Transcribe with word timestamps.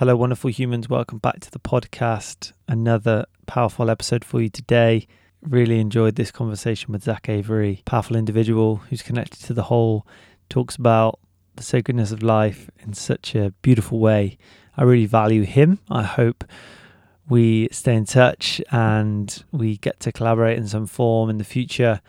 Hello, 0.00 0.16
wonderful 0.16 0.48
humans. 0.48 0.88
Welcome 0.88 1.18
back 1.18 1.40
to 1.40 1.50
the 1.50 1.58
podcast. 1.58 2.54
Another 2.66 3.26
powerful 3.44 3.90
episode 3.90 4.24
for 4.24 4.40
you 4.40 4.48
today. 4.48 5.06
Really 5.42 5.78
enjoyed 5.78 6.14
this 6.14 6.30
conversation 6.30 6.90
with 6.90 7.02
Zach 7.02 7.28
Avery, 7.28 7.82
powerful 7.84 8.16
individual 8.16 8.76
who's 8.76 9.02
connected 9.02 9.42
to 9.42 9.52
the 9.52 9.64
whole, 9.64 10.06
talks 10.48 10.74
about 10.74 11.20
the 11.56 11.62
sacredness 11.62 12.12
of 12.12 12.22
life 12.22 12.70
in 12.78 12.94
such 12.94 13.34
a 13.34 13.52
beautiful 13.60 13.98
way. 13.98 14.38
I 14.74 14.84
really 14.84 15.04
value 15.04 15.42
him. 15.42 15.80
I 15.90 16.04
hope 16.04 16.44
we 17.28 17.68
stay 17.70 17.94
in 17.94 18.06
touch 18.06 18.62
and 18.72 19.44
we 19.52 19.76
get 19.76 20.00
to 20.00 20.12
collaborate 20.12 20.56
in 20.56 20.66
some 20.66 20.86
form 20.86 21.28
in 21.28 21.36
the 21.36 21.44
future 21.44 22.00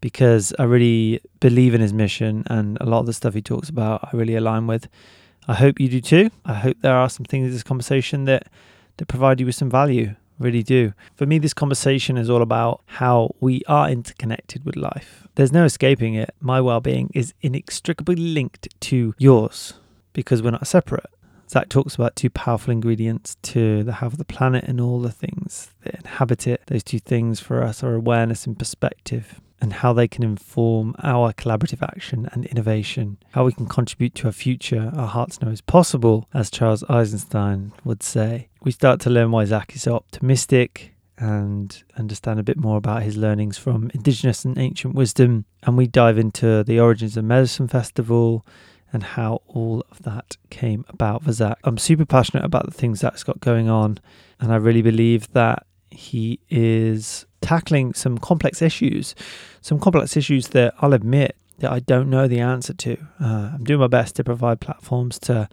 because 0.00 0.54
I 0.56 0.62
really 0.62 1.20
believe 1.40 1.74
in 1.74 1.80
his 1.80 1.92
mission 1.92 2.44
and 2.46 2.78
a 2.80 2.86
lot 2.86 3.00
of 3.00 3.06
the 3.06 3.12
stuff 3.12 3.34
he 3.34 3.42
talks 3.42 3.68
about 3.68 4.08
I 4.12 4.16
really 4.16 4.36
align 4.36 4.68
with. 4.68 4.88
I 5.46 5.54
hope 5.54 5.78
you 5.78 5.88
do 5.88 6.00
too. 6.00 6.30
I 6.44 6.54
hope 6.54 6.78
there 6.80 6.96
are 6.96 7.08
some 7.10 7.24
things 7.24 7.46
in 7.46 7.52
this 7.52 7.62
conversation 7.62 8.24
that 8.24 8.48
that 8.96 9.08
provide 9.08 9.40
you 9.40 9.46
with 9.46 9.54
some 9.54 9.70
value. 9.70 10.14
Really 10.38 10.62
do. 10.62 10.94
For 11.14 11.26
me, 11.26 11.38
this 11.38 11.54
conversation 11.54 12.16
is 12.16 12.28
all 12.28 12.42
about 12.42 12.82
how 12.86 13.34
we 13.40 13.62
are 13.68 13.88
interconnected 13.88 14.64
with 14.64 14.74
life. 14.74 15.28
There's 15.36 15.52
no 15.52 15.64
escaping 15.64 16.14
it. 16.14 16.34
My 16.40 16.60
well 16.60 16.80
being 16.80 17.10
is 17.14 17.34
inextricably 17.40 18.16
linked 18.16 18.68
to 18.80 19.14
yours 19.18 19.74
because 20.12 20.42
we're 20.42 20.50
not 20.50 20.66
separate. 20.66 21.06
Zach 21.48 21.68
talks 21.68 21.94
about 21.94 22.16
two 22.16 22.30
powerful 22.30 22.72
ingredients 22.72 23.36
to 23.42 23.84
the 23.84 23.92
health 23.92 24.14
of 24.14 24.18
the 24.18 24.24
planet 24.24 24.64
and 24.64 24.80
all 24.80 25.00
the 25.00 25.12
things 25.12 25.70
that 25.82 25.94
inhabit 25.94 26.46
it. 26.46 26.62
Those 26.66 26.82
two 26.82 26.98
things 26.98 27.38
for 27.38 27.62
us 27.62 27.84
are 27.84 27.94
awareness 27.94 28.46
and 28.46 28.58
perspective 28.58 29.40
and 29.60 29.72
how 29.72 29.92
they 29.92 30.08
can 30.08 30.22
inform 30.22 30.94
our 31.02 31.32
collaborative 31.32 31.82
action 31.82 32.28
and 32.32 32.44
innovation, 32.46 33.18
how 33.32 33.44
we 33.44 33.52
can 33.52 33.66
contribute 33.66 34.14
to 34.16 34.28
a 34.28 34.32
future 34.32 34.92
our 34.96 35.06
hearts 35.06 35.40
know 35.40 35.48
is 35.48 35.60
possible, 35.60 36.28
as 36.34 36.50
Charles 36.50 36.84
Eisenstein 36.88 37.72
would 37.84 38.02
say. 38.02 38.48
We 38.62 38.72
start 38.72 39.00
to 39.00 39.10
learn 39.10 39.30
why 39.30 39.44
Zach 39.44 39.74
is 39.74 39.82
so 39.82 39.94
optimistic 39.94 40.94
and 41.16 41.82
understand 41.96 42.40
a 42.40 42.44
bit 42.44 42.58
more 42.58 42.76
about 42.76 43.04
his 43.04 43.16
learnings 43.16 43.56
from 43.56 43.90
indigenous 43.94 44.44
and 44.44 44.58
ancient 44.58 44.94
wisdom. 44.94 45.44
And 45.62 45.76
we 45.76 45.86
dive 45.86 46.18
into 46.18 46.64
the 46.64 46.80
origins 46.80 47.16
of 47.16 47.24
Medicine 47.24 47.68
Festival 47.68 48.44
and 48.92 49.02
how 49.02 49.42
all 49.46 49.84
of 49.90 50.02
that 50.02 50.36
came 50.50 50.84
about 50.88 51.24
for 51.24 51.32
Zach. 51.32 51.58
I'm 51.64 51.78
super 51.78 52.04
passionate 52.04 52.44
about 52.44 52.66
the 52.66 52.72
things 52.72 53.00
Zach's 53.00 53.24
got 53.24 53.40
going 53.40 53.68
on, 53.68 53.98
and 54.40 54.52
I 54.52 54.56
really 54.56 54.82
believe 54.82 55.32
that 55.32 55.66
he 55.90 56.40
is 56.48 57.26
tackling 57.40 57.92
some 57.92 58.18
complex 58.18 58.62
issues, 58.62 59.14
some 59.64 59.78
complex 59.78 60.14
issues 60.14 60.48
that 60.48 60.74
I'll 60.80 60.92
admit 60.92 61.36
that 61.60 61.72
I 61.72 61.78
don't 61.78 62.10
know 62.10 62.28
the 62.28 62.38
answer 62.38 62.74
to. 62.74 62.98
Uh, 63.18 63.52
I'm 63.54 63.64
doing 63.64 63.80
my 63.80 63.86
best 63.86 64.14
to 64.16 64.24
provide 64.24 64.60
platforms 64.60 65.18
to 65.20 65.48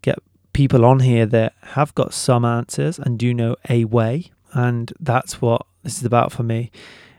get 0.00 0.18
people 0.54 0.86
on 0.86 1.00
here 1.00 1.26
that 1.26 1.52
have 1.60 1.94
got 1.94 2.14
some 2.14 2.46
answers 2.46 2.98
and 2.98 3.18
do 3.18 3.34
know 3.34 3.54
a 3.68 3.84
way. 3.84 4.30
And 4.54 4.90
that's 4.98 5.42
what 5.42 5.66
this 5.82 5.98
is 5.98 6.04
about 6.06 6.32
for 6.32 6.44
me. 6.44 6.70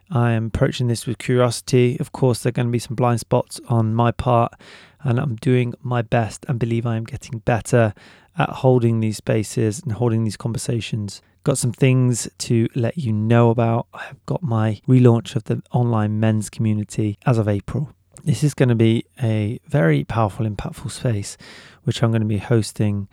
I 0.09 0.32
am 0.32 0.48
approaching 0.48 0.88
this 0.88 1.06
with 1.06 1.20
curiosity. 1.20 1.98
Of 2.00 2.14
course, 2.14 2.42
there 2.42 2.50
are 2.50 2.52
going 2.52 2.70
to 2.70 2.72
be 2.72 2.80
some 2.80 2.96
blind 2.96 3.20
spots 3.20 3.62
on 3.70 3.94
my 3.94 4.09
part, 4.09 4.54
and 5.02 5.20
I'm 5.20 5.36
doing 5.36 5.76
my 5.84 6.02
best 6.02 6.48
and 6.48 6.58
believe 6.58 6.88
I 6.88 6.96
am 6.96 7.04
getting 7.04 7.40
better 7.40 7.94
at 8.40 8.50
holding 8.50 9.02
these 9.02 9.18
spaces 9.18 9.81
and 9.81 9.92
holding 9.92 10.24
these 10.24 10.38
conversations 10.38 11.22
Got 11.48 11.58
some 11.58 11.72
things 11.72 12.28
to 12.40 12.67
let 12.76 12.98
you 12.98 13.14
know 13.14 13.52
about. 13.52 13.88
I've 13.94 14.26
got 14.26 14.44
my 14.44 14.81
relaunch 14.86 15.34
of 15.34 15.45
the 15.45 15.64
online 15.72 16.20
men's 16.20 16.50
community 16.50 17.17
as 17.26 17.38
of 17.38 17.48
April. 17.48 17.94
This 18.26 18.44
is 18.44 18.53
going 18.53 18.67
to 18.67 18.76
be 18.76 19.06
a 19.23 19.58
very 19.66 20.03
powerful, 20.03 20.45
impactful 20.45 20.92
space, 20.92 21.38
which 21.84 22.03
I'm 22.03 22.12
going 22.12 22.20
to 22.22 22.28
be 22.28 22.40
hosting 22.40 23.08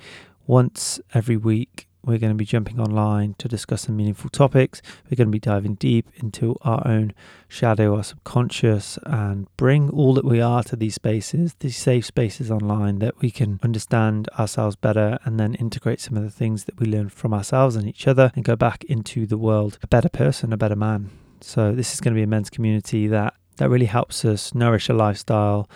once 0.49 0.99
every 1.15 1.37
week 1.37 1.87
we're 2.07 2.19
going 2.19 2.33
to 2.33 2.37
be 2.37 2.45
jumping 2.45 2.81
online 2.81 3.35
to 3.39 3.49
discuss 3.49 3.83
some 3.83 3.97
meaningful 3.97 4.31
topics. 4.31 4.83
We're 5.05 5.17
going 5.17 5.29
to 5.29 5.33
be 5.33 5.39
diving 5.39 5.75
deep 5.75 6.07
into 6.17 6.57
our 6.63 6.87
own 6.87 7.15
shadow, 7.49 7.97
our 7.97 8.05
subconscious, 8.05 8.99
and 9.05 9.47
bring 9.57 9.91
all 9.91 10.15
that 10.15 10.25
we 10.25 10.41
are 10.41 10.63
to 10.65 10.77
these 10.77 10.95
spaces, 10.95 11.55
these 11.61 11.77
safe 11.77 12.05
spaces 12.05 12.51
online 12.51 12.99
that 12.99 13.21
we 13.21 13.31
can 13.31 13.59
understand 13.63 14.29
ourselves 14.39 14.77
better 14.77 15.19
and 15.25 15.41
then 15.41 15.55
integrate 15.55 16.01
some 16.01 16.17
of 16.17 16.23
the 16.23 16.31
things 16.31 16.65
that 16.65 16.79
we 16.79 16.87
learn 16.87 17.09
from 17.09 17.33
ourselves 17.33 17.77
and 17.77 17.89
each 17.89 18.07
other 18.07 18.31
and 18.35 18.45
go 18.45 18.57
back 18.57 18.85
into 18.85 19.27
the 19.27 19.39
world 19.39 19.79
a 19.83 19.87
better 19.87 20.09
person, 20.09 20.53
a 20.53 20.57
better 20.57 20.77
man. 20.77 21.11
So, 21.41 21.73
this 21.73 21.93
is 21.93 22.01
going 22.01 22.15
to 22.15 22.19
be 22.19 22.23
a 22.23 22.27
men's 22.27 22.51
community 22.51 23.07
that, 23.09 23.35
that 23.57 23.69
really 23.69 23.87
helps 23.87 24.25
us 24.25 24.55
nourish 24.55 24.89
a 24.89 24.95
lifestyle 24.95 25.69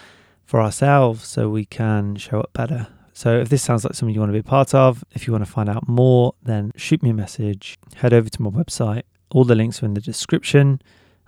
for 0.45 0.61
ourselves 0.63 1.27
so 1.27 1.51
we 1.51 1.65
can 1.65 2.17
show 2.17 2.41
up 2.41 2.53
better 2.53 2.89
so 3.19 3.37
if 3.37 3.49
this 3.49 3.65
sounds 3.65 3.83
like 3.83 3.95
something 3.95 4.15
you 4.15 4.21
want 4.21 4.31
to 4.31 4.33
be 4.33 4.39
a 4.39 4.45
part 4.45 4.77
of, 4.77 5.03
if 5.11 5.27
you 5.27 5.33
want 5.33 5.45
to 5.45 5.51
find 5.51 5.69
out 5.69 5.89
more, 5.89 6.35
then 6.41 6.71
shoot 6.77 7.03
me 7.03 7.11
a 7.11 7.13
message. 7.13 7.77
Head 7.97 8.13
over 8.13 8.31
to 8.31 8.43
my 8.43 8.49
website. 8.49 9.03
All 9.33 9.43
the 9.43 9.57
links 9.57 9.83
are 9.83 9.87
in 9.87 9.95
the 9.95 10.01
description. 10.01 10.81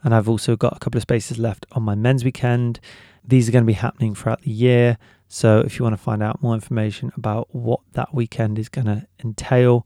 And 0.04 0.14
I've 0.14 0.28
also 0.28 0.54
got 0.54 0.76
a 0.76 0.78
couple 0.78 0.98
of 0.98 1.02
spaces 1.02 1.36
left 1.36 1.66
on 1.72 1.82
my 1.82 1.96
men's 1.96 2.22
weekend. 2.22 2.78
These 3.24 3.48
are 3.48 3.52
going 3.52 3.64
to 3.64 3.66
be 3.66 3.72
happening 3.72 4.14
throughout 4.14 4.42
the 4.42 4.52
year. 4.52 4.98
So 5.26 5.58
if 5.66 5.80
you 5.80 5.82
want 5.82 5.94
to 5.94 6.00
find 6.00 6.22
out 6.22 6.40
more 6.40 6.54
information 6.54 7.10
about 7.16 7.52
what 7.52 7.80
that 7.94 8.14
weekend 8.14 8.60
is 8.60 8.68
going 8.68 8.86
to 8.86 9.08
entail 9.24 9.84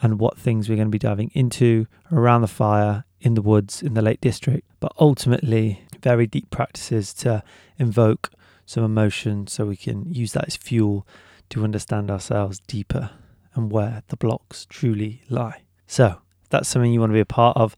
and 0.00 0.20
what 0.20 0.38
things 0.38 0.68
we're 0.68 0.76
going 0.76 0.86
to 0.86 0.92
be 0.92 1.00
diving 1.00 1.32
into 1.34 1.88
around 2.12 2.42
the 2.42 2.46
fire, 2.46 3.02
in 3.20 3.34
the 3.34 3.42
woods, 3.42 3.82
in 3.82 3.94
the 3.94 4.02
Lake 4.02 4.20
District, 4.20 4.64
but 4.78 4.92
ultimately 5.00 5.84
very 6.00 6.28
deep 6.28 6.48
practices 6.50 7.12
to 7.14 7.42
invoke 7.76 8.30
some 8.66 8.84
emotion 8.84 9.48
so 9.48 9.66
we 9.66 9.76
can 9.76 10.08
use 10.14 10.32
that 10.34 10.46
as 10.46 10.56
fuel 10.56 11.04
to 11.50 11.64
understand 11.64 12.10
ourselves 12.10 12.60
deeper 12.66 13.10
and 13.54 13.70
where 13.70 14.02
the 14.08 14.16
blocks 14.16 14.66
truly 14.68 15.22
lie. 15.28 15.62
So, 15.86 16.20
if 16.42 16.48
that's 16.48 16.68
something 16.68 16.92
you 16.92 17.00
want 17.00 17.10
to 17.10 17.14
be 17.14 17.20
a 17.20 17.26
part 17.26 17.56
of, 17.56 17.76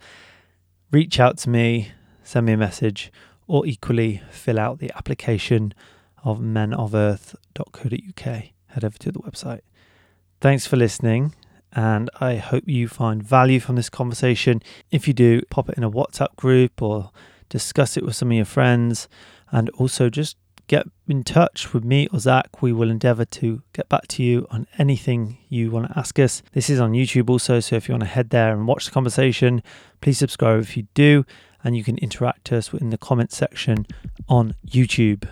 reach 0.90 1.18
out 1.18 1.38
to 1.38 1.50
me, 1.50 1.92
send 2.22 2.46
me 2.46 2.52
a 2.52 2.56
message, 2.56 3.10
or 3.46 3.66
equally 3.66 4.22
fill 4.30 4.58
out 4.58 4.78
the 4.78 4.92
application 4.94 5.74
of 6.24 6.38
menoferarth.co.uk. 6.38 8.24
Head 8.66 8.84
over 8.84 8.98
to 8.98 9.12
the 9.12 9.18
website. 9.18 9.60
Thanks 10.40 10.66
for 10.66 10.76
listening, 10.76 11.34
and 11.72 12.10
I 12.20 12.36
hope 12.36 12.64
you 12.66 12.88
find 12.88 13.22
value 13.22 13.60
from 13.60 13.76
this 13.76 13.88
conversation. 13.88 14.62
If 14.90 15.06
you 15.06 15.14
do, 15.14 15.42
pop 15.50 15.68
it 15.68 15.76
in 15.76 15.84
a 15.84 15.90
WhatsApp 15.90 16.36
group 16.36 16.82
or 16.82 17.10
discuss 17.48 17.96
it 17.96 18.04
with 18.04 18.16
some 18.16 18.30
of 18.30 18.36
your 18.36 18.44
friends, 18.44 19.08
and 19.50 19.68
also 19.70 20.08
just 20.08 20.36
get 20.66 20.86
in 21.08 21.22
touch 21.24 21.72
with 21.72 21.84
me 21.84 22.08
or 22.12 22.18
Zach. 22.18 22.62
We 22.62 22.72
will 22.72 22.90
endeavor 22.90 23.24
to 23.24 23.62
get 23.72 23.88
back 23.88 24.08
to 24.08 24.22
you 24.22 24.46
on 24.50 24.66
anything 24.78 25.38
you 25.48 25.70
want 25.70 25.88
to 25.88 25.98
ask 25.98 26.18
us. 26.18 26.42
This 26.52 26.70
is 26.70 26.80
on 26.80 26.92
YouTube 26.92 27.28
also, 27.30 27.60
so 27.60 27.76
if 27.76 27.88
you 27.88 27.92
want 27.92 28.04
to 28.04 28.08
head 28.08 28.30
there 28.30 28.52
and 28.52 28.66
watch 28.66 28.86
the 28.86 28.90
conversation, 28.90 29.62
please 30.00 30.18
subscribe 30.18 30.60
if 30.60 30.76
you 30.76 30.86
do, 30.94 31.24
and 31.64 31.76
you 31.76 31.84
can 31.84 31.98
interact 31.98 32.50
with 32.50 32.58
us 32.58 32.80
in 32.80 32.90
the 32.90 32.98
comment 32.98 33.32
section 33.32 33.86
on 34.28 34.54
YouTube. 34.66 35.28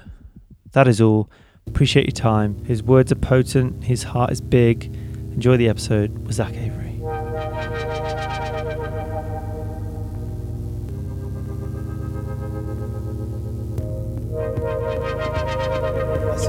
That 0.72 0.86
is 0.86 1.00
all. 1.00 1.30
Appreciate 1.66 2.06
your 2.06 2.12
time. 2.12 2.64
His 2.64 2.82
words 2.82 3.12
are 3.12 3.16
potent, 3.16 3.84
his 3.84 4.02
heart 4.02 4.32
is 4.32 4.41
big. 4.41 4.84
Enjoy 5.32 5.56
the 5.56 5.68
episode 5.68 6.26
with 6.26 6.34
Zach 6.34 6.54
Avery. 6.54 6.91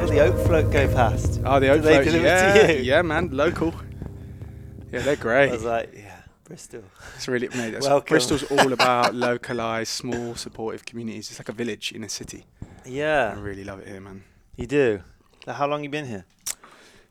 Saw 0.07 0.13
the 0.13 0.19
oak 0.19 0.47
float 0.47 0.71
go 0.71 0.87
past. 0.93 1.41
Oh, 1.45 1.59
the 1.59 1.69
oak 1.69 1.81
float. 1.81 2.05
Yeah, 2.07 2.71
yeah, 2.71 3.01
man, 3.01 3.29
local. 3.31 3.73
Yeah, 4.91 5.01
they're 5.01 5.15
great. 5.15 5.49
I 5.49 5.53
was 5.53 5.63
like, 5.63 5.93
yeah, 5.95 6.21
Bristol. 6.43 6.83
It's 7.15 7.27
really 7.27 7.47
mate. 7.49 7.71
That's 7.71 7.87
Bristol's 8.05 8.43
all 8.43 8.73
about 8.79 9.13
localized, 9.13 9.89
small, 9.89 10.35
supportive 10.35 10.85
communities. 10.85 11.29
It's 11.29 11.39
like 11.39 11.49
a 11.49 11.53
village 11.53 11.91
in 11.91 12.03
a 12.03 12.09
city. 12.09 12.45
Yeah, 12.85 13.33
I 13.35 13.39
really 13.39 13.63
love 13.63 13.79
it 13.79 13.87
here, 13.87 14.01
man. 14.01 14.23
You 14.55 14.67
do. 14.67 15.03
How 15.47 15.67
long 15.67 15.83
you 15.83 15.89
been 15.89 16.07
here? 16.07 16.25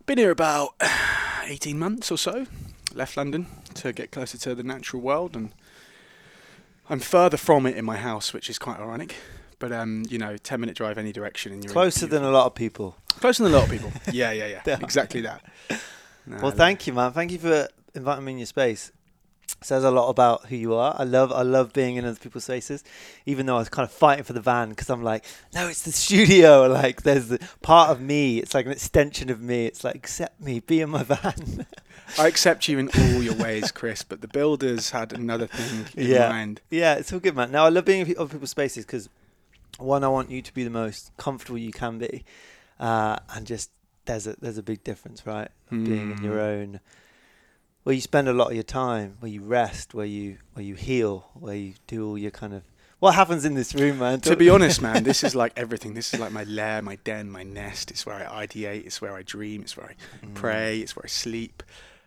Been 0.06 0.18
here 0.18 0.30
about 0.30 0.74
eighteen 1.44 1.78
months 1.78 2.10
or 2.10 2.18
so. 2.18 2.46
Left 2.92 3.16
London 3.16 3.46
to 3.74 3.92
get 3.92 4.10
closer 4.10 4.36
to 4.38 4.54
the 4.54 4.64
natural 4.64 5.00
world, 5.00 5.36
and 5.36 5.52
I'm 6.88 7.00
further 7.00 7.36
from 7.36 7.66
it 7.66 7.76
in 7.76 7.84
my 7.84 7.98
house, 7.98 8.32
which 8.32 8.50
is 8.50 8.58
quite 8.58 8.80
ironic. 8.80 9.14
But 9.60 9.72
um, 9.72 10.04
you 10.08 10.18
know, 10.18 10.36
ten 10.38 10.58
minute 10.58 10.74
drive 10.74 10.98
any 10.98 11.12
direction, 11.12 11.52
and 11.52 11.62
you're 11.62 11.72
closer 11.72 12.06
than 12.06 12.24
a 12.24 12.30
lot 12.30 12.46
of 12.46 12.54
people. 12.56 12.96
Closer 13.20 13.44
than 13.44 13.52
a 13.52 13.56
lot 13.56 13.64
of 13.66 13.70
people. 13.70 13.92
yeah, 14.12 14.32
yeah, 14.32 14.60
yeah. 14.66 14.78
exactly 14.80 15.20
that. 15.20 15.44
No, 16.26 16.36
well, 16.42 16.50
thank 16.52 16.86
you, 16.86 16.92
man. 16.92 17.12
Thank 17.12 17.32
you 17.32 17.38
for 17.38 17.66
inviting 17.94 18.24
me 18.24 18.32
in 18.32 18.38
your 18.38 18.46
space. 18.46 18.92
Says 19.62 19.82
a 19.82 19.90
lot 19.90 20.08
about 20.08 20.46
who 20.46 20.54
you 20.54 20.74
are. 20.74 20.94
I 20.96 21.02
love, 21.02 21.32
I 21.32 21.42
love 21.42 21.72
being 21.72 21.96
in 21.96 22.04
other 22.04 22.18
people's 22.18 22.44
spaces, 22.44 22.84
even 23.26 23.46
though 23.46 23.56
I 23.56 23.58
was 23.58 23.68
kind 23.68 23.84
of 23.84 23.92
fighting 23.92 24.22
for 24.22 24.32
the 24.32 24.40
van 24.40 24.68
because 24.68 24.88
I'm 24.90 25.02
like, 25.02 25.24
no, 25.54 25.66
it's 25.66 25.82
the 25.82 25.92
studio. 25.92 26.68
Like, 26.70 27.02
there's 27.02 27.28
the 27.28 27.40
part 27.62 27.90
of 27.90 28.00
me. 28.00 28.38
It's 28.38 28.54
like 28.54 28.66
an 28.66 28.72
extension 28.72 29.28
of 29.28 29.40
me. 29.40 29.66
It's 29.66 29.82
like, 29.82 29.96
accept 29.96 30.40
me, 30.40 30.60
be 30.60 30.82
in 30.82 30.90
my 30.90 31.02
van. 31.02 31.66
I 32.16 32.28
accept 32.28 32.68
you 32.68 32.78
in 32.78 32.90
all 32.96 33.22
your 33.22 33.34
ways, 33.34 33.72
Chris. 33.72 34.02
But 34.02 34.20
the 34.20 34.28
builders 34.28 34.90
had 34.90 35.12
another 35.12 35.46
thing 35.46 35.86
in 35.96 36.10
yeah. 36.10 36.28
mind. 36.28 36.60
Yeah, 36.70 36.94
it's 36.94 37.12
all 37.12 37.18
good, 37.18 37.34
man. 37.34 37.50
Now 37.50 37.64
I 37.64 37.70
love 37.70 37.84
being 37.84 38.06
in 38.06 38.14
other 38.18 38.28
people's 38.28 38.50
spaces 38.50 38.86
because 38.86 39.08
one, 39.82 40.04
I 40.04 40.08
want 40.08 40.30
you 40.30 40.42
to 40.42 40.54
be 40.54 40.64
the 40.64 40.70
most 40.70 41.10
comfortable 41.16 41.58
you 41.58 41.72
can 41.72 41.98
be, 41.98 42.24
uh, 42.78 43.18
and 43.34 43.46
just 43.46 43.70
there's 44.06 44.26
a 44.26 44.34
there's 44.40 44.58
a 44.58 44.62
big 44.62 44.82
difference, 44.84 45.26
right? 45.26 45.48
Being 45.70 46.10
in 46.10 46.22
your 46.22 46.36
Mm. 46.36 46.40
own, 46.52 46.80
where 47.84 47.94
you 47.94 48.00
spend 48.00 48.28
a 48.28 48.32
lot 48.32 48.48
of 48.48 48.54
your 48.54 48.62
time, 48.62 49.16
where 49.20 49.30
you 49.30 49.42
rest, 49.42 49.94
where 49.94 50.06
you 50.06 50.38
where 50.54 50.64
you 50.64 50.74
heal, 50.74 51.30
where 51.34 51.54
you 51.56 51.74
do 51.86 52.06
all 52.06 52.18
your 52.18 52.30
kind 52.30 52.52
of. 52.54 52.62
What 52.98 53.14
happens 53.14 53.46
in 53.46 53.54
this 53.54 53.74
room, 53.74 53.98
man? 53.98 54.20
To 54.22 54.36
be 54.36 54.50
honest, 54.50 54.82
man, 54.82 55.04
this 55.04 55.22
is 55.24 55.34
like 55.42 55.54
everything. 55.56 55.94
This 55.94 56.12
is 56.12 56.20
like 56.20 56.32
my 56.32 56.44
lair, 56.44 56.82
my 56.82 56.96
den, 56.96 57.30
my 57.30 57.42
nest. 57.42 57.90
It's 57.90 58.04
where 58.04 58.16
I 58.30 58.46
ideate. 58.46 58.84
It's 58.84 59.00
where 59.00 59.14
I 59.14 59.22
dream. 59.22 59.62
It's 59.62 59.76
where 59.76 59.86
I 59.86 60.26
Mm. 60.26 60.34
pray. 60.34 60.80
It's 60.80 60.94
where 60.96 61.04
I 61.04 61.08
sleep. 61.08 61.62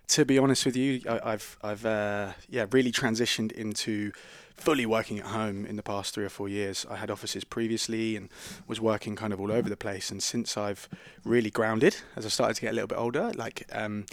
To 0.09 0.25
be 0.25 0.37
honest 0.37 0.65
with 0.65 0.75
you, 0.75 1.01
I, 1.09 1.31
I've 1.33 1.57
I've 1.63 1.85
uh, 1.85 2.33
yeah 2.49 2.65
really 2.71 2.91
transitioned 2.91 3.51
into 3.53 4.11
fully 4.55 4.85
working 4.85 5.19
at 5.19 5.25
home 5.27 5.65
in 5.65 5.75
the 5.75 5.83
past 5.83 6.13
three 6.13 6.25
or 6.25 6.29
four 6.29 6.47
years. 6.47 6.85
I 6.89 6.95
had 6.97 7.09
offices 7.11 7.43
previously 7.43 8.15
and 8.15 8.29
was 8.67 8.79
working 8.79 9.15
kind 9.15 9.33
of 9.33 9.39
all 9.41 9.51
over 9.51 9.69
the 9.69 9.77
place. 9.77 10.11
And 10.11 10.21
since 10.23 10.57
I've 10.57 10.87
really 11.25 11.49
grounded, 11.49 11.97
as 12.15 12.25
I 12.25 12.29
started 12.29 12.53
to 12.55 12.61
get 12.61 12.71
a 12.71 12.73
little 12.73 12.87
bit 12.87 12.97
older, 12.97 13.31
like 13.35 13.67
um, 13.73 14.05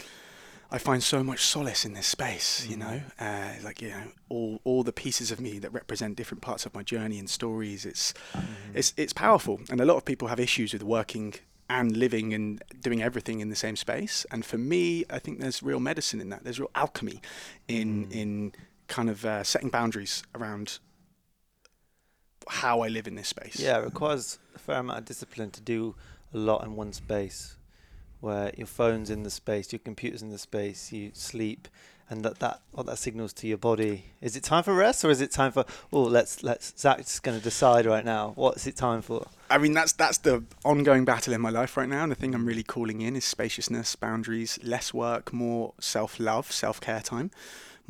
I 0.73 0.79
find 0.79 1.03
so 1.03 1.23
much 1.23 1.41
solace 1.45 1.85
in 1.85 1.93
this 1.95 2.07
space. 2.07 2.67
You 2.69 2.77
know, 2.79 3.01
uh, 3.21 3.53
like 3.63 3.83
you 3.83 3.89
know 3.91 4.03
all 4.29 4.61
all 4.65 4.83
the 4.83 4.93
pieces 4.93 5.31
of 5.31 5.41
me 5.41 5.59
that 5.59 5.73
represent 5.73 6.17
different 6.17 6.43
parts 6.43 6.65
of 6.67 6.75
my 6.75 6.83
journey 6.83 7.19
and 7.19 7.29
stories. 7.29 7.85
It's 7.85 8.15
Mm. 8.35 8.45
it's 8.75 8.95
it's 8.97 9.13
powerful 9.13 9.61
and 9.71 9.81
a 9.81 9.85
lot 9.85 9.97
of 9.97 10.05
people 10.05 10.29
have 10.29 10.41
issues 10.41 10.73
with 10.73 10.83
working 10.83 11.35
and 11.69 11.97
living 11.97 12.33
and 12.35 12.63
doing 12.81 13.01
everything 13.03 13.41
in 13.41 13.49
the 13.49 13.55
same 13.57 13.77
space 13.77 14.27
and 14.33 14.45
for 14.45 14.59
me 14.59 15.05
i 15.11 15.19
think 15.21 15.39
there's 15.41 15.63
real 15.63 15.79
medicine 15.79 16.21
in 16.21 16.29
that 16.29 16.43
there's 16.43 16.59
real 16.59 16.71
alchemy 16.75 17.21
in 17.69 18.07
Mm. 18.07 18.13
in 18.13 18.53
kind 18.91 19.09
of 19.09 19.25
uh, 19.25 19.43
setting 19.43 19.71
boundaries 19.71 20.23
around 20.35 20.79
how 22.49 22.81
i 22.81 22.89
live 22.89 23.07
in 23.07 23.15
this 23.15 23.29
space 23.29 23.59
Yeah, 23.59 23.79
it 23.79 23.85
requires 23.85 24.39
a 24.55 24.59
fair 24.59 24.79
amount 24.81 24.99
of 24.99 25.05
discipline 25.05 25.51
to 25.53 25.61
do 25.61 25.95
a 26.35 26.39
lot 26.39 26.65
in 26.65 26.77
one 26.77 26.93
space, 26.93 27.57
where 28.21 28.53
your 28.57 28.67
phone's 28.67 29.11
in 29.11 29.23
the 29.23 29.31
space, 29.31 29.73
your 29.73 29.81
computer's 29.81 30.23
in 30.23 30.31
the 30.31 30.39
space, 30.39 30.93
you 30.93 31.11
sleep, 31.15 31.69
and 32.09 32.25
that 32.25 32.39
that 32.41 32.61
what 32.73 32.87
that 32.87 32.99
signals 32.99 33.33
to 33.35 33.47
your 33.47 33.59
body. 33.59 34.05
Is 34.21 34.37
it 34.37 34.43
time 34.43 34.63
for 34.65 34.75
rest, 34.75 35.05
or 35.05 35.11
is 35.11 35.21
it 35.21 35.31
time 35.31 35.53
for? 35.53 35.65
Oh, 35.93 36.03
let's 36.03 36.43
let's. 36.43 36.75
Zach's 36.77 37.21
going 37.21 37.37
to 37.39 37.43
decide 37.43 37.87
right 37.87 38.05
now. 38.05 38.33
What's 38.35 38.67
it 38.67 38.77
time 38.77 39.03
for? 39.03 39.27
I 39.49 39.59
mean, 39.59 39.73
that's 39.73 39.93
that's 39.93 40.19
the 40.19 40.45
ongoing 40.65 41.05
battle 41.05 41.33
in 41.35 41.41
my 41.41 41.51
life 41.51 41.77
right 41.77 41.89
now, 41.89 42.03
and 42.03 42.13
the 42.13 42.17
thing 42.17 42.35
I'm 42.35 42.47
really 42.47 42.65
calling 42.65 43.01
in 43.01 43.17
is 43.17 43.25
spaciousness, 43.25 43.97
boundaries, 43.97 44.59
less 44.63 44.93
work, 44.95 45.33
more 45.33 45.75
self-love, 45.81 46.51
self-care 46.51 47.01
time, 47.01 47.31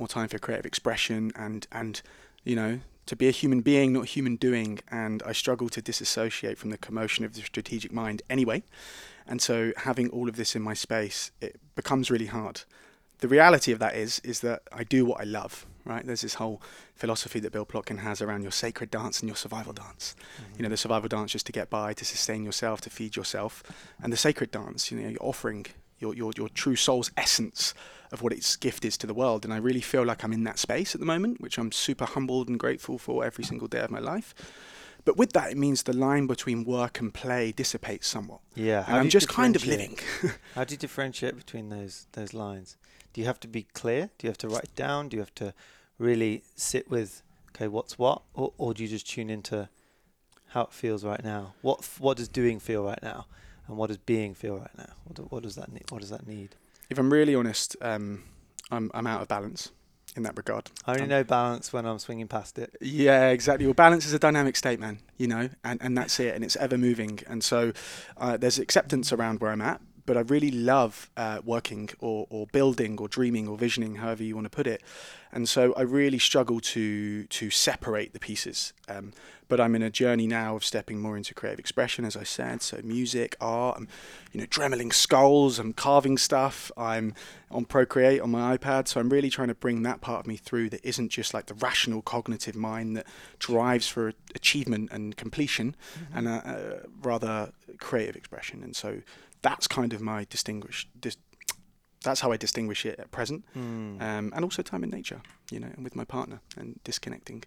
more 0.01 0.09
time 0.09 0.29
for 0.29 0.39
creative 0.39 0.67
expression, 0.67 1.31
and 1.37 1.67
and 1.71 2.03
you 2.43 2.57
know 2.57 2.81
to 3.07 3.17
be 3.17 3.29
a 3.29 3.31
human 3.31 3.61
being, 3.61 3.93
not 3.93 4.07
human 4.07 4.37
doing. 4.37 4.81
And 4.91 5.23
I 5.25 5.33
struggle 5.33 5.69
to 5.71 5.83
disassociate 5.83 6.59
from 6.59 6.71
the 6.71 6.79
commotion 6.79 7.25
of 7.25 7.35
the 7.35 7.43
strategic 7.43 7.93
mind 7.93 8.23
anyway, 8.29 8.65
and 9.27 9.41
so 9.41 9.73
having 9.77 10.09
all 10.11 10.29
of 10.29 10.37
this 10.37 10.57
in 10.57 10.63
my 10.63 10.75
space, 10.75 11.31
it 11.41 11.61
becomes 11.77 12.11
really 12.11 12.27
hard. 12.27 12.63
The 13.19 13.29
reality 13.29 13.71
of 13.71 13.79
that 13.79 13.95
is 13.95 14.21
is 14.25 14.41
that 14.41 14.63
I 14.73 14.83
do 14.83 15.05
what 15.05 15.21
I 15.21 15.25
love. 15.25 15.67
Right? 15.87 16.05
There's 16.07 16.21
this 16.21 16.35
whole 16.35 16.61
philosophy 16.95 17.41
that 17.41 17.53
Bill 17.53 17.65
Plotkin 17.65 18.01
has 18.01 18.21
around 18.21 18.43
your 18.43 18.53
sacred 18.53 18.91
dance 18.91 19.21
and 19.21 19.29
your 19.29 19.35
survival 19.35 19.73
dance 19.73 20.15
mm-hmm. 20.15 20.57
you 20.59 20.63
know 20.63 20.69
the 20.69 20.77
survival 20.77 21.09
dance 21.09 21.33
just 21.33 21.47
to 21.47 21.53
get 21.53 21.71
by 21.71 21.95
to 21.95 22.05
sustain 22.05 22.45
yourself 22.45 22.83
to 22.83 22.91
feed 22.91 23.17
yourself 23.17 23.63
and 24.03 24.13
the 24.13 24.17
sacred 24.19 24.51
dance 24.51 24.91
you 24.91 25.01
know 25.01 25.09
you're 25.09 25.23
offering 25.23 25.65
your, 26.01 26.15
your 26.15 26.33
your 26.37 26.49
true 26.49 26.77
soul's 26.77 27.11
essence 27.17 27.75
of 28.11 28.23
what 28.23 28.33
its 28.33 28.57
gift 28.57 28.85
is 28.85 28.97
to 28.99 29.07
the 29.07 29.15
world 29.15 29.45
and 29.45 29.55
i 29.55 29.57
really 29.57 29.81
feel 29.81 30.05
like 30.05 30.25
i'm 30.25 30.33
in 30.33 30.43
that 30.45 30.59
space 30.59 30.95
at 30.95 31.01
the 31.01 31.07
moment 31.07 31.41
which 31.41 31.59
i'm 31.59 31.71
super 31.71 32.05
humbled 32.05 32.49
and 32.49 32.59
grateful 32.59 32.99
for 32.99 33.25
every 33.25 33.45
single 33.45 33.69
day 33.69 33.81
of 33.81 33.91
my 33.91 34.01
life 34.01 34.35
but 35.05 35.17
with 35.17 35.33
that 35.33 35.53
it 35.53 35.57
means 35.57 35.85
the 35.85 35.93
line 35.93 36.27
between 36.27 36.65
work 36.65 36.99
and 37.01 37.15
play 37.15 37.53
dissipates 37.53 38.07
somewhat 38.09 38.41
Yeah, 38.55 38.85
and 38.89 38.97
i'm 38.97 39.09
just 39.09 39.29
kind 39.29 39.55
of 39.55 39.65
living? 39.67 39.99
How 40.55 40.65
do 40.65 40.75
you 40.75 40.79
differentiate 40.79 41.37
between 41.37 41.69
those 41.69 42.07
those 42.13 42.35
lines? 42.35 42.77
Do 43.13 43.21
you 43.21 43.27
have 43.27 43.41
to 43.41 43.49
be 43.49 43.63
clear? 43.63 44.11
Do 44.19 44.27
you 44.27 44.31
have 44.31 44.39
to 44.39 44.49
write 44.49 44.65
it 44.65 44.77
down? 44.77 45.09
Do 45.09 45.17
you 45.17 45.21
have 45.23 45.35
to 45.37 45.55
really 45.99 46.43
sit 46.55 46.91
with 46.91 47.23
okay, 47.55 47.67
what's 47.69 47.99
what, 47.99 48.23
or, 48.35 48.53
or 48.59 48.75
do 48.75 48.83
you 48.83 48.89
just 48.89 49.09
tune 49.09 49.31
into 49.31 49.69
how 50.49 50.63
it 50.63 50.73
feels 50.73 51.05
right 51.05 51.23
now? 51.25 51.55
What 51.63 51.81
f- 51.81 52.01
what 52.01 52.17
does 52.19 52.29
doing 52.29 52.61
feel 52.61 52.85
right 52.85 53.03
now, 53.03 53.27
and 53.71 53.79
what 53.79 53.87
does 53.89 53.97
being 53.99 54.35
feel 54.35 54.59
right 54.59 54.77
now? 54.77 54.93
What, 55.05 55.15
do, 55.17 55.23
what 55.31 55.43
does 55.43 55.55
that 55.55 55.73
need? 55.73 55.91
What 55.91 56.01
does 56.03 56.11
that 56.11 56.27
need? 56.27 56.57
if 56.91 56.99
i'm 56.99 57.13
really 57.13 57.37
honest 57.37 57.77
um, 57.83 58.25
I'm, 58.73 58.91
I'm 58.95 59.07
out 59.07 59.23
of 59.23 59.29
balance 59.29 59.71
in 60.17 60.25
that 60.25 60.37
regard 60.37 60.71
I 60.87 60.91
only 60.93 61.05
Um, 61.05 61.09
know 61.09 61.23
balance 61.25 61.73
when 61.73 61.87
I'm 61.87 62.01
swinging 62.01 62.27
past 62.27 62.59
it. 62.59 62.77
Yeah, 62.81 63.29
exactly. 63.29 63.65
Well, 63.67 63.75
balance 63.75 64.05
is 64.07 64.13
a 64.13 64.19
dynamic 64.19 64.57
state, 64.57 64.81
man. 64.81 64.99
You 65.17 65.29
know, 65.29 65.51
and, 65.63 65.81
and 65.81 65.97
that's 65.97 66.19
it, 66.19 66.35
and 66.35 66.43
it's 66.45 66.57
ever 66.57 66.77
moving. 66.77 67.21
And 67.29 67.45
so 67.45 67.73
uh, 68.17 68.37
there's 68.37 68.59
acceptance 68.59 69.13
around 69.13 69.41
where 69.41 69.53
I'm 69.53 69.61
at, 69.61 69.81
but 70.11 70.17
I 70.17 70.23
really 70.23 70.51
love 70.51 71.09
uh, 71.17 71.39
working 71.45 71.89
or, 72.01 72.27
or 72.31 72.49
building 72.49 72.99
or 72.99 73.07
dreaming 73.07 73.47
or 73.47 73.57
visioning, 73.57 73.95
however 73.95 74.25
you 74.25 74.35
want 74.35 74.47
to 74.47 74.51
put 74.51 74.67
it. 74.67 74.83
And 75.31 75.49
so 75.49 75.73
I 75.75 75.83
really 75.83 76.19
struggle 76.19 76.59
to 76.75 77.27
to 77.27 77.51
separate 77.51 78.13
the 78.13 78.19
pieces. 78.19 78.73
Um, 78.89 79.13
but 79.47 79.61
I'm 79.61 79.77
in 79.77 79.83
a 79.83 79.91
journey 79.91 80.27
now 80.27 80.57
of 80.57 80.65
stepping 80.65 81.01
more 81.01 81.17
into 81.17 81.33
creative 81.33 81.61
expression, 81.61 82.05
as 82.05 82.17
I 82.17 82.25
said. 82.25 82.61
So 82.63 82.81
music, 82.83 83.37
art, 83.41 83.77
I'm, 83.79 83.89
you 84.33 84.41
know, 84.41 84.47
dremeling 84.47 84.93
skulls, 84.93 85.61
I'm 85.61 85.73
carving 85.73 86.19
stuff. 86.19 86.73
I'm 86.77 87.15
on 87.51 87.65
Procreate 87.65 88.21
on 88.21 88.31
my 88.33 88.57
iPad. 88.57 88.89
So 88.89 88.99
I'm 88.99 89.11
really 89.11 89.31
trying 89.31 89.49
to 89.49 89.55
bring 89.55 89.85
that 89.85 90.01
part 90.01 90.21
of 90.21 90.27
me 90.27 90.37
through 90.37 90.71
that 90.71 90.85
isn't 90.85 91.11
just 91.11 91.35
like 91.35 91.47
the 91.47 91.55
rational 91.55 92.03
cognitive 92.03 92.57
mind 92.57 92.97
that 92.97 93.07
drives 93.39 93.87
for 93.87 94.13
achievement 94.35 94.91
and 94.93 95.17
completion, 95.17 95.77
and 96.13 96.27
uh, 96.27 96.43
uh, 96.45 96.79
rather 97.03 97.53
creative 97.79 98.17
expression. 98.17 98.63
And 98.65 98.75
so 98.75 99.03
that's 99.43 99.67
kind 99.67 99.93
of 99.93 100.01
my 100.01 100.27
distinguish. 100.31 100.89
Dis- 100.99 101.17
that's 102.03 102.21
how 102.21 102.33
I 102.33 102.37
distinguish 102.39 102.87
it 102.87 102.99
at 102.99 103.11
present, 103.11 103.45
Mm. 103.55 104.01
um, 104.01 104.33
and 104.35 104.43
also 104.45 104.63
time 104.63 104.83
in 104.85 104.91
nature, 104.91 105.21
you 105.51 105.61
know, 105.61 105.69
and 105.75 105.85
with 105.85 105.95
my 105.95 106.05
partner 106.05 106.41
and 106.57 106.81
disconnecting 106.85 107.45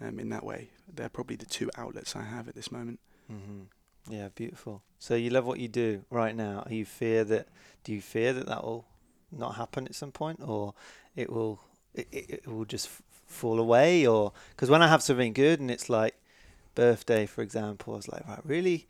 um, 0.00 0.18
in 0.18 0.28
that 0.28 0.44
way. 0.44 0.68
They're 0.92 1.08
probably 1.08 1.36
the 1.36 1.46
two 1.46 1.70
outlets 1.78 2.14
I 2.14 2.22
have 2.22 2.46
at 2.48 2.54
this 2.54 2.70
moment. 2.70 3.00
hmm 3.28 3.62
Yeah, 4.10 4.28
beautiful. 4.34 4.82
So 4.98 5.14
you 5.14 5.30
love 5.30 5.46
what 5.46 5.58
you 5.58 5.68
do 5.68 6.04
right 6.10 6.36
now. 6.36 6.62
Are 6.66 6.72
you 6.74 6.84
fear 6.84 7.24
that? 7.24 7.48
Do 7.84 7.92
you 7.92 8.02
fear 8.02 8.32
that 8.34 8.46
that 8.46 8.62
will 8.62 8.84
not 9.32 9.54
happen 9.56 9.86
at 9.86 9.94
some 9.94 10.12
point, 10.12 10.40
or 10.42 10.74
it 11.16 11.30
will? 11.30 11.60
It, 11.94 12.08
it, 12.12 12.30
it 12.30 12.46
will 12.46 12.66
just 12.66 12.86
f- 12.88 13.02
fall 13.26 13.58
away, 13.58 14.06
or 14.06 14.32
because 14.50 14.68
when 14.68 14.82
I 14.82 14.88
have 14.88 15.02
something 15.02 15.32
good 15.32 15.60
and 15.60 15.70
it's 15.70 15.88
like 15.88 16.14
birthday, 16.74 17.24
for 17.26 17.40
example, 17.42 17.94
I 17.94 17.96
was 17.96 18.08
like, 18.08 18.26
right, 18.28 18.44
really, 18.44 18.86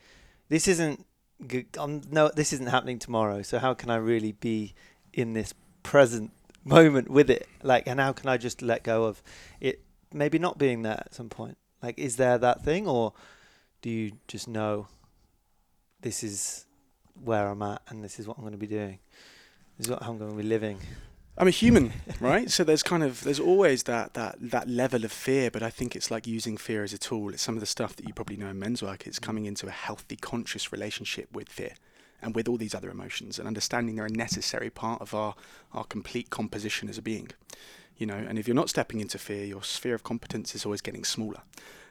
this 0.49 0.67
isn't. 0.67 1.07
Good. 1.47 1.67
Um, 1.79 2.03
no, 2.11 2.31
this 2.35 2.53
isn't 2.53 2.69
happening 2.69 2.99
tomorrow. 2.99 3.43
So 3.43 3.59
how 3.59 3.75
can 3.75 3.91
I 3.91 3.97
really 3.97 4.33
be 4.33 4.75
in 5.13 5.33
this 5.33 5.55
present 5.83 6.31
moment 6.65 7.11
with 7.11 7.31
it? 7.31 7.49
Like, 7.63 7.87
and 7.87 8.01
how 8.01 8.13
can 8.13 8.29
I 8.29 8.37
just 8.37 8.63
let 8.63 8.83
go 8.83 9.05
of 9.05 9.23
it? 9.61 9.81
Maybe 10.13 10.39
not 10.39 10.59
being 10.59 10.83
there 10.83 11.03
at 11.05 11.15
some 11.15 11.29
point. 11.29 11.59
Like, 11.83 11.99
is 11.99 12.17
there 12.17 12.39
that 12.39 12.63
thing, 12.63 12.89
or 12.89 13.13
do 13.83 13.91
you 13.91 14.13
just 14.29 14.49
know 14.49 14.87
this 16.01 16.23
is 16.23 16.67
where 17.23 17.49
I'm 17.49 17.63
at 17.63 17.83
and 17.89 18.03
this 18.03 18.19
is 18.19 18.27
what 18.27 18.39
I'm 18.39 18.43
going 18.43 18.53
to 18.53 18.59
be 18.59 18.67
doing? 18.67 18.99
This 19.77 19.87
is 19.87 19.91
what 19.91 20.03
I'm 20.03 20.19
going 20.19 20.31
to 20.31 20.37
be 20.37 20.43
living. 20.43 20.79
I'm 21.37 21.49
a 21.49 21.51
human, 21.51 21.93
right? 22.21 22.49
so 22.51 22.63
there's 22.63 22.83
kind 22.83 23.03
of 23.03 23.25
there's 23.25 23.41
always 23.41 23.85
that 23.85 24.15
that 24.15 24.37
that 24.41 24.69
level 24.69 25.05
of 25.05 25.11
fear, 25.11 25.51
but 25.51 25.63
I 25.63 25.71
think 25.71 25.97
it's 25.97 26.11
like 26.11 26.27
using 26.27 26.57
fear 26.57 26.85
as 26.85 26.93
a 26.93 26.99
tool. 26.99 27.31
It's 27.31 27.43
some 27.43 27.57
of 27.57 27.61
the 27.61 27.67
stuff 27.67 27.97
that 27.97 28.07
you 28.07 28.15
probably 28.15 28.37
know 28.37 28.49
in 28.49 28.59
men's 28.59 28.83
work. 28.83 29.07
It's 29.07 29.19
mm. 29.19 29.23
coming 29.23 29.47
into 29.47 29.67
a 29.67 29.73
healthy, 29.73 30.17
conscious 30.17 30.71
relationship 30.71 31.29
with 31.33 31.49
fear 31.49 31.75
and 32.23 32.35
with 32.35 32.49
all 32.49 32.57
these 32.57 32.75
other 32.75 32.89
emotions 32.89 33.39
and 33.39 33.49
understanding 33.49 33.97
they're 33.97 34.07
a 34.07 34.11
necessary 34.11 34.71
part 34.71 35.01
of 35.03 35.13
our 35.13 35.35
our 35.73 35.85
complete 35.85 36.31
composition 36.31 36.89
as 36.89 36.99
a 36.99 37.03
being. 37.03 37.31
You 37.97 38.07
know, 38.07 38.15
and 38.15 38.39
if 38.39 38.47
you're 38.47 38.55
not 38.55 38.71
stepping 38.71 39.01
into 39.01 39.19
fear, 39.19 39.45
your 39.45 39.63
sphere 39.63 39.95
of 39.95 40.03
competence 40.05 40.55
is 40.55 40.65
always 40.65 40.81
getting 40.81 41.05
smaller. 41.05 41.43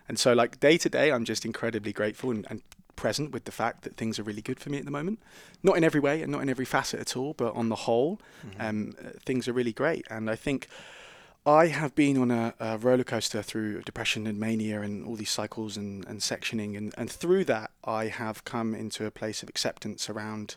And 0.08 0.20
so, 0.20 0.34
like 0.34 0.60
day 0.60 0.78
to 0.78 0.90
day, 0.90 1.12
I'm 1.12 1.26
just 1.26 1.46
incredibly 1.46 1.94
grateful 1.94 2.32
and, 2.32 2.48
and 2.50 2.62
present 2.96 3.32
with 3.32 3.46
the 3.46 3.52
fact 3.52 3.84
that 3.84 3.96
things 3.96 4.20
are 4.20 4.24
really 4.24 4.42
good 4.42 4.60
for 4.60 4.70
me 4.70 4.78
at 4.78 4.86
the 4.86 4.92
moment. 4.92 5.20
Not 5.62 5.78
in 5.78 5.84
every 5.84 6.00
way 6.00 6.22
and 6.22 6.32
not 6.32 6.42
in 6.42 6.50
every 6.50 6.66
facet 6.66 7.00
at 7.00 7.18
all, 7.18 7.34
but 7.34 7.56
on 7.56 7.70
the 7.70 7.76
whole, 7.76 8.20
um, 8.60 8.96
uh, 9.00 9.10
things 9.26 9.48
are 9.48 9.54
really 9.54 9.74
great. 9.74 10.06
And 10.10 10.30
I 10.30 10.36
think 10.36 10.68
I 11.46 11.68
have 11.68 11.94
been 11.94 12.18
on 12.18 12.32
a, 12.32 12.54
a 12.60 12.78
roller 12.78 13.04
coaster 13.04 13.42
through 13.42 13.82
depression 13.82 14.28
and 14.28 14.40
mania 14.40 14.82
and 14.82 15.06
all 15.06 15.16
these 15.16 15.30
cycles 15.30 15.76
and, 15.76 16.06
and 16.08 16.20
sectioning. 16.22 16.78
And, 16.78 16.94
and 16.98 17.12
through 17.12 17.46
that, 17.46 17.72
I 17.84 18.08
have 18.08 18.46
come 18.46 18.74
into 18.74 19.06
a 19.06 19.12
place 19.12 19.44
of 19.44 19.50
acceptance 19.50 20.10
around 20.10 20.56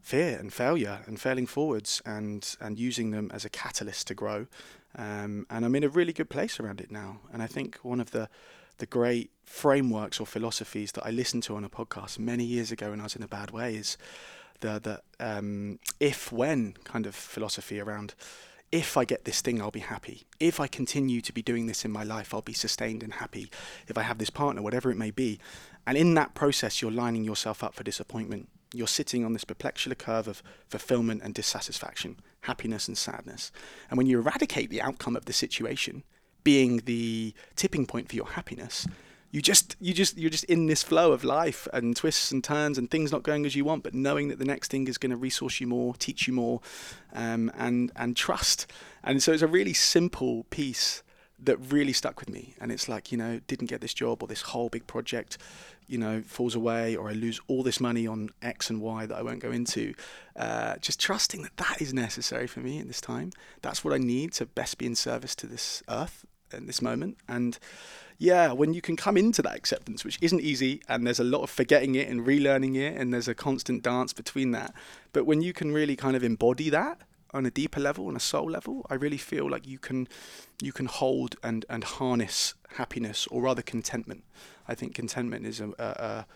fear 0.00 0.38
and 0.38 0.52
failure 0.52 1.00
and 1.06 1.20
failing 1.20 1.48
forwards 1.48 2.00
and, 2.06 2.56
and 2.60 2.78
using 2.78 3.10
them 3.10 3.30
as 3.34 3.44
a 3.44 3.48
catalyst 3.48 4.06
to 4.06 4.14
grow. 4.14 4.46
Um, 4.94 5.46
and 5.50 5.64
I'm 5.64 5.74
in 5.74 5.82
a 5.82 5.88
really 5.88 6.12
good 6.12 6.30
place 6.30 6.60
around 6.60 6.80
it 6.80 6.92
now. 6.92 7.18
And 7.32 7.42
I 7.42 7.48
think 7.48 7.78
one 7.82 8.00
of 8.00 8.12
the 8.12 8.28
the 8.78 8.86
great 8.86 9.30
frameworks 9.44 10.20
or 10.20 10.26
philosophies 10.26 10.92
that 10.92 11.06
I 11.06 11.10
listened 11.10 11.44
to 11.44 11.56
on 11.56 11.64
a 11.64 11.68
podcast 11.68 12.18
many 12.18 12.44
years 12.44 12.72
ago 12.72 12.90
when 12.90 13.00
I 13.00 13.04
was 13.04 13.16
in 13.16 13.22
a 13.22 13.28
bad 13.28 13.50
way 13.50 13.76
is 13.76 13.96
the 14.60 14.80
the 15.18 15.26
um, 15.38 15.78
if 16.00 16.32
when 16.32 16.74
kind 16.84 17.06
of 17.06 17.14
philosophy 17.14 17.80
around 17.80 18.14
if 18.72 18.96
I 18.96 19.04
get 19.04 19.24
this 19.24 19.40
thing 19.40 19.62
I'll 19.62 19.70
be 19.70 19.80
happy. 19.80 20.26
If 20.40 20.58
I 20.58 20.66
continue 20.66 21.20
to 21.20 21.32
be 21.32 21.42
doing 21.42 21.66
this 21.66 21.84
in 21.84 21.92
my 21.92 22.02
life 22.02 22.34
I'll 22.34 22.42
be 22.42 22.52
sustained 22.52 23.02
and 23.02 23.14
happy. 23.14 23.50
If 23.86 23.96
I 23.96 24.02
have 24.02 24.18
this 24.18 24.30
partner 24.30 24.62
whatever 24.62 24.90
it 24.90 24.96
may 24.96 25.10
be. 25.10 25.38
And 25.86 25.96
in 25.96 26.14
that 26.14 26.34
process 26.34 26.82
you're 26.82 26.90
lining 26.90 27.24
yourself 27.24 27.62
up 27.62 27.74
for 27.74 27.84
disappointment. 27.84 28.48
You're 28.74 28.88
sitting 28.88 29.24
on 29.24 29.32
this 29.32 29.44
perpetual 29.44 29.94
curve 29.94 30.26
of 30.26 30.42
fulfillment 30.68 31.22
and 31.22 31.32
dissatisfaction, 31.32 32.18
happiness 32.42 32.88
and 32.88 32.98
sadness. 32.98 33.52
And 33.88 33.96
when 33.96 34.08
you 34.08 34.18
eradicate 34.18 34.70
the 34.70 34.82
outcome 34.82 35.16
of 35.16 35.26
the 35.26 35.32
situation, 35.32 36.02
being 36.46 36.76
the 36.84 37.34
tipping 37.56 37.86
point 37.86 38.08
for 38.08 38.14
your 38.14 38.28
happiness, 38.28 38.86
you 39.32 39.42
just 39.42 39.74
you 39.80 39.92
just 39.92 40.16
you're 40.16 40.30
just 40.30 40.44
in 40.44 40.66
this 40.66 40.80
flow 40.80 41.10
of 41.10 41.24
life 41.24 41.66
and 41.72 41.96
twists 41.96 42.30
and 42.30 42.44
turns 42.44 42.78
and 42.78 42.88
things 42.88 43.10
not 43.10 43.24
going 43.24 43.44
as 43.44 43.56
you 43.56 43.64
want, 43.64 43.82
but 43.82 43.94
knowing 43.94 44.28
that 44.28 44.38
the 44.38 44.44
next 44.44 44.70
thing 44.70 44.86
is 44.86 44.96
going 44.96 45.10
to 45.10 45.16
resource 45.16 45.60
you 45.60 45.66
more, 45.66 45.94
teach 45.96 46.28
you 46.28 46.32
more, 46.32 46.60
um, 47.12 47.50
and 47.58 47.90
and 47.96 48.16
trust. 48.16 48.70
And 49.02 49.20
so 49.20 49.32
it's 49.32 49.42
a 49.42 49.48
really 49.48 49.72
simple 49.72 50.44
piece 50.50 51.02
that 51.40 51.56
really 51.72 51.92
stuck 51.92 52.20
with 52.20 52.30
me. 52.30 52.54
And 52.60 52.70
it's 52.70 52.88
like 52.88 53.10
you 53.10 53.18
know 53.18 53.40
didn't 53.48 53.66
get 53.66 53.80
this 53.80 53.92
job 53.92 54.22
or 54.22 54.28
this 54.28 54.42
whole 54.42 54.68
big 54.68 54.86
project, 54.86 55.36
you 55.88 55.98
know 55.98 56.22
falls 56.22 56.54
away 56.54 56.94
or 56.94 57.08
I 57.08 57.12
lose 57.12 57.40
all 57.48 57.64
this 57.64 57.80
money 57.80 58.06
on 58.06 58.30
X 58.40 58.70
and 58.70 58.80
Y 58.80 59.06
that 59.06 59.16
I 59.16 59.22
won't 59.22 59.40
go 59.40 59.50
into. 59.50 59.94
Uh, 60.36 60.76
just 60.76 61.00
trusting 61.00 61.42
that 61.42 61.56
that 61.56 61.82
is 61.82 61.92
necessary 61.92 62.46
for 62.46 62.60
me 62.60 62.78
in 62.78 62.86
this 62.86 63.00
time. 63.00 63.32
That's 63.62 63.84
what 63.84 63.92
I 63.92 63.98
need 63.98 64.32
to 64.34 64.46
best 64.46 64.78
be 64.78 64.86
in 64.86 64.94
service 64.94 65.34
to 65.36 65.48
this 65.48 65.82
earth 65.88 66.24
in 66.52 66.66
this 66.66 66.80
moment 66.80 67.16
and 67.28 67.58
yeah, 68.18 68.52
when 68.52 68.72
you 68.72 68.80
can 68.80 68.96
come 68.96 69.16
into 69.16 69.42
that 69.42 69.56
acceptance, 69.56 70.04
which 70.04 70.18
isn't 70.22 70.40
easy, 70.40 70.80
and 70.88 71.06
there's 71.06 71.20
a 71.20 71.24
lot 71.24 71.42
of 71.42 71.50
forgetting 71.50 71.94
it 71.94 72.08
and 72.08 72.26
relearning 72.26 72.76
it, 72.76 72.96
and 72.98 73.12
there's 73.12 73.28
a 73.28 73.34
constant 73.34 73.82
dance 73.82 74.12
between 74.12 74.52
that. 74.52 74.74
But 75.12 75.26
when 75.26 75.42
you 75.42 75.52
can 75.52 75.72
really 75.72 75.96
kind 75.96 76.16
of 76.16 76.24
embody 76.24 76.70
that 76.70 77.02
on 77.34 77.44
a 77.44 77.50
deeper 77.50 77.80
level, 77.80 78.08
on 78.08 78.16
a 78.16 78.20
soul 78.20 78.50
level, 78.50 78.86
I 78.88 78.94
really 78.94 79.18
feel 79.18 79.50
like 79.50 79.66
you 79.66 79.78
can 79.78 80.08
you 80.62 80.72
can 80.72 80.86
hold 80.86 81.36
and 81.42 81.66
and 81.68 81.84
harness 81.84 82.54
happiness, 82.76 83.26
or 83.30 83.42
rather 83.42 83.62
contentment. 83.62 84.24
I 84.66 84.74
think 84.74 84.94
contentment 84.94 85.46
is 85.46 85.60
a, 85.60 85.68
a, 85.78 85.84
a 85.84 86.26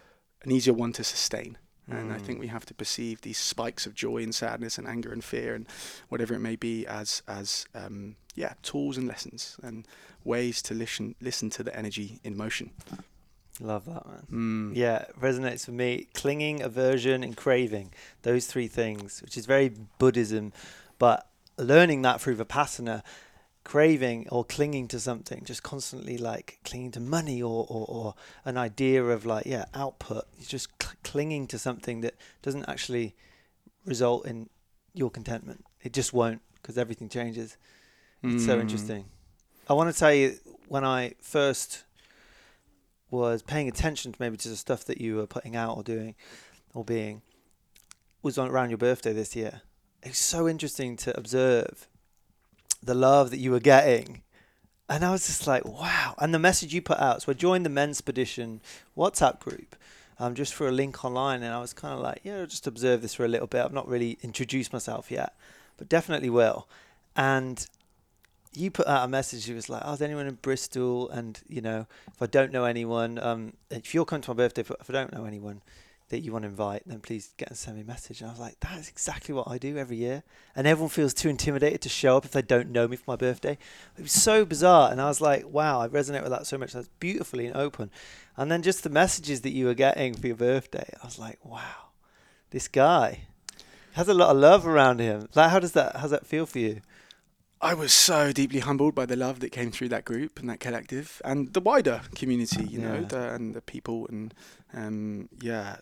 an 0.42 0.52
easier 0.52 0.74
one 0.74 0.92
to 0.94 1.04
sustain. 1.04 1.56
And 1.90 2.12
I 2.12 2.18
think 2.18 2.38
mm. 2.38 2.42
we 2.42 2.46
have 2.48 2.66
to 2.66 2.74
perceive 2.74 3.20
these 3.20 3.38
spikes 3.38 3.86
of 3.86 3.94
joy 3.94 4.18
and 4.18 4.34
sadness 4.34 4.78
and 4.78 4.86
anger 4.86 5.12
and 5.12 5.22
fear 5.22 5.54
and 5.54 5.66
whatever 6.08 6.34
it 6.34 6.40
may 6.40 6.56
be 6.56 6.86
as 6.86 7.22
as 7.26 7.66
um, 7.74 8.16
yeah 8.34 8.54
tools 8.62 8.96
and 8.96 9.08
lessons 9.08 9.56
and 9.62 9.86
ways 10.24 10.62
to 10.62 10.74
listen 10.74 11.14
listen 11.20 11.50
to 11.50 11.62
the 11.62 11.76
energy 11.76 12.20
in 12.22 12.36
motion. 12.36 12.70
Love 13.60 13.84
that 13.84 14.06
man. 14.06 14.72
Mm. 14.72 14.76
Yeah, 14.76 15.04
resonates 15.20 15.66
with 15.66 15.76
me. 15.76 16.08
Clinging, 16.14 16.62
aversion, 16.62 17.22
and 17.22 17.36
craving. 17.36 17.92
Those 18.22 18.46
three 18.46 18.68
things, 18.68 19.20
which 19.20 19.36
is 19.36 19.44
very 19.44 19.72
Buddhism, 19.98 20.52
but 20.98 21.26
learning 21.58 22.02
that 22.02 22.20
through 22.20 22.36
Vipassana, 22.36 23.02
craving 23.64 24.26
or 24.30 24.44
clinging 24.44 24.88
to 24.88 25.00
something, 25.00 25.44
just 25.44 25.62
constantly 25.62 26.16
like 26.18 26.58
clinging 26.64 26.90
to 26.92 27.00
money 27.00 27.42
or, 27.42 27.66
or, 27.68 27.86
or 27.88 28.14
an 28.44 28.56
idea 28.56 29.04
of 29.04 29.26
like, 29.26 29.46
yeah, 29.46 29.66
output. 29.74 30.24
You're 30.38 30.46
just 30.46 30.68
cl- 30.82 30.94
clinging 31.04 31.46
to 31.48 31.58
something 31.58 32.00
that 32.00 32.14
doesn't 32.42 32.68
actually 32.68 33.14
result 33.84 34.26
in 34.26 34.48
your 34.94 35.10
contentment. 35.10 35.64
It 35.82 35.92
just 35.92 36.12
won't 36.12 36.42
because 36.54 36.78
everything 36.78 37.08
changes. 37.08 37.56
It's 38.22 38.42
mm. 38.42 38.46
so 38.46 38.60
interesting. 38.60 39.06
I 39.68 39.72
want 39.72 39.92
to 39.92 39.98
tell 39.98 40.12
you 40.12 40.36
when 40.68 40.84
I 40.84 41.14
first 41.20 41.84
was 43.10 43.42
paying 43.42 43.68
attention 43.68 44.12
to 44.12 44.16
maybe 44.20 44.36
to 44.36 44.48
the 44.48 44.56
stuff 44.56 44.84
that 44.84 45.00
you 45.00 45.16
were 45.16 45.26
putting 45.26 45.56
out 45.56 45.76
or 45.76 45.82
doing 45.82 46.14
or 46.74 46.84
being 46.84 47.22
was 48.22 48.38
on 48.38 48.48
around 48.48 48.70
your 48.70 48.78
birthday 48.78 49.12
this 49.12 49.34
year. 49.34 49.62
It's 50.02 50.18
so 50.18 50.48
interesting 50.48 50.96
to 50.98 51.16
observe 51.16 51.88
the 52.82 52.94
love 52.94 53.30
that 53.30 53.38
you 53.38 53.50
were 53.50 53.60
getting. 53.60 54.22
And 54.88 55.04
I 55.04 55.12
was 55.12 55.26
just 55.26 55.46
like, 55.46 55.64
wow. 55.64 56.14
And 56.18 56.34
the 56.34 56.38
message 56.38 56.74
you 56.74 56.82
put 56.82 56.98
out. 56.98 57.22
So 57.22 57.32
I 57.32 57.34
joined 57.34 57.64
the 57.64 57.70
Men's 57.70 57.98
Spedition 57.98 58.60
WhatsApp 58.96 59.38
group 59.38 59.76
um, 60.18 60.34
just 60.34 60.52
for 60.52 60.68
a 60.68 60.72
link 60.72 61.04
online. 61.04 61.42
And 61.42 61.54
I 61.54 61.60
was 61.60 61.72
kind 61.72 61.94
of 61.94 62.00
like, 62.00 62.20
yeah, 62.24 62.38
I'll 62.38 62.46
just 62.46 62.66
observe 62.66 63.02
this 63.02 63.14
for 63.14 63.24
a 63.24 63.28
little 63.28 63.46
bit. 63.46 63.64
I've 63.64 63.72
not 63.72 63.88
really 63.88 64.18
introduced 64.22 64.72
myself 64.72 65.10
yet, 65.10 65.34
but 65.76 65.88
definitely 65.88 66.30
will. 66.30 66.68
And 67.14 67.66
you 68.52 68.70
put 68.70 68.86
out 68.86 69.04
a 69.04 69.08
message. 69.08 69.48
It 69.48 69.54
was 69.54 69.68
like, 69.68 69.82
"Oh, 69.84 69.92
is 69.92 70.02
anyone 70.02 70.26
in 70.26 70.34
Bristol?" 70.34 71.08
And 71.10 71.40
you 71.48 71.60
know, 71.60 71.86
if 72.08 72.20
I 72.20 72.26
don't 72.26 72.52
know 72.52 72.64
anyone, 72.64 73.18
um, 73.18 73.52
if 73.70 73.94
you're 73.94 74.04
coming 74.04 74.22
to 74.22 74.30
my 74.30 74.36
birthday, 74.36 74.62
if, 74.62 74.72
I 74.72 74.92
don't 74.92 75.12
know 75.12 75.24
anyone 75.24 75.62
that 76.10 76.20
you 76.20 76.32
want 76.32 76.42
to 76.42 76.48
invite, 76.48 76.82
then 76.86 77.00
please 77.00 77.32
get 77.36 77.48
and 77.48 77.56
send 77.56 77.76
me 77.76 77.82
a 77.82 77.86
message. 77.86 78.20
And 78.20 78.28
I 78.28 78.32
was 78.32 78.40
like, 78.40 78.60
that 78.60 78.78
is 78.78 78.88
exactly 78.88 79.34
what 79.34 79.48
I 79.48 79.58
do 79.58 79.78
every 79.78 79.96
year. 79.96 80.22
And 80.54 80.66
everyone 80.66 80.90
feels 80.90 81.14
too 81.14 81.28
intimidated 81.28 81.80
to 81.82 81.88
show 81.88 82.16
up 82.16 82.24
if 82.24 82.32
they 82.32 82.42
don't 82.42 82.70
know 82.70 82.86
me 82.86 82.96
for 82.96 83.04
my 83.06 83.16
birthday. 83.16 83.56
It 83.96 84.02
was 84.02 84.12
so 84.12 84.44
bizarre. 84.44 84.90
And 84.90 85.00
I 85.00 85.06
was 85.06 85.20
like, 85.20 85.48
wow, 85.48 85.80
I 85.80 85.88
resonate 85.88 86.22
with 86.22 86.32
that 86.32 86.46
so 86.46 86.58
much. 86.58 86.72
That's 86.72 86.88
beautifully 87.00 87.46
and 87.46 87.56
open. 87.56 87.90
And 88.36 88.50
then 88.50 88.62
just 88.62 88.82
the 88.82 88.90
messages 88.90 89.40
that 89.42 89.50
you 89.52 89.66
were 89.66 89.74
getting 89.74 90.14
for 90.14 90.26
your 90.26 90.36
birthday, 90.36 90.88
I 91.02 91.06
was 91.06 91.18
like, 91.18 91.38
wow, 91.44 91.90
this 92.50 92.68
guy 92.68 93.20
has 93.92 94.08
a 94.08 94.14
lot 94.14 94.30
of 94.30 94.36
love 94.36 94.66
around 94.66 95.00
him. 95.00 95.28
Like, 95.34 95.50
how 95.50 95.60
does 95.60 95.72
that, 95.72 95.96
how 95.96 96.02
does 96.02 96.10
that 96.10 96.26
feel 96.26 96.46
for 96.46 96.58
you? 96.58 96.80
I 97.62 97.74
was 97.74 97.92
so 97.92 98.32
deeply 98.32 98.60
humbled 98.60 98.94
by 98.94 99.04
the 99.04 99.16
love 99.16 99.40
that 99.40 99.52
came 99.52 99.70
through 99.70 99.90
that 99.90 100.06
group 100.06 100.38
and 100.40 100.48
that 100.48 100.60
collective 100.60 101.20
and 101.24 101.52
the 101.52 101.60
wider 101.60 102.00
community, 102.14 102.64
you 102.64 102.80
yeah. 102.80 102.92
know, 102.92 103.04
the, 103.04 103.34
and 103.34 103.54
the 103.54 103.60
people 103.60 104.06
and 104.08 104.32
um, 104.72 105.28
yeah, 105.42 105.76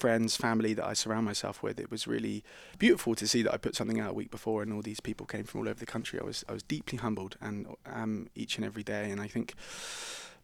friends, 0.00 0.36
family 0.36 0.74
that 0.74 0.86
I 0.86 0.94
surround 0.94 1.26
myself 1.26 1.62
with. 1.62 1.78
It 1.78 1.90
was 1.90 2.06
really 2.06 2.42
beautiful 2.78 3.14
to 3.14 3.26
see 3.28 3.42
that 3.42 3.52
I 3.52 3.58
put 3.58 3.76
something 3.76 4.00
out 4.00 4.10
a 4.10 4.14
week 4.14 4.30
before 4.30 4.62
and 4.62 4.72
all 4.72 4.82
these 4.82 5.00
people 5.00 5.26
came 5.26 5.44
from 5.44 5.60
all 5.60 5.68
over 5.68 5.78
the 5.78 5.86
country. 5.86 6.18
I 6.18 6.24
was 6.24 6.44
I 6.48 6.52
was 6.52 6.62
deeply 6.62 6.98
humbled 6.98 7.36
and 7.40 7.66
um, 7.86 8.28
each 8.34 8.56
and 8.56 8.64
every 8.64 8.82
day, 8.82 9.10
and 9.10 9.20
I 9.20 9.28
think 9.28 9.54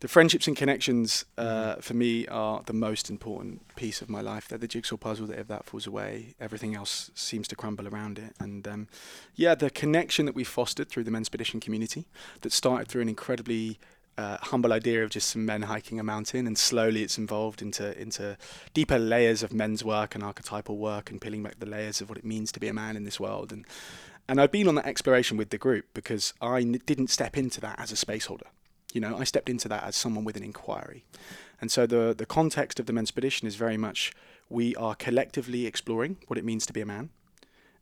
the 0.01 0.09
friendships 0.09 0.47
and 0.47 0.55
connections 0.55 1.25
uh, 1.39 1.43
mm-hmm. 1.45 1.81
for 1.81 1.95
me 1.95 2.27
are 2.27 2.63
the 2.67 2.75
most 2.75 3.09
important 3.09 3.75
piece 3.77 4.03
of 4.03 4.11
my 4.11 4.21
life. 4.21 4.49
They're 4.49 4.59
the 4.59 4.69
jigsaw 4.69 4.97
puzzle 4.97 5.27
that 5.29 5.39
if 5.39 5.49
that 5.49 5.65
falls 5.65 5.87
away, 5.87 6.35
everything 6.39 6.75
else 6.75 7.11
seems 7.15 7.49
to 7.49 7.57
crumble 7.57 7.89
around 7.89 8.19
it. 8.19 8.35
And 8.39 8.69
um, 8.69 8.89
yeah, 9.35 9.55
the 9.55 9.71
connection 9.71 10.27
that 10.27 10.35
we 10.35 10.45
fostered 10.45 10.91
through 10.91 11.05
the 11.05 11.11
Men's 11.11 11.27
Spedition 11.27 11.61
community 11.61 12.07
that 12.43 12.53
started 12.53 12.89
through 12.89 13.03
an 13.03 13.09
incredibly 13.09 13.79
uh, 14.19 14.39
humble 14.41 14.73
idea 14.73 15.05
of 15.05 15.11
just 15.11 15.29
some 15.29 15.45
men 15.45 15.63
hiking 15.63 16.01
a 16.01 16.05
mountain, 16.05 16.47
and 16.47 16.57
slowly 16.57 17.03
it's 17.03 17.19
evolved 17.19 17.63
into 17.63 17.99
into 18.01 18.37
deeper 18.75 18.99
layers 18.99 19.43
of 19.43 19.53
men's 19.53 19.85
work 19.85 20.15
and 20.15 20.25
archetypal 20.25 20.77
work, 20.79 21.11
and 21.11 21.21
peeling 21.21 21.43
back 21.43 21.59
the 21.59 21.67
layers 21.67 22.01
of 22.01 22.09
what 22.09 22.19
it 22.19 22.25
means 22.25 22.53
to 22.53 22.61
be 22.61 22.69
a 22.69 22.75
man 22.75 22.97
in 22.97 23.05
this 23.05 23.21
world. 23.21 23.53
And 23.53 23.65
and 24.29 24.41
I've 24.41 24.53
been 24.53 24.69
on 24.69 24.75
that 24.77 24.87
exploration 24.87 25.37
with 25.37 25.51
the 25.51 25.59
group 25.59 25.87
because 25.95 26.35
I 26.41 26.61
n- 26.61 26.81
didn't 26.87 27.09
step 27.11 27.37
into 27.37 27.61
that 27.61 27.79
as 27.79 27.93
a 27.93 27.97
space 27.97 28.27
holder. 28.27 28.47
You 28.93 29.01
know, 29.01 29.19
I 29.19 29.25
stepped 29.25 29.49
into 29.49 29.69
that 29.69 29.85
as 29.85 29.95
someone 29.95 30.25
with 30.25 30.37
an 30.37 30.43
inquiry. 30.43 31.05
And 31.61 31.71
so 31.71 31.87
the, 31.87 32.15
the 32.17 32.27
context 32.27 32.81
of 32.81 32.87
the 32.87 32.93
men's 32.93 33.09
expedition 33.09 33.47
is 33.47 33.57
very 33.57 33.77
much 33.77 34.13
we 34.49 34.75
are 34.77 34.95
collectively 34.95 35.67
exploring 35.67 36.17
what 36.27 36.39
it 36.39 36.45
means 36.45 36.67
to 36.67 36.73
be 36.73 36.81
a 36.81 36.87
man, 36.87 37.11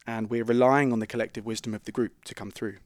and 0.07 0.31
we're 0.31 0.45
relying 0.45 0.93
on 0.93 0.99
the 0.99 1.07
collective 1.07 1.45
wisdom 1.45 1.75
of 1.75 1.85
the 1.85 1.93
group 1.93 2.25
to 2.25 2.35
come 2.35 2.51
through. 2.51 2.77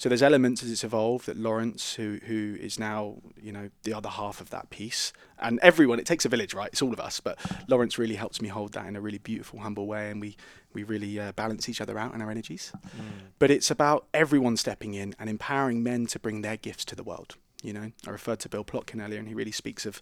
So 0.00 0.08
there's 0.08 0.22
elements 0.22 0.62
as 0.62 0.70
it's 0.70 0.82
evolved 0.82 1.26
that 1.26 1.36
Lawrence, 1.36 1.92
who 1.92 2.20
who 2.24 2.56
is 2.58 2.78
now 2.78 3.18
you 3.38 3.52
know 3.52 3.68
the 3.82 3.92
other 3.92 4.08
half 4.08 4.40
of 4.40 4.48
that 4.48 4.70
piece, 4.70 5.12
and 5.38 5.58
everyone. 5.60 5.98
It 5.98 6.06
takes 6.06 6.24
a 6.24 6.30
village, 6.30 6.54
right? 6.54 6.68
It's 6.72 6.80
all 6.80 6.94
of 6.94 6.98
us, 6.98 7.20
but 7.20 7.38
Lawrence 7.68 7.98
really 7.98 8.14
helps 8.14 8.40
me 8.40 8.48
hold 8.48 8.72
that 8.72 8.86
in 8.86 8.96
a 8.96 9.00
really 9.02 9.18
beautiful, 9.18 9.58
humble 9.58 9.86
way, 9.86 10.10
and 10.10 10.18
we 10.18 10.38
we 10.72 10.84
really 10.84 11.20
uh, 11.20 11.32
balance 11.32 11.68
each 11.68 11.82
other 11.82 11.98
out 11.98 12.14
in 12.14 12.22
our 12.22 12.30
energies. 12.30 12.72
Mm. 12.96 13.02
But 13.38 13.50
it's 13.50 13.70
about 13.70 14.06
everyone 14.14 14.56
stepping 14.56 14.94
in 14.94 15.14
and 15.18 15.28
empowering 15.28 15.82
men 15.82 16.06
to 16.06 16.18
bring 16.18 16.40
their 16.40 16.56
gifts 16.56 16.86
to 16.86 16.96
the 16.96 17.04
world. 17.04 17.36
You 17.62 17.72
know, 17.72 17.92
I 18.06 18.10
referred 18.10 18.40
to 18.40 18.48
Bill 18.48 18.64
Plotkin 18.64 19.04
earlier, 19.04 19.18
and 19.18 19.28
he 19.28 19.34
really 19.34 19.52
speaks 19.52 19.84
of 19.84 20.00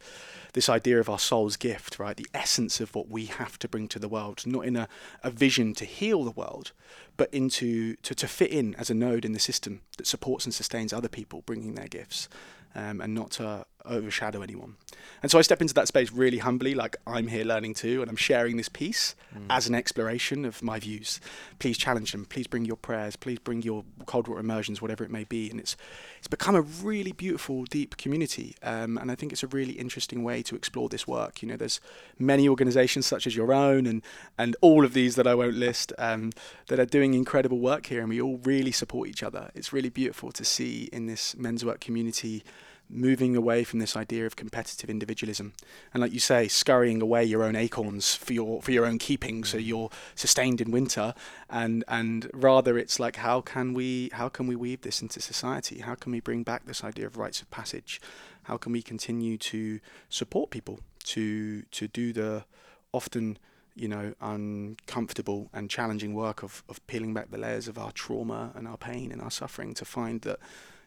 this 0.53 0.69
idea 0.69 1.01
of 1.01 1.09
our 1.11 1.19
soul's 1.19 1.57
gift, 1.57 1.99
right? 1.99 2.17
The 2.17 2.29
essence 2.33 2.81
of 2.81 2.95
what 2.95 3.09
we 3.09 3.27
have 3.27 3.59
to 3.59 3.69
bring 3.69 3.89
to 3.89 3.99
the 3.99 4.09
world, 4.09 4.43
not 4.47 4.65
in 4.65 4.77
a, 4.77 4.89
a 5.25 5.31
vision 5.31 5.75
to 5.75 5.85
heal 5.85 6.25
the 6.25 6.31
world, 6.31 6.73
but 7.17 7.33
into 7.35 7.97
to, 7.97 8.15
to 8.15 8.29
fit 8.29 8.51
in 8.51 8.75
as 8.77 8.91
a 8.91 8.95
node 8.95 9.25
in 9.25 9.33
the 9.33 9.41
system 9.41 9.81
that 9.97 10.07
supports 10.07 10.45
and 10.45 10.55
sustains 10.55 10.93
other 10.93 11.09
people 11.09 11.43
bringing 11.47 11.75
their 11.75 11.89
gifts 11.89 12.29
um, 12.75 13.01
and 13.01 13.15
not 13.15 13.33
to 13.33 13.67
overshadow 13.85 14.43
anyone. 14.43 14.77
And 15.23 15.31
so 15.31 15.39
I 15.39 15.43
step 15.43 15.61
into 15.61 15.75
that 15.75 15.89
space 15.89 16.13
really 16.13 16.39
humbly, 16.39 16.75
like 16.75 16.97
I'm 17.07 17.27
here 17.27 17.45
learning 17.45 17.75
too, 17.75 18.03
and 18.03 18.11
I'm 18.11 18.17
sharing 18.17 18.57
this 18.57 18.69
piece 18.69 19.17
mm. 19.35 19.47
as 19.51 19.67
an 19.67 19.75
exploration 19.75 20.45
of 20.45 20.63
my 20.63 20.79
views. 20.79 21.21
Please 21.59 21.77
challenge 21.77 22.13
them. 22.13 22.25
Please 22.25 22.47
bring 22.47 22.65
your 22.65 22.77
prayers. 22.77 23.17
Please 23.17 23.39
bring 23.39 23.63
your 23.63 23.85
cold 24.07 24.29
water 24.29 24.41
immersions, 24.41 24.81
whatever 24.81 25.03
it 25.05 25.11
may 25.11 25.25
be. 25.25 25.51
And 25.51 25.59
it's 25.59 25.77
it's 26.19 26.29
become 26.29 26.55
a 26.55 26.63
really 26.63 27.13
beautiful, 27.13 27.65
deep 27.65 27.97
community. 27.97 28.55
Um, 28.63 28.99
and 28.99 29.11
I 29.11 29.15
think 29.15 29.33
it's 29.33 29.43
a 29.43 29.49
really 29.49 29.73
interesting 29.73 30.23
way 30.23 30.43
to 30.43 30.57
explore 30.57 30.89
this 30.89 31.07
work. 31.07 31.43
You 31.43 31.49
know, 31.49 31.57
there's 31.57 31.81
many 32.19 32.49
organisations 32.49 33.07
such 33.07 33.27
as 33.27 33.35
your 33.35 33.53
own 33.53 33.87
and 33.87 34.03
and 34.37 34.57
all 34.61 34.85
of 34.85 34.95
these 34.95 35.17
that 35.17 35.27
I 35.27 35.35
won't 35.35 35.57
list 35.57 35.93
um, 35.99 36.33
that 36.69 36.79
are 36.79 36.87
doing 36.87 37.15
incredible 37.15 37.59
work 37.59 37.87
here, 37.87 38.01
and 38.01 38.09
we 38.09 38.21
all 38.21 38.39
really 38.39 38.73
support 38.73 39.09
each 39.09 39.23
other. 39.23 39.51
It's 39.55 39.73
really 39.73 39.91
beautiful 39.91 40.31
to 40.33 40.45
see 40.45 40.89
in 40.93 41.07
this 41.07 41.37
men's 41.37 41.65
work 41.65 41.81
community 41.81 42.45
moving 42.91 43.37
away 43.37 43.65
from 43.65 43.79
this 43.79 43.97
idea 43.97 44.27
of 44.27 44.37
competitive 44.37 44.89
individualism. 44.89 45.53
And 45.93 46.01
like 46.01 46.13
you 46.13 46.21
say 46.21 46.49
scurrying 46.49 47.03
away 47.03 47.25
your 47.25 47.43
own 47.43 47.57
acorns 47.57 48.15
for 48.15 48.33
your 48.33 48.63
for 48.63 48.73
your 48.73 48.87
own 48.87 48.99
keeping 48.99 49.45
so 49.45 49.59
mm. 49.59 49.67
you're 49.67 49.91
sustained 50.15 50.61
in 50.61 50.71
winter. 50.71 51.15
And 51.51 51.85
and 51.89 52.31
rather 52.33 52.79
it's 52.79 52.99
like 52.99 53.17
how 53.17 53.41
can 53.41 53.75
we 53.75 54.11
how 54.13 54.29
can 54.29 54.47
we 54.47 54.57
weave 54.57 54.83
this 54.83 55.03
into 55.03 55.21
society? 55.21 55.81
How 55.81 55.95
can 55.95 56.13
we 56.13 56.21
bring 56.21 56.43
back 56.43 56.67
this 56.67 56.85
idea 56.85 57.07
of 57.07 57.17
rites 57.17 57.43
of 57.43 57.51
passage? 57.51 58.01
How 58.45 58.57
can 58.57 58.73
we 58.73 58.83
continue 58.83 59.37
to 59.39 59.81
support 60.09 60.51
people 60.51 60.81
to 61.05 61.63
to 61.63 61.89
do 61.89 62.13
the 62.13 62.45
often 62.93 63.39
you 63.79 63.87
know, 63.87 64.13
uncomfortable 64.21 65.49
and 65.53 65.71
challenging 65.71 66.13
work 66.13 66.43
of, 66.43 66.65
of 66.69 66.85
peeling 66.89 67.15
back 67.15 67.31
the 67.31 67.39
layers 67.39 67.69
of 67.69 67.79
our 67.79 67.93
trauma 67.93 68.51
and 68.57 68.67
our 68.67 68.77
pain 68.77 69.13
and 69.13 69.23
our 69.23 69.31
suffering 69.31 69.73
to 69.73 69.85
find 69.85 70.23
that, 70.23 70.41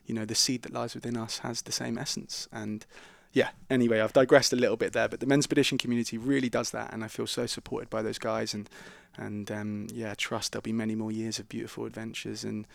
you 0.05 0.13
know, 0.13 0.25
the 0.25 0.35
seed 0.35 0.63
that 0.63 0.73
lies 0.73 0.95
within 0.95 1.17
us 1.17 1.39
has 1.39 1.61
the 1.61 1.71
same 1.71 1.97
essence. 1.97 2.47
And 2.51 2.85
yeah, 3.33 3.49
anyway, 3.69 4.01
I've 4.01 4.13
digressed 4.13 4.51
a 4.51 4.57
little 4.57 4.77
bit 4.77 4.93
there, 4.93 5.07
but 5.07 5.19
the 5.19 5.25
Menspedition 5.25 5.77
community 5.77 6.17
really 6.17 6.49
does 6.49 6.71
that, 6.71 6.93
and 6.93 7.03
I 7.03 7.07
feel 7.07 7.27
so 7.27 7.45
supported 7.45 7.89
by 7.89 8.01
those 8.01 8.19
guys, 8.19 8.53
and 8.53 8.69
and 9.17 9.51
um, 9.51 9.87
yeah, 9.93 10.13
trust 10.15 10.51
there'll 10.51 10.63
be 10.63 10.73
many 10.73 10.95
more 10.95 11.11
years 11.11 11.39
of 11.39 11.47
beautiful 11.49 11.85
adventures 11.85 12.43
and 12.43 12.67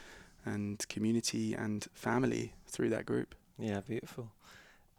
and 0.45 0.87
community 0.89 1.55
and 1.55 1.87
family 1.93 2.55
through 2.67 2.91
that 2.91 3.05
group. 3.05 3.35
Yeah, 3.59 3.81
beautiful. 3.81 4.31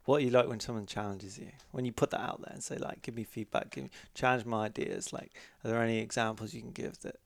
What 0.06 0.20
do 0.20 0.26
you 0.26 0.32
like 0.32 0.48
when 0.48 0.60
someone 0.60 0.86
challenges 0.86 1.38
you? 1.38 1.52
When 1.72 1.86
you 1.86 1.92
put 1.92 2.12
that 2.12 2.22
out 2.22 2.42
there 2.42 2.54
and 2.54 2.64
say 2.64 2.78
like, 2.78 3.02
give 3.02 3.16
me 3.16 3.24
feedback, 3.24 3.72
give 3.72 3.86
me, 3.86 3.90
challenge 4.14 4.46
my 4.46 4.66
ideas. 4.66 5.12
Like, 5.12 5.32
are 5.64 5.70
there 5.70 5.82
any 5.82 6.00
examples 6.00 6.54
you 6.54 6.62
can 6.62 6.72
give 6.72 7.00
that 7.02 7.18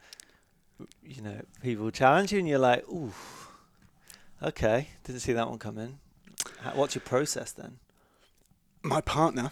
you 1.03 1.21
know 1.21 1.41
people 1.61 1.91
challenge 1.91 2.31
you 2.31 2.39
and 2.39 2.47
you're 2.47 2.59
like, 2.59 2.87
ooh, 2.89 3.13
okay, 4.43 4.89
didn't 5.03 5.21
see 5.21 5.33
that 5.33 5.49
one 5.49 5.59
coming. 5.59 5.99
What's 6.73 6.95
your 6.95 7.03
process 7.03 7.51
then? 7.51 7.77
my 8.83 9.01
partner, 9.01 9.51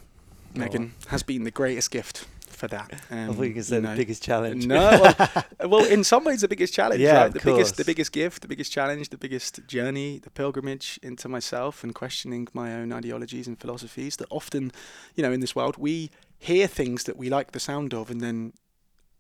Go 0.54 0.60
Megan, 0.62 0.82
on. 0.82 0.94
has 1.10 1.24
been 1.24 1.44
the 1.44 1.52
greatest 1.52 1.92
gift 1.92 2.26
for 2.48 2.68
that. 2.68 2.92
Um, 3.12 3.30
I 3.30 3.34
thought 3.34 3.44
you 3.44 3.54
could 3.54 3.66
say 3.66 3.76
you 3.76 3.82
know, 3.82 3.92
the 3.92 3.98
biggest 3.98 4.24
challenge. 4.24 4.66
No, 4.66 4.76
well, 4.80 5.46
well, 5.70 5.86
in 5.86 6.04
some 6.04 6.24
ways, 6.24 6.42
the 6.42 6.48
biggest 6.48 6.74
challenge. 6.74 7.00
Yeah, 7.00 7.24
right? 7.24 7.34
the 7.34 7.40
course. 7.40 7.56
biggest, 7.56 7.78
the 7.78 7.86
biggest 7.86 8.12
gift, 8.12 8.42
the 8.42 8.48
biggest 8.48 8.72
challenge, 8.72 9.10
the 9.10 9.18
biggest 9.18 9.66
journey, 9.68 10.20
the 10.20 10.30
pilgrimage 10.30 11.00
into 11.04 11.30
myself 11.30 11.84
and 11.84 11.94
questioning 11.94 12.48
my 12.54 12.74
own 12.74 12.92
ideologies 12.92 13.48
and 13.48 13.60
philosophies. 13.60 14.18
That 14.18 14.28
often, 14.30 14.72
you 15.16 15.24
know, 15.24 15.32
in 15.32 15.40
this 15.40 15.56
world, 15.56 15.78
we 15.78 16.10
hear 16.38 16.68
things 16.68 17.04
that 17.04 17.18
we 17.18 17.30
like 17.30 17.52
the 17.52 17.60
sound 17.60 17.94
of, 17.94 18.10
and 18.10 18.20
then 18.20 18.54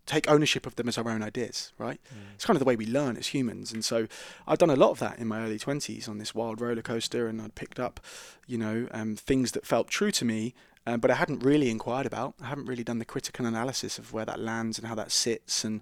take 0.10 0.30
ownership 0.30 0.66
of 0.66 0.75
them 0.75 0.88
as 0.88 0.98
our 0.98 1.08
own 1.08 1.22
ideas, 1.22 1.72
right? 1.78 2.00
Mm. 2.12 2.34
It's 2.34 2.46
kind 2.46 2.56
of 2.56 2.60
the 2.60 2.66
way 2.66 2.75
we 2.75 2.88
learn 2.88 3.16
as 3.16 3.28
humans. 3.28 3.72
And 3.72 3.86
so 3.86 4.08
I've 4.48 4.58
done 4.58 4.72
a 4.72 4.75
lot 4.75 4.89
of 4.89 5.00
that 5.00 5.20
in 5.20 5.28
my 5.28 5.39
early 5.42 5.60
20s 5.60 6.10
on 6.10 6.18
this 6.18 6.34
wild 6.34 6.60
roller 6.60 6.82
coaster, 6.82 7.28
and 7.28 7.39
I'd 7.39 7.54
picked 7.54 7.80
up, 7.80 8.00
you 8.48 8.58
know, 8.58 8.88
um, 8.92 9.16
things 9.16 9.51
that 9.51 9.68
felt 9.68 9.88
true 9.88 10.12
to 10.12 10.25
me. 10.25 10.56
Um, 10.88 11.00
but 11.00 11.12
I 11.12 11.16
hadn't 11.16 11.44
really 11.44 11.70
inquired 11.70 12.08
about. 12.08 12.34
I 12.42 12.48
haven't 12.48 12.66
really 12.66 12.84
done 12.84 12.98
the 12.98 13.06
critical 13.06 13.46
analysis 13.46 14.00
of 14.00 14.12
where 14.12 14.25
that 14.25 14.39
lands 14.39 14.80
and 14.80 14.88
how 14.88 14.96
that 14.96 15.12
sits. 15.12 15.63
And 15.63 15.82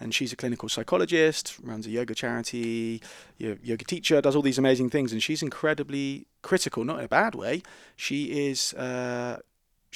and 0.00 0.14
she's 0.14 0.32
a 0.32 0.36
clinical 0.36 0.70
psychologist, 0.70 1.58
runs 1.62 1.86
a 1.86 1.90
yoga 1.90 2.14
charity, 2.14 3.02
yoga 3.36 3.84
teacher, 3.84 4.22
does 4.22 4.34
all 4.34 4.42
these 4.42 4.56
amazing 4.56 4.88
things. 4.88 5.12
And 5.12 5.22
she's 5.22 5.42
incredibly 5.42 6.26
critical, 6.40 6.84
not 6.84 7.00
in 7.00 7.04
a 7.04 7.08
bad 7.08 7.34
way. 7.34 7.62
She 7.96 8.48
is 8.48 8.72
uh, 8.74 9.40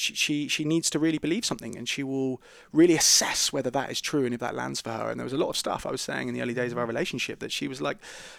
she, 0.00 0.14
she 0.14 0.49
she 0.49 0.64
needs 0.64 0.88
to 0.90 0.99
really 0.99 1.19
believe 1.19 1.45
something 1.45 1.76
and 1.76 1.88
she 1.88 2.02
will 2.02 2.40
really 2.73 2.97
assess 2.97 3.52
whether 3.52 3.71
that 3.71 3.90
is 3.90 4.00
true 4.00 4.25
and 4.25 4.33
if 4.33 4.40
that 4.40 4.54
lands 4.54 4.80
for 4.80 4.90
her. 4.90 5.11
And 5.11 5.21
there 5.21 5.25
was 5.25 5.33
a 5.33 5.38
lot 5.38 5.50
of 5.50 5.57
stuff 5.57 5.85
I 5.85 5.90
was 5.90 6.00
saying 6.00 6.28
in 6.28 6.35
the 6.35 6.40
early 6.42 6.54
days 6.54 6.73
of 6.73 6.78
our 6.78 6.87
relationship 6.87 7.38
that 7.40 7.52
she 7.52 7.69
was 7.69 7.80
like 7.80 7.99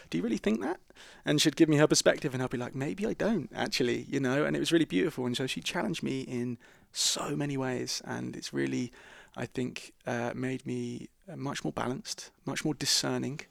do 0.09 0.17
you 0.17 0.23
really 0.23 0.37
think 0.37 0.61
that? 0.61 0.79
And 1.23 1.39
she'd 1.41 1.55
give 1.55 1.69
me 1.69 1.77
her 1.77 1.87
perspective 1.87 2.33
and 2.33 2.41
I'd 2.41 2.49
be 2.49 2.57
like 2.57 2.75
maybe 2.75 3.05
I 3.05 3.13
don't 3.13 3.49
actually 3.55 4.07
you 4.09 4.19
know? 4.19 4.43
And 4.43 4.55
it 4.55 4.59
was 4.59 4.71
really 4.71 4.85
beautiful. 4.85 5.25
And 5.25 5.37
so 5.37 5.45
she 5.45 5.61
challenged 5.61 6.01
me 6.01 6.21
in 6.21 6.57
so 6.91 7.35
many 7.35 7.57
ways 7.57 8.01
and 8.05 8.35
it's 8.35 8.51
really 8.51 8.91
I 9.37 9.45
think 9.45 9.93
uh, 10.07 10.31
made 10.35 10.65
me 10.65 11.09
much 11.35 11.63
more 11.63 11.71
balanced 11.71 12.31
much 12.45 12.65
more 12.65 12.73
discerning 12.73 13.41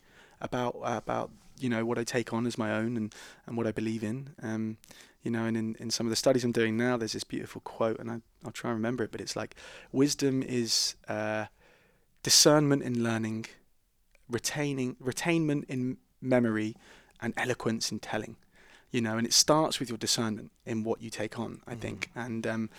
about 0.40 0.76
uh, 0.82 0.96
about 0.96 1.30
you 1.58 1.68
know 1.68 1.84
what 1.84 1.98
I 1.98 2.04
take 2.04 2.32
on 2.32 2.46
as 2.46 2.58
my 2.58 2.72
own 2.72 2.96
and 2.96 3.14
and 3.46 3.56
what 3.56 3.66
I 3.66 3.72
believe 3.72 4.02
in. 4.02 4.30
Um, 4.42 4.78
you 5.22 5.30
know, 5.30 5.44
and 5.44 5.56
in, 5.56 5.76
in 5.78 5.90
some 5.90 6.06
of 6.06 6.10
the 6.10 6.16
studies 6.16 6.44
I'm 6.44 6.52
doing 6.52 6.76
now, 6.76 6.96
there's 6.96 7.12
this 7.12 7.24
beautiful 7.24 7.60
quote, 7.60 7.98
and 7.98 8.10
I, 8.10 8.20
I'll 8.44 8.52
try 8.52 8.70
and 8.70 8.78
remember 8.78 9.04
it, 9.04 9.12
but 9.12 9.20
it's 9.20 9.36
like, 9.36 9.54
wisdom 9.92 10.42
is 10.42 10.94
uh, 11.08 11.46
discernment 12.22 12.82
in 12.82 13.02
learning, 13.02 13.46
retaining, 14.28 14.96
retainment 14.96 15.64
in 15.68 15.98
memory, 16.20 16.74
and 17.20 17.34
eloquence 17.36 17.92
in 17.92 17.98
telling. 17.98 18.36
You 18.90 19.00
know, 19.00 19.16
and 19.16 19.26
it 19.26 19.32
starts 19.32 19.78
with 19.78 19.88
your 19.88 19.98
discernment 19.98 20.50
in 20.66 20.82
what 20.82 21.00
you 21.00 21.10
take 21.10 21.38
on, 21.38 21.60
I 21.66 21.74
mm. 21.74 21.80
think. 21.80 22.10
And 22.16 22.46
um, 22.46 22.70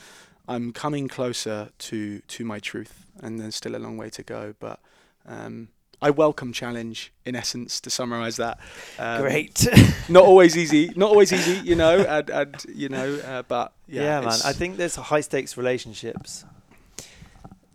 I'm 0.48 0.74
coming 0.74 1.08
closer 1.08 1.70
to 1.78 2.20
to 2.20 2.46
my 2.46 2.60
truth, 2.60 3.06
and 3.22 3.40
there's 3.40 3.56
still 3.56 3.76
a 3.76 3.80
long 3.80 3.98
way 3.98 4.10
to 4.10 4.24
go, 4.24 4.56
but 4.60 4.80
um, 5.26 5.70
I 6.02 6.10
welcome 6.10 6.52
challenge 6.52 7.14
in 7.26 7.36
essence 7.36 7.80
to 7.82 7.92
summarize 7.92 8.38
that. 8.38 8.60
Um, 8.98 9.22
Great. 9.22 9.68
not 10.10 10.24
always 10.24 10.58
easy, 10.58 10.92
not 10.96 11.10
always 11.10 11.32
easy, 11.32 11.60
you 11.64 11.76
know, 11.76 12.00
and, 12.00 12.30
and 12.30 12.66
you 12.74 12.90
know, 12.90 13.16
uh, 13.18 13.44
but 13.44 13.74
yeah, 13.88 14.04
yeah 14.04 14.20
man. 14.22 14.40
I 14.44 14.54
think 14.54 14.78
there's 14.78 14.96
high 14.96 15.22
stakes 15.22 15.58
relationships 15.58 16.44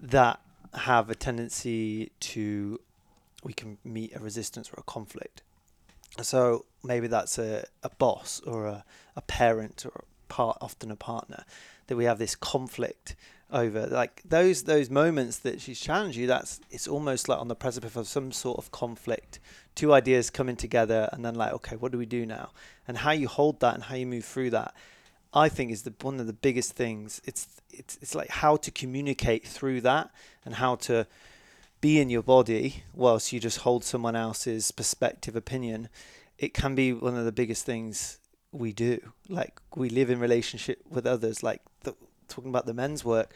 that 0.01 0.41
have 0.75 1.09
a 1.09 1.15
tendency 1.15 2.11
to 2.21 2.81
we 3.45 3.53
can 3.53 3.79
meet 3.85 4.15
a 4.17 4.19
resistance 4.19 4.71
or 4.71 4.81
a 4.81 4.83
conflict. 4.83 5.43
So 6.21 6.65
maybe 6.83 7.07
that's 7.07 7.39
a, 7.39 7.65
a 7.83 7.91
boss 7.91 8.41
or 8.47 8.67
a, 8.67 8.85
a 9.15 9.23
parent 9.23 9.87
or 9.87 10.05
part 10.29 10.59
often 10.61 10.91
a 10.91 10.97
partner 10.97 11.45
that 11.87 11.97
we 11.97 12.05
have 12.05 12.19
this 12.19 12.35
conflict 12.35 13.17
over 13.53 13.87
like 13.87 14.23
those 14.25 14.65
those 14.65 14.91
moments 14.91 15.39
that 15.39 15.61
she's 15.61 15.79
challenged 15.79 16.19
you 16.19 16.27
that's 16.27 16.61
it's 16.71 16.89
almost 16.89 17.29
like 17.29 17.39
on 17.39 17.47
the 17.47 17.55
precipice 17.55 17.95
of 17.95 18.09
some 18.09 18.33
sort 18.33 18.59
of 18.59 18.71
conflict. 18.73 19.39
Two 19.75 19.93
ideas 19.93 20.31
coming 20.31 20.57
together 20.57 21.09
and 21.12 21.25
then 21.25 21.35
like 21.35 21.53
okay 21.53 21.77
what 21.77 21.93
do 21.93 21.99
we 21.99 22.07
do 22.07 22.27
now? 22.27 22.51
And 22.89 22.99
how 22.99 23.12
you 23.12 23.29
hold 23.29 23.61
that 23.61 23.75
and 23.75 23.85
how 23.85 23.95
you 23.95 24.07
move 24.07 24.25
through 24.25 24.51
that 24.51 24.75
i 25.35 25.49
think 25.49 25.71
is 25.71 25.83
the 25.83 25.93
one 26.03 26.19
of 26.19 26.27
the 26.27 26.33
biggest 26.33 26.73
things. 26.73 27.21
It's 27.25 27.61
it's 27.71 27.99
it's 28.03 28.15
like 28.15 28.31
how 28.31 28.57
to 28.57 28.71
communicate 28.71 29.47
through 29.47 29.83
that 29.83 30.11
and 30.45 30.55
how 30.55 30.77
to 30.77 31.07
be 31.81 32.01
in 32.01 32.11
your 32.11 32.23
body 32.23 32.83
whilst 32.95 33.33
you 33.33 33.39
just 33.39 33.59
hold 33.59 33.85
someone 33.85 34.17
else's 34.17 34.73
perspective 34.73 35.37
opinion. 35.37 35.89
It 36.39 36.55
can 36.55 36.75
be 36.75 36.93
one 36.93 37.17
of 37.17 37.25
the 37.25 37.33
biggest 37.33 37.65
things 37.65 38.19
we 38.59 38.73
do. 38.73 39.12
Like 39.29 39.61
we 39.75 39.88
live 39.88 40.11
in 40.11 40.19
relationship 40.19 40.83
with 40.88 41.07
others. 41.07 41.42
Like 41.42 41.62
the, 41.83 41.95
talking 42.29 42.51
about 42.51 42.66
the 42.66 42.75
men's 42.75 43.05
work, 43.05 43.33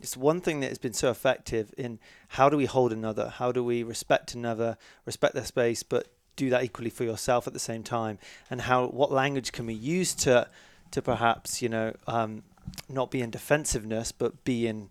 it's 0.00 0.16
one 0.16 0.40
thing 0.40 0.60
that 0.60 0.68
has 0.68 0.78
been 0.78 0.92
so 0.92 1.10
effective 1.10 1.74
in 1.76 1.98
how 2.28 2.48
do 2.48 2.56
we 2.56 2.66
hold 2.66 2.92
another, 2.92 3.28
how 3.28 3.52
do 3.52 3.62
we 3.62 3.82
respect 3.82 4.34
another, 4.34 4.78
respect 5.04 5.34
their 5.34 5.44
space, 5.44 5.82
but 5.82 6.08
do 6.36 6.48
that 6.50 6.64
equally 6.64 6.90
for 6.90 7.04
yourself 7.04 7.46
at 7.46 7.52
the 7.52 7.58
same 7.58 7.82
time, 7.82 8.18
and 8.48 8.62
how 8.62 8.86
what 8.86 9.12
language 9.12 9.52
can 9.52 9.66
we 9.66 9.74
use 9.74 10.14
to 10.14 10.48
to 10.90 11.02
perhaps 11.02 11.60
you 11.60 11.68
know 11.68 11.94
um, 12.06 12.42
not 12.88 13.10
be 13.10 13.20
in 13.20 13.30
defensiveness, 13.30 14.10
but 14.12 14.42
be 14.44 14.66
in 14.66 14.90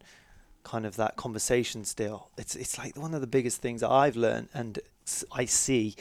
kind 0.64 0.86
of 0.86 0.96
that 0.98 1.16
conversation 1.16 1.84
still. 1.86 2.30
It's 2.38 2.56
it's 2.56 2.78
like 2.78 2.96
one 2.96 3.14
of 3.14 3.22
the 3.22 3.28
biggest 3.28 3.62
things 3.62 3.82
that 3.82 3.90
I've 3.90 4.16
learned 4.16 4.50
and 4.54 4.80
I 5.32 5.46
see 5.46 5.96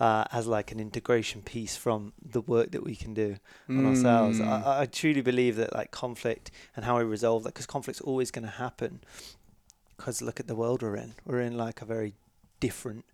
uh, 0.00 0.24
as 0.32 0.46
like 0.46 0.72
an 0.72 0.80
integration 0.80 1.42
piece 1.42 1.76
from 1.76 2.12
the 2.22 2.40
work 2.40 2.70
that 2.72 2.82
we 2.82 2.96
can 2.96 3.14
do 3.14 3.36
on 3.68 3.76
mm. 3.76 3.86
ourselves. 3.88 4.40
I, 4.40 4.82
I, 4.82 4.86
truly 4.86 5.20
believe 5.20 5.56
that 5.56 5.72
like 5.74 5.90
conflict 5.90 6.50
and 6.74 6.84
how 6.84 6.98
we 6.98 7.04
resolve 7.04 7.44
that, 7.44 7.50
because 7.50 7.66
conflict's 7.66 8.00
always 8.00 8.30
going 8.30 8.44
to 8.44 8.50
happen. 8.50 9.00
Because 9.96 10.20
look 10.20 10.40
at 10.40 10.48
the 10.48 10.56
world 10.56 10.82
we're 10.82 10.96
in. 10.96 11.14
We're 11.24 11.40
in 11.40 11.56
like 11.56 11.82
a 11.82 11.84
very 11.84 12.14
different. 12.58 13.04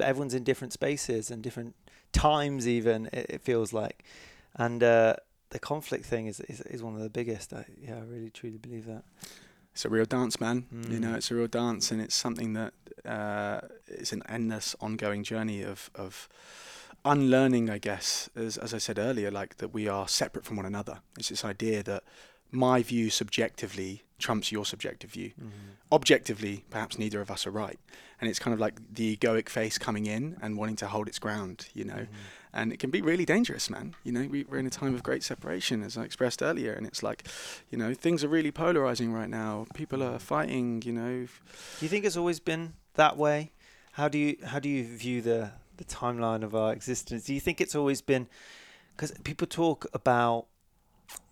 everyone's 0.00 0.34
in 0.34 0.42
different 0.42 0.72
spaces 0.72 1.30
and 1.30 1.42
different 1.42 1.76
times. 2.12 2.66
Even 2.66 3.06
it, 3.12 3.26
it 3.28 3.42
feels 3.42 3.72
like, 3.72 4.02
and 4.56 4.82
uh, 4.82 5.16
the 5.50 5.58
conflict 5.58 6.04
thing 6.04 6.26
is, 6.26 6.40
is 6.40 6.60
is 6.62 6.82
one 6.82 6.94
of 6.94 7.00
the 7.00 7.10
biggest. 7.10 7.52
I, 7.52 7.64
yeah, 7.80 7.96
I 7.96 8.00
really 8.00 8.30
truly 8.30 8.58
believe 8.58 8.86
that 8.86 9.04
it's 9.78 9.84
a 9.84 9.88
real 9.88 10.06
dance, 10.06 10.40
man. 10.40 10.66
Mm. 10.74 10.90
You 10.90 10.98
know, 10.98 11.14
it's 11.14 11.30
a 11.30 11.36
real 11.36 11.46
dance, 11.46 11.92
and 11.92 12.00
it's 12.00 12.16
something 12.16 12.54
that 12.54 12.74
uh, 13.04 13.60
is 13.86 14.12
an 14.12 14.22
endless, 14.28 14.76
ongoing 14.80 15.24
journey 15.24 15.62
of 15.62 15.90
of 15.94 16.28
unlearning. 17.04 17.70
I 17.70 17.78
guess, 17.78 18.30
as 18.36 18.56
as 18.56 18.74
I 18.74 18.78
said 18.78 18.98
earlier, 18.98 19.30
like 19.30 19.56
that 19.58 19.74
we 19.74 19.88
are 19.88 20.08
separate 20.08 20.44
from 20.44 20.56
one 20.56 20.66
another. 20.66 21.00
It's 21.18 21.28
this 21.28 21.44
idea 21.44 21.82
that 21.84 22.04
my 22.50 22.82
view 22.82 23.10
subjectively 23.10 24.02
trumps 24.18 24.50
your 24.50 24.64
subjective 24.64 25.10
view. 25.12 25.30
Mm-hmm. 25.30 25.92
Objectively, 25.92 26.64
perhaps 26.70 26.98
neither 26.98 27.20
of 27.20 27.30
us 27.30 27.46
are 27.46 27.50
right, 27.50 27.78
and 28.20 28.28
it's 28.28 28.38
kind 28.38 28.54
of 28.54 28.60
like 28.60 28.74
the 28.92 29.16
egoic 29.16 29.48
face 29.48 29.78
coming 29.78 30.06
in 30.06 30.36
and 30.42 30.56
wanting 30.56 30.76
to 30.76 30.86
hold 30.86 31.08
its 31.08 31.18
ground. 31.18 31.68
You 31.74 31.84
know. 31.84 31.94
Mm-hmm 31.94 32.14
and 32.52 32.72
it 32.72 32.78
can 32.78 32.90
be 32.90 33.02
really 33.02 33.24
dangerous, 33.24 33.68
man. 33.70 33.94
You 34.04 34.12
know, 34.12 34.26
we, 34.28 34.44
are 34.50 34.58
in 34.58 34.66
a 34.66 34.70
time 34.70 34.94
of 34.94 35.02
great 35.02 35.22
separation, 35.22 35.82
as 35.82 35.96
I 35.96 36.04
expressed 36.04 36.42
earlier, 36.42 36.72
and 36.72 36.86
it's 36.86 37.02
like, 37.02 37.26
you 37.70 37.78
know, 37.78 37.94
things 37.94 38.24
are 38.24 38.28
really 38.28 38.50
polarizing 38.50 39.12
right 39.12 39.28
now. 39.28 39.66
People 39.74 40.02
are 40.02 40.18
fighting. 40.18 40.82
You 40.84 40.92
know. 40.92 41.26
Do 41.26 41.84
you 41.84 41.88
think 41.88 42.04
it's 42.04 42.16
always 42.16 42.40
been 42.40 42.74
that 42.98 43.16
way? 43.16 43.50
How 43.92 44.08
do 44.08 44.18
you 44.18 44.36
how 44.44 44.58
do 44.58 44.68
you 44.68 44.84
view 44.84 45.22
the 45.22 45.50
the 45.78 45.84
timeline 45.84 46.42
of 46.42 46.54
our 46.54 46.72
existence? 46.72 47.24
Do 47.24 47.34
you 47.34 47.40
think 47.40 47.60
it's 47.60 47.74
always 47.74 48.02
been? 48.02 48.28
Because 48.94 49.12
people 49.24 49.46
talk 49.46 49.86
about 49.94 50.46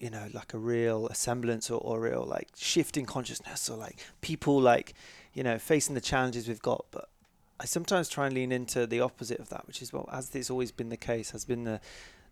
you 0.01 0.09
know 0.09 0.27
like 0.33 0.55
a 0.55 0.59
real 0.59 1.09
semblance 1.13 1.71
or, 1.71 1.79
or 1.81 2.01
real 2.01 2.25
like 2.25 2.49
shift 2.57 2.97
in 2.97 3.05
consciousness 3.05 3.69
or 3.69 3.77
like 3.77 3.99
people 4.23 4.59
like 4.59 4.95
you 5.35 5.43
know 5.43 5.59
facing 5.59 5.95
the 5.95 6.01
challenges 6.01 6.49
we've 6.49 6.63
got 6.63 6.87
but 6.91 7.11
I 7.61 7.65
sometimes 7.65 8.09
try 8.09 8.27
and 8.27 8.35
lean 8.35 8.53
into 8.53 8.87
the 8.87 9.01
opposite 9.01 9.39
of 9.39 9.49
that, 9.49 9.67
which 9.67 9.81
is 9.81 9.93
well, 9.93 10.09
as 10.13 10.35
it's 10.35 10.51
always 10.51 10.73
been 10.73 10.91
the 10.91 10.97
case, 10.97 11.31
has 11.31 11.45
been 11.47 11.65
the 11.65 11.81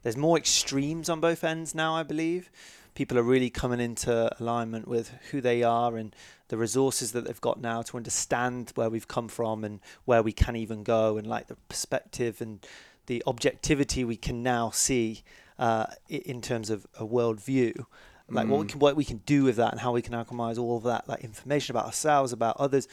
there's 0.04 0.16
more 0.16 0.36
extremes 0.36 1.08
on 1.08 1.18
both 1.18 1.42
ends 1.42 1.74
now. 1.74 1.96
I 1.96 2.04
believe 2.04 2.50
people 2.94 3.18
are 3.18 3.22
really 3.22 3.50
coming 3.50 3.80
into 3.80 4.30
alignment 4.40 4.86
with 4.86 5.10
who 5.30 5.40
they 5.40 5.62
are 5.62 5.96
and 5.96 6.14
the 6.48 6.56
resources 6.56 7.12
that 7.12 7.24
they've 7.24 7.40
got 7.40 7.60
now 7.60 7.82
to 7.82 7.96
understand 7.96 8.70
where 8.76 8.88
we've 8.88 9.08
come 9.08 9.28
from 9.28 9.64
and 9.64 9.80
where 10.04 10.22
we 10.22 10.30
can 10.32 10.56
even 10.56 10.84
go 10.84 11.16
and 11.16 11.26
like 11.26 11.48
the 11.48 11.56
perspective 11.68 12.40
and 12.40 12.64
the 13.06 13.22
objectivity 13.26 14.04
we 14.04 14.16
can 14.16 14.42
now 14.42 14.70
see 14.70 15.22
uh, 15.58 15.86
in 16.08 16.40
terms 16.40 16.70
of 16.70 16.86
a 16.98 17.04
worldview. 17.04 17.84
like 18.30 18.46
mm. 18.46 18.50
what 18.50 18.60
we 18.60 18.66
mm. 18.66 18.68
can 18.68 18.78
what 18.78 18.96
we 18.96 19.04
can 19.04 19.18
do 19.26 19.42
with 19.42 19.56
that 19.56 19.72
and 19.72 19.80
how 19.80 19.92
we 19.92 20.02
can 20.02 20.12
alchemize 20.12 20.58
all 20.58 20.76
of 20.76 20.84
that 20.84 21.08
like 21.08 21.20
information 21.24 21.74
about 21.74 21.86
ourselves 21.86 22.32
about 22.32 22.56
others 22.58 22.88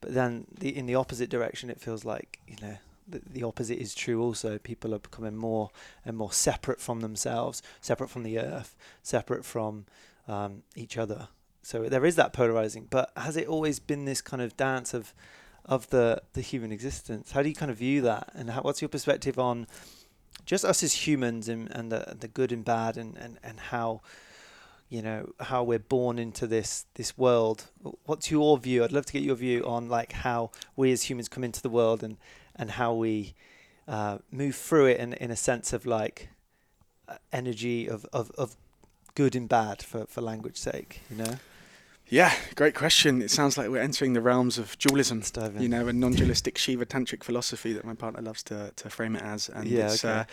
but 0.00 0.14
then 0.14 0.46
the 0.58 0.74
in 0.76 0.86
the 0.86 0.94
opposite 0.94 1.28
direction 1.28 1.68
it 1.70 1.80
feels 1.80 2.04
like 2.04 2.38
you 2.46 2.56
know 2.62 2.76
the, 3.10 3.42
opposite 3.42 3.78
is 3.78 3.94
true 3.94 4.22
also. 4.22 4.58
People 4.58 4.94
are 4.94 4.98
becoming 4.98 5.36
more 5.36 5.70
and 6.04 6.16
more 6.16 6.32
separate 6.32 6.80
from 6.80 7.00
themselves 7.00 7.62
separate 7.80 8.10
from 8.10 8.22
the 8.22 8.38
earth 8.38 8.76
separate 9.02 9.44
from 9.44 9.86
um, 10.28 10.62
each 10.76 10.96
other. 10.96 11.28
So 11.62 11.88
there 11.88 12.04
is 12.04 12.16
that 12.16 12.32
polarizing 12.32 12.86
but 12.88 13.12
has 13.16 13.36
it 13.36 13.48
always 13.48 13.78
been 13.78 14.04
this 14.04 14.20
kind 14.20 14.42
of 14.42 14.56
dance 14.56 14.94
of 14.94 15.12
of 15.64 15.88
the 15.90 16.22
the 16.32 16.40
human 16.40 16.72
existence? 16.72 17.32
How 17.32 17.42
do 17.42 17.48
you 17.48 17.54
kind 17.54 17.70
of 17.70 17.78
view 17.78 18.00
that? 18.02 18.30
And 18.34 18.50
how, 18.50 18.62
what's 18.62 18.82
your 18.82 18.88
perspective 18.88 19.38
on 19.38 19.66
just 20.46 20.64
us 20.64 20.82
as 20.82 21.06
humans 21.06 21.48
and, 21.48 21.70
and 21.70 21.92
the 21.92 22.16
the 22.18 22.28
good 22.28 22.52
and 22.52 22.64
bad 22.64 22.96
and, 22.96 23.16
and, 23.16 23.38
and 23.42 23.60
how 23.60 24.00
you 24.88 25.00
know 25.00 25.32
how 25.38 25.62
we're 25.62 25.78
born 25.78 26.18
into 26.18 26.46
this 26.46 26.86
this 26.94 27.16
world? 27.16 27.66
What's 28.04 28.30
your 28.30 28.58
view? 28.58 28.82
I'd 28.82 28.92
love 28.92 29.06
to 29.06 29.12
get 29.12 29.22
your 29.22 29.36
view 29.36 29.64
on 29.64 29.88
like 29.88 30.12
how 30.12 30.50
we 30.76 30.92
as 30.92 31.04
humans 31.04 31.28
come 31.28 31.44
into 31.44 31.62
the 31.62 31.70
world 31.70 32.02
and 32.02 32.16
and 32.60 32.72
how 32.72 32.92
we 32.92 33.34
uh, 33.88 34.18
move 34.30 34.54
through 34.54 34.86
it 34.86 35.00
in, 35.00 35.14
in 35.14 35.30
a 35.30 35.36
sense 35.36 35.72
of 35.72 35.86
like 35.86 36.28
uh, 37.08 37.16
energy 37.32 37.88
of, 37.88 38.06
of, 38.12 38.30
of 38.38 38.56
good 39.14 39.34
and 39.34 39.48
bad 39.48 39.82
for, 39.82 40.06
for 40.06 40.20
language 40.20 40.56
sake 40.56 41.00
you 41.10 41.16
know 41.16 41.34
yeah, 42.10 42.34
great 42.56 42.74
question. 42.74 43.22
It 43.22 43.30
sounds 43.30 43.56
like 43.56 43.68
we're 43.68 43.80
entering 43.80 44.14
the 44.14 44.20
realms 44.20 44.58
of 44.58 44.76
dualism, 44.78 45.22
you 45.60 45.68
know, 45.68 45.86
a 45.86 45.92
non-dualistic 45.92 46.58
Shiva 46.58 46.84
tantric 46.84 47.22
philosophy 47.22 47.72
that 47.72 47.84
my 47.84 47.94
partner 47.94 48.20
loves 48.20 48.42
to, 48.44 48.72
to 48.74 48.90
frame 48.90 49.14
it 49.14 49.22
as. 49.22 49.48
And 49.48 49.68
yeah, 49.68 49.86
it's, 49.86 50.04
okay. 50.04 50.20
uh, 50.20 50.24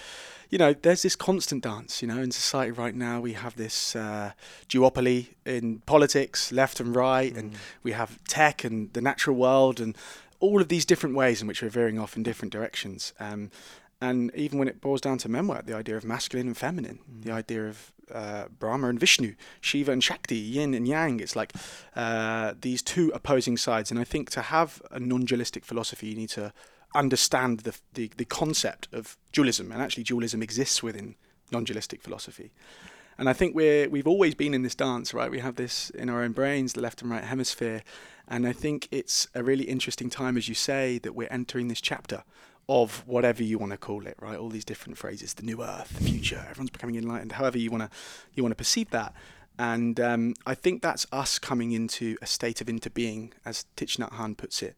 you 0.50 0.58
know, 0.58 0.74
there's 0.74 1.04
this 1.04 1.16
constant 1.16 1.64
dance, 1.64 2.02
you 2.02 2.08
know, 2.08 2.18
in 2.18 2.32
society 2.32 2.72
right 2.72 2.96
now 2.96 3.20
we 3.20 3.34
have 3.34 3.56
this 3.58 3.96
uh, 3.96 4.32
duopoly 4.68 5.28
in 5.46 5.80
politics, 5.86 6.52
left 6.52 6.80
and 6.80 6.96
right, 6.96 7.32
mm. 7.32 7.38
and 7.38 7.54
we 7.84 7.92
have 7.92 8.24
tech 8.24 8.64
and 8.64 8.92
the 8.94 9.02
natural 9.02 9.36
world 9.36 9.80
and 9.80 9.96
all 10.40 10.62
of 10.62 10.68
these 10.68 10.86
different 10.86 11.16
ways 11.16 11.42
in 11.42 11.48
which 11.48 11.62
we're 11.62 11.70
veering 11.70 12.00
off 12.00 12.16
in 12.16 12.24
different 12.24 12.54
directions. 12.54 13.14
Um, 13.20 13.52
and 14.00 14.32
even 14.36 14.60
when 14.60 14.68
it 14.68 14.80
boils 14.80 15.02
down 15.02 15.18
to 15.20 15.30
men 15.30 15.48
work, 15.48 15.66
the 15.66 15.76
idea 15.76 15.98
of 15.98 16.04
masculine 16.06 16.48
and 16.48 16.58
feminine, 16.58 17.00
mm. 17.12 17.24
the 17.24 17.32
idea 17.32 17.68
of 17.68 17.92
uh, 18.14 18.46
Brahma 18.60 18.90
and 18.90 19.00
Vishnu, 19.00 19.36
Shiva 19.60 19.92
and 19.92 20.04
Shakti, 20.04 20.38
Yin 20.38 20.74
and 20.74 20.88
Yang. 20.88 21.20
It's 21.20 21.36
like 21.36 21.54
uh, 21.96 22.54
these 22.62 22.82
two 22.82 23.12
opposing 23.14 23.58
sides. 23.58 23.92
And 23.92 24.00
I 24.00 24.04
think 24.04 24.30
to 24.32 24.42
have 24.44 24.82
a 24.92 25.00
non-dualistic 25.00 25.66
philosophy, 25.66 26.08
you 26.08 26.16
need 26.16 26.30
to 26.30 26.54
understand 26.96 27.62
the, 27.62 27.76
the, 27.96 28.12
the 28.18 28.26
concept 28.26 28.88
of 28.94 29.18
dualism. 29.32 29.72
And 29.72 29.82
actually, 29.82 30.04
dualism 30.04 30.42
exists 30.42 30.82
within 30.84 31.16
non-dualistic 31.52 32.02
philosophy. 32.02 32.52
And 33.18 33.28
I 33.28 33.34
think 33.34 33.56
we're 33.56 33.90
we've 33.90 34.08
always 34.08 34.36
been 34.36 34.54
in 34.54 34.62
this 34.62 34.76
dance, 34.76 35.14
right? 35.14 35.32
We 35.32 35.40
have 35.40 35.56
this 35.56 35.90
in 35.92 36.10
our 36.10 36.22
own 36.22 36.34
brains, 36.34 36.74
the 36.74 36.82
left 36.82 37.02
and 37.02 37.10
right 37.10 37.24
hemisphere. 37.24 37.84
And 38.28 38.46
I 38.46 38.54
think 38.54 38.88
it's 38.92 39.28
a 39.34 39.44
really 39.44 39.64
interesting 39.66 40.10
time, 40.10 40.38
as 40.38 40.50
you 40.50 40.56
say, 40.56 41.00
that 41.00 41.16
we're 41.16 41.30
entering 41.32 41.68
this 41.70 41.82
chapter 41.82 42.24
of 42.70 43.08
whatever 43.08 43.44
you 43.44 43.58
want 43.58 43.72
to 43.72 43.78
call 43.78 44.06
it, 44.06 44.18
right? 44.20 44.38
All 44.38 44.50
these 44.50 44.66
different 44.66 44.98
phrases, 44.98 45.34
the 45.34 45.44
new 45.44 45.64
earth, 45.64 45.98
the 45.98 46.04
future, 46.04 46.46
everyone's 46.50 46.70
becoming 46.70 46.98
enlightened, 46.98 47.34
however 47.34 47.58
you 47.58 47.72
want 47.72 47.84
to 47.84 47.90
you 48.34 48.44
want 48.44 48.52
to 48.52 48.58
perceive 48.58 48.90
that. 48.92 49.14
And 49.60 50.00
um, 50.00 50.36
I 50.46 50.54
think 50.54 50.82
that's 50.82 51.08
us 51.12 51.40
coming 51.40 51.72
into 51.72 52.18
a 52.22 52.28
state 52.28 52.62
of 52.62 52.68
interbeing, 52.68 53.32
as 53.44 53.66
Thich 53.76 53.98
Nhat 53.98 54.12
Hanh 54.14 54.38
puts 54.38 54.62
it. 54.62 54.76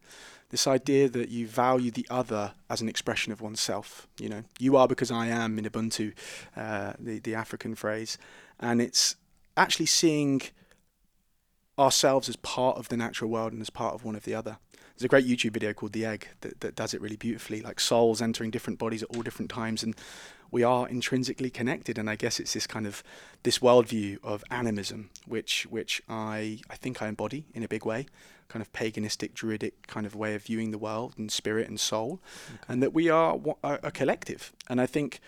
This 0.50 0.66
idea 0.66 1.08
that 1.08 1.28
you 1.28 1.46
value 1.46 1.90
the 1.90 2.06
other 2.10 2.52
as 2.68 2.80
an 2.80 2.88
expression 2.88 3.32
of 3.32 3.40
oneself. 3.40 4.08
You 4.18 4.28
know, 4.28 4.42
you 4.58 4.76
are 4.76 4.88
because 4.88 5.10
I 5.10 5.28
am 5.28 5.58
in 5.58 5.64
Ubuntu, 5.64 6.12
uh, 6.56 6.92
the 6.98 7.20
the 7.20 7.34
African 7.34 7.74
phrase, 7.74 8.18
and 8.58 8.82
it's 8.82 9.16
actually 9.56 9.86
seeing 9.86 10.42
ourselves 11.78 12.28
as 12.28 12.36
part 12.36 12.76
of 12.76 12.88
the 12.88 12.96
natural 12.96 13.30
world 13.30 13.52
and 13.52 13.62
as 13.62 13.70
part 13.70 13.94
of 13.94 14.04
one 14.04 14.16
of 14.16 14.24
the 14.24 14.34
other. 14.34 14.58
There's 15.00 15.06
a 15.06 15.08
great 15.08 15.26
YouTube 15.26 15.52
video 15.52 15.72
called 15.72 15.92
The 15.92 16.04
Egg 16.04 16.28
that, 16.42 16.60
that 16.60 16.76
does 16.76 16.92
it 16.92 17.00
really 17.00 17.16
beautifully, 17.16 17.62
like 17.62 17.80
souls 17.80 18.20
entering 18.20 18.50
different 18.50 18.78
bodies 18.78 19.02
at 19.02 19.08
all 19.16 19.22
different 19.22 19.50
times, 19.50 19.82
and 19.82 19.94
we 20.50 20.62
are 20.62 20.88
intrinsically 20.88 21.50
connected. 21.50 21.98
And 21.98 22.08
I 22.08 22.16
guess 22.16 22.40
it's 22.40 22.54
this 22.54 22.66
kind 22.66 22.86
of 22.86 23.02
this 23.42 23.58
worldview 23.58 24.18
of 24.22 24.44
animism, 24.50 25.10
which 25.26 25.66
which 25.70 26.02
I 26.08 26.60
I 26.68 26.76
think 26.76 27.02
I 27.02 27.08
embody 27.08 27.46
in 27.54 27.62
a 27.62 27.68
big 27.68 27.84
way, 27.84 28.06
kind 28.48 28.62
of 28.62 28.72
paganistic, 28.72 29.34
druidic 29.34 29.86
kind 29.86 30.06
of 30.06 30.14
way 30.14 30.34
of 30.34 30.42
viewing 30.42 30.70
the 30.70 30.78
world 30.78 31.14
and 31.16 31.30
spirit 31.30 31.68
and 31.68 31.78
soul, 31.78 32.20
okay. 32.48 32.64
and 32.68 32.82
that 32.82 32.92
we 32.92 33.08
are 33.08 33.38
a, 33.62 33.90
collective. 33.90 34.52
And 34.68 34.80
I 34.80 34.86
think 34.86 35.20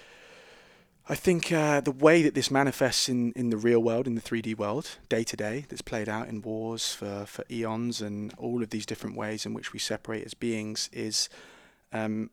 I 1.08 1.16
think 1.16 1.50
uh, 1.50 1.80
the 1.80 1.90
way 1.90 2.22
that 2.22 2.34
this 2.34 2.50
manifests 2.50 3.08
in, 3.08 3.32
in 3.32 3.50
the 3.50 3.56
real 3.56 3.80
world, 3.80 4.06
in 4.06 4.14
the 4.14 4.20
3D 4.20 4.56
world, 4.56 4.98
day 5.08 5.24
to 5.24 5.36
day, 5.36 5.66
that's 5.68 5.82
played 5.82 6.08
out 6.08 6.28
in 6.28 6.42
wars 6.42 6.94
for, 6.94 7.26
for 7.26 7.44
eons 7.50 8.00
and 8.00 8.32
all 8.38 8.62
of 8.62 8.70
these 8.70 8.86
different 8.86 9.16
ways 9.16 9.44
in 9.44 9.52
which 9.52 9.72
we 9.72 9.80
separate 9.80 10.24
as 10.24 10.34
beings, 10.34 10.88
is 10.92 11.28
um, 11.92 12.30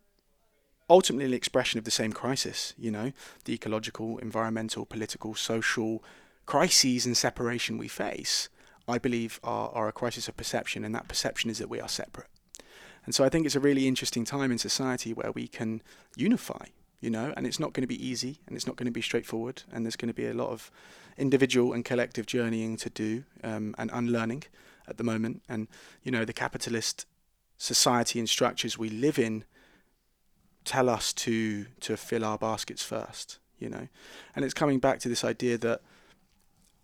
ultimately 0.89 1.25
an 1.25 1.33
expression 1.33 1.77
of 1.77 1.85
the 1.85 1.91
same 1.91 2.13
crisis. 2.13 2.73
You 2.77 2.91
know, 2.91 3.11
the 3.45 3.53
ecological, 3.53 4.17
environmental, 4.17 4.85
political, 4.85 5.35
social 5.35 6.03
crises 6.45 7.05
and 7.05 7.15
separation 7.15 7.77
we 7.77 7.87
face, 7.87 8.49
I 8.87 8.97
believe, 8.97 9.39
are, 9.43 9.69
are 9.69 9.87
a 9.87 9.93
crisis 9.93 10.27
of 10.27 10.35
perception, 10.35 10.83
and 10.83 10.95
that 10.95 11.07
perception 11.07 11.49
is 11.49 11.59
that 11.59 11.69
we 11.69 11.79
are 11.79 11.89
separate. 11.89 12.27
And 13.05 13.15
so 13.15 13.23
I 13.23 13.29
think 13.29 13.45
it's 13.45 13.55
a 13.55 13.59
really 13.59 13.87
interesting 13.87 14.25
time 14.25 14.51
in 14.51 14.57
society 14.57 15.13
where 15.13 15.31
we 15.31 15.47
can 15.47 15.81
unify 16.15 16.65
you 17.01 17.09
know, 17.09 17.33
and 17.37 17.47
it's 17.47 17.59
not 17.59 17.73
going 17.73 17.83
to 17.83 17.87
be 17.87 18.05
easy 18.05 18.39
and 18.47 18.55
it's 18.55 18.67
not 18.67 18.75
going 18.75 18.85
to 18.85 18.91
be 18.91 19.01
straightforward, 19.01 19.63
and 19.71 19.85
there's 19.85 19.95
going 19.95 20.09
to 20.09 20.13
be 20.13 20.27
a 20.27 20.33
lot 20.33 20.49
of 20.49 20.71
individual 21.17 21.73
and 21.73 21.85
collective 21.85 22.25
journeying 22.25 22.77
to 22.77 22.89
do 22.89 23.23
um, 23.43 23.75
and 23.77 23.89
unlearning 23.93 24.43
at 24.87 24.97
the 24.97 25.03
moment. 25.03 25.41
And 25.47 25.67
you 26.03 26.11
know, 26.11 26.25
the 26.25 26.33
capitalist 26.33 27.05
society 27.57 28.19
and 28.19 28.27
structures 28.27 28.77
we 28.77 28.89
live 28.89 29.19
in 29.19 29.45
tell 30.69 30.87
us 30.87 31.13
to 31.13 31.65
to 31.79 31.97
fill 31.97 32.23
our 32.23 32.37
baskets 32.37 32.83
first, 32.83 33.39
you 33.57 33.69
know, 33.69 33.87
and 34.35 34.45
it's 34.45 34.53
coming 34.53 34.79
back 34.79 34.99
to 34.99 35.09
this 35.09 35.23
idea 35.23 35.57
that 35.57 35.81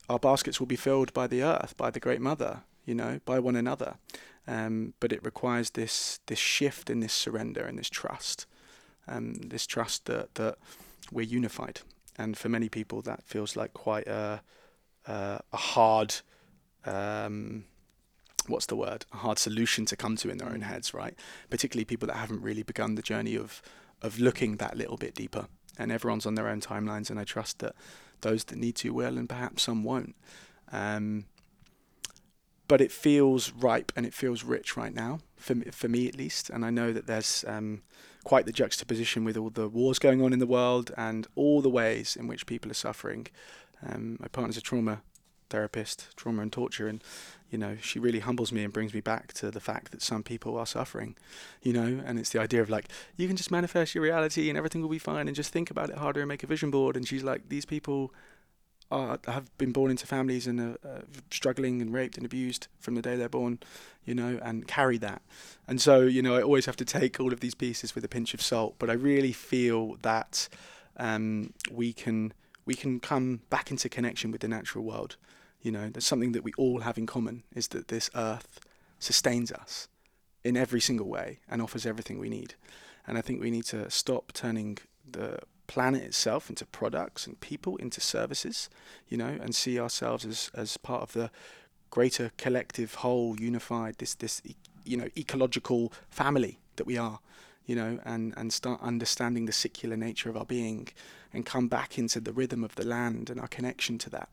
our 0.09 0.19
baskets 0.19 0.59
will 0.59 0.67
be 0.67 0.75
filled 0.75 1.13
by 1.13 1.27
the 1.27 1.43
earth, 1.43 1.75
by 1.77 1.91
the 1.91 1.99
Great 1.99 2.21
Mother, 2.21 2.63
you 2.85 2.95
know, 2.95 3.19
by 3.25 3.37
one 3.39 3.55
another. 3.55 3.97
Um, 4.47 4.93
but 4.99 5.11
it 5.11 5.23
requires 5.23 5.71
this 5.71 6.19
this 6.25 6.39
shift 6.39 6.89
and 6.89 7.03
this 7.03 7.13
surrender 7.13 7.63
and 7.65 7.77
this 7.77 7.89
trust 7.89 8.47
um, 9.07 9.33
this 9.33 9.67
trust 9.67 10.05
that 10.05 10.33
that 10.35 10.57
we're 11.11 11.25
unified. 11.39 11.81
And 12.17 12.37
for 12.37 12.49
many 12.49 12.69
people, 12.69 13.01
that 13.03 13.23
feels 13.23 13.55
like 13.55 13.73
quite 13.73 14.07
a 14.07 14.41
a, 15.05 15.41
a 15.53 15.57
hard 15.57 16.15
um, 16.85 17.65
what's 18.47 18.65
the 18.67 18.75
word 18.75 19.05
a 19.11 19.17
hard 19.17 19.39
solution 19.39 19.85
to 19.85 19.95
come 19.95 20.15
to 20.17 20.29
in 20.29 20.37
their 20.37 20.49
own 20.49 20.61
heads, 20.61 20.93
right? 20.93 21.15
Particularly 21.49 21.85
people 21.85 22.07
that 22.07 22.17
haven't 22.17 22.41
really 22.41 22.63
begun 22.63 22.95
the 22.95 23.01
journey 23.01 23.35
of 23.35 23.61
of 24.01 24.19
looking 24.19 24.57
that 24.57 24.77
little 24.77 24.97
bit 24.97 25.15
deeper. 25.15 25.47
And 25.77 25.91
everyone's 25.91 26.25
on 26.25 26.35
their 26.35 26.47
own 26.47 26.61
timelines, 26.61 27.09
and 27.09 27.19
I 27.19 27.23
trust 27.25 27.59
that 27.59 27.75
those 28.21 28.45
that 28.45 28.57
need 28.57 28.75
to 28.77 28.93
will, 28.93 29.17
and 29.17 29.27
perhaps 29.27 29.63
some 29.63 29.83
won't. 29.83 30.15
Um, 30.71 31.25
but 32.67 32.81
it 32.81 32.91
feels 32.91 33.51
ripe 33.51 33.91
and 33.95 34.05
it 34.05 34.13
feels 34.13 34.43
rich 34.43 34.75
right 34.75 34.93
now 34.93 35.19
for 35.37 35.55
me, 35.55 35.65
for 35.71 35.87
me 35.87 36.07
at 36.07 36.17
least. 36.17 36.49
And 36.49 36.65
I 36.65 36.69
know 36.69 36.91
that 36.93 37.07
there's 37.07 37.45
um, 37.47 37.83
quite 38.23 38.45
the 38.45 38.51
juxtaposition 38.51 39.23
with 39.23 39.37
all 39.37 39.49
the 39.49 39.69
wars 39.69 39.99
going 39.99 40.21
on 40.21 40.33
in 40.33 40.39
the 40.39 40.47
world 40.47 40.91
and 40.97 41.27
all 41.35 41.61
the 41.61 41.69
ways 41.69 42.15
in 42.15 42.27
which 42.27 42.47
people 42.47 42.71
are 42.71 42.75
suffering. 42.75 43.27
Um, 43.85 44.17
my 44.19 44.27
partner's 44.27 44.57
a 44.57 44.61
trauma 44.61 45.01
therapist, 45.49 46.07
trauma 46.15 46.41
and 46.41 46.51
torture, 46.51 46.87
and 46.87 47.03
you 47.49 47.57
know 47.57 47.77
she 47.81 47.99
really 47.99 48.19
humbles 48.19 48.51
me 48.51 48.63
and 48.63 48.73
brings 48.73 48.93
me 48.93 49.01
back 49.01 49.33
to 49.33 49.51
the 49.51 49.59
fact 49.59 49.91
that 49.91 50.01
some 50.01 50.23
people 50.23 50.57
are 50.57 50.65
suffering, 50.65 51.15
you 51.61 51.73
know, 51.73 52.01
and 52.05 52.19
it's 52.19 52.31
the 52.31 52.39
idea 52.39 52.61
of 52.61 52.69
like 52.69 52.89
you 53.15 53.27
can 53.27 53.35
just 53.35 53.51
manifest 53.51 53.95
your 53.95 54.03
reality 54.03 54.49
and 54.49 54.57
everything 54.57 54.81
will 54.81 54.89
be 54.89 54.99
fine 54.99 55.27
and 55.27 55.35
just 55.35 55.51
think 55.51 55.69
about 55.69 55.89
it 55.89 55.97
harder 55.97 56.21
and 56.21 56.27
make 56.27 56.43
a 56.43 56.47
vision 56.47 56.71
board. 56.71 56.95
And 56.95 57.07
she's 57.07 57.23
like, 57.23 57.49
these 57.49 57.65
people 57.65 58.13
are, 58.91 59.19
have 59.25 59.55
been 59.57 59.71
born 59.71 59.91
into 59.91 60.05
families 60.05 60.47
and 60.47 60.59
are 60.59 60.77
uh, 60.83 61.01
struggling 61.31 61.81
and 61.81 61.93
raped 61.93 62.17
and 62.17 62.25
abused 62.25 62.67
from 62.79 62.95
the 62.95 63.01
day 63.01 63.15
they're 63.15 63.29
born, 63.29 63.59
you 64.05 64.13
know, 64.13 64.39
and 64.43 64.67
carry 64.67 64.97
that. 64.99 65.21
And 65.67 65.81
so, 65.81 66.01
you 66.01 66.21
know, 66.21 66.35
I 66.35 66.41
always 66.41 66.65
have 66.65 66.75
to 66.77 66.85
take 66.85 67.19
all 67.19 67.33
of 67.33 67.39
these 67.39 67.55
pieces 67.55 67.95
with 67.95 68.03
a 68.03 68.07
pinch 68.07 68.33
of 68.33 68.41
salt. 68.41 68.75
But 68.77 68.89
I 68.89 68.93
really 68.93 69.31
feel 69.31 69.97
that 70.01 70.47
um, 70.97 71.53
we 71.71 71.93
can 71.93 72.33
we 72.65 72.73
can 72.73 72.99
come 72.99 73.41
back 73.49 73.69
into 73.69 73.89
connection 73.89 74.31
with 74.31 74.41
the 74.41 74.47
natural 74.47 74.83
world. 74.83 75.17
You 75.65 75.71
know, 75.71 75.89
there's 75.89 76.05
something 76.05 76.33
that 76.33 76.43
we 76.43 76.53
all 76.59 76.81
have 76.81 76.95
in 76.95 77.07
common 77.07 77.41
is 77.55 77.69
that 77.69 77.87
this 77.87 78.11
earth 78.13 78.59
sustains 78.99 79.51
us 79.51 79.87
in 80.43 80.55
every 80.55 80.79
single 80.79 81.07
way 81.07 81.39
and 81.49 81.59
offers 81.59 81.87
everything 81.87 82.19
we 82.19 82.29
need. 82.29 82.53
And 83.07 83.17
I 83.17 83.21
think 83.21 83.41
we 83.41 83.49
need 83.49 83.65
to 83.65 83.89
stop 83.89 84.31
turning 84.31 84.77
the 85.09 85.39
planet 85.65 86.03
itself 86.03 86.51
into 86.51 86.67
products 86.67 87.25
and 87.25 87.39
people 87.39 87.77
into 87.77 87.99
services, 87.99 88.69
you 89.09 89.17
know, 89.17 89.39
and 89.41 89.55
see 89.55 89.79
ourselves 89.79 90.23
as, 90.23 90.51
as 90.53 90.77
part 90.77 91.01
of 91.01 91.13
the 91.13 91.31
greater 91.89 92.31
collective 92.37 92.95
whole, 92.95 93.35
unified, 93.39 93.95
this 93.97 94.13
this 94.13 94.43
you 94.83 94.97
know 94.97 95.09
ecological 95.17 95.91
family 96.11 96.59
that 96.75 96.85
we 96.85 96.95
are, 96.95 97.17
you 97.65 97.75
know, 97.75 97.97
and 98.05 98.35
and 98.37 98.53
start 98.53 98.79
understanding 98.83 99.47
the 99.47 99.51
secular 99.51 99.97
nature 99.97 100.29
of 100.29 100.37
our 100.37 100.45
being, 100.45 100.89
and 101.35 101.45
come 101.45 101.67
back 101.67 101.97
into 101.99 102.19
the 102.19 102.33
rhythm 102.33 102.63
of 102.63 102.75
the 102.75 102.85
land 102.85 103.29
and 103.29 103.39
our 103.39 103.47
connection 103.47 103.97
to 103.99 104.09
that. 104.09 104.29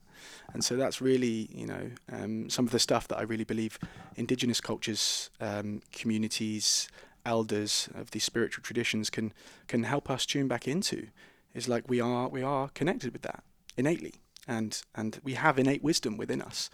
And 0.53 0.63
so 0.63 0.75
that's 0.75 1.01
really, 1.01 1.49
you 1.53 1.67
know, 1.67 1.91
um, 2.11 2.49
some 2.49 2.65
of 2.65 2.71
the 2.71 2.79
stuff 2.79 3.07
that 3.09 3.17
I 3.17 3.23
really 3.23 3.43
believe 3.43 3.77
indigenous 4.15 4.61
cultures, 4.61 5.29
um, 5.41 5.81
communities, 5.91 6.87
elders 7.25 7.89
of 7.95 8.11
these 8.11 8.23
spiritual 8.23 8.63
traditions 8.63 9.09
can 9.09 9.33
can 9.67 9.83
help 9.83 10.09
us 10.09 10.25
tune 10.25 10.47
back 10.47 10.67
into 10.67 11.07
is 11.53 11.69
like 11.69 11.89
we 11.89 12.01
are 12.01 12.27
we 12.27 12.41
are 12.41 12.69
connected 12.69 13.13
with 13.13 13.21
that 13.21 13.43
innately 13.77 14.15
and 14.47 14.81
and 14.95 15.19
we 15.23 15.33
have 15.33 15.57
innate 15.57 15.83
wisdom 15.83 16.17
within 16.17 16.41
us 16.41 16.69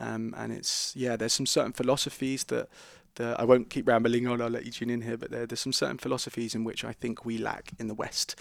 um, 0.00 0.34
and 0.36 0.52
it's 0.52 0.94
yeah 0.94 1.16
there's 1.16 1.32
some 1.32 1.46
certain 1.46 1.72
philosophies 1.72 2.44
that 2.44 2.68
that 3.18 3.38
I 3.38 3.44
won't 3.44 3.70
keep 3.70 3.86
rambling 3.86 4.26
on 4.26 4.40
I'll 4.40 4.48
let 4.48 4.64
you 4.64 4.72
tune 4.72 4.90
in 4.90 5.02
here 5.02 5.16
but 5.16 5.30
there, 5.30 5.46
there's 5.46 5.60
some 5.60 5.72
certain 5.72 5.98
philosophies 5.98 6.54
in 6.54 6.64
which 6.64 6.84
I 6.84 6.92
think 6.92 7.24
we 7.24 7.38
lack 7.38 7.70
in 7.78 7.86
the 7.86 7.94
West 7.94 8.34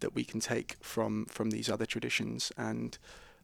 that 0.00 0.14
we 0.14 0.24
can 0.24 0.38
take 0.38 0.76
from 0.80 1.24
from 1.26 1.50
these 1.50 1.68
other 1.70 1.86
traditions 1.86 2.52
and 2.56 2.98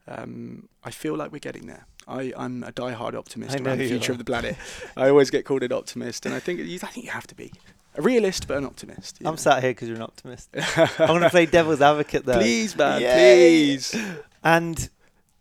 um, 0.08 0.68
I 0.82 0.90
feel 0.90 1.14
like 1.16 1.30
we're 1.30 1.38
getting 1.38 1.66
there. 1.66 1.86
I, 2.08 2.32
I'm 2.36 2.64
a 2.64 2.72
die-hard 2.72 3.14
optimist 3.14 3.58
about 3.58 3.78
the 3.78 3.86
future 3.86 4.12
of 4.12 4.18
the 4.18 4.24
planet. 4.24 4.56
I 4.96 5.08
always 5.08 5.30
get 5.30 5.44
called 5.44 5.62
an 5.62 5.72
optimist, 5.72 6.26
and 6.26 6.34
I 6.34 6.40
think 6.40 6.60
I 6.60 6.86
think 6.86 7.04
you 7.06 7.12
have 7.12 7.26
to 7.28 7.34
be 7.34 7.52
a 7.94 8.02
realist 8.02 8.48
but 8.48 8.56
an 8.56 8.64
optimist. 8.64 9.18
I'm 9.20 9.32
know. 9.32 9.36
sat 9.36 9.62
here 9.62 9.70
because 9.70 9.88
you're 9.88 9.96
an 9.96 10.02
optimist. 10.02 10.48
I'm 10.76 11.06
going 11.06 11.22
to 11.22 11.30
play 11.30 11.46
devil's 11.46 11.80
advocate 11.80 12.24
there. 12.24 12.38
Please, 12.38 12.76
man, 12.76 13.00
Yay. 13.00 13.76
please. 13.76 13.96
And 14.42 14.90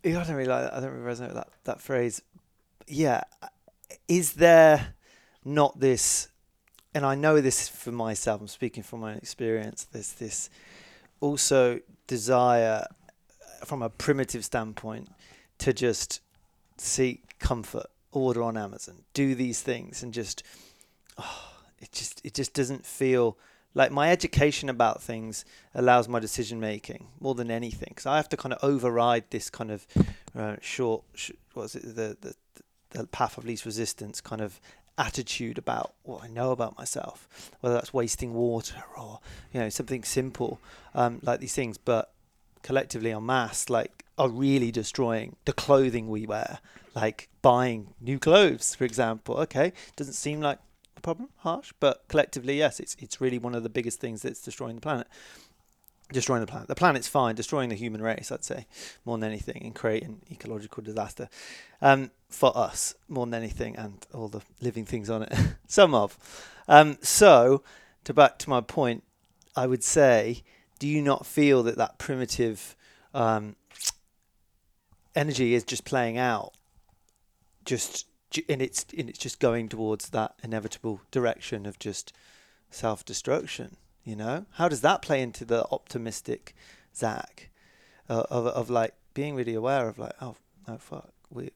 I 0.04 0.10
don't 0.10 0.30
really 0.30 0.48
like 0.48 0.64
that. 0.64 0.74
I 0.74 0.80
don't 0.80 0.92
really 0.92 1.14
resonate 1.14 1.28
with 1.28 1.36
that 1.36 1.48
that 1.64 1.80
phrase. 1.80 2.22
Yeah, 2.86 3.22
is 4.08 4.34
there 4.34 4.94
not 5.44 5.80
this? 5.80 6.28
And 6.94 7.04
I 7.06 7.14
know 7.14 7.40
this 7.40 7.68
for 7.68 7.92
myself. 7.92 8.40
I'm 8.40 8.48
speaking 8.48 8.82
from 8.82 9.00
my 9.00 9.14
experience. 9.14 9.84
There's 9.84 10.12
this 10.12 10.50
also 11.20 11.80
desire 12.06 12.86
from 13.64 13.82
a 13.82 13.90
primitive 13.90 14.44
standpoint 14.44 15.08
to 15.58 15.72
just 15.72 16.20
seek 16.78 17.38
comfort, 17.38 17.86
order 18.10 18.42
on 18.42 18.56
Amazon, 18.56 19.04
do 19.14 19.34
these 19.34 19.60
things, 19.60 20.02
and 20.02 20.12
just 20.12 20.42
oh, 21.18 21.52
it 21.78 21.92
just 21.92 22.20
it 22.24 22.34
just 22.34 22.54
doesn't 22.54 22.84
feel 22.84 23.38
like 23.74 23.92
my 23.92 24.10
education 24.10 24.68
about 24.68 25.02
things 25.02 25.44
allows 25.74 26.08
my 26.08 26.18
decision 26.18 26.58
making 26.58 27.06
more 27.20 27.34
than 27.34 27.50
anything 27.50 27.88
because 27.90 28.06
I 28.06 28.16
have 28.16 28.28
to 28.30 28.36
kind 28.36 28.52
of 28.52 28.58
override 28.64 29.24
this 29.30 29.48
kind 29.48 29.70
of 29.70 29.86
uh, 30.36 30.56
short, 30.60 31.04
sh- 31.14 31.30
what 31.54 31.64
is 31.64 31.76
it, 31.76 31.94
the, 31.94 32.16
the 32.20 32.34
the 32.90 33.06
path 33.06 33.38
of 33.38 33.44
least 33.44 33.64
resistance 33.64 34.20
kind 34.20 34.42
of 34.42 34.60
attitude 34.98 35.58
about 35.58 35.94
what 36.02 36.22
I 36.22 36.28
know 36.28 36.52
about 36.52 36.76
myself, 36.76 37.50
whether 37.60 37.74
that's 37.74 37.94
wasting 37.94 38.34
water 38.34 38.82
or 38.98 39.20
you 39.52 39.60
know 39.60 39.68
something 39.68 40.04
simple 40.04 40.60
um, 40.94 41.20
like 41.22 41.40
these 41.40 41.54
things, 41.54 41.78
but 41.78 42.12
collectively 42.62 43.10
en 43.12 43.24
masse, 43.24 43.70
like 43.70 44.04
are 44.18 44.28
really 44.28 44.70
destroying 44.70 45.36
the 45.46 45.52
clothing 45.52 46.08
we 46.08 46.26
wear, 46.26 46.58
like 46.94 47.28
buying 47.42 47.94
new 48.00 48.18
clothes, 48.18 48.74
for 48.74 48.84
example. 48.84 49.36
Okay, 49.38 49.72
doesn't 49.96 50.14
seem 50.14 50.40
like 50.40 50.58
a 50.96 51.00
problem, 51.00 51.30
harsh, 51.38 51.72
but 51.80 52.04
collectively, 52.08 52.58
yes, 52.58 52.80
it's 52.80 52.96
it's 52.98 53.20
really 53.20 53.38
one 53.38 53.54
of 53.54 53.62
the 53.62 53.70
biggest 53.70 54.00
things 54.00 54.22
that's 54.22 54.42
destroying 54.42 54.76
the 54.76 54.82
planet. 54.82 55.06
Destroying 56.12 56.40
the 56.40 56.48
planet. 56.48 56.66
The 56.66 56.74
planet's 56.74 57.06
fine. 57.06 57.36
Destroying 57.36 57.68
the 57.68 57.76
human 57.76 58.02
race, 58.02 58.32
I'd 58.32 58.44
say, 58.44 58.66
more 59.04 59.16
than 59.16 59.30
anything, 59.30 59.62
and 59.62 59.72
creating 59.72 60.22
ecological 60.28 60.82
disaster 60.82 61.28
um, 61.80 62.10
for 62.30 62.56
us 62.56 62.94
more 63.08 63.26
than 63.26 63.34
anything, 63.34 63.76
and 63.76 64.06
all 64.14 64.28
the 64.28 64.42
living 64.60 64.86
things 64.86 65.10
on 65.10 65.24
it. 65.24 65.34
Some 65.66 65.94
of. 65.94 66.16
Um, 66.68 66.98
so, 67.02 67.62
to 68.04 68.14
back 68.14 68.38
to 68.38 68.50
my 68.50 68.60
point, 68.60 69.04
I 69.56 69.66
would 69.66 69.84
say 69.84 70.42
do 70.80 70.88
you 70.88 71.02
not 71.02 71.26
feel 71.26 71.62
that 71.62 71.76
that 71.76 71.98
primitive 71.98 72.74
um, 73.14 73.54
energy 75.14 75.54
is 75.54 75.62
just 75.62 75.84
playing 75.84 76.18
out, 76.18 76.54
just 77.64 78.06
and 78.48 78.62
it's 78.62 78.86
and 78.96 79.08
it's 79.08 79.18
just 79.18 79.38
going 79.38 79.68
towards 79.68 80.08
that 80.08 80.34
inevitable 80.42 81.02
direction 81.12 81.66
of 81.66 81.78
just 81.78 82.12
self 82.70 83.04
destruction? 83.04 83.76
You 84.02 84.16
know, 84.16 84.46
how 84.52 84.68
does 84.68 84.80
that 84.80 85.02
play 85.02 85.20
into 85.20 85.44
the 85.44 85.66
optimistic 85.70 86.54
Zach 86.96 87.50
uh, 88.08 88.24
of 88.30 88.46
of 88.46 88.70
like 88.70 88.94
being 89.12 89.34
really 89.34 89.54
aware 89.54 89.86
of 89.86 89.98
like, 89.98 90.14
oh 90.22 90.36
no, 90.66 90.78
fuck, 90.78 91.12
we 91.30 91.50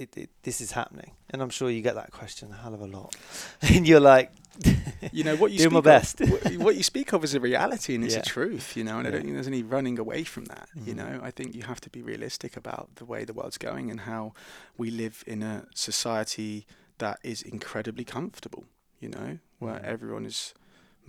it, 0.00 0.16
it, 0.16 0.30
this 0.42 0.60
is 0.60 0.72
happening, 0.72 1.12
and 1.30 1.42
I'm 1.42 1.50
sure 1.50 1.70
you 1.70 1.82
get 1.82 1.94
that 1.94 2.10
question 2.10 2.50
a 2.52 2.56
hell 2.56 2.74
of 2.74 2.80
a 2.80 2.86
lot, 2.86 3.14
and 3.62 3.86
you're 3.86 4.00
like, 4.00 4.32
you 5.12 5.24
know 5.24 5.36
what 5.36 5.52
you 5.52 5.58
do 5.58 5.64
speak 5.64 5.72
my 5.72 5.80
best. 5.80 6.20
Of, 6.20 6.56
what 6.56 6.76
you 6.76 6.82
speak 6.82 7.12
of 7.12 7.22
is 7.22 7.34
a 7.34 7.40
reality 7.40 7.94
and 7.94 8.04
it's 8.04 8.14
yeah. 8.14 8.20
a 8.20 8.24
truth, 8.24 8.76
you 8.76 8.84
know, 8.84 8.96
and 8.96 9.04
yeah. 9.04 9.08
I 9.08 9.12
don't 9.12 9.22
think 9.22 9.34
there's 9.34 9.46
any 9.46 9.62
running 9.62 9.98
away 9.98 10.24
from 10.24 10.46
that. 10.46 10.68
Mm. 10.76 10.86
You 10.86 10.94
know, 10.94 11.20
I 11.22 11.30
think 11.30 11.54
you 11.54 11.62
have 11.62 11.80
to 11.82 11.90
be 11.90 12.02
realistic 12.02 12.56
about 12.56 12.96
the 12.96 13.04
way 13.04 13.24
the 13.24 13.32
world's 13.32 13.58
going 13.58 13.90
and 13.90 14.00
how 14.00 14.32
we 14.76 14.90
live 14.90 15.22
in 15.26 15.42
a 15.42 15.66
society 15.74 16.66
that 16.98 17.20
is 17.22 17.42
incredibly 17.42 18.04
comfortable. 18.04 18.64
You 18.98 19.10
know, 19.10 19.38
where 19.58 19.76
mm. 19.76 19.84
everyone 19.84 20.26
is 20.26 20.54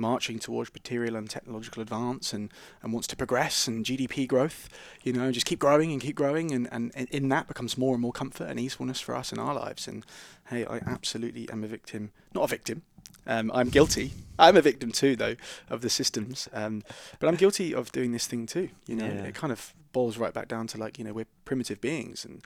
marching 0.01 0.39
towards 0.39 0.73
material 0.73 1.15
and 1.15 1.29
technological 1.29 1.81
advance 1.81 2.33
and, 2.33 2.51
and 2.81 2.91
wants 2.91 3.07
to 3.07 3.15
progress 3.15 3.67
and 3.67 3.85
GDP 3.85 4.27
growth, 4.27 4.67
you 5.03 5.13
know, 5.13 5.31
just 5.31 5.45
keep 5.45 5.59
growing 5.59 5.91
and 5.91 6.01
keep 6.01 6.15
growing. 6.15 6.51
And, 6.51 6.67
and, 6.71 6.91
and 6.95 7.07
in 7.09 7.29
that 7.29 7.47
becomes 7.47 7.77
more 7.77 7.93
and 7.93 8.01
more 8.01 8.11
comfort 8.11 8.45
and 8.45 8.59
easefulness 8.59 8.99
for 8.99 9.15
us 9.15 9.31
in 9.31 9.39
our 9.39 9.53
lives. 9.53 9.87
And 9.87 10.05
hey, 10.49 10.65
I 10.65 10.77
absolutely 10.77 11.49
am 11.49 11.63
a 11.63 11.67
victim, 11.67 12.11
not 12.33 12.43
a 12.43 12.47
victim. 12.47 12.81
Um, 13.27 13.51
I'm 13.53 13.69
guilty. 13.69 14.11
I'm 14.39 14.57
a 14.57 14.61
victim 14.61 14.91
too, 14.91 15.15
though, 15.15 15.35
of 15.69 15.81
the 15.81 15.89
systems. 15.89 16.49
Um, 16.51 16.83
but 17.19 17.27
I'm 17.27 17.35
guilty 17.35 17.73
of 17.73 17.91
doing 17.91 18.11
this 18.11 18.25
thing 18.25 18.47
too. 18.47 18.69
You 18.87 18.95
know, 18.95 19.05
yeah. 19.05 19.25
it 19.25 19.35
kind 19.35 19.53
of 19.53 19.73
boils 19.93 20.17
right 20.17 20.33
back 20.33 20.47
down 20.47 20.67
to 20.67 20.77
like, 20.77 20.97
you 20.97 21.05
know, 21.05 21.13
we're 21.13 21.27
primitive 21.45 21.79
beings 21.81 22.25
and 22.25 22.43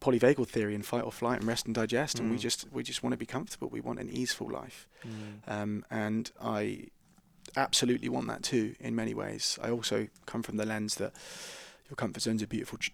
polyvagal 0.00 0.48
theory 0.48 0.74
and 0.74 0.84
fight 0.84 1.04
or 1.04 1.12
flight 1.12 1.40
and 1.40 1.48
rest 1.48 1.66
and 1.66 1.74
digest, 1.74 2.16
mm. 2.16 2.20
and 2.20 2.30
we 2.30 2.36
mm. 2.36 2.40
just 2.40 2.66
we 2.72 2.82
just 2.82 3.02
want 3.02 3.12
to 3.12 3.16
be 3.16 3.26
comfortable. 3.26 3.68
We 3.68 3.80
want 3.80 3.98
an 3.98 4.10
easeful 4.10 4.50
life, 4.50 4.88
mm. 5.06 5.50
um, 5.50 5.84
and 5.90 6.30
I 6.40 6.88
absolutely 7.56 8.08
want 8.08 8.28
that 8.28 8.42
too. 8.42 8.74
In 8.80 8.94
many 8.94 9.14
ways, 9.14 9.58
I 9.62 9.70
also 9.70 10.08
come 10.26 10.42
from 10.42 10.56
the 10.56 10.66
lens 10.66 10.96
that 10.96 11.12
your 11.88 11.96
comfort 11.96 12.22
zone's 12.22 12.42
a 12.42 12.46
beautiful. 12.46 12.78
Ch- 12.78 12.92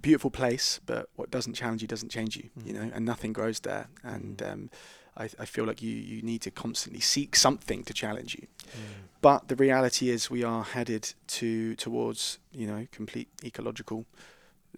beautiful 0.00 0.30
place, 0.30 0.80
but 0.84 1.08
what 1.14 1.30
doesn't 1.30 1.54
challenge 1.54 1.80
you 1.80 1.86
doesn't 1.86 2.08
change 2.08 2.36
you, 2.36 2.50
mm. 2.58 2.66
you 2.66 2.72
know, 2.72 2.90
and 2.92 3.04
nothing 3.04 3.32
grows 3.32 3.60
there. 3.60 3.86
And 4.02 4.38
mm. 4.38 4.52
um, 4.52 4.70
I, 5.16 5.28
I, 5.38 5.44
feel 5.44 5.64
like 5.64 5.80
you, 5.80 5.92
you 5.92 6.22
need 6.22 6.42
to 6.42 6.50
constantly 6.50 7.00
seek 7.00 7.36
something 7.36 7.84
to 7.84 7.94
challenge 7.94 8.34
you. 8.34 8.48
Mm. 8.66 9.08
But 9.20 9.48
the 9.48 9.56
reality 9.56 10.10
is, 10.10 10.30
we 10.30 10.42
are 10.42 10.64
headed 10.64 11.14
to 11.28 11.76
towards 11.76 12.38
you 12.52 12.66
know 12.66 12.86
complete 12.90 13.28
ecological 13.44 14.06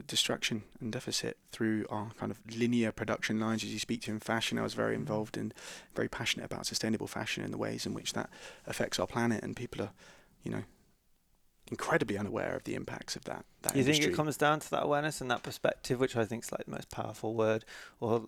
destruction 0.06 0.64
and 0.80 0.92
deficit 0.92 1.38
through 1.52 1.86
our 1.88 2.10
kind 2.18 2.30
of 2.30 2.38
linear 2.56 2.92
production 2.92 3.38
lines. 3.38 3.62
As 3.62 3.72
you 3.72 3.78
speak 3.78 4.02
to 4.02 4.10
in 4.10 4.20
fashion, 4.20 4.58
I 4.58 4.62
was 4.62 4.74
very 4.74 4.94
mm. 4.94 4.98
involved 4.98 5.36
and 5.36 5.54
very 5.94 6.08
passionate 6.08 6.46
about 6.46 6.66
sustainable 6.66 7.06
fashion 7.06 7.44
and 7.44 7.52
the 7.52 7.58
ways 7.58 7.86
in 7.86 7.94
which 7.94 8.12
that 8.12 8.30
affects 8.66 8.98
our 8.98 9.06
planet, 9.06 9.42
and 9.42 9.56
people 9.56 9.82
are, 9.82 9.92
you 10.42 10.50
know, 10.50 10.62
incredibly 11.70 12.18
unaware 12.18 12.54
of 12.54 12.64
the 12.64 12.74
impacts 12.74 13.16
of 13.16 13.24
that. 13.24 13.44
that 13.62 13.74
you 13.74 13.80
industry. 13.80 14.04
think 14.04 14.12
it 14.12 14.16
comes 14.16 14.36
down 14.36 14.60
to 14.60 14.70
that 14.70 14.82
awareness 14.82 15.20
and 15.20 15.30
that 15.30 15.42
perspective, 15.42 16.00
which 16.00 16.16
I 16.16 16.24
think 16.24 16.44
is 16.44 16.52
like 16.52 16.64
the 16.64 16.72
most 16.72 16.90
powerful 16.90 17.34
word, 17.34 17.64
or 18.00 18.26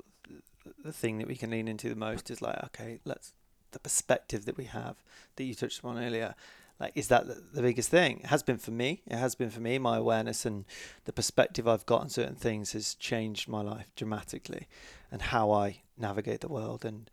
the 0.85 0.92
thing 0.92 1.18
that 1.18 1.29
we 1.29 1.37
can 1.37 1.50
lean 1.50 1.68
into 1.68 1.88
the 1.88 1.96
most 1.96 2.31
is 2.31 2.40
like, 2.40 2.62
okay, 2.64 3.00
let's 3.05 3.33
the 3.72 3.81
perspective 3.81 4.46
that 4.46 4.57
we 4.57 4.64
have 4.64 4.96
that 5.35 5.44
you 5.44 5.55
touched 5.55 5.85
on 5.85 5.98
earlier 5.98 6.35
like 6.79 6.93
is 6.95 7.09
that 7.09 7.27
the 7.55 7.62
biggest 7.62 7.89
thing? 7.89 8.21
It 8.21 8.27
has 8.27 8.43
been 8.43 8.59
for 8.59 8.71
me. 8.71 9.03
It 9.07 9.17
has 9.17 9.35
been 9.35 9.51
for 9.51 9.61
me. 9.61 9.79
My 9.79 9.97
awareness 9.97 10.45
and 10.45 10.65
the 11.05 11.12
perspective 11.12 11.67
i've 11.67 11.87
got 11.87 12.03
on 12.03 12.09
certain 12.09 12.35
things 12.35 12.73
has 12.73 12.95
changed 12.95 13.49
my 13.49 13.62
life 13.62 13.91
dramatically 13.97 14.67
and 15.11 15.23
how 15.23 15.51
i 15.53 15.81
navigate 15.99 16.41
the 16.41 16.49
world 16.49 16.85
and 16.85 17.11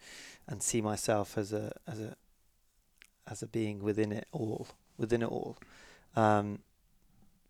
and 0.48 0.62
see 0.62 0.82
myself 0.82 1.38
as 1.38 1.54
a 1.54 1.72
as 1.88 2.00
a 2.00 2.16
as 3.28 3.42
a 3.42 3.48
being 3.48 3.82
within 3.82 4.12
it 4.12 4.28
all 4.32 4.68
within 4.98 5.22
it 5.22 5.30
all. 5.30 5.58
Um, 6.16 6.60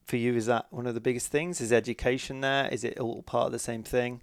for 0.05 0.17
you 0.17 0.35
is 0.35 0.45
that 0.45 0.67
one 0.69 0.85
of 0.85 0.93
the 0.93 1.01
biggest 1.01 1.27
things? 1.27 1.61
Is 1.61 1.73
education 1.73 2.41
there? 2.41 2.67
Is 2.67 2.83
it 2.83 2.99
all 2.99 3.23
part 3.23 3.47
of 3.47 3.51
the 3.51 3.59
same 3.59 3.83
thing? 3.83 4.21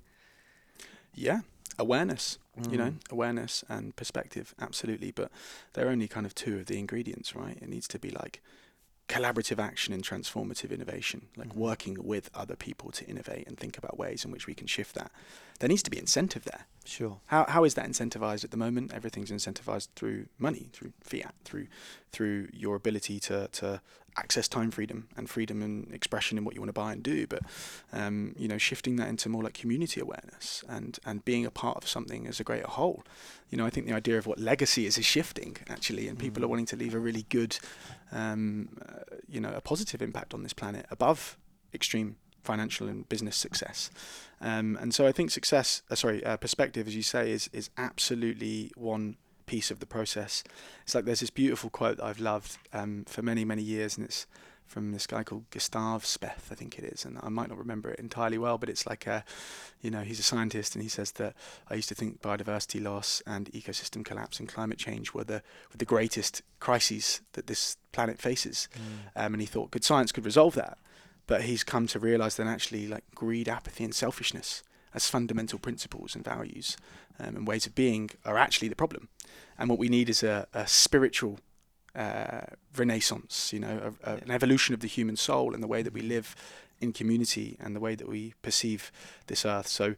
Yeah 1.14 1.40
awareness 1.78 2.38
you 2.70 2.76
know 2.76 2.90
mm. 2.90 3.10
awareness 3.10 3.64
and 3.68 3.96
perspective 3.96 4.54
absolutely 4.60 5.10
but 5.10 5.30
they're 5.72 5.88
only 5.88 6.06
kind 6.06 6.26
of 6.26 6.34
two 6.34 6.58
of 6.58 6.66
the 6.66 6.78
ingredients 6.78 7.34
right 7.34 7.58
it 7.62 7.68
needs 7.68 7.88
to 7.88 7.98
be 7.98 8.10
like 8.10 8.42
collaborative 9.08 9.58
action 9.58 9.94
and 9.94 10.04
transformative 10.04 10.70
innovation 10.70 11.28
like 11.36 11.48
mm. 11.48 11.56
working 11.56 11.96
with 12.00 12.30
other 12.34 12.54
people 12.54 12.90
to 12.90 13.04
innovate 13.06 13.46
and 13.46 13.58
think 13.58 13.78
about 13.78 13.98
ways 13.98 14.24
in 14.24 14.30
which 14.30 14.46
we 14.46 14.54
can 14.54 14.66
shift 14.66 14.94
that 14.94 15.10
there 15.58 15.68
needs 15.68 15.82
to 15.82 15.90
be 15.90 15.98
incentive 15.98 16.44
there 16.44 16.66
Sure. 16.84 17.20
How 17.26 17.44
how 17.48 17.64
is 17.64 17.74
that 17.74 17.86
incentivized 17.86 18.42
at 18.42 18.50
the 18.50 18.56
moment? 18.56 18.92
Everything's 18.92 19.30
incentivized 19.30 19.88
through 19.94 20.26
money, 20.38 20.70
through 20.72 20.92
fiat, 21.02 21.34
through 21.44 21.66
through 22.10 22.48
your 22.52 22.74
ability 22.74 23.20
to 23.20 23.48
to 23.52 23.80
access 24.16 24.48
time 24.48 24.70
freedom 24.70 25.08
and 25.16 25.28
freedom 25.30 25.62
and 25.62 25.92
expression 25.94 26.36
in 26.38 26.44
what 26.44 26.54
you 26.54 26.60
want 26.60 26.68
to 26.68 26.80
buy 26.80 26.92
and 26.92 27.02
do. 27.02 27.26
But 27.26 27.42
um, 27.92 28.34
you 28.38 28.48
know, 28.48 28.58
shifting 28.58 28.96
that 28.96 29.08
into 29.08 29.28
more 29.28 29.42
like 29.42 29.54
community 29.54 30.00
awareness 30.00 30.64
and 30.68 30.98
and 31.04 31.24
being 31.24 31.46
a 31.46 31.50
part 31.50 31.76
of 31.76 31.88
something 31.88 32.26
as 32.26 32.40
a 32.40 32.44
greater 32.44 32.68
whole. 32.68 33.02
You 33.50 33.58
know, 33.58 33.66
I 33.66 33.70
think 33.70 33.86
the 33.86 33.94
idea 33.94 34.18
of 34.18 34.26
what 34.26 34.38
legacy 34.38 34.86
is 34.86 34.98
is 34.98 35.04
shifting 35.06 35.56
actually, 35.68 36.08
and 36.08 36.18
people 36.18 36.40
Mm. 36.40 36.44
are 36.44 36.48
wanting 36.48 36.66
to 36.66 36.76
leave 36.76 36.94
a 36.94 36.98
really 36.98 37.26
good, 37.28 37.58
um, 38.12 38.68
uh, 38.86 39.16
you 39.28 39.40
know, 39.40 39.52
a 39.54 39.60
positive 39.60 40.00
impact 40.02 40.34
on 40.34 40.42
this 40.42 40.52
planet 40.52 40.86
above 40.90 41.36
extreme 41.74 42.16
financial 42.42 42.88
and 42.88 43.08
business 43.08 43.36
success. 43.36 43.90
Um, 44.40 44.78
and 44.80 44.94
so 44.94 45.06
I 45.06 45.12
think 45.12 45.30
success, 45.30 45.82
uh, 45.90 45.94
sorry, 45.94 46.24
uh, 46.24 46.36
perspective, 46.36 46.86
as 46.88 46.94
you 46.96 47.02
say, 47.02 47.30
is 47.30 47.50
is 47.52 47.70
absolutely 47.76 48.72
one 48.76 49.16
piece 49.50 49.72
of 49.72 49.80
the 49.80 49.86
process. 49.86 50.44
It's 50.84 50.94
like 50.94 51.06
there's 51.06 51.18
this 51.18 51.30
beautiful 51.30 51.70
quote 51.70 51.96
that 51.96 52.04
I've 52.04 52.20
loved 52.20 52.56
um, 52.72 53.04
for 53.08 53.20
many 53.20 53.44
many 53.44 53.62
years, 53.62 53.96
and 53.96 54.06
it's 54.06 54.28
from 54.64 54.92
this 54.92 55.08
guy 55.08 55.24
called 55.24 55.50
Gustav 55.50 56.04
Speth, 56.04 56.52
I 56.52 56.54
think 56.54 56.78
it 56.78 56.84
is, 56.84 57.04
and 57.04 57.18
I 57.20 57.28
might 57.28 57.48
not 57.48 57.58
remember 57.58 57.90
it 57.90 57.98
entirely 57.98 58.38
well, 58.38 58.56
but 58.56 58.68
it's 58.68 58.86
like 58.86 59.04
a, 59.08 59.24
you 59.82 59.90
know, 59.90 60.02
he's 60.02 60.20
a 60.20 60.22
scientist, 60.22 60.76
and 60.76 60.82
he 60.84 60.88
says 60.88 61.10
that 61.12 61.34
I 61.68 61.74
used 61.74 61.88
to 61.88 61.96
think 61.96 62.22
biodiversity 62.22 62.80
loss 62.80 63.20
and 63.26 63.50
ecosystem 63.50 64.04
collapse 64.04 64.38
and 64.38 64.48
climate 64.48 64.78
change 64.78 65.12
were 65.12 65.24
the 65.24 65.42
were 65.72 65.78
the 65.78 65.84
greatest 65.84 66.42
crises 66.60 67.20
that 67.32 67.48
this 67.48 67.76
planet 67.90 68.18
faces, 68.18 68.68
um, 69.16 69.34
and 69.34 69.40
he 69.40 69.46
thought 69.46 69.72
good 69.72 69.84
science 69.84 70.12
could 70.12 70.24
resolve 70.24 70.54
that 70.54 70.78
but 71.26 71.42
he's 71.42 71.62
come 71.62 71.86
to 71.86 72.00
realize 72.00 72.34
that 72.36 72.48
actually 72.48 72.88
like 72.88 73.04
greed 73.14 73.48
apathy 73.48 73.84
and 73.84 73.94
selfishness 73.94 74.64
as 74.94 75.08
fundamental 75.08 75.58
principles 75.58 76.14
and 76.14 76.24
values 76.24 76.76
um, 77.18 77.36
and 77.36 77.48
ways 77.48 77.66
of 77.66 77.74
being 77.74 78.10
are 78.24 78.38
actually 78.38 78.68
the 78.68 78.76
problem. 78.76 79.08
And 79.58 79.68
what 79.68 79.78
we 79.78 79.88
need 79.88 80.08
is 80.08 80.22
a, 80.22 80.46
a 80.54 80.66
spiritual 80.66 81.38
uh, 81.94 82.42
renaissance 82.76 83.52
you 83.52 83.58
know 83.58 83.92
a, 84.04 84.12
a, 84.12 84.14
an 84.18 84.30
evolution 84.30 84.74
of 84.74 84.80
the 84.80 84.86
human 84.86 85.16
soul 85.16 85.54
and 85.54 85.62
the 85.62 85.66
way 85.66 85.82
that 85.82 85.92
we 85.92 86.00
live 86.00 86.36
in 86.80 86.92
community 86.92 87.56
and 87.60 87.74
the 87.74 87.80
way 87.80 87.96
that 87.96 88.08
we 88.08 88.34
perceive 88.42 88.92
this 89.26 89.44
earth. 89.44 89.66
So 89.66 89.96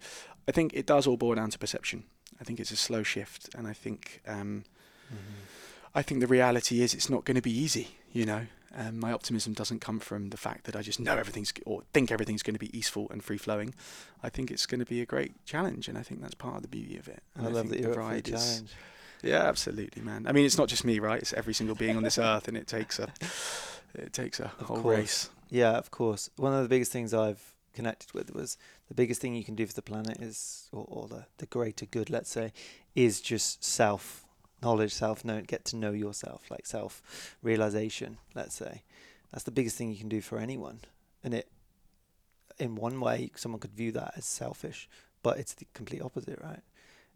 i 0.49 0.53
think 0.53 0.73
it 0.73 0.87
does 0.87 1.07
all 1.07 1.17
boil 1.17 1.35
down 1.35 1.51
to 1.51 1.59
perception. 1.59 2.05
I 2.41 2.45
think 2.45 2.59
it's 2.59 2.71
a 2.71 2.77
slow 2.77 3.03
shift 3.03 3.55
and 3.55 3.67
i 3.69 3.75
think 3.75 4.23
um, 4.27 4.65
I 5.95 6.03
think 6.03 6.21
the 6.21 6.27
reality 6.27 6.81
is 6.83 6.95
it's 6.95 7.11
not 7.11 7.25
going 7.25 7.35
to 7.35 7.43
be 7.43 7.57
easy. 7.57 7.97
You 8.13 8.27
know, 8.27 8.47
um, 8.75 8.99
my 8.99 9.13
optimism 9.13 9.53
doesn't 9.53 9.81
come 9.81 10.01
from 10.01 10.31
the 10.31 10.37
fact 10.37 10.65
that 10.65 10.77
I 10.77 10.83
just 10.83 11.01
know 11.01 11.17
everything's 11.17 11.53
or 11.67 11.83
think 11.93 12.11
everything's 12.11 12.43
going 12.43 12.55
to 12.55 12.61
be 12.61 12.77
easeful 12.77 13.09
and 13.11 13.23
free 13.23 13.39
flowing. 13.39 13.75
I 14.23 14.29
think 14.29 14.51
it's 14.51 14.67
going 14.67 14.81
to 14.81 14.87
be 14.87 15.01
a 15.01 15.07
great 15.07 15.45
challenge, 15.45 15.89
and 15.89 15.99
I 15.99 16.03
think 16.03 16.21
that's 16.21 16.35
part 16.35 16.57
of 16.57 16.63
the 16.63 16.69
beauty 16.69 16.97
of 16.97 17.09
it. 17.09 17.23
And 17.35 17.47
I 17.47 17.51
love 17.51 17.69
that 17.71 17.81
you're 17.81 17.91
up 17.91 17.97
for 18.17 18.21
challenge. 18.21 18.71
Yeah, 19.23 19.43
absolutely, 19.45 20.03
man. 20.03 20.27
I 20.27 20.33
mean, 20.33 20.45
it's 20.45 20.59
not 20.59 20.69
just 20.69 20.85
me, 20.85 20.99
right? 20.99 21.21
It's 21.21 21.33
every 21.33 21.55
single 21.55 21.77
being 21.77 21.97
on 21.97 22.03
this 22.03 22.19
earth, 22.19 22.49
and 22.49 22.57
it 22.57 22.67
takes 22.67 22.99
a 22.99 23.09
it 23.95 24.13
takes 24.13 24.41
a 24.41 24.47
Of 24.59 24.67
whole 24.67 24.77
course. 24.79 24.97
race. 24.99 25.31
Yeah, 25.51 25.73
of 25.73 25.91
course. 25.91 26.31
One 26.37 26.53
of 26.53 26.63
the 26.63 26.69
biggest 26.69 26.91
things 26.93 27.13
I've 27.15 27.53
connected 27.75 28.13
with 28.15 28.35
was 28.35 28.57
the 28.89 28.95
biggest 28.95 29.21
thing 29.21 29.35
you 29.35 29.45
can 29.45 29.55
do 29.55 29.67
for 29.67 29.75
the 29.75 29.83
planet 29.83 30.21
is, 30.21 30.69
or, 30.73 30.85
or 30.89 31.09
the, 31.09 31.27
the 31.39 31.47
greater 31.47 31.87
good, 31.87 32.11
let's 32.11 32.31
say, 32.31 32.53
is 32.95 33.21
just 33.21 33.63
self 33.65 34.22
knowledge, 34.63 34.93
self 34.93 35.25
know, 35.25 35.41
get 35.43 35.65
to 35.67 35.77
know 35.77 35.93
yourself, 35.93 36.51
like 36.51 36.67
self 36.67 37.37
realization, 37.43 38.19
let's 38.35 38.55
say. 38.55 38.83
That's 39.33 39.45
the 39.45 39.51
biggest 39.51 39.77
thing 39.77 39.91
you 39.91 39.99
can 39.99 40.09
do 40.09 40.21
for 40.21 40.39
anyone. 40.39 40.81
And 41.25 41.35
it, 41.35 41.49
in 42.59 42.75
one 42.75 43.01
way, 43.01 43.31
someone 43.35 43.61
could 43.61 43.73
view 43.73 43.93
that 43.93 44.15
as 44.17 44.25
selfish, 44.25 44.89
but 45.23 45.39
it's 45.39 45.55
the 45.55 45.67
complete 45.75 46.03
opposite, 46.03 46.39
right? 46.43 46.61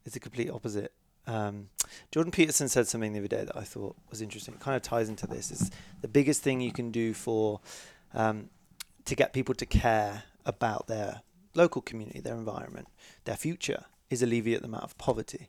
It's 0.05 0.15
the 0.15 0.21
complete 0.21 0.51
opposite. 0.51 0.93
Um, 1.27 1.69
Jordan 2.13 2.31
Peterson 2.31 2.69
said 2.69 2.87
something 2.87 3.13
the 3.13 3.19
other 3.19 3.29
day 3.29 3.45
that 3.45 3.57
I 3.57 3.63
thought 3.63 3.97
was 4.11 4.23
interesting. 4.23 4.55
It 4.55 4.61
kind 4.61 4.77
of 4.77 4.83
ties 4.83 5.09
into 5.09 5.27
this. 5.27 5.51
Is 5.51 5.71
the 6.01 6.09
biggest 6.09 6.43
thing 6.43 6.61
you 6.61 6.73
can 6.73 6.91
do 6.91 7.13
for 7.13 7.61
um, 8.15 8.49
to 9.05 9.15
get 9.15 9.33
people 9.33 9.55
to 9.57 9.67
care 9.67 10.25
about 10.45 10.87
their 10.87 11.23
local 11.55 11.83
community, 11.83 12.21
their 12.21 12.37
environment, 12.37 12.87
their 13.25 13.37
future, 13.37 13.85
is 14.09 14.23
alleviate 14.23 14.61
the 14.61 14.69
amount 14.69 14.85
of 14.85 14.97
poverty. 14.99 15.49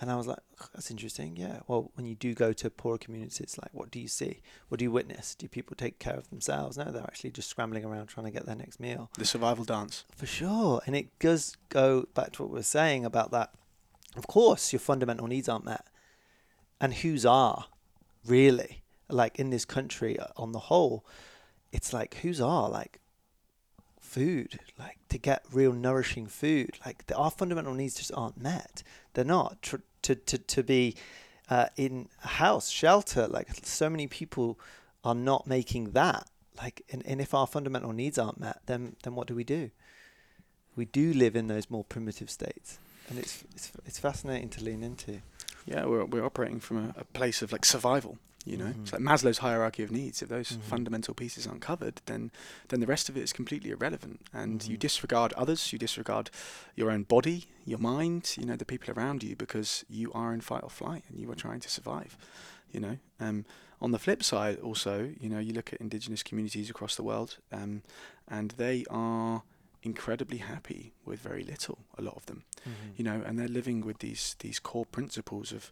And 0.00 0.10
I 0.10 0.16
was 0.16 0.26
like, 0.26 0.38
that's 0.74 0.90
interesting. 0.90 1.36
Yeah. 1.36 1.60
Well, 1.66 1.90
when 1.94 2.04
you 2.04 2.14
do 2.14 2.34
go 2.34 2.52
to 2.52 2.68
poorer 2.68 2.98
communities, 2.98 3.40
it's 3.40 3.58
like, 3.58 3.70
what 3.72 3.90
do 3.90 3.98
you 3.98 4.08
see? 4.08 4.42
What 4.68 4.78
do 4.78 4.84
you 4.84 4.90
witness? 4.90 5.34
Do 5.34 5.48
people 5.48 5.74
take 5.74 5.98
care 5.98 6.16
of 6.16 6.28
themselves? 6.28 6.76
No, 6.76 6.84
they're 6.84 7.02
actually 7.02 7.30
just 7.30 7.48
scrambling 7.48 7.84
around 7.84 8.08
trying 8.08 8.26
to 8.26 8.32
get 8.32 8.44
their 8.44 8.56
next 8.56 8.78
meal. 8.78 9.10
The 9.16 9.24
survival 9.24 9.64
dance. 9.64 10.04
For 10.14 10.26
sure. 10.26 10.82
And 10.86 10.94
it 10.94 11.18
does 11.18 11.56
go 11.70 12.08
back 12.14 12.32
to 12.32 12.42
what 12.42 12.50
we 12.50 12.58
were 12.58 12.62
saying 12.62 13.04
about 13.06 13.30
that. 13.30 13.52
Of 14.16 14.26
course, 14.26 14.72
your 14.72 14.80
fundamental 14.80 15.26
needs 15.26 15.48
aren't 15.48 15.64
met. 15.64 15.86
And 16.80 16.92
whose 16.92 17.24
are, 17.24 17.66
really? 18.26 18.82
Like 19.08 19.38
in 19.38 19.50
this 19.50 19.64
country 19.64 20.18
uh, 20.18 20.26
on 20.36 20.52
the 20.52 20.58
whole, 20.58 21.06
it's 21.72 21.92
like 21.92 22.16
whose 22.16 22.40
are 22.40 22.68
like 22.68 23.00
food, 23.98 24.60
like 24.78 24.98
to 25.10 25.18
get 25.18 25.44
real 25.52 25.72
nourishing 25.72 26.26
food. 26.26 26.78
Like 26.84 27.06
the, 27.06 27.16
our 27.16 27.30
fundamental 27.30 27.74
needs 27.74 27.96
just 27.96 28.12
aren't 28.14 28.40
met. 28.40 28.82
They're 29.16 29.24
not. 29.24 29.62
To, 30.02 30.14
to, 30.14 30.38
to 30.38 30.62
be 30.62 30.94
uh, 31.48 31.66
in 31.76 32.08
a 32.22 32.28
house, 32.28 32.68
shelter, 32.68 33.26
like 33.26 33.48
so 33.62 33.88
many 33.88 34.06
people 34.06 34.58
are 35.02 35.14
not 35.14 35.46
making 35.46 35.92
that. 35.92 36.28
Like, 36.58 36.82
and, 36.92 37.04
and 37.06 37.20
if 37.20 37.32
our 37.32 37.46
fundamental 37.46 37.92
needs 37.92 38.18
aren't 38.18 38.38
met, 38.38 38.60
then 38.66 38.94
then 39.02 39.14
what 39.14 39.26
do 39.26 39.34
we 39.34 39.42
do? 39.42 39.70
We 40.76 40.84
do 40.84 41.12
live 41.12 41.34
in 41.34 41.48
those 41.48 41.70
more 41.70 41.82
primitive 41.82 42.30
states, 42.30 42.78
and 43.08 43.18
it's 43.18 43.42
it's 43.54 43.72
it's 43.86 43.98
fascinating 43.98 44.50
to 44.50 44.64
lean 44.64 44.82
into. 44.82 45.22
Yeah, 45.64 45.86
we're 45.86 46.04
we're 46.04 46.24
operating 46.24 46.60
from 46.60 46.76
a, 46.76 47.00
a 47.00 47.04
place 47.04 47.42
of 47.42 47.52
like 47.52 47.64
survival. 47.64 48.18
You 48.46 48.56
know, 48.56 48.66
Mhm. 48.66 48.82
it's 48.82 48.92
like 48.92 49.02
Maslow's 49.02 49.38
hierarchy 49.38 49.82
of 49.82 49.90
needs. 49.90 50.22
If 50.22 50.28
those 50.28 50.52
Mhm. 50.52 50.62
fundamental 50.62 51.14
pieces 51.14 51.46
aren't 51.46 51.60
covered, 51.62 52.00
then 52.06 52.30
then 52.68 52.80
the 52.80 52.86
rest 52.86 53.08
of 53.08 53.16
it 53.16 53.22
is 53.22 53.32
completely 53.32 53.70
irrelevant. 53.70 54.20
And 54.32 54.64
you 54.66 54.76
Mhm. 54.76 54.80
disregard 54.80 55.32
others. 55.32 55.72
You 55.72 55.78
disregard 55.78 56.30
your 56.76 56.90
own 56.90 57.02
body, 57.02 57.48
your 57.64 57.80
mind. 57.80 58.34
You 58.38 58.46
know, 58.46 58.56
the 58.56 58.64
people 58.64 58.94
around 58.94 59.22
you 59.22 59.34
because 59.36 59.84
you 59.88 60.12
are 60.12 60.32
in 60.32 60.40
fight 60.40 60.62
or 60.62 60.70
flight 60.70 61.04
and 61.08 61.20
you 61.20 61.30
are 61.30 61.34
trying 61.34 61.60
to 61.60 61.68
survive. 61.68 62.16
You 62.70 62.80
know, 62.80 62.98
um, 63.20 63.44
on 63.80 63.90
the 63.92 63.98
flip 63.98 64.22
side, 64.22 64.58
also, 64.60 65.12
you 65.20 65.28
know, 65.28 65.38
you 65.38 65.52
look 65.52 65.72
at 65.72 65.80
indigenous 65.80 66.22
communities 66.22 66.70
across 66.70 66.94
the 66.96 67.02
world, 67.02 67.38
um, 67.52 67.82
and 68.28 68.52
they 68.52 68.84
are 68.90 69.42
incredibly 69.82 70.38
happy 70.38 70.92
with 71.04 71.20
very 71.20 71.44
little. 71.44 71.78
A 71.98 72.02
lot 72.02 72.16
of 72.16 72.26
them 72.26 72.44
you 72.96 73.04
know, 73.04 73.22
and 73.24 73.38
they're 73.38 73.46
living 73.48 73.82
with 73.86 73.98
these 73.98 74.34
these 74.40 74.58
core 74.58 74.86
principles 74.86 75.52
of 75.52 75.70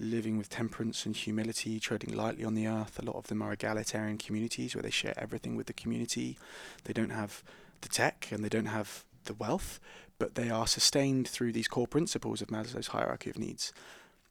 living 0.00 0.38
with 0.38 0.48
temperance 0.48 1.06
and 1.06 1.16
humility, 1.16 1.80
treading 1.80 2.14
lightly 2.14 2.44
on 2.44 2.54
the 2.54 2.66
earth. 2.66 2.98
A 2.98 3.04
lot 3.04 3.16
of 3.16 3.26
them 3.28 3.42
are 3.42 3.52
egalitarian 3.52 4.18
communities 4.18 4.74
where 4.74 4.82
they 4.82 4.90
share 4.90 5.14
everything 5.16 5.56
with 5.56 5.66
the 5.66 5.72
community. 5.72 6.38
They 6.84 6.92
don't 6.92 7.10
have 7.10 7.42
the 7.80 7.88
tech 7.88 8.28
and 8.30 8.44
they 8.44 8.48
don't 8.48 8.66
have 8.66 9.04
the 9.24 9.34
wealth, 9.34 9.80
but 10.18 10.34
they 10.34 10.50
are 10.50 10.66
sustained 10.66 11.28
through 11.28 11.52
these 11.52 11.68
core 11.68 11.86
principles 11.86 12.42
of 12.42 12.48
Maslow's 12.48 12.88
hierarchy 12.88 13.30
of 13.30 13.38
needs. 13.38 13.72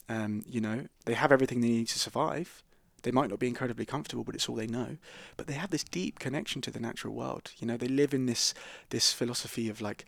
Um, 0.09 0.43
you 0.47 0.61
know, 0.61 0.87
they 1.05 1.13
have 1.13 1.31
everything 1.31 1.61
they 1.61 1.67
need 1.67 1.87
to 1.89 1.99
survive. 1.99 2.63
They 3.03 3.11
might 3.11 3.29
not 3.29 3.39
be 3.39 3.47
incredibly 3.47 3.85
comfortable, 3.85 4.23
but 4.23 4.35
it's 4.35 4.49
all 4.49 4.55
they 4.55 4.67
know. 4.67 4.97
But 5.35 5.47
they 5.47 5.53
have 5.53 5.69
this 5.69 5.83
deep 5.83 6.19
connection 6.19 6.61
to 6.61 6.71
the 6.71 6.79
natural 6.79 7.13
world. 7.13 7.51
You 7.59 7.67
know, 7.67 7.77
they 7.77 7.87
live 7.87 8.13
in 8.13 8.25
this 8.25 8.53
this 8.89 9.13
philosophy 9.13 9.69
of 9.69 9.81
like 9.81 10.05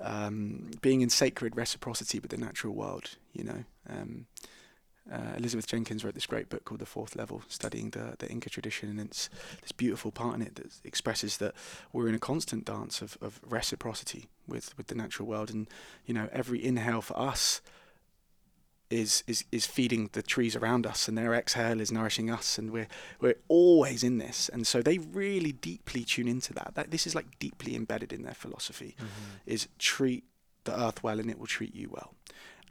um, 0.00 0.70
being 0.80 1.00
in 1.00 1.10
sacred 1.10 1.56
reciprocity 1.56 2.18
with 2.18 2.30
the 2.30 2.36
natural 2.36 2.74
world. 2.74 3.16
You 3.32 3.44
know, 3.44 3.64
um, 3.88 4.26
uh, 5.10 5.34
Elizabeth 5.36 5.66
Jenkins 5.66 6.04
wrote 6.04 6.14
this 6.14 6.26
great 6.26 6.48
book 6.48 6.64
called 6.64 6.80
The 6.80 6.86
Fourth 6.86 7.16
Level, 7.16 7.42
studying 7.48 7.90
the 7.90 8.14
the 8.18 8.28
Inca 8.30 8.50
tradition, 8.50 8.88
and 8.88 9.00
it's 9.00 9.28
this 9.60 9.72
beautiful 9.72 10.12
part 10.12 10.36
in 10.36 10.42
it 10.42 10.54
that 10.56 10.80
expresses 10.84 11.38
that 11.38 11.54
we're 11.92 12.08
in 12.08 12.14
a 12.14 12.20
constant 12.20 12.64
dance 12.64 13.02
of, 13.02 13.18
of 13.20 13.40
reciprocity 13.48 14.28
with 14.46 14.76
with 14.76 14.86
the 14.86 14.94
natural 14.94 15.26
world, 15.26 15.50
and 15.50 15.68
you 16.06 16.14
know, 16.14 16.28
every 16.32 16.64
inhale 16.64 17.02
for 17.02 17.18
us 17.18 17.60
is 18.90 19.24
is 19.26 19.44
is 19.50 19.66
feeding 19.66 20.10
the 20.12 20.22
trees 20.22 20.54
around 20.54 20.86
us, 20.86 21.08
and 21.08 21.18
their 21.18 21.34
exhale 21.34 21.80
is 21.80 21.90
nourishing 21.90 22.30
us, 22.30 22.56
and 22.56 22.70
we're 22.70 22.88
we're 23.20 23.38
always 23.48 24.04
in 24.04 24.18
this, 24.18 24.48
and 24.52 24.66
so 24.66 24.82
they 24.82 24.98
really 24.98 25.52
deeply 25.52 26.04
tune 26.04 26.28
into 26.28 26.54
that. 26.54 26.72
That 26.74 26.90
this 26.92 27.06
is 27.06 27.14
like 27.14 27.38
deeply 27.40 27.74
embedded 27.74 28.12
in 28.12 28.22
their 28.22 28.34
philosophy 28.34 28.94
is 29.46 29.66
treat 29.78 30.24
the 30.64 30.80
earth 30.80 31.02
well 31.02 31.18
and 31.18 31.30
it 31.30 31.38
will 31.38 31.46
treat 31.46 31.74
you 31.74 31.88
well. 31.90 32.14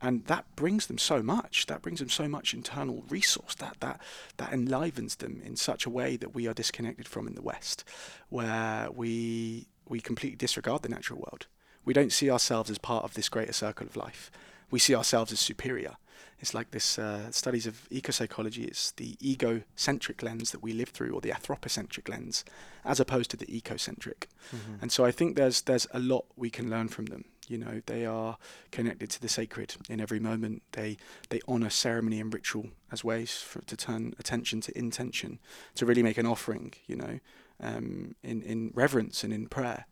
And 0.02 0.26
that 0.26 0.45
brings 0.56 0.88
them 0.88 0.97
so 0.97 1.22
much. 1.22 1.68
That 1.68 1.82
brings 1.82 1.99
them 1.99 2.10
so 2.10 2.28
much 2.28 2.54
internal 2.54 3.04
resource. 3.10 3.56
That 3.56 3.78
that 3.82 4.02
that 4.38 4.52
enlivens 4.52 5.16
them 5.16 5.41
in 5.45 5.56
such 5.56 5.86
a 5.86 5.89
way 5.89 6.18
that 6.18 6.34
we 6.34 6.47
are 6.47 6.54
disconnected 6.54 7.08
from 7.08 7.28
in 7.28 7.36
the 7.36 7.41
West, 7.41 7.84
where 8.30 8.89
we 8.91 9.68
we 9.88 9.99
completely 10.02 10.38
disregard 10.38 10.82
the 10.82 10.89
natural 10.89 11.20
world. 11.20 11.47
We 11.86 11.93
don't 11.93 12.12
see 12.12 12.30
ourselves 12.32 12.70
as 12.70 12.78
part 12.78 13.04
of 13.04 13.14
this 13.14 13.30
greater 13.30 13.54
circle 13.54 13.88
of 13.88 13.95
life. 13.95 14.32
We 14.70 14.80
see 14.80 14.95
ourselves 14.95 15.32
as 15.32 15.39
superior. 15.39 15.97
It's 16.39 16.54
like 16.56 16.72
this 16.72 16.97
uh, 16.97 17.30
studies 17.32 17.68
of 17.68 17.88
ecopsychology. 17.91 18.66
It's 18.66 18.91
the 18.93 19.16
egocentric 19.22 20.24
lens 20.24 20.52
that 20.52 20.64
we 20.64 20.74
live 20.74 20.89
through, 20.89 21.12
or 21.12 21.22
the 21.22 21.32
anthropocentric 21.32 22.10
lens, 22.10 22.43
as 22.84 22.99
opposed 22.99 23.30
to 23.32 23.38
the 23.38 23.45
ecocentric. 23.45 24.26
Mm-hmm. 24.52 24.76
And 24.82 24.91
so 24.91 25.06
I 25.06 25.12
think 25.12 25.36
there's 25.36 25.62
there's 25.62 25.88
a 25.93 25.99
lot 25.99 26.26
we 26.36 26.49
can 26.49 26.70
learn 26.70 26.88
from 26.88 27.06
them. 27.06 27.26
You 27.48 27.58
know, 27.58 27.82
they 27.86 28.06
are 28.06 28.38
connected 28.72 29.10
to 29.12 29.22
the 29.22 29.28
sacred 29.28 29.76
in 29.89 30.00
every 30.00 30.20
moment. 30.20 30.64
They 30.72 30.98
they 31.30 31.42
honour 31.48 31.70
ceremony 31.70 32.20
and 32.20 32.34
ritual 32.34 32.68
as 32.92 33.04
ways 33.04 33.38
for, 33.38 33.62
to 33.62 33.76
turn 33.76 34.14
attention 34.20 34.62
to 34.62 34.78
intention, 34.78 35.39
to 35.76 35.86
really 35.86 36.04
make 36.04 36.18
an 36.18 36.26
offering. 36.26 36.74
You 36.88 36.96
know, 36.98 37.20
um, 37.60 38.16
in 38.24 38.42
in 38.42 38.72
reverence 38.74 39.24
and 39.24 39.34
in 39.34 39.48
prayer, 39.48 39.86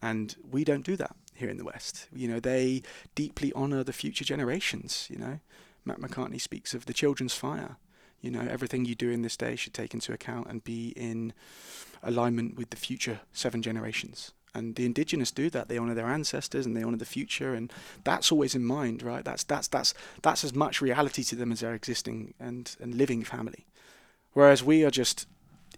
and 0.00 0.34
we 0.50 0.64
don't 0.64 0.84
do 0.84 0.96
that 0.96 1.16
here 1.34 1.50
in 1.50 1.56
the 1.56 1.64
West. 1.64 2.08
You 2.14 2.28
know, 2.28 2.40
they 2.40 2.82
deeply 3.14 3.52
honour 3.54 3.84
the 3.84 3.92
future 3.92 4.24
generations. 4.24 5.08
You 5.10 5.18
know, 5.18 5.40
Mac 5.84 5.98
Macartney 5.98 6.40
speaks 6.40 6.74
of 6.74 6.86
the 6.86 6.94
children's 6.94 7.34
fire. 7.34 7.76
You 8.20 8.30
know, 8.30 8.46
everything 8.48 8.84
you 8.84 8.94
do 8.94 9.10
in 9.10 9.22
this 9.22 9.36
day 9.36 9.56
should 9.56 9.74
take 9.74 9.94
into 9.94 10.12
account 10.12 10.46
and 10.48 10.62
be 10.62 10.90
in 10.90 11.32
alignment 12.02 12.56
with 12.56 12.70
the 12.70 12.76
future 12.76 13.20
seven 13.32 13.62
generations. 13.62 14.32
And 14.54 14.76
the 14.76 14.84
indigenous 14.84 15.30
do 15.30 15.48
that. 15.50 15.68
They 15.68 15.78
honor 15.78 15.94
their 15.94 16.06
ancestors 16.06 16.66
and 16.66 16.76
they 16.76 16.82
honor 16.82 16.98
the 16.98 17.06
future, 17.06 17.54
and 17.54 17.72
that's 18.04 18.30
always 18.30 18.54
in 18.54 18.64
mind, 18.64 19.02
right? 19.02 19.24
That's 19.24 19.44
that's 19.44 19.68
that's 19.68 19.94
that's 20.20 20.44
as 20.44 20.54
much 20.54 20.82
reality 20.82 21.24
to 21.24 21.36
them 21.36 21.52
as 21.52 21.60
their 21.60 21.74
existing 21.74 22.34
and 22.38 22.76
and 22.80 22.94
living 22.94 23.24
family. 23.24 23.66
Whereas 24.34 24.62
we 24.62 24.84
are 24.84 24.90
just 24.90 25.26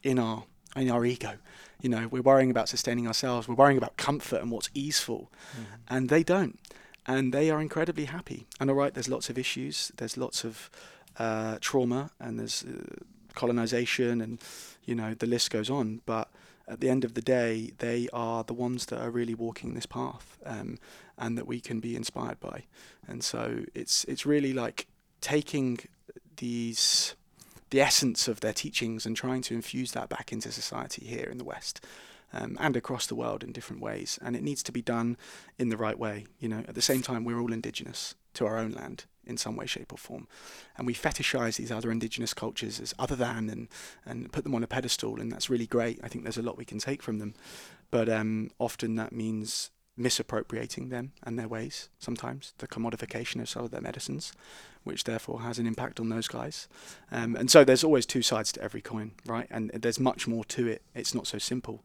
in 0.03 0.19
our 0.19 0.45
in 0.75 0.91
our 0.91 1.05
ego, 1.05 1.35
you 1.81 1.89
know, 1.89 2.09
we're 2.09 2.23
worrying 2.23 2.51
about 2.51 2.69
sustaining 2.69 3.07
ourselves. 3.07 3.47
We're 3.47 3.55
worrying 3.55 3.79
about 3.79 3.97
comfort 3.97 4.41
and 4.41 4.51
what's 4.51 4.71
easeful, 4.75 5.31
mm-hmm. 5.53 5.75
and 5.89 6.09
they 6.09 6.23
don't, 6.23 6.59
and 7.07 7.33
they 7.33 7.51
are 7.51 7.61
incredibly 7.61 8.07
happy. 8.07 8.47
And 8.59 8.71
all 8.71 8.77
right, 8.77 8.95
there's 8.95 9.09
lots 9.09 9.29
of 9.31 9.39
issues. 9.39 9.93
There's 9.97 10.17
lots 10.17 10.45
of 10.45 10.71
uh, 11.19 11.59
trauma, 11.61 12.11
and 12.19 12.39
there's 12.39 12.65
uh, 12.65 13.05
colonization, 13.35 14.21
and 14.21 14.41
you 14.85 14.95
know 14.95 15.15
the 15.15 15.27
list 15.27 15.51
goes 15.51 15.71
on. 15.71 16.01
But 16.07 16.29
at 16.67 16.81
the 16.81 16.89
end 16.89 17.05
of 17.05 17.15
the 17.15 17.21
day, 17.21 17.73
they 17.79 18.09
are 18.13 18.43
the 18.45 18.55
ones 18.55 18.87
that 18.87 19.01
are 19.01 19.11
really 19.11 19.35
walking 19.35 19.75
this 19.75 19.87
path, 19.87 20.39
um, 20.45 20.79
and 21.19 21.37
that 21.37 21.47
we 21.47 21.61
can 21.61 21.81
be 21.81 21.97
inspired 21.97 22.41
by. 22.41 22.65
And 23.07 23.23
so 23.23 23.65
it's 23.75 24.05
it's 24.05 24.25
really 24.27 24.53
like 24.53 24.87
taking 25.21 25.79
these 26.37 27.15
the 27.71 27.81
essence 27.81 28.29
of 28.29 28.41
their 28.41 28.53
teachings 28.53 29.05
and 29.05 29.17
trying 29.17 29.43
to 29.43 29.55
infuse 29.55 29.93
that 29.93 30.09
back 30.09 30.33
into 30.33 30.53
society 30.53 31.05
here 31.07 31.29
in 31.31 31.39
the 31.39 31.45
West. 31.45 31.85
Um, 32.33 32.57
and 32.59 32.77
across 32.77 33.07
the 33.07 33.15
world 33.15 33.45
in 33.45 33.53
different 33.53 33.81
ways, 33.81 34.19
and 34.21 34.35
it 34.35 34.43
needs 34.43 34.65
to 34.65 34.73
be 34.73 34.83
done 34.83 35.17
in 35.57 35.69
the 35.69 35.77
right 35.77 35.97
way. 35.97 36.27
You 36.41 36.49
know, 36.49 36.65
at 36.67 36.75
the 36.75 36.83
same 36.83 37.01
time, 37.01 37.23
we're 37.23 37.41
all 37.41 37.53
indigenous 37.53 38.17
to 38.33 38.45
our 38.45 38.59
own 38.59 38.73
land, 38.73 39.05
in 39.27 39.37
some 39.37 39.57
way, 39.57 39.67
shape, 39.67 39.93
or 39.93 39.99
form. 39.99 40.29
And 40.77 40.87
we 40.87 40.95
fetishize 40.95 41.57
these 41.57 41.73
other 41.73 41.91
indigenous 41.91 42.35
cultures 42.35 42.81
as 42.81 42.95
other 42.99 43.17
than 43.17 43.51
and, 43.51 43.69
and 44.05 44.33
put 44.33 44.45
them 44.45 44.55
on 44.55 44.63
a 44.63 44.67
pedestal, 44.67 45.21
and 45.21 45.31
that's 45.33 45.51
really 45.51 45.67
great. 45.67 46.01
I 46.03 46.09
think 46.09 46.25
there's 46.25 46.39
a 46.39 46.43
lot 46.43 46.59
we 46.59 46.65
can 46.65 46.79
take 46.79 47.03
from 47.03 47.19
them. 47.19 47.35
But 47.91 48.09
um, 48.09 48.51
often 48.59 48.97
that 48.97 49.13
means 49.13 49.71
misappropriating 49.97 50.89
them 50.89 51.13
and 51.23 51.39
their 51.39 51.49
ways, 51.49 51.89
sometimes, 51.99 52.53
the 52.59 52.67
commodification 52.67 53.41
of 53.41 53.49
some 53.49 53.65
of 53.65 53.71
their 53.71 53.81
medicines, 53.81 54.33
which 54.83 55.05
therefore 55.05 55.43
has 55.43 55.59
an 55.59 55.67
impact 55.67 56.01
on 56.01 56.09
those 56.09 56.29
guys. 56.29 56.69
Um, 57.13 57.37
and 57.37 57.51
so 57.51 57.65
there's 57.65 57.85
always 57.85 58.07
two 58.07 58.23
sides 58.23 58.53
to 58.53 58.63
every 58.63 58.81
coin, 58.81 59.13
right? 59.27 59.47
And 59.51 59.71
there's 59.71 60.01
much 60.01 60.27
more 60.27 60.45
to 60.47 60.67
it. 60.67 60.83
It's 60.95 61.15
not 61.15 61.27
so 61.27 61.39
simple. 61.39 61.85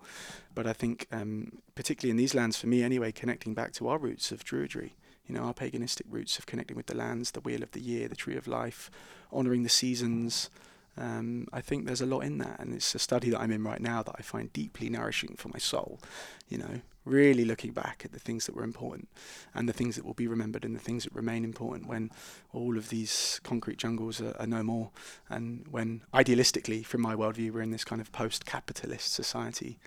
But 0.55 0.65
I 0.67 0.73
think, 0.73 1.07
um, 1.11 1.59
particularly 1.75 2.11
in 2.11 2.17
these 2.17 2.33
lands, 2.33 2.57
for 2.57 2.67
me 2.67 2.83
anyway, 2.83 3.11
connecting 3.11 3.53
back 3.53 3.73
to 3.73 3.87
our 3.87 3.97
roots 3.97 4.31
of 4.31 4.43
Druidry, 4.43 4.91
you 5.29 5.35
know, 5.35 5.43
our 5.43 5.53
paganistic 5.53 6.07
roots 6.09 6.39
of 6.39 6.47
connecting 6.47 6.75
with 6.75 6.87
the 6.87 6.97
lands, 6.97 7.31
the 7.31 7.39
wheel 7.39 7.61
of 7.61 7.71
the 7.71 7.79
year, 7.79 8.07
the 8.07 8.15
tree 8.15 8.35
of 8.35 8.47
life, 8.47 8.89
honouring 9.31 9.61
the 9.61 9.69
seasons. 9.69 10.49
Um, 10.97 11.47
I 11.53 11.61
think 11.61 11.85
there's 11.85 12.01
a 12.01 12.05
lot 12.07 12.21
in 12.21 12.39
that, 12.39 12.59
and 12.59 12.73
it's 12.73 12.95
a 12.95 12.99
study 12.99 13.29
that 13.29 13.39
I'm 13.39 13.51
in 13.51 13.63
right 13.63 13.79
now 13.79 14.01
that 14.03 14.15
I 14.17 14.23
find 14.23 14.51
deeply 14.51 14.89
nourishing 14.89 15.35
for 15.37 15.49
my 15.49 15.59
soul. 15.59 15.99
You 16.49 16.57
know, 16.57 16.81
really 17.05 17.45
looking 17.45 17.71
back 17.71 18.01
at 18.03 18.11
the 18.11 18.19
things 18.19 18.47
that 18.47 18.55
were 18.55 18.63
important, 18.63 19.07
and 19.53 19.69
the 19.69 19.73
things 19.73 19.95
that 19.95 20.03
will 20.03 20.15
be 20.15 20.27
remembered, 20.27 20.65
and 20.65 20.75
the 20.75 20.79
things 20.79 21.03
that 21.03 21.13
remain 21.13 21.43
important 21.43 21.87
when 21.87 22.09
all 22.51 22.75
of 22.75 22.89
these 22.89 23.39
concrete 23.43 23.77
jungles 23.77 24.19
are, 24.19 24.35
are 24.39 24.47
no 24.47 24.63
more, 24.63 24.89
and 25.29 25.67
when 25.69 26.01
idealistically, 26.11 26.83
from 26.83 27.01
my 27.01 27.15
worldview, 27.15 27.51
we're 27.51 27.61
in 27.61 27.71
this 27.71 27.85
kind 27.85 28.01
of 28.01 28.11
post-capitalist 28.11 29.13
society 29.13 29.77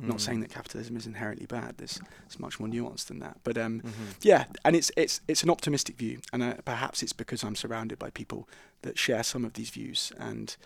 Mm. 0.00 0.08
Not 0.08 0.20
saying 0.20 0.40
that 0.40 0.50
capitalism 0.50 0.96
is 0.96 1.06
inherently 1.06 1.46
bad. 1.46 1.78
There's 1.78 2.00
it's 2.26 2.38
much 2.38 2.58
more 2.58 2.68
nuanced 2.68 3.06
than 3.06 3.18
that. 3.20 3.38
But 3.44 3.58
um, 3.58 3.80
mm-hmm. 3.80 4.04
yeah, 4.22 4.44
and 4.64 4.74
it's 4.74 4.90
it's 4.96 5.20
it's 5.28 5.42
an 5.42 5.50
optimistic 5.50 5.96
view, 5.96 6.20
and 6.32 6.42
uh, 6.42 6.54
perhaps 6.64 7.02
it's 7.02 7.12
because 7.12 7.42
I'm 7.42 7.56
surrounded 7.56 7.98
by 7.98 8.10
people 8.10 8.48
that 8.82 8.98
share 8.98 9.22
some 9.22 9.44
of 9.44 9.54
these 9.54 9.70
views 9.70 10.12
and. 10.18 10.56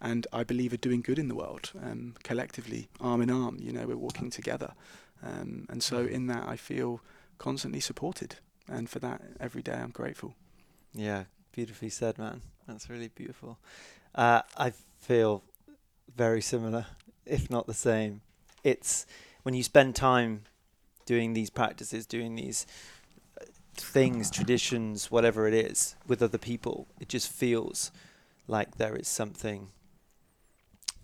And 0.00 0.26
I 0.34 0.44
believe 0.44 0.74
are 0.74 0.76
doing 0.76 1.00
good 1.00 1.18
in 1.18 1.28
the 1.28 1.34
world 1.34 1.70
um, 1.82 2.14
collectively, 2.24 2.88
arm 3.00 3.22
in 3.22 3.30
arm. 3.30 3.56
You 3.58 3.72
know, 3.72 3.86
we're 3.86 3.96
walking 3.96 4.28
together, 4.28 4.74
um, 5.22 5.66
and 5.70 5.82
so 5.82 6.04
mm-hmm. 6.04 6.14
in 6.14 6.26
that 6.26 6.46
I 6.46 6.56
feel 6.56 7.00
constantly 7.38 7.80
supported, 7.80 8.36
and 8.68 8.90
for 8.90 8.98
that 8.98 9.22
every 9.40 9.62
day 9.62 9.72
I'm 9.72 9.92
grateful. 9.92 10.34
Yeah, 10.92 11.24
beautifully 11.52 11.88
said, 11.88 12.18
man. 12.18 12.42
That's 12.66 12.90
really 12.90 13.08
beautiful. 13.08 13.58
Uh, 14.14 14.42
I 14.58 14.72
feel 15.00 15.42
very 16.14 16.42
similar, 16.42 16.86
if 17.24 17.48
not 17.48 17.66
the 17.66 17.72
same 17.72 18.20
it's 18.64 19.06
when 19.44 19.54
you 19.54 19.62
spend 19.62 19.94
time 19.94 20.42
doing 21.06 21.34
these 21.34 21.50
practices, 21.50 22.06
doing 22.06 22.34
these 22.34 22.66
uh, 23.40 23.44
things, 23.74 24.30
traditions, 24.30 25.10
whatever 25.10 25.46
it 25.46 25.54
is, 25.54 25.94
with 26.06 26.22
other 26.22 26.38
people, 26.38 26.88
it 26.98 27.08
just 27.08 27.30
feels 27.30 27.92
like 28.48 28.76
there 28.76 28.96
is 28.96 29.06
something 29.06 29.68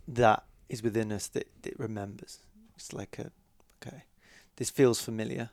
that 0.08 0.42
is 0.68 0.82
within 0.82 1.12
us 1.12 1.28
that 1.28 1.48
it 1.64 1.78
remembers. 1.78 2.38
It's 2.76 2.92
like 2.92 3.18
a, 3.18 3.30
okay, 3.80 4.04
this 4.56 4.70
feels 4.70 5.00
familiar. 5.00 5.50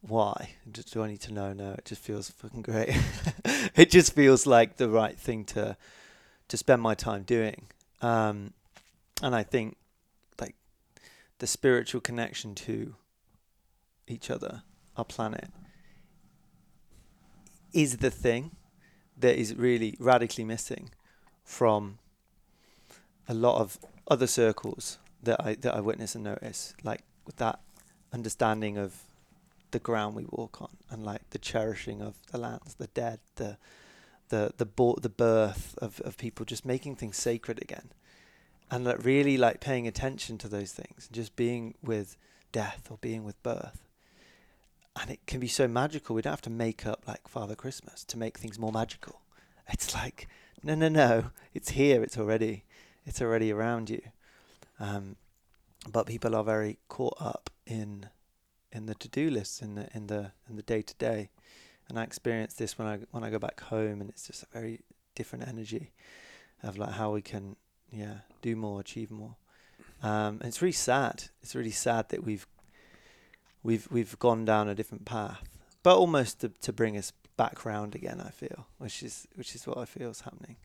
Why? 0.00 0.54
Do 0.70 1.02
I 1.02 1.08
need 1.08 1.20
to 1.22 1.32
know? 1.32 1.52
No, 1.52 1.72
it 1.72 1.84
just 1.84 2.00
feels 2.00 2.30
fucking 2.30 2.62
great. 2.62 2.96
it 3.74 3.90
just 3.90 4.14
feels 4.14 4.46
like 4.46 4.76
the 4.76 4.88
right 4.88 5.18
thing 5.18 5.44
to 5.46 5.76
to 6.48 6.56
spend 6.56 6.82
my 6.82 6.94
time 6.94 7.22
doing. 7.22 7.66
Um, 8.00 8.54
and 9.22 9.36
I 9.36 9.42
think 9.42 9.76
the 11.40 11.46
spiritual 11.46 12.00
connection 12.00 12.54
to 12.54 12.94
each 14.06 14.30
other, 14.30 14.62
our 14.96 15.04
planet, 15.04 15.48
is 17.72 17.96
the 17.98 18.10
thing 18.10 18.52
that 19.16 19.36
is 19.36 19.54
really 19.54 19.96
radically 19.98 20.44
missing 20.44 20.90
from 21.42 21.98
a 23.26 23.34
lot 23.34 23.60
of 23.60 23.78
other 24.08 24.26
circles 24.26 24.98
that 25.22 25.40
I 25.44 25.54
that 25.56 25.74
I 25.74 25.80
witness 25.80 26.14
and 26.14 26.24
notice, 26.24 26.74
like 26.82 27.02
that 27.36 27.60
understanding 28.12 28.76
of 28.76 28.94
the 29.70 29.78
ground 29.78 30.16
we 30.16 30.26
walk 30.28 30.60
on 30.60 30.76
and 30.90 31.04
like 31.04 31.30
the 31.30 31.38
cherishing 31.38 32.02
of 32.02 32.16
the 32.32 32.38
lands, 32.38 32.74
the 32.74 32.88
dead, 32.88 33.20
the 33.36 33.56
the 34.28 34.52
the 34.56 34.66
bo- 34.66 34.98
the 35.00 35.08
birth 35.08 35.74
of, 35.78 36.00
of 36.00 36.18
people 36.18 36.44
just 36.44 36.66
making 36.66 36.96
things 36.96 37.16
sacred 37.16 37.62
again 37.62 37.90
and 38.70 38.84
like 38.84 39.04
really 39.04 39.36
like 39.36 39.60
paying 39.60 39.86
attention 39.86 40.38
to 40.38 40.48
those 40.48 40.72
things 40.72 41.06
and 41.06 41.14
just 41.14 41.36
being 41.36 41.74
with 41.82 42.16
death 42.52 42.88
or 42.90 42.98
being 43.00 43.24
with 43.24 43.42
birth. 43.42 43.86
And 45.00 45.10
it 45.10 45.20
can 45.26 45.40
be 45.40 45.48
so 45.48 45.68
magical. 45.68 46.14
We 46.14 46.22
don't 46.22 46.32
have 46.32 46.40
to 46.42 46.50
make 46.50 46.86
up 46.86 47.04
like 47.06 47.28
father 47.28 47.54
christmas 47.54 48.04
to 48.04 48.18
make 48.18 48.38
things 48.38 48.58
more 48.58 48.72
magical. 48.72 49.20
It's 49.72 49.94
like 49.94 50.26
no 50.64 50.74
no 50.74 50.88
no. 50.88 51.30
It's 51.54 51.70
here. 51.70 52.02
It's 52.02 52.18
already 52.18 52.64
it's 53.06 53.22
already 53.22 53.52
around 53.52 53.88
you. 53.88 54.02
Um, 54.80 55.16
but 55.88 56.06
people 56.06 56.34
are 56.34 56.44
very 56.44 56.78
caught 56.88 57.16
up 57.20 57.50
in 57.66 58.06
in 58.72 58.86
the 58.86 58.94
to-do 58.94 59.30
lists 59.30 59.62
in 59.62 59.74
the 59.74 59.88
in 59.94 60.06
the 60.06 60.32
in 60.48 60.56
the 60.56 60.62
day 60.62 60.82
to 60.82 60.94
day 60.94 61.30
and 61.88 61.98
i 61.98 62.02
experience 62.02 62.54
this 62.54 62.78
when 62.78 62.86
i 62.86 62.98
when 63.10 63.24
i 63.24 63.30
go 63.30 63.38
back 63.38 63.60
home 63.60 64.00
and 64.00 64.10
it's 64.10 64.26
just 64.26 64.42
a 64.42 64.46
very 64.52 64.80
different 65.14 65.46
energy 65.46 65.90
of 66.62 66.78
like 66.78 66.92
how 66.92 67.10
we 67.12 67.22
can 67.22 67.56
yeah, 67.92 68.18
do 68.42 68.56
more, 68.56 68.80
achieve 68.80 69.10
more. 69.10 69.36
Um, 70.02 70.38
and 70.40 70.44
it's 70.44 70.62
really 70.62 70.72
sad. 70.72 71.24
It's 71.42 71.54
really 71.54 71.70
sad 71.70 72.08
that 72.10 72.24
we've 72.24 72.46
we've 73.62 73.86
we've 73.90 74.18
gone 74.18 74.44
down 74.44 74.68
a 74.68 74.74
different 74.74 75.04
path, 75.04 75.42
but 75.82 75.96
almost 75.96 76.40
to, 76.40 76.48
to 76.62 76.72
bring 76.72 76.96
us 76.96 77.12
back 77.36 77.64
round 77.64 77.94
again. 77.94 78.20
I 78.20 78.30
feel, 78.30 78.66
which 78.78 79.02
is 79.02 79.26
which 79.34 79.54
is 79.54 79.66
what 79.66 79.78
I 79.78 79.84
feel 79.84 80.10
is 80.10 80.22
happening. 80.22 80.56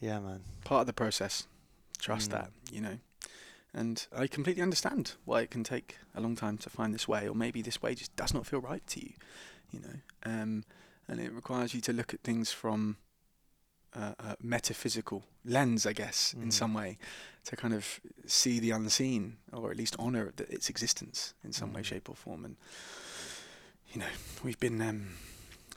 Yeah, 0.00 0.20
man. 0.20 0.42
Part 0.64 0.82
of 0.82 0.86
the 0.86 0.92
process. 0.92 1.46
Trust 1.98 2.30
mm. 2.30 2.32
that, 2.32 2.50
you 2.70 2.80
know. 2.80 2.98
And 3.72 4.06
I 4.16 4.26
completely 4.26 4.62
understand 4.62 5.14
why 5.24 5.40
it 5.40 5.50
can 5.50 5.64
take 5.64 5.96
a 6.14 6.20
long 6.20 6.36
time 6.36 6.58
to 6.58 6.70
find 6.70 6.94
this 6.94 7.08
way, 7.08 7.28
or 7.28 7.34
maybe 7.34 7.62
this 7.62 7.82
way 7.82 7.94
just 7.94 8.14
does 8.14 8.32
not 8.32 8.46
feel 8.46 8.60
right 8.60 8.86
to 8.88 9.00
you, 9.00 9.12
you 9.72 9.80
know. 9.80 9.96
Um, 10.24 10.64
and 11.08 11.20
it 11.20 11.32
requires 11.32 11.74
you 11.74 11.80
to 11.82 11.92
look 11.92 12.14
at 12.14 12.20
things 12.20 12.52
from 12.52 12.98
a 13.94 14.36
metaphysical 14.42 15.24
lens, 15.44 15.86
I 15.86 15.92
guess, 15.92 16.34
mm. 16.36 16.44
in 16.44 16.50
some 16.50 16.74
way, 16.74 16.98
to 17.44 17.56
kind 17.56 17.74
of 17.74 18.00
see 18.26 18.58
the 18.58 18.70
unseen, 18.70 19.36
or 19.52 19.70
at 19.70 19.76
least 19.76 19.96
honour 19.98 20.32
its 20.38 20.68
existence 20.68 21.34
in 21.44 21.52
some 21.52 21.70
mm. 21.70 21.76
way, 21.76 21.82
shape, 21.82 22.08
or 22.08 22.16
form. 22.16 22.44
And 22.44 22.56
you 23.92 24.00
know, 24.00 24.06
we've 24.42 24.58
been 24.58 24.80
um, 24.82 25.14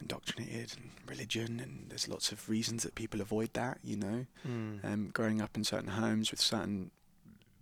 indoctrinated 0.02 0.74
in 0.78 0.90
religion, 1.08 1.60
and 1.60 1.86
there's 1.90 2.08
lots 2.08 2.32
of 2.32 2.50
reasons 2.50 2.84
that 2.84 2.96
people 2.96 3.22
avoid 3.22 3.54
that. 3.54 3.80
You 3.84 3.98
know, 3.98 4.26
mm. 4.48 4.84
um, 4.84 5.10
growing 5.14 5.42
up 5.42 5.56
in 5.56 5.64
certain 5.64 5.90
homes 5.90 6.32
with 6.32 6.40
certain 6.40 6.92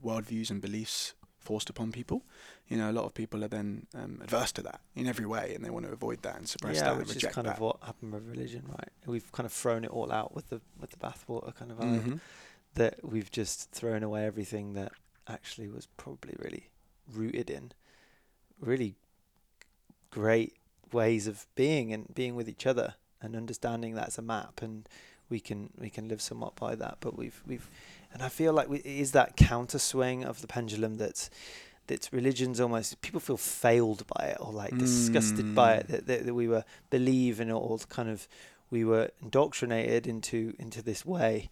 worldviews 0.04 0.50
and 0.52 0.62
beliefs 0.62 1.14
forced 1.46 1.70
upon 1.70 1.92
people. 1.92 2.24
You 2.68 2.78
know, 2.78 2.90
a 2.90 2.96
lot 3.00 3.06
of 3.06 3.14
people 3.14 3.44
are 3.44 3.48
then 3.48 3.88
um, 3.94 4.20
adverse 4.22 4.52
to 4.54 4.64
that 4.64 4.82
in 4.96 5.08
every 5.08 5.26
way, 5.26 5.54
and 5.56 5.64
they 5.64 5.70
want 5.70 5.86
to 5.86 5.92
avoid 5.94 6.22
that 6.24 6.36
and 6.38 6.50
suppress 6.50 6.78
yeah, 6.78 6.84
that 6.86 6.98
and 6.98 7.08
which 7.08 7.24
is 7.24 7.32
kind 7.32 7.48
that. 7.48 7.56
of 7.56 7.60
what 7.62 7.78
happened 7.84 8.14
with 8.14 8.28
religion, 8.28 8.64
right? 8.68 8.90
We've 9.06 9.32
kind 9.32 9.46
of 9.46 9.54
thrown 9.54 9.86
it 9.86 9.92
all 9.92 10.12
out 10.12 10.36
with 10.36 10.50
the 10.50 10.60
with 10.80 10.92
the 10.92 10.98
bathwater 10.98 11.56
kind 11.56 11.72
of 11.72 11.78
vibe. 11.78 12.04
Mhm. 12.04 12.20
That 12.74 13.00
we've 13.04 13.32
just 13.32 13.72
thrown 13.72 14.04
away 14.04 14.26
everything 14.26 14.74
that 14.74 14.92
actually 15.28 15.70
was 15.70 15.88
probably 15.98 16.36
really 16.40 16.70
rooted 17.08 17.50
in 17.50 17.72
really 18.60 18.96
great 20.12 20.54
ways 20.92 21.28
of 21.28 21.46
being 21.56 21.94
and 21.94 22.14
being 22.14 22.36
with 22.36 22.48
each 22.50 22.66
other 22.66 22.96
and 23.22 23.36
understanding 23.36 23.96
that's 23.96 24.18
a 24.18 24.22
map 24.22 24.62
and 24.62 24.88
we 25.30 25.40
can 25.40 25.70
we 25.78 25.90
can 25.90 26.08
live 26.08 26.22
somewhat 26.22 26.56
by 26.56 26.76
that 26.76 26.98
but 27.00 27.18
we've 27.18 27.42
we've 27.48 27.70
and 28.16 28.24
I 28.24 28.30
feel 28.30 28.54
like 28.54 28.70
we, 28.70 28.78
it 28.78 28.86
is 28.86 29.12
that 29.12 29.36
counter 29.36 29.78
swing 29.78 30.24
of 30.24 30.40
the 30.40 30.48
pendulum 30.48 30.96
that's 30.96 31.30
that's 31.88 32.12
religion's 32.14 32.60
almost 32.60 33.00
people 33.02 33.20
feel 33.20 33.38
failed 33.38 34.08
by 34.08 34.28
it 34.28 34.38
or 34.40 34.52
like 34.52 34.76
disgusted 34.78 35.54
by 35.54 35.74
it 35.76 35.88
Mm. 35.88 35.92
that, 35.92 36.08
that, 36.08 36.26
that 36.26 36.34
we 36.34 36.48
were 36.48 36.64
believe 36.90 37.40
in 37.42 37.50
it 37.50 37.54
all 37.54 37.78
kind 37.90 38.10
of 38.10 38.28
we 38.72 38.86
were 38.86 39.12
indoctrinated 39.22 40.08
into 40.08 40.56
into 40.58 40.82
this 40.82 41.06
way. 41.06 41.50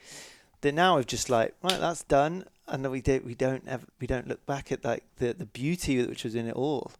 That 0.61 0.73
now 0.73 0.95
we've 0.95 1.05
just 1.05 1.29
like 1.29 1.53
right 1.61 1.79
that's 1.79 2.03
done. 2.03 2.45
And 2.65 2.83
then 2.83 2.91
we 2.93 3.01
don't 3.01 3.25
we 3.25 3.35
don't 3.35 3.67
ever 3.67 3.85
we 3.99 4.07
don't 4.07 4.27
look 4.29 4.45
back 4.45 4.71
at 4.71 4.85
like 4.85 5.03
the 5.17 5.33
the 5.33 5.45
beauty 5.45 6.03
which 6.05 6.23
was 6.23 6.33
in 6.33 6.47
it 6.47 6.55
all 6.55 6.91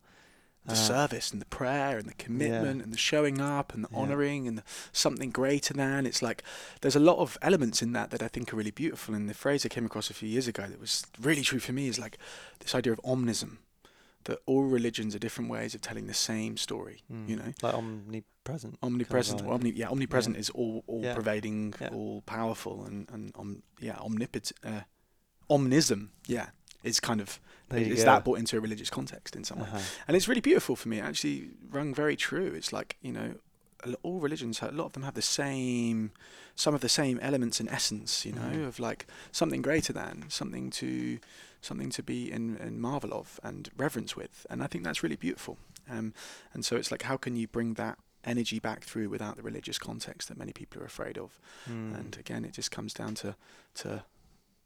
the 0.66 0.72
Uh, 0.74 0.76
service 0.76 1.32
and 1.32 1.42
the 1.42 1.46
prayer 1.58 1.98
and 1.98 2.08
the 2.08 2.14
commitment 2.14 2.82
and 2.82 2.94
the 2.94 2.98
showing 2.98 3.42
up 3.42 3.74
and 3.74 3.84
the 3.84 3.90
Yeah. 3.92 3.98
honoring 4.00 4.48
and 4.48 4.58
the 4.58 4.64
something 4.92 5.30
greater 5.32 5.74
than. 5.74 6.06
It's 6.06 6.22
like 6.22 6.42
there's 6.82 6.96
a 6.96 7.00
lot 7.12 7.18
of 7.18 7.38
elements 7.42 7.82
in 7.82 7.92
that 7.94 8.10
that 8.12 8.22
I 8.24 8.28
think 8.30 8.54
are 8.54 8.58
really 8.58 8.72
beautiful. 8.72 9.14
And 9.16 9.28
the 9.30 9.34
phrase 9.34 9.66
I 9.66 9.70
came 9.70 9.86
across 9.86 10.10
a 10.10 10.14
few 10.14 10.30
years 10.30 10.48
ago 10.48 10.64
that 10.68 10.80
was 10.80 11.04
really 11.20 11.42
true 11.44 11.60
for 11.60 11.74
me 11.74 11.88
is 11.88 12.00
like 12.00 12.18
this 12.60 12.74
idea 12.76 12.94
of 12.94 13.02
omnism, 13.04 13.58
that 14.24 14.40
all 14.46 14.64
religions 14.64 15.14
are 15.16 15.20
different 15.20 15.50
ways 15.52 15.76
of 15.76 15.82
telling 15.82 16.08
the 16.08 16.14
same 16.14 16.56
story. 16.58 17.04
mm, 17.12 17.28
You 17.28 17.36
know, 17.36 17.54
like 17.62 17.74
omnipresent 17.74 18.78
omnipresent. 18.82 19.42
vibe. 19.42 19.48
or 19.48 19.54
omni, 19.54 19.72
yeah, 19.72 19.90
omnipresent 19.90 20.38
is 20.38 20.50
all 20.52 20.84
all 20.88 21.04
Yeah. 21.04 21.16
pervading, 21.16 21.74
Yeah. 21.82 21.90
all 21.90 22.22
powerful, 22.22 22.86
and 22.86 23.10
and 23.12 23.32
om, 23.36 23.64
yeah, 23.80 23.98
omnipotent. 24.00 24.58
Uh, 24.64 24.82
omnism, 25.50 26.10
yeah, 26.26 26.50
is 26.84 27.00
kind 27.00 27.22
of 27.22 27.40
is 27.72 28.00
go. 28.00 28.06
that 28.06 28.24
brought 28.24 28.38
into 28.40 28.56
a 28.58 28.60
religious 28.60 28.90
context 28.90 29.36
in 29.36 29.44
some 29.44 29.58
way 29.60 29.66
uh-huh. 29.66 29.80
and 30.08 30.16
it's 30.16 30.28
really 30.28 30.42
beautiful 30.42 30.76
for 30.76 30.90
me. 30.90 31.00
It 31.00 31.04
actually 31.04 31.50
rung 31.72 31.94
very 31.94 32.16
true. 32.16 32.54
It's 32.56 32.72
like 32.72 32.98
you 33.02 33.12
know, 33.12 33.36
all 34.04 34.20
religions, 34.20 34.62
a 34.62 34.72
lot 34.72 34.86
of 34.86 34.94
them 34.94 35.04
have 35.04 35.14
the 35.16 35.22
same, 35.22 36.12
some 36.56 36.74
of 36.76 36.82
the 36.82 36.90
same 36.90 37.20
elements 37.22 37.60
and 37.60 37.68
essence. 37.70 38.26
You 38.26 38.34
know, 38.34 38.42
Mhm. 38.42 38.68
of 38.68 38.80
like 38.80 39.08
something 39.32 39.62
greater 39.62 39.92
than, 39.94 40.26
something 40.30 40.70
to, 40.72 41.20
something 41.62 41.90
to 41.92 42.04
be 42.04 42.32
in, 42.32 42.58
in 42.58 42.80
marvel 42.80 43.14
of 43.14 43.40
and 43.44 43.70
reverence 43.76 44.16
with. 44.16 44.46
And 44.50 44.64
I 44.64 44.68
think 44.68 44.84
that's 44.84 45.04
really 45.04 45.16
beautiful. 45.18 45.58
Um, 45.90 46.14
and 46.54 46.64
so 46.64 46.76
it's 46.78 46.92
like, 46.92 47.04
how 47.04 47.18
can 47.18 47.36
you 47.36 47.48
bring 47.48 47.74
that 47.74 47.98
energy 48.24 48.58
back 48.60 48.84
through 48.86 49.10
without 49.10 49.36
the 49.36 49.44
religious 49.44 49.78
context 49.78 50.30
that 50.30 50.38
many 50.38 50.54
people 50.54 50.82
are 50.82 50.86
afraid 50.86 51.18
of? 51.18 51.38
Mm. 51.70 51.96
And 52.00 52.18
again, 52.18 52.46
it 52.46 52.54
just 52.54 52.72
comes 52.72 52.94
down 52.94 53.16
to 53.16 53.36
to 53.76 54.04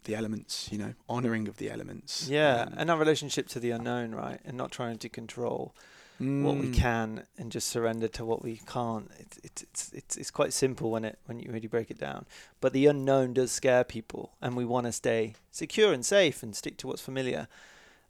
the 0.04 0.16
elements. 0.16 0.70
You 0.72 0.78
know, 0.78 0.93
honoring 1.10 1.48
of 1.48 1.58
the 1.58 1.70
elements. 1.70 2.28
yeah 2.30 2.66
um, 2.68 2.74
and 2.78 2.91
our 2.91 2.98
relationship 2.98 3.48
to 3.50 3.60
the 3.60 3.72
unknown 3.72 4.14
right 4.14 4.39
and 4.45 4.58
not 4.58 4.72
trying 4.72 4.98
to 5.00 5.10
control 5.10 5.76
what 6.20 6.58
we 6.58 6.68
mm, 6.68 6.74
can 6.74 7.28
and 7.38 7.52
just 7.52 7.68
surrender 7.68 8.08
to 8.08 8.26
what 8.26 8.41
we 8.41 8.60
can't. 8.66 9.12
It's 9.20 9.38
it's 9.43 9.64
it's 9.64 9.93
it's, 9.93 10.18
it's 10.18 10.32
quite 10.32 10.52
simple 10.52 10.89
when 10.89 11.06
it 11.06 11.20
when 11.26 11.39
you 11.39 11.52
really 11.52 11.68
break 11.68 11.91
it 11.91 12.00
down. 12.00 12.26
But 12.60 12.74
the 12.74 12.88
unknown 12.88 13.34
does 13.34 13.52
scare 13.52 13.84
people, 13.84 14.34
and 14.41 14.56
we 14.56 14.66
want 14.66 14.88
to 14.88 14.91
stay 14.91 15.36
secure 15.52 15.93
and 15.93 16.04
safe 16.04 16.41
and 16.41 16.56
stick 16.56 16.78
to 16.78 16.88
what's 16.88 17.04
familiar. 17.04 17.48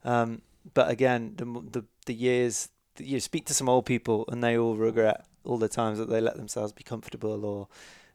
Um, 0.05 0.41
but 0.73 0.89
again, 0.89 1.33
the 1.35 1.45
the 1.45 1.85
the 2.05 2.13
years 2.13 2.69
you 2.97 3.19
speak 3.19 3.45
to 3.47 3.53
some 3.53 3.67
old 3.67 3.85
people, 3.85 4.23
and 4.29 4.41
they 4.41 4.57
all 4.57 4.77
regret 4.77 5.25
all 5.43 5.57
the 5.57 5.69
times 5.69 5.97
that 5.97 6.09
they 6.09 6.21
let 6.21 6.37
themselves 6.37 6.71
be 6.71 6.83
comfortable 6.83 7.45
or 7.45 7.67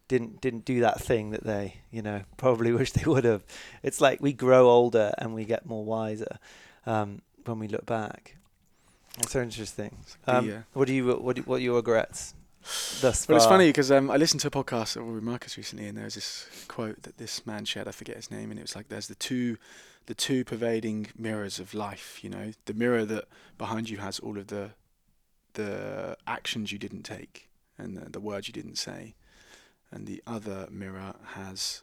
didn't 0.08 0.40
didn't 0.40 0.64
do 0.64 0.80
that 0.80 1.00
thing 1.00 1.30
that 1.30 1.44
they 1.44 1.80
you 1.90 2.02
know 2.02 2.22
probably 2.36 2.72
wish 2.72 2.92
they 2.92 3.08
would 3.10 3.24
have. 3.24 3.44
It's 3.82 4.00
like 4.00 4.20
we 4.20 4.32
grow 4.32 4.68
older 4.68 5.12
and 5.18 5.34
we 5.34 5.44
get 5.44 5.66
more 5.66 5.84
wiser 5.84 6.38
um, 6.86 7.22
when 7.44 7.58
we 7.58 7.68
look 7.68 7.86
back. 7.86 8.36
It's 9.18 9.32
so 9.32 9.42
interesting. 9.42 9.96
the, 10.24 10.36
Um, 10.38 10.50
uh, 10.50 10.56
what 10.72 10.88
do 10.88 10.94
you 10.94 11.06
what 11.16 11.36
do, 11.36 11.42
what 11.42 11.56
are 11.56 11.64
your 11.64 11.76
regrets 11.76 12.34
thus 13.00 13.28
Well, 13.28 13.36
it's 13.36 13.46
funny 13.46 13.68
because 13.68 13.90
um, 13.90 14.10
I 14.10 14.16
listened 14.16 14.40
to 14.42 14.48
a 14.48 14.50
podcast 14.50 14.96
with 14.96 15.22
Marcus 15.22 15.56
recently, 15.56 15.86
and 15.86 15.96
there 15.96 16.04
was 16.04 16.14
this 16.14 16.46
quote 16.68 17.02
that 17.02 17.18
this 17.18 17.46
man 17.46 17.64
shared. 17.64 17.88
I 17.88 17.92
forget 17.92 18.16
his 18.16 18.30
name, 18.30 18.50
and 18.50 18.58
it 18.58 18.62
was 18.62 18.76
like, 18.76 18.88
"There's 18.88 19.08
the 19.08 19.14
two, 19.14 19.58
the 20.06 20.14
two 20.14 20.44
pervading 20.44 21.08
mirrors 21.16 21.58
of 21.58 21.74
life. 21.74 22.22
You 22.22 22.30
know, 22.30 22.52
the 22.66 22.74
mirror 22.74 23.04
that 23.04 23.26
behind 23.58 23.90
you 23.90 23.98
has 23.98 24.18
all 24.18 24.38
of 24.38 24.48
the, 24.48 24.70
the 25.54 26.16
actions 26.26 26.72
you 26.72 26.78
didn't 26.78 27.02
take 27.02 27.48
and 27.78 27.96
the, 27.96 28.10
the 28.10 28.20
words 28.20 28.48
you 28.48 28.52
didn't 28.54 28.76
say, 28.76 29.14
and 29.92 30.06
the 30.06 30.22
other 30.26 30.66
mirror 30.70 31.14
has 31.34 31.82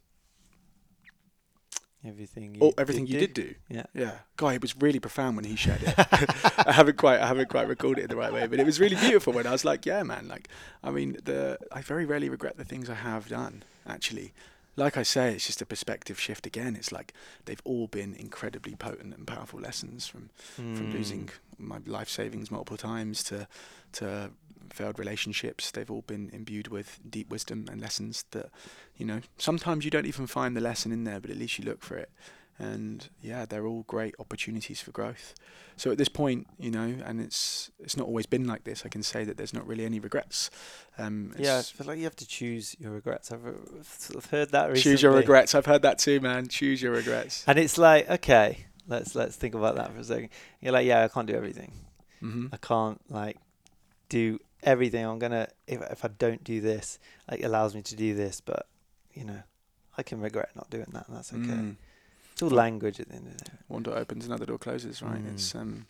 Everything 2.05 2.55
you 2.55 2.61
all, 2.61 2.73
everything 2.77 3.07
you 3.07 3.13
do? 3.15 3.19
did 3.19 3.33
do. 3.33 3.55
Yeah. 3.67 3.83
Yeah, 3.93 4.19
God, 4.37 4.55
it 4.55 4.61
was 4.61 4.73
really 4.77 5.01
profound 5.01 5.35
when 5.35 5.43
he 5.43 5.57
shared 5.57 5.83
it. 5.83 5.93
I 6.65 6.71
haven't 6.71 6.95
quite, 6.95 7.19
I 7.19 7.27
haven't 7.27 7.49
quite 7.49 7.67
recorded 7.67 8.05
it 8.05 8.07
the 8.09 8.15
right 8.15 8.31
way, 8.31 8.47
but 8.47 8.57
it 8.57 8.65
was 8.65 8.79
really 8.79 8.95
beautiful 8.95 9.33
when 9.33 9.45
I 9.45 9.51
was 9.51 9.65
like, 9.65 9.85
yeah, 9.85 10.01
man. 10.03 10.29
Like, 10.29 10.47
I 10.81 10.91
mean, 10.91 11.17
the 11.25 11.57
I 11.73 11.81
very 11.81 12.05
rarely 12.05 12.29
regret 12.29 12.55
the 12.55 12.63
things 12.63 12.89
I 12.89 12.93
have 12.93 13.27
done. 13.27 13.63
Actually, 13.85 14.31
like 14.77 14.95
I 14.95 15.03
say, 15.03 15.33
it's 15.33 15.45
just 15.45 15.61
a 15.61 15.65
perspective 15.65 16.17
shift 16.21 16.45
again. 16.47 16.77
It's 16.77 16.93
like 16.93 17.13
they've 17.43 17.61
all 17.65 17.87
been 17.87 18.13
incredibly 18.13 18.75
potent 18.75 19.13
and 19.13 19.27
powerful 19.27 19.59
lessons 19.59 20.07
from 20.07 20.29
from 20.55 20.89
Mm. 20.89 20.93
losing 20.93 21.29
my 21.57 21.79
life 21.85 22.07
savings 22.07 22.49
multiple 22.49 22.77
times 22.77 23.25
to 23.25 23.45
to 23.93 24.31
failed 24.73 24.99
relationships. 24.99 25.71
They've 25.71 25.89
all 25.89 26.03
been 26.03 26.29
imbued 26.33 26.67
with 26.69 26.99
deep 27.09 27.29
wisdom 27.29 27.65
and 27.71 27.79
lessons 27.81 28.25
that, 28.31 28.49
you 28.97 29.05
know, 29.05 29.21
sometimes 29.37 29.85
you 29.85 29.91
don't 29.91 30.05
even 30.05 30.27
find 30.27 30.55
the 30.55 30.61
lesson 30.61 30.91
in 30.91 31.03
there, 31.03 31.19
but 31.19 31.29
at 31.31 31.37
least 31.37 31.59
you 31.59 31.65
look 31.65 31.81
for 31.81 31.97
it. 31.97 32.09
And 32.61 33.07
yeah, 33.21 33.45
they're 33.45 33.65
all 33.65 33.83
great 33.87 34.15
opportunities 34.19 34.81
for 34.81 34.91
growth. 34.91 35.33
So 35.77 35.91
at 35.91 35.97
this 35.97 36.09
point, 36.09 36.45
you 36.57 36.69
know, 36.71 36.97
and 37.05 37.21
it's 37.21 37.71
it's 37.79 37.95
not 37.95 38.05
always 38.05 38.25
been 38.25 38.45
like 38.45 38.65
this. 38.65 38.83
I 38.85 38.89
can 38.89 39.01
say 39.01 39.23
that 39.23 39.37
there's 39.37 39.53
not 39.53 39.65
really 39.65 39.85
any 39.85 40.01
regrets. 40.01 40.49
Um, 40.97 41.33
Yeah, 41.39 41.59
I 41.59 41.61
feel 41.61 41.87
like 41.87 41.99
you 41.99 42.03
have 42.03 42.17
to 42.17 42.27
choose 42.27 42.75
your 42.77 42.91
regrets. 42.91 43.31
I've, 43.31 43.45
uh, 43.45 43.51
sort 43.83 44.25
heard 44.25 44.49
that 44.51 44.71
recently. 44.71 44.81
choose 44.81 45.01
your 45.01 45.13
regrets. 45.13 45.55
I've 45.55 45.67
heard 45.67 45.83
that 45.83 45.99
too, 45.99 46.19
man. 46.19 46.49
Choose 46.49 46.81
your 46.81 46.91
regrets. 46.91 47.45
And 47.47 47.57
it's 47.57 47.77
like, 47.77 48.09
okay, 48.09 48.65
let's 48.89 49.15
let's 49.15 49.37
think 49.37 49.55
about 49.55 49.77
that 49.77 49.93
for 49.93 49.99
a 50.01 50.03
second. 50.03 50.29
You're 50.59 50.73
like, 50.73 50.85
yeah, 50.85 51.05
I 51.05 51.07
can't 51.07 51.27
do 51.27 51.35
everything. 51.35 51.71
hmm 52.19 52.47
I 52.51 52.57
can't 52.57 52.99
like 53.09 53.37
do 54.09 54.37
everything. 54.63 55.05
I'm 55.05 55.19
gonna 55.19 55.47
if 55.67 55.81
if 55.91 56.05
I 56.05 56.09
don't 56.09 56.43
do 56.43 56.61
this, 56.61 56.99
like, 57.29 57.39
it 57.41 57.45
allows 57.45 57.75
me 57.75 57.81
to 57.83 57.95
do 57.95 58.13
this, 58.15 58.41
but 58.41 58.67
you 59.13 59.23
know, 59.25 59.41
I 59.97 60.03
can 60.03 60.21
regret 60.21 60.49
not 60.55 60.69
doing 60.69 60.87
that, 60.93 61.07
and 61.07 61.17
that's 61.17 61.33
okay. 61.33 61.41
Mm. 61.43 61.75
It's 62.33 62.41
all 62.43 62.49
language 62.49 62.99
at 62.99 63.09
the 63.09 63.15
end 63.15 63.27
of 63.27 63.37
the 63.37 63.45
day. 63.45 63.51
One 63.67 63.83
door 63.83 63.97
opens, 63.97 64.25
another 64.25 64.45
door 64.45 64.57
closes. 64.57 65.01
Right? 65.01 65.23
Mm. 65.23 65.33
It's 65.33 65.53
um, 65.55 65.85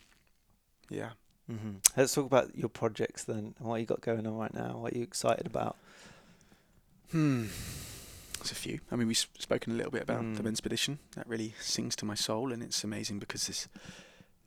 yeah. 0.90 1.10
hmm 1.48 1.76
Let's 1.96 2.14
talk 2.16 2.26
about 2.26 2.56
your 2.56 2.70
projects 2.70 3.24
then, 3.24 3.54
and 3.60 3.68
what 3.68 3.80
you 3.80 3.86
got 3.86 4.02
going 4.02 4.26
on 4.26 4.36
right 4.38 4.54
now. 4.54 4.78
What 4.78 4.94
are 4.94 4.98
you 4.98 5.04
excited 5.04 5.46
about? 5.46 5.76
Hmm. 7.12 7.46
There's 8.38 8.52
a 8.52 8.56
few. 8.56 8.80
I 8.92 8.96
mean, 8.96 9.08
we've 9.08 9.18
spoken 9.18 9.74
a 9.74 9.76
little 9.76 9.92
bit 9.92 10.04
about 10.04 10.22
the 10.36 10.44
Mm. 10.44 10.48
Expedition. 10.48 11.00
That 11.16 11.28
really 11.28 11.56
sings 11.60 11.96
to 11.98 12.06
my 12.06 12.16
soul, 12.16 12.54
and 12.54 12.64
it's 12.64 12.84
amazing 12.86 13.20
because 13.20 13.48
there's 13.48 13.68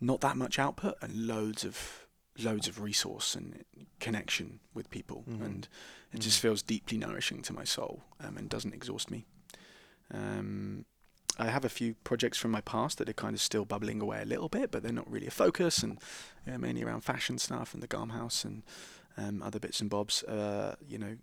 not 0.01 0.21
that 0.23 0.37
much 0.37 0.59
output 0.59 0.95
and 1.03 1.27
loads 1.27 1.63
of 1.65 2.07
loads 2.39 2.67
of 2.69 2.81
resource 2.81 3.35
and 3.35 3.65
connection 4.01 4.61
with 4.75 4.89
people, 4.91 5.25
Mhm. 5.29 5.45
and 5.45 5.69
it 6.13 6.21
just 6.21 6.39
Mhm. 6.39 6.43
feels 6.43 6.63
deeply 6.63 6.99
nourishing 6.99 7.43
to 7.43 7.53
my 7.53 7.65
soul 7.65 8.05
um, 8.21 8.37
and 8.39 8.49
doesn't 8.49 8.75
exhaust 8.75 9.11
me. 9.11 9.27
Um, 10.11 10.85
I 11.39 11.47
have 11.51 11.65
a 11.65 11.69
few 11.71 11.95
projects 12.05 12.37
from 12.39 12.51
my 12.51 12.61
past 12.61 12.99
that 12.99 13.09
are 13.09 13.15
kind 13.15 13.35
of 13.35 13.41
still 13.41 13.65
bubbling 13.65 14.01
away 14.03 14.21
a 14.23 14.27
little 14.27 14.49
bit, 14.49 14.71
but 14.71 14.83
they're 14.83 14.93
not 14.93 15.11
really 15.11 15.27
a 15.27 15.31
focus, 15.31 15.83
and 15.83 15.99
you 16.47 16.53
know, 16.53 16.59
mainly 16.59 16.83
around 16.83 17.03
fashion 17.03 17.39
stuff 17.39 17.73
and 17.75 17.83
the 17.83 17.87
Garm 17.87 18.11
House 18.11 18.45
and 18.45 18.63
um, 19.17 19.43
other 19.43 19.59
bits 19.59 19.81
and 19.81 19.89
bobs. 19.89 20.23
Uh, 20.25 20.77
you 20.87 20.99
know, 20.99 21.17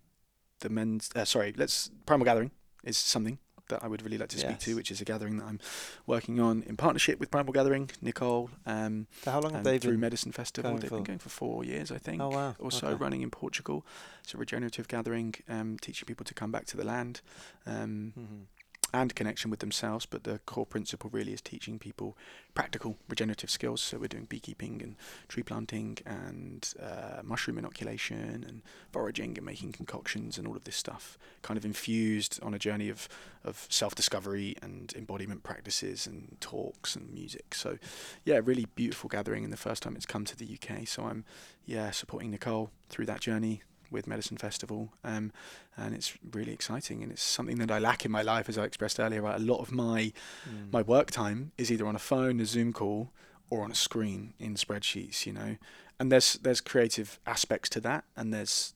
the 0.60 0.68
men's. 0.68 1.10
Uh, 1.14 1.24
sorry, 1.24 1.52
let's 1.56 1.90
Primal 2.06 2.24
Gathering 2.24 2.50
is 2.82 2.98
something 2.98 3.38
that 3.70 3.82
I 3.82 3.88
would 3.88 4.02
really 4.02 4.18
like 4.18 4.28
to 4.28 4.38
speak 4.38 4.58
to, 4.60 4.74
which 4.76 4.90
is 4.92 5.00
a 5.00 5.04
gathering 5.04 5.38
that 5.38 5.46
I'm 5.46 5.58
working 6.06 6.38
on 6.38 6.62
in 6.64 6.76
partnership 6.76 7.18
with 7.18 7.30
Primal 7.30 7.52
Gathering, 7.52 7.90
Nicole, 8.00 8.50
um, 8.66 9.06
So 9.24 9.30
how 9.32 9.40
long 9.40 9.52
have 9.52 9.58
and 9.60 9.66
they 9.66 9.78
through 9.78 9.92
been? 9.92 10.00
Medicine 10.00 10.32
Festival. 10.32 10.76
They've 10.76 10.88
for? 10.88 10.96
been 10.96 11.04
going 11.04 11.18
for 11.18 11.28
four 11.30 11.64
years, 11.64 11.90
I 11.90 11.98
think. 11.98 12.20
Oh 12.22 12.28
wow! 12.28 12.54
Also 12.60 12.86
okay. 12.88 12.94
running 12.96 13.22
in 13.22 13.30
Portugal. 13.30 13.84
It's 14.22 14.34
a 14.34 14.36
regenerative 14.38 14.86
gathering, 14.88 15.34
um, 15.48 15.78
teaching 15.80 16.06
people 16.06 16.24
to 16.26 16.34
come 16.34 16.52
back 16.52 16.66
to 16.66 16.76
the 16.76 16.84
land. 16.84 17.20
Um, 17.66 18.12
Mhm. 18.18 18.44
And 18.92 19.14
connection 19.14 19.50
with 19.50 19.60
themselves. 19.60 20.06
But 20.06 20.24
the 20.24 20.40
core 20.46 20.66
principle 20.66 21.10
really 21.12 21.32
is 21.32 21.40
teaching 21.40 21.78
people 21.78 22.16
practical 22.54 22.96
regenerative 23.08 23.50
skills. 23.50 23.80
So 23.80 23.98
we're 23.98 24.08
doing 24.08 24.24
beekeeping 24.24 24.82
and 24.82 24.96
tree 25.28 25.42
planting 25.42 25.98
and 26.04 26.72
uh, 26.80 27.22
mushroom 27.22 27.58
inoculation 27.58 28.44
and 28.46 28.62
foraging 28.92 29.36
and 29.36 29.46
making 29.46 29.72
concoctions 29.72 30.38
and 30.38 30.46
all 30.46 30.56
of 30.56 30.64
this 30.64 30.76
stuff, 30.76 31.18
kind 31.42 31.58
of 31.58 31.64
infused 31.64 32.40
on 32.42 32.54
a 32.54 32.58
journey 32.58 32.88
of 32.88 33.08
of 33.42 33.66
self 33.70 33.94
discovery 33.94 34.54
and 34.60 34.92
embodiment 34.96 35.42
practices 35.42 36.06
and 36.06 36.36
talks 36.40 36.94
and 36.94 37.12
music. 37.12 37.54
So 37.54 37.78
yeah, 38.24 38.40
really 38.44 38.66
beautiful 38.74 39.08
gathering 39.08 39.44
and 39.44 39.52
the 39.52 39.56
first 39.56 39.82
time 39.82 39.96
it's 39.96 40.06
come 40.06 40.24
to 40.26 40.36
the 40.36 40.58
UK. 40.58 40.86
So 40.86 41.04
I'm 41.04 41.24
yeah 41.64 41.90
supporting 41.90 42.30
Nicole 42.30 42.70
through 42.88 43.06
that 43.06 43.20
journey 43.20 43.62
with 43.90 44.06
Medicine 44.06 44.36
Festival, 44.36 44.92
um, 45.04 45.32
and 45.76 45.94
it's 45.94 46.16
really 46.32 46.52
exciting. 46.52 47.02
And 47.02 47.10
it's 47.10 47.22
something 47.22 47.58
that 47.58 47.70
I 47.70 47.78
lack 47.78 48.04
in 48.04 48.10
my 48.10 48.22
life, 48.22 48.48
as 48.48 48.58
I 48.58 48.64
expressed 48.64 49.00
earlier. 49.00 49.22
Right? 49.22 49.36
A 49.36 49.42
lot 49.42 49.60
of 49.60 49.72
my 49.72 50.12
mm. 50.48 50.72
my 50.72 50.82
work 50.82 51.10
time 51.10 51.52
is 51.58 51.70
either 51.70 51.86
on 51.86 51.96
a 51.96 52.00
phone, 52.00 52.40
a 52.40 52.44
Zoom 52.46 52.72
call, 52.72 53.10
or 53.48 53.62
on 53.64 53.70
a 53.70 53.74
screen 53.74 54.34
in 54.38 54.54
spreadsheets. 54.54 55.26
You 55.26 55.32
know, 55.32 55.56
and 55.98 56.10
there's 56.10 56.34
there's 56.34 56.60
creative 56.60 57.20
aspects 57.26 57.68
to 57.70 57.80
that, 57.80 58.04
and 58.16 58.32
there's 58.32 58.74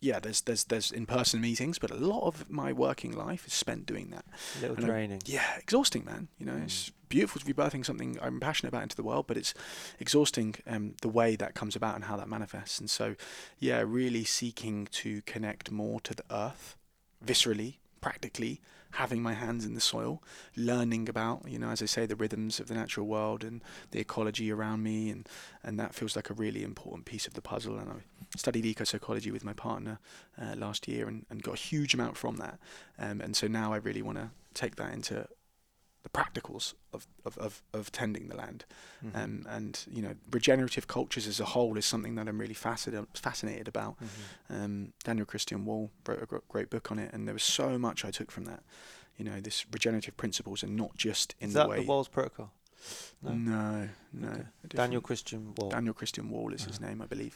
yeah, 0.00 0.20
there's 0.20 0.42
there's 0.42 0.64
there's 0.64 0.92
in-person 0.92 1.40
meetings, 1.40 1.78
but 1.78 1.90
a 1.90 1.96
lot 1.96 2.26
of 2.26 2.48
my 2.48 2.72
working 2.72 3.12
life 3.12 3.46
is 3.46 3.52
spent 3.52 3.86
doing 3.86 4.10
that. 4.10 4.24
A 4.58 4.60
little 4.60 4.76
and 4.76 4.86
draining. 4.86 5.22
I, 5.26 5.30
yeah, 5.30 5.56
exhausting, 5.58 6.04
man. 6.04 6.28
You 6.38 6.46
know, 6.46 6.52
mm. 6.52 6.64
it's 6.64 6.92
beautiful 7.08 7.40
to 7.40 7.46
be 7.46 7.52
birthing 7.52 7.84
something 7.84 8.18
I'm 8.20 8.40
passionate 8.40 8.68
about 8.68 8.82
into 8.82 8.96
the 8.96 9.02
world, 9.02 9.26
but 9.26 9.36
it's 9.36 9.54
exhausting 9.98 10.54
um, 10.66 10.94
the 11.02 11.08
way 11.08 11.36
that 11.36 11.54
comes 11.54 11.76
about 11.76 11.94
and 11.94 12.04
how 12.04 12.16
that 12.16 12.28
manifests. 12.28 12.78
And 12.78 12.90
so, 12.90 13.14
yeah, 13.58 13.82
really 13.86 14.24
seeking 14.24 14.86
to 14.92 15.22
connect 15.22 15.70
more 15.70 16.00
to 16.00 16.14
the 16.14 16.24
earth, 16.30 16.76
viscerally, 17.24 17.76
practically, 18.00 18.60
having 18.92 19.22
my 19.22 19.34
hands 19.34 19.64
in 19.64 19.74
the 19.74 19.80
soil, 19.80 20.22
learning 20.56 21.08
about, 21.08 21.46
you 21.46 21.58
know, 21.58 21.68
as 21.68 21.82
I 21.82 21.86
say, 21.86 22.06
the 22.06 22.16
rhythms 22.16 22.58
of 22.58 22.68
the 22.68 22.74
natural 22.74 23.06
world 23.06 23.44
and 23.44 23.62
the 23.90 24.00
ecology 24.00 24.50
around 24.50 24.82
me, 24.82 25.10
and 25.10 25.28
and 25.62 25.78
that 25.78 25.94
feels 25.94 26.16
like 26.16 26.30
a 26.30 26.34
really 26.34 26.62
important 26.62 27.04
piece 27.04 27.26
of 27.26 27.34
the 27.34 27.42
puzzle. 27.42 27.78
And 27.78 27.90
I 27.90 27.94
studied 28.36 28.64
eco 28.64 28.84
psychology 28.84 29.30
with 29.30 29.44
my 29.44 29.52
partner 29.52 29.98
uh, 30.40 30.54
last 30.56 30.88
year, 30.88 31.06
and, 31.06 31.26
and 31.28 31.42
got 31.42 31.54
a 31.54 31.58
huge 31.58 31.94
amount 31.94 32.16
from 32.16 32.36
that. 32.36 32.58
Um, 32.98 33.20
and 33.20 33.36
so 33.36 33.46
now 33.46 33.72
I 33.72 33.76
really 33.76 34.02
want 34.02 34.18
to 34.18 34.30
take 34.54 34.76
that 34.76 34.92
into 34.92 35.28
the 36.10 36.18
practicals 36.18 36.74
of, 36.92 37.06
of, 37.24 37.38
of, 37.38 37.62
of 37.72 37.92
tending 37.92 38.28
the 38.28 38.36
land. 38.36 38.64
Mm-hmm. 39.04 39.16
Um, 39.16 39.46
and, 39.48 39.84
you 39.90 40.02
know, 40.02 40.14
regenerative 40.30 40.86
cultures 40.86 41.26
as 41.26 41.40
a 41.40 41.44
whole 41.44 41.76
is 41.76 41.86
something 41.86 42.14
that 42.16 42.28
I'm 42.28 42.38
really 42.38 42.54
fascinated, 42.54 43.06
fascinated 43.14 43.68
about. 43.68 43.96
Mm-hmm. 43.96 44.64
Um, 44.64 44.92
Daniel 45.04 45.26
Christian 45.26 45.64
Wahl 45.64 45.90
wrote 46.06 46.22
a 46.22 46.40
great 46.48 46.70
book 46.70 46.90
on 46.90 46.98
it, 46.98 47.12
and 47.12 47.26
there 47.26 47.34
was 47.34 47.42
so 47.42 47.78
much 47.78 48.04
I 48.04 48.10
took 48.10 48.30
from 48.30 48.44
that. 48.46 48.62
You 49.16 49.24
know, 49.24 49.40
this 49.40 49.66
regenerative 49.72 50.16
principles 50.16 50.62
and 50.62 50.76
not 50.76 50.96
just 50.96 51.34
in 51.40 51.46
the 51.46 51.48
is 51.48 51.54
the 51.54 51.60
that 51.60 51.68
way. 51.68 51.80
the 51.80 51.86
Wahl's 51.86 52.08
protocol? 52.08 52.52
No, 53.22 53.32
no. 53.32 53.88
no 54.12 54.28
okay. 54.28 54.46
Daniel 54.68 55.00
Christian 55.00 55.54
Wahl. 55.56 55.70
Daniel 55.70 55.94
Christian 55.94 56.30
Wahl 56.30 56.54
is 56.54 56.62
uh-huh. 56.62 56.70
his 56.70 56.80
name, 56.80 57.02
I 57.02 57.06
believe. 57.06 57.34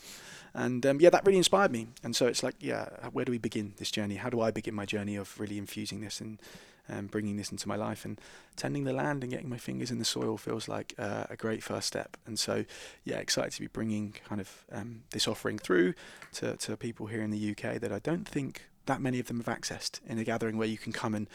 And 0.54 0.84
um, 0.86 1.00
yeah, 1.00 1.10
that 1.10 1.26
really 1.26 1.38
inspired 1.38 1.72
me. 1.72 1.88
And 2.04 2.14
so 2.14 2.26
it's 2.26 2.42
like, 2.42 2.54
yeah, 2.60 2.88
where 3.12 3.24
do 3.24 3.32
we 3.32 3.38
begin 3.38 3.74
this 3.78 3.90
journey? 3.90 4.16
How 4.16 4.30
do 4.30 4.40
I 4.40 4.52
begin 4.52 4.74
my 4.74 4.86
journey 4.86 5.16
of 5.16 5.38
really 5.40 5.58
infusing 5.58 6.00
this 6.00 6.20
and 6.20 6.40
um, 6.88 7.06
bringing 7.06 7.36
this 7.36 7.50
into 7.50 7.68
my 7.68 7.76
life 7.76 8.04
and 8.04 8.20
tending 8.56 8.84
the 8.84 8.92
land 8.92 9.22
and 9.22 9.32
getting 9.32 9.48
my 9.48 9.56
fingers 9.56 9.90
in 9.90 9.98
the 9.98 10.04
soil 10.04 10.36
feels 10.36 10.68
like 10.68 10.94
uh, 10.98 11.24
a 11.30 11.36
great 11.36 11.62
first 11.62 11.86
step. 11.86 12.16
And 12.26 12.38
so, 12.38 12.64
yeah, 13.04 13.18
excited 13.18 13.52
to 13.52 13.60
be 13.60 13.68
bringing 13.68 14.14
kind 14.28 14.40
of 14.40 14.64
um, 14.72 15.02
this 15.10 15.28
offering 15.28 15.58
through 15.58 15.94
to, 16.34 16.56
to 16.56 16.76
people 16.76 17.06
here 17.06 17.22
in 17.22 17.30
the 17.30 17.50
UK 17.50 17.80
that 17.80 17.92
I 17.92 17.98
don't 17.98 18.26
think 18.26 18.62
that 18.86 19.00
many 19.00 19.20
of 19.20 19.26
them 19.26 19.42
have 19.42 19.46
accessed 19.46 20.00
in 20.06 20.18
a 20.18 20.24
gathering 20.24 20.58
where 20.58 20.68
you 20.68 20.78
can 20.78 20.92
come 20.92 21.14
and 21.14 21.28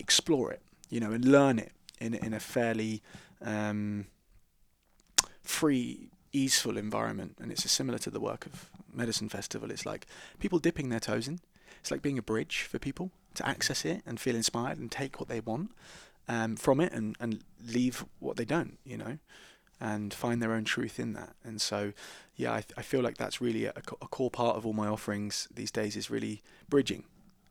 explore 0.00 0.50
it, 0.50 0.62
you 0.88 1.00
know, 1.00 1.12
and 1.12 1.24
learn 1.24 1.58
it 1.58 1.72
in 2.00 2.14
in 2.14 2.32
a 2.32 2.40
fairly 2.40 3.02
um, 3.42 4.06
free, 5.42 6.08
easeful 6.32 6.78
environment. 6.78 7.36
And 7.40 7.52
it's 7.52 7.70
similar 7.70 7.98
to 7.98 8.10
the 8.10 8.20
work 8.20 8.46
of 8.46 8.70
Medicine 8.92 9.28
Festival. 9.28 9.70
It's 9.70 9.84
like 9.84 10.06
people 10.38 10.58
dipping 10.58 10.88
their 10.88 11.00
toes 11.00 11.28
in. 11.28 11.40
It's 11.80 11.90
like 11.90 12.00
being 12.00 12.18
a 12.18 12.22
bridge 12.22 12.62
for 12.62 12.78
people 12.78 13.10
to 13.34 13.46
access 13.46 13.84
it 13.84 14.02
and 14.06 14.20
feel 14.20 14.36
inspired 14.36 14.78
and 14.78 14.90
take 14.90 15.20
what 15.20 15.28
they 15.28 15.40
want 15.40 15.70
um, 16.28 16.56
from 16.56 16.80
it 16.80 16.92
and, 16.92 17.16
and 17.20 17.42
leave 17.64 18.04
what 18.18 18.36
they 18.36 18.44
don't, 18.44 18.78
you 18.84 18.96
know, 18.96 19.18
and 19.80 20.14
find 20.14 20.42
their 20.42 20.52
own 20.52 20.64
truth 20.64 20.98
in 20.98 21.12
that. 21.14 21.34
And 21.44 21.60
so, 21.60 21.92
yeah, 22.36 22.52
I, 22.52 22.64
I 22.76 22.82
feel 22.82 23.02
like 23.02 23.16
that's 23.16 23.40
really 23.40 23.66
a, 23.66 23.72
a, 23.76 24.06
core 24.08 24.30
part 24.30 24.56
of 24.56 24.64
all 24.64 24.72
my 24.72 24.86
offerings 24.86 25.48
these 25.54 25.70
days 25.70 25.96
is 25.96 26.10
really 26.10 26.42
bridging 26.68 27.04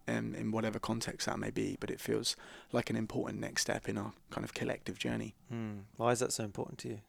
um, 0.07 0.33
in 0.35 0.51
whatever 0.51 0.79
context 0.79 1.27
that 1.27 1.39
may 1.39 1.51
be. 1.51 1.77
But 1.79 1.91
it 1.91 1.99
feels 1.99 2.35
like 2.71 2.89
an 2.89 2.95
important 2.95 3.39
next 3.39 3.61
step 3.63 3.87
in 3.87 3.97
our 3.97 4.13
kind 4.31 4.43
of 4.43 4.53
collective 4.53 4.97
journey. 4.97 5.35
Mm. 5.53 5.81
Why 5.97 6.11
is 6.11 6.19
that 6.19 6.33
so 6.33 6.43
important 6.43 6.79
to 6.79 6.89
you? 6.89 6.99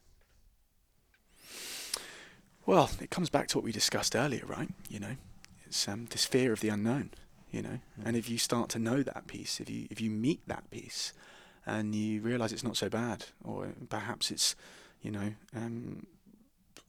Well, 2.67 2.91
it 3.01 3.11
comes 3.11 3.29
back 3.29 3.49
to 3.49 3.59
what 3.59 3.65
we 3.65 3.73
discussed 3.73 4.17
earlier, 4.17 4.45
right? 4.47 4.71
You 4.89 4.99
know, 4.99 5.17
it's 5.67 5.87
um, 5.87 6.07
this 6.07 6.25
fear 6.25 6.53
of 6.53 6.61
the 6.61 6.71
unknown 6.71 7.11
you 7.55 7.63
know. 7.63 7.79
Mm. 8.01 8.07
And 8.07 8.17
if 8.17 8.29
you 8.29 8.37
start 8.37 8.69
to 8.71 8.79
know 8.79 9.03
that 9.03 9.27
piece, 9.27 9.61
if 9.61 9.71
you 9.71 9.87
if 9.91 10.01
you 10.01 10.11
meet 10.11 10.41
that 10.49 10.69
piece, 10.71 11.13
and 11.65 11.95
you 11.95 12.21
realise 12.21 12.53
it's 12.53 12.65
not 12.65 12.77
so 12.77 12.89
bad, 12.89 13.27
or 13.45 13.69
perhaps 13.89 14.31
it's, 14.31 14.57
you 15.01 15.11
know, 15.11 15.35
um, 15.55 16.07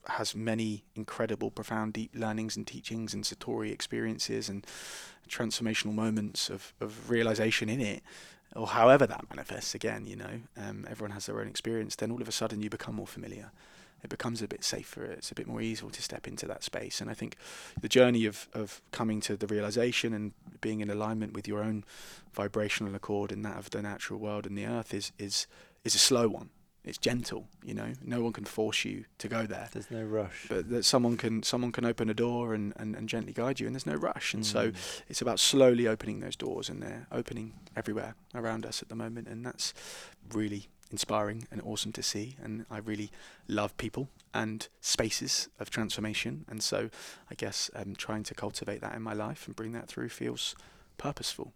has 0.08 0.34
many 0.34 0.84
incredible, 0.94 1.50
profound, 1.50 1.92
deep 1.92 2.10
learnings 2.14 2.56
and 2.56 2.66
teachings 2.66 3.14
and 3.14 3.24
satori 3.24 3.70
experiences 3.70 4.48
and 4.48 4.66
transformational 5.28 5.94
moments 5.94 6.50
of 6.50 6.74
of 6.80 7.08
realization 7.08 7.68
in 7.68 7.80
it, 7.80 8.02
or 8.56 8.66
however 8.66 9.06
that 9.06 9.24
manifests. 9.30 9.74
Again, 9.74 10.06
you 10.06 10.16
know, 10.16 10.40
um, 10.56 10.84
everyone 10.90 11.12
has 11.12 11.26
their 11.26 11.40
own 11.40 11.48
experience. 11.48 11.94
Then 11.94 12.10
all 12.10 12.20
of 12.20 12.28
a 12.28 12.32
sudden 12.32 12.60
you 12.60 12.70
become 12.70 12.96
more 12.96 13.06
familiar 13.06 13.52
it 14.06 14.10
becomes 14.10 14.40
a 14.40 14.48
bit 14.48 14.62
safer. 14.62 15.04
It's 15.04 15.32
a 15.32 15.34
bit 15.34 15.48
more 15.48 15.60
easy 15.60 15.86
to 15.86 16.02
step 16.02 16.28
into 16.28 16.46
that 16.46 16.62
space. 16.62 17.00
And 17.00 17.10
I 17.10 17.14
think 17.14 17.36
the 17.80 17.88
journey 17.88 18.24
of, 18.24 18.48
of 18.54 18.80
coming 18.92 19.20
to 19.22 19.36
the 19.36 19.48
realization 19.48 20.14
and 20.14 20.32
being 20.60 20.80
in 20.80 20.90
alignment 20.90 21.32
with 21.34 21.48
your 21.48 21.62
own 21.62 21.84
vibrational 22.32 22.94
accord 22.94 23.32
and 23.32 23.44
that 23.44 23.58
of 23.58 23.70
the 23.70 23.82
natural 23.82 24.20
world 24.20 24.46
and 24.46 24.56
the 24.56 24.66
earth 24.66 24.94
is 24.94 25.12
is 25.18 25.46
is 25.84 25.94
a 25.94 25.98
slow 25.98 26.28
one. 26.28 26.50
It's 26.84 26.98
gentle, 26.98 27.48
you 27.64 27.74
know. 27.74 27.94
No 28.00 28.20
one 28.22 28.32
can 28.32 28.44
force 28.44 28.84
you 28.84 29.06
to 29.18 29.26
go 29.26 29.44
there. 29.44 29.68
There's 29.72 29.90
no 29.90 30.04
rush. 30.04 30.46
But 30.48 30.70
that 30.70 30.84
someone 30.84 31.16
can 31.16 31.42
someone 31.42 31.72
can 31.72 31.84
open 31.84 32.08
a 32.08 32.14
door 32.14 32.54
and, 32.54 32.72
and, 32.76 32.94
and 32.94 33.08
gently 33.08 33.32
guide 33.32 33.58
you 33.58 33.66
and 33.66 33.74
there's 33.74 33.86
no 33.86 33.96
rush. 33.96 34.34
And 34.34 34.44
mm. 34.44 34.46
so 34.46 34.70
it's 35.08 35.20
about 35.20 35.40
slowly 35.40 35.88
opening 35.88 36.20
those 36.20 36.36
doors 36.36 36.68
and 36.68 36.80
they're 36.80 37.08
opening 37.10 37.54
everywhere 37.74 38.14
around 38.36 38.64
us 38.64 38.82
at 38.82 38.88
the 38.88 38.94
moment 38.94 39.26
and 39.26 39.44
that's 39.44 39.74
really 40.32 40.68
inspiring 40.90 41.46
and 41.50 41.60
awesome 41.62 41.92
to 41.92 42.02
see. 42.02 42.36
And 42.42 42.66
I 42.70 42.78
really 42.78 43.10
love 43.48 43.76
people 43.76 44.08
and 44.32 44.68
spaces 44.80 45.48
of 45.58 45.70
transformation. 45.70 46.44
And 46.48 46.62
so 46.62 46.90
I 47.30 47.34
guess 47.34 47.70
um, 47.74 47.94
trying 47.96 48.22
to 48.24 48.34
cultivate 48.34 48.80
that 48.80 48.94
in 48.94 49.02
my 49.02 49.14
life 49.14 49.46
and 49.46 49.56
bring 49.56 49.72
that 49.72 49.88
through 49.88 50.10
feels 50.10 50.54
purposeful. 50.98 51.52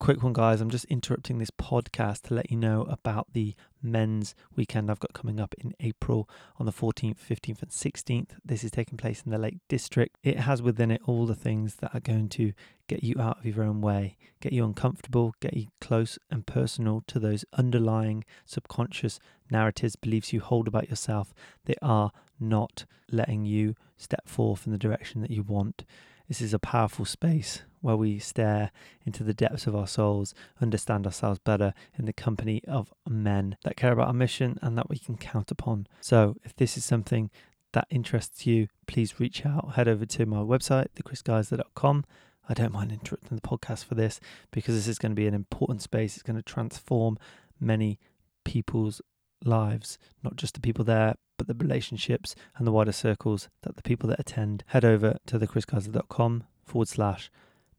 Quick 0.00 0.22
one, 0.22 0.32
guys. 0.32 0.62
I'm 0.62 0.70
just 0.70 0.86
interrupting 0.86 1.36
this 1.36 1.50
podcast 1.50 2.22
to 2.22 2.34
let 2.34 2.50
you 2.50 2.56
know 2.56 2.86
about 2.88 3.34
the 3.34 3.54
men's 3.82 4.34
weekend 4.56 4.90
I've 4.90 4.98
got 4.98 5.12
coming 5.12 5.38
up 5.38 5.54
in 5.58 5.74
April 5.78 6.26
on 6.58 6.64
the 6.64 6.72
14th, 6.72 7.18
15th, 7.18 7.60
and 7.60 7.70
16th. 7.70 8.30
This 8.42 8.64
is 8.64 8.70
taking 8.70 8.96
place 8.96 9.22
in 9.22 9.30
the 9.30 9.36
Lake 9.36 9.58
District. 9.68 10.16
It 10.22 10.38
has 10.40 10.62
within 10.62 10.90
it 10.90 11.02
all 11.04 11.26
the 11.26 11.34
things 11.34 11.74
that 11.76 11.94
are 11.94 12.00
going 12.00 12.30
to 12.30 12.54
get 12.88 13.04
you 13.04 13.16
out 13.20 13.40
of 13.40 13.44
your 13.44 13.62
own 13.62 13.82
way, 13.82 14.16
get 14.40 14.54
you 14.54 14.64
uncomfortable, 14.64 15.34
get 15.38 15.52
you 15.54 15.66
close 15.82 16.18
and 16.30 16.46
personal 16.46 17.04
to 17.06 17.18
those 17.18 17.44
underlying 17.52 18.24
subconscious 18.46 19.20
narratives, 19.50 19.96
beliefs 19.96 20.32
you 20.32 20.40
hold 20.40 20.66
about 20.66 20.88
yourself. 20.88 21.34
They 21.66 21.76
are 21.82 22.10
not 22.40 22.86
letting 23.12 23.44
you 23.44 23.74
step 23.98 24.26
forth 24.26 24.64
in 24.64 24.72
the 24.72 24.78
direction 24.78 25.20
that 25.20 25.30
you 25.30 25.42
want. 25.42 25.84
This 26.30 26.40
is 26.40 26.54
a 26.54 26.60
powerful 26.60 27.04
space 27.04 27.62
where 27.80 27.96
we 27.96 28.20
stare 28.20 28.70
into 29.04 29.24
the 29.24 29.34
depths 29.34 29.66
of 29.66 29.74
our 29.74 29.88
souls, 29.88 30.32
understand 30.60 31.04
ourselves 31.04 31.40
better 31.40 31.74
in 31.98 32.04
the 32.04 32.12
company 32.12 32.62
of 32.68 32.94
men 33.08 33.56
that 33.64 33.76
care 33.76 33.90
about 33.90 34.06
our 34.06 34.12
mission 34.12 34.56
and 34.62 34.78
that 34.78 34.88
we 34.88 34.96
can 34.96 35.16
count 35.16 35.50
upon. 35.50 35.88
So, 36.00 36.36
if 36.44 36.54
this 36.54 36.76
is 36.76 36.84
something 36.84 37.30
that 37.72 37.88
interests 37.90 38.46
you, 38.46 38.68
please 38.86 39.18
reach 39.18 39.44
out. 39.44 39.72
Head 39.74 39.88
over 39.88 40.06
to 40.06 40.24
my 40.24 40.36
website, 40.36 40.86
thechrisgeisler.com. 40.94 42.04
I 42.48 42.54
don't 42.54 42.72
mind 42.72 42.92
interrupting 42.92 43.36
the 43.36 43.42
podcast 43.42 43.84
for 43.84 43.96
this 43.96 44.20
because 44.52 44.76
this 44.76 44.86
is 44.86 45.00
going 45.00 45.10
to 45.10 45.20
be 45.20 45.26
an 45.26 45.34
important 45.34 45.82
space. 45.82 46.14
It's 46.14 46.22
going 46.22 46.36
to 46.36 46.44
transform 46.44 47.18
many 47.58 47.98
people's 48.44 49.02
lives, 49.44 49.98
not 50.22 50.36
just 50.36 50.54
the 50.54 50.60
people 50.60 50.84
there, 50.84 51.14
but 51.36 51.46
the 51.46 51.54
relationships 51.54 52.34
and 52.56 52.66
the 52.66 52.72
wider 52.72 52.92
circles 52.92 53.48
that 53.62 53.76
the 53.76 53.82
people 53.82 54.08
that 54.10 54.20
attend. 54.20 54.64
Head 54.66 54.84
over 54.84 55.18
to 55.26 55.38
thechrisgeisler.com 55.38 56.44
forward 56.64 56.88
slash 56.88 57.30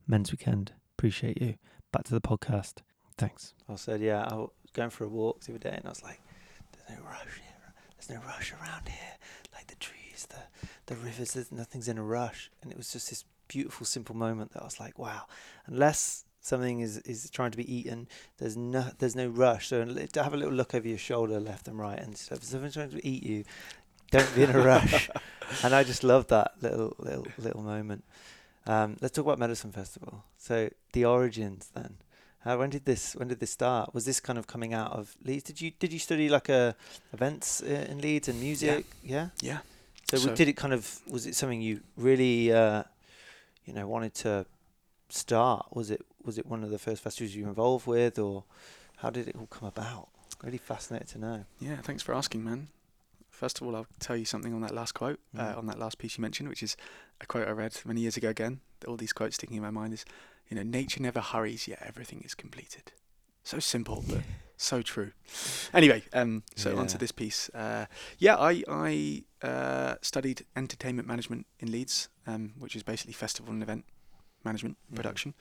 men's 0.07 0.31
weekend. 0.31 0.73
Appreciate 0.97 1.41
you. 1.41 1.55
Back 1.91 2.03
to 2.05 2.13
the 2.13 2.21
podcast. 2.21 2.75
Thanks. 3.17 3.53
I 3.69 3.75
said, 3.75 4.01
yeah, 4.01 4.27
I 4.27 4.35
was 4.35 4.49
going 4.73 4.89
for 4.89 5.03
a 5.03 5.09
walk 5.09 5.41
the 5.41 5.51
other 5.51 5.59
day 5.59 5.75
and 5.75 5.85
I 5.85 5.89
was 5.89 6.03
like, 6.03 6.21
there's 6.71 6.97
no 6.99 7.05
rush 7.05 7.35
here. 7.35 7.73
There's 7.97 8.09
no 8.09 8.25
rush 8.25 8.53
around 8.53 8.87
here. 8.87 9.17
Like 9.53 9.67
the 9.67 9.75
trees, 9.75 10.27
the, 10.29 10.67
the 10.87 10.95
rivers, 10.95 11.51
nothing's 11.51 11.87
in 11.87 11.97
a 11.97 12.03
rush. 12.03 12.49
And 12.61 12.71
it 12.71 12.77
was 12.77 12.91
just 12.91 13.09
this 13.09 13.25
beautiful, 13.47 13.85
simple 13.85 14.15
moment 14.15 14.53
that 14.53 14.61
I 14.61 14.65
was 14.65 14.79
like, 14.79 14.97
wow, 14.97 15.23
unless 15.67 16.25
something 16.41 16.81
is, 16.81 16.97
is 16.99 17.29
trying 17.29 17.51
to 17.51 17.57
be 17.57 17.73
eaten, 17.73 18.07
there's 18.37 18.57
no 18.57 18.85
there's 18.99 19.15
no 19.15 19.27
rush. 19.27 19.67
So 19.69 19.85
to 19.85 20.23
have 20.23 20.33
a 20.33 20.37
little 20.37 20.53
look 20.53 20.75
over 20.75 20.87
your 20.87 20.97
shoulder, 20.97 21.39
left 21.39 21.67
and 21.67 21.79
right, 21.79 21.99
and 21.99 22.17
stuff. 22.17 22.39
If 22.39 22.45
something's 22.45 22.73
trying 22.73 22.89
to 22.91 23.07
eat 23.07 23.23
you, 23.23 23.43
don't 24.11 24.35
be 24.35 24.43
in 24.43 24.51
a 24.51 24.59
rush. 24.59 25.09
and 25.63 25.73
I 25.73 25.83
just 25.83 26.03
love 26.03 26.27
that 26.27 26.53
little 26.61 26.95
little 26.99 27.27
little 27.37 27.61
moment. 27.61 28.03
Um, 28.67 28.97
let's 29.01 29.15
talk 29.15 29.25
about 29.25 29.39
Medicine 29.39 29.71
Festival. 29.71 30.23
So 30.37 30.69
the 30.93 31.05
origins 31.05 31.69
then. 31.73 31.97
Uh, 32.43 32.55
when 32.57 32.71
did 32.71 32.85
this 32.85 33.15
when 33.15 33.27
did 33.27 33.39
this 33.39 33.51
start? 33.51 33.93
Was 33.93 34.05
this 34.05 34.19
kind 34.19 34.39
of 34.39 34.47
coming 34.47 34.73
out 34.73 34.91
of 34.93 35.15
Leeds? 35.23 35.43
Did 35.43 35.61
you 35.61 35.71
did 35.79 35.93
you 35.93 35.99
study 35.99 36.27
like 36.27 36.49
a 36.49 36.75
events 37.13 37.61
uh, 37.61 37.85
in 37.87 37.99
Leeds 37.99 38.27
and 38.29 38.39
music? 38.39 38.85
Yeah. 39.03 39.29
Yeah. 39.41 39.59
So, 40.09 40.17
w 40.17 40.29
So- 40.29 40.35
did 40.35 40.47
it 40.47 40.57
kind 40.57 40.73
of 40.73 41.01
was 41.07 41.27
it 41.27 41.35
something 41.35 41.61
you 41.61 41.81
really 41.95 42.51
uh, 42.51 42.83
you 43.65 43.73
know 43.73 43.87
wanted 43.87 44.15
to 44.15 44.45
start? 45.09 45.67
Was 45.71 45.91
it 45.91 46.01
was 46.25 46.37
it 46.37 46.45
one 46.45 46.63
of 46.63 46.69
the 46.69 46.79
first 46.79 47.01
festivals 47.03 47.35
you 47.35 47.43
were 47.43 47.49
involved 47.49 47.87
with, 47.87 48.17
or 48.19 48.43
how 48.97 49.09
did 49.09 49.27
it 49.27 49.35
all 49.37 49.47
come 49.47 49.67
about? 49.67 50.09
Really 50.43 50.57
fascinated 50.57 51.07
to 51.09 51.17
know. 51.19 51.45
Yeah, 51.59 51.77
thanks 51.77 52.01
for 52.03 52.13
asking, 52.15 52.43
man. 52.43 52.69
First 53.29 53.59
of 53.61 53.67
all, 53.67 53.75
I'll 53.75 53.87
tell 53.99 54.15
you 54.17 54.25
something 54.25 54.53
on 54.53 54.61
that 54.61 54.73
last 54.73 54.93
quote, 54.93 55.19
uh, 55.37 55.53
Mm. 55.53 55.57
on 55.57 55.65
that 55.67 55.79
last 55.79 55.97
piece 55.97 56.17
you 56.17 56.21
mentioned, 56.21 56.49
which 56.49 56.61
is 56.63 56.77
a 57.19 57.25
quote 57.25 57.47
I 57.47 57.51
read 57.51 57.79
many 57.85 58.01
years 58.01 58.17
ago 58.17 58.29
again. 58.29 58.61
All 58.87 58.97
these 58.97 59.13
quotes 59.13 59.35
sticking 59.35 59.57
in 59.57 59.63
my 59.63 59.71
mind 59.71 59.93
is, 59.93 60.05
you 60.49 60.55
know, 60.55 60.63
nature 60.63 61.01
never 61.01 61.21
hurries, 61.21 61.67
yet 61.67 61.81
everything 61.85 62.21
is 62.23 62.35
completed. 62.35 62.91
So 63.43 63.59
simple, 63.59 64.03
but 64.07 64.21
so 64.57 64.81
true. 64.83 65.11
Anyway, 65.73 66.03
um, 66.13 66.43
so 66.55 66.77
on 66.77 66.85
to 66.87 66.97
this 66.97 67.11
piece. 67.11 67.49
Uh, 67.49 67.85
yeah, 68.19 68.35
I, 68.37 68.63
I 68.67 69.23
uh, 69.41 69.95
studied 70.01 70.45
entertainment 70.55 71.07
management 71.07 71.47
in 71.59 71.71
Leeds, 71.71 72.09
um, 72.27 72.53
which 72.59 72.75
is 72.75 72.83
basically 72.83 73.13
festival 73.13 73.51
and 73.51 73.63
event 73.63 73.85
management 74.43 74.77
Mhm. 74.91 74.95
production. 74.95 75.33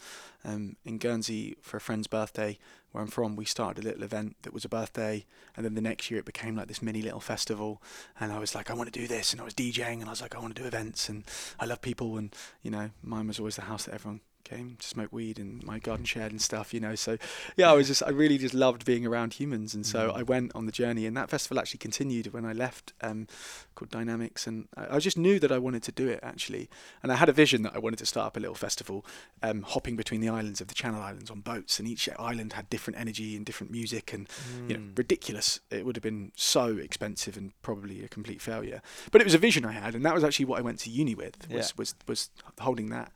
Um, 0.44 0.76
in 0.84 0.98
Guernsey, 0.98 1.56
for 1.60 1.76
a 1.76 1.80
friend's 1.80 2.06
birthday, 2.06 2.58
where 2.92 3.02
I'm 3.02 3.10
from, 3.10 3.36
we 3.36 3.44
started 3.44 3.84
a 3.84 3.86
little 3.86 4.02
event 4.02 4.36
that 4.42 4.52
was 4.52 4.64
a 4.64 4.68
birthday, 4.68 5.24
and 5.56 5.64
then 5.64 5.74
the 5.74 5.80
next 5.80 6.10
year 6.10 6.18
it 6.20 6.26
became 6.26 6.56
like 6.56 6.68
this 6.68 6.82
mini 6.82 7.02
little 7.02 7.20
festival. 7.20 7.82
And 8.18 8.32
I 8.32 8.38
was 8.38 8.54
like, 8.54 8.70
I 8.70 8.74
want 8.74 8.92
to 8.92 9.00
do 9.00 9.06
this, 9.06 9.32
and 9.32 9.40
I 9.40 9.44
was 9.44 9.54
DJing, 9.54 10.00
and 10.00 10.06
I 10.06 10.10
was 10.10 10.20
like, 10.20 10.34
I 10.34 10.38
want 10.38 10.54
to 10.56 10.62
do 10.62 10.66
events, 10.66 11.08
and 11.08 11.24
I 11.58 11.66
love 11.66 11.82
people, 11.82 12.18
and 12.18 12.34
you 12.62 12.70
know, 12.70 12.90
mine 13.02 13.26
was 13.28 13.38
always 13.38 13.56
the 13.56 13.62
house 13.62 13.84
that 13.84 13.94
everyone 13.94 14.20
came 14.44 14.76
to 14.78 14.86
smoke 14.86 15.12
weed 15.12 15.38
in 15.38 15.60
my 15.64 15.78
garden 15.78 16.04
shed 16.04 16.30
and 16.32 16.40
stuff, 16.42 16.72
you 16.74 16.80
know. 16.80 16.94
So 16.94 17.18
yeah, 17.56 17.70
I 17.70 17.74
was 17.74 17.86
just, 17.86 18.02
I 18.02 18.10
really 18.10 18.38
just 18.38 18.54
loved 18.54 18.84
being 18.84 19.06
around 19.06 19.34
humans, 19.34 19.74
and 19.74 19.86
so 19.86 20.10
Mhm. 20.10 20.16
I 20.16 20.22
went 20.22 20.52
on 20.54 20.66
the 20.66 20.72
journey, 20.72 21.06
and 21.06 21.16
that 21.16 21.30
festival 21.30 21.58
actually 21.58 21.78
continued 21.78 22.32
when 22.32 22.44
I 22.44 22.52
left, 22.52 22.92
um, 23.00 23.26
called 23.74 23.90
Dynamics, 23.90 24.46
and 24.46 24.68
I, 24.76 24.96
I 24.96 24.98
just 24.98 25.16
knew 25.18 25.38
that 25.40 25.52
I 25.52 25.58
wanted 25.58 25.82
to 25.84 25.92
do 25.92 26.08
it 26.08 26.20
actually, 26.22 26.68
and 27.02 27.12
I 27.12 27.16
had 27.16 27.28
a 27.28 27.32
vision 27.32 27.62
that 27.62 27.74
I 27.74 27.78
wanted 27.78 27.98
to 28.00 28.06
start 28.06 28.26
up 28.26 28.36
a 28.36 28.40
little 28.40 28.54
festival, 28.54 29.04
um, 29.42 29.62
hopping 29.62 29.96
between 29.96 30.20
the 30.20 30.28
islands 30.28 30.60
of 30.60 30.68
the 30.68 30.74
Channel 30.74 31.00
Islands 31.00 31.30
on 31.30 31.40
boats, 31.40 31.78
and 31.78 31.86
each 31.88 32.08
island 32.18 32.54
had 32.54 32.68
different 32.70 32.98
energy 32.98 33.36
and 33.36 33.46
different 33.46 33.70
music, 33.70 34.12
and 34.12 34.28
you 34.68 34.76
know, 34.76 34.80
Mm. 34.80 34.98
ridiculous. 34.98 35.60
It 35.70 35.84
would 35.84 35.96
have 35.96 36.02
been 36.02 36.32
so 36.36 36.76
expensive 36.76 37.36
and 37.36 37.52
probably 37.62 38.02
a 38.04 38.08
complete 38.08 38.40
failure. 38.42 38.82
But 39.10 39.20
it 39.20 39.24
was 39.24 39.34
a 39.34 39.38
vision 39.38 39.64
I 39.64 39.72
had, 39.72 39.94
and 39.94 40.04
that 40.04 40.14
was 40.14 40.24
actually 40.24 40.46
what 40.46 40.58
I 40.58 40.62
went 40.62 40.78
to 40.80 40.90
uni 40.90 41.14
with. 41.14 41.36
Was 41.50 41.68
Yeah. 41.68 41.72
was 41.76 41.94
was 42.06 42.30
holding 42.60 42.88
that. 42.90 43.12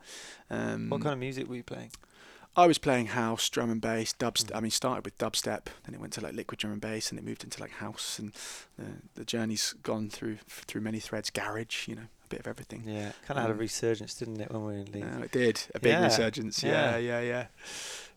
Um, 0.49 0.89
What 0.89 1.01
kind 1.01 1.13
of 1.13 1.19
music 1.19 1.47
were 1.49 1.55
you 1.55 1.63
playing? 1.63 1.91
I 2.57 2.67
was 2.67 2.77
playing 2.77 3.07
house, 3.07 3.49
drum 3.49 3.69
and 3.69 3.81
bass, 3.81 4.13
dubstep. 4.17 4.51
Mm. 4.51 4.55
I 4.57 4.59
mean, 4.61 4.71
started 4.71 5.03
with 5.03 5.17
dubstep, 5.17 5.65
then 5.83 5.93
it 5.93 5.99
went 5.99 6.13
to 6.13 6.21
like 6.21 6.33
liquid 6.33 6.59
drum 6.59 6.71
and 6.71 6.81
bass, 6.81 7.09
and 7.09 7.19
it 7.19 7.25
moved 7.25 7.43
into 7.43 7.59
like 7.59 7.71
house. 7.71 8.17
And 8.17 8.31
uh, 8.79 8.83
the 9.15 9.25
journey's 9.25 9.73
gone 9.83 10.09
through 10.09 10.37
through 10.47 10.81
many 10.81 10.99
threads. 10.99 11.29
Garage, 11.29 11.87
you 11.89 11.95
know, 11.95 12.03
a 12.23 12.27
bit 12.29 12.39
of 12.39 12.47
everything. 12.47 12.83
Yeah, 12.85 13.11
kind 13.27 13.37
of 13.37 13.43
had 13.43 13.49
a 13.49 13.53
Um, 13.53 13.59
resurgence, 13.59 14.13
didn't 14.13 14.39
it, 14.39 14.49
when 14.51 14.61
we 14.63 14.73
were 14.73 14.79
in 14.79 14.91
Leeds? 14.93 15.25
It 15.25 15.31
did 15.31 15.61
a 15.75 15.79
big 15.81 15.91
Yeah, 15.91 16.03
resurgence. 16.05 16.63
Yeah, 16.63 16.95
yeah, 16.97 17.19
yeah, 17.19 17.47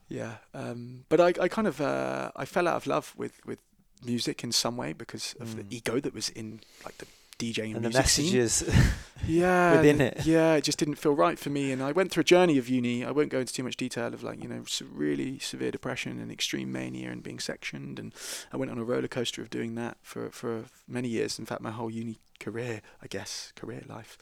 yeah. 0.08 0.32
Um, 0.54 1.04
but 1.08 1.20
I, 1.20 1.28
I 1.42 1.48
kind 1.48 1.66
of, 1.66 1.80
uh, 1.80 2.30
I 2.36 2.44
fell 2.44 2.68
out 2.68 2.76
of 2.76 2.86
love 2.86 3.14
with 3.16 3.44
with 3.44 3.58
music 4.04 4.44
in 4.44 4.52
some 4.52 4.76
way 4.76 4.92
because 4.92 5.34
of 5.40 5.48
Mm. 5.48 5.56
the 5.68 5.76
ego 5.76 5.98
that 5.98 6.14
was 6.14 6.28
in 6.28 6.60
like 6.84 6.96
the 6.98 7.06
DJing 7.38 7.76
and, 7.76 7.84
the 7.84 7.88
music 7.90 8.06
scene. 8.06 8.24
messages. 8.26 8.64
Yeah, 9.26 9.76
within 9.76 10.00
it. 10.00 10.24
Yeah, 10.24 10.54
it 10.54 10.64
just 10.64 10.78
didn't 10.78 10.94
feel 10.94 11.12
right 11.12 11.38
for 11.38 11.50
me, 11.50 11.72
and 11.72 11.82
I 11.82 11.92
went 11.92 12.10
through 12.10 12.22
a 12.22 12.24
journey 12.24 12.56
of 12.56 12.68
uni. 12.68 13.04
I 13.04 13.10
won't 13.10 13.30
go 13.30 13.40
into 13.40 13.52
too 13.52 13.64
much 13.64 13.76
detail 13.76 14.14
of 14.14 14.22
like 14.22 14.40
you 14.42 14.48
know 14.48 14.62
really 14.90 15.38
severe 15.40 15.70
depression 15.70 16.20
and 16.20 16.30
extreme 16.30 16.70
mania 16.72 17.10
and 17.10 17.22
being 17.22 17.40
sectioned, 17.40 17.98
and 17.98 18.14
I 18.52 18.56
went 18.56 18.70
on 18.70 18.78
a 18.78 18.84
roller 18.84 19.08
coaster 19.08 19.42
of 19.42 19.50
doing 19.50 19.74
that 19.74 19.98
for 20.02 20.30
for 20.30 20.64
many 20.86 21.08
years. 21.08 21.38
In 21.38 21.46
fact, 21.46 21.60
my 21.60 21.72
whole 21.72 21.90
uni 21.90 22.18
career, 22.40 22.80
I 23.02 23.08
guess, 23.08 23.52
career 23.56 23.82
life, 23.88 24.16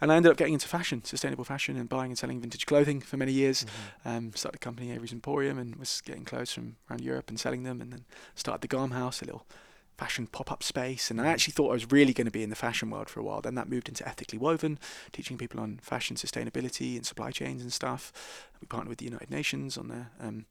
and 0.00 0.10
I 0.10 0.16
ended 0.16 0.32
up 0.32 0.38
getting 0.38 0.54
into 0.54 0.66
fashion, 0.66 1.04
sustainable 1.04 1.44
fashion, 1.44 1.76
and 1.76 1.88
buying 1.88 2.10
and 2.10 2.18
selling 2.18 2.40
vintage 2.40 2.66
clothing 2.66 3.00
for 3.00 3.16
many 3.18 3.32
years. 3.32 3.64
Mhm. 4.04 4.16
Um, 4.16 4.32
started 4.34 4.56
a 4.56 4.64
company, 4.64 4.90
Avery's 4.90 5.12
Emporium, 5.12 5.58
and 5.58 5.76
was 5.76 6.00
getting 6.04 6.24
clothes 6.24 6.52
from 6.52 6.76
around 6.90 7.02
Europe 7.02 7.28
and 7.28 7.38
selling 7.38 7.62
them. 7.64 7.80
And 7.82 7.92
then 7.92 8.06
started 8.34 8.62
the 8.62 8.68
Garm 8.76 8.92
House, 8.92 9.20
a 9.20 9.26
little 9.26 9.46
fashion 9.98 10.28
pop-up 10.28 10.62
space. 10.62 11.10
And 11.10 11.20
I 11.20 11.24
Mhm. 11.24 11.32
actually 11.32 11.52
thought 11.52 11.70
I 11.70 11.74
was 11.74 11.90
really 11.90 12.14
going 12.14 12.26
to 12.26 12.30
be 12.30 12.44
in 12.44 12.50
the 12.50 12.56
fashion 12.56 12.88
world 12.88 13.10
for 13.10 13.20
a 13.20 13.24
while. 13.24 13.40
Then 13.40 13.56
that 13.56 13.68
moved 13.68 13.88
into 13.88 14.06
Ethically 14.08 14.38
Woven, 14.38 14.78
teaching 15.12 15.36
people 15.36 15.60
on 15.60 15.80
fashion 15.82 16.16
sustainability 16.16 16.96
and 16.96 17.04
supply 17.04 17.32
chains 17.32 17.62
and 17.62 17.72
stuff. 17.72 18.12
We 18.60 18.66
partnered 18.66 18.88
with 18.88 18.98
the 18.98 19.06
United 19.06 19.30
Nations 19.30 19.76
on 19.76 19.88
their 19.88 20.10
um, 20.20 20.46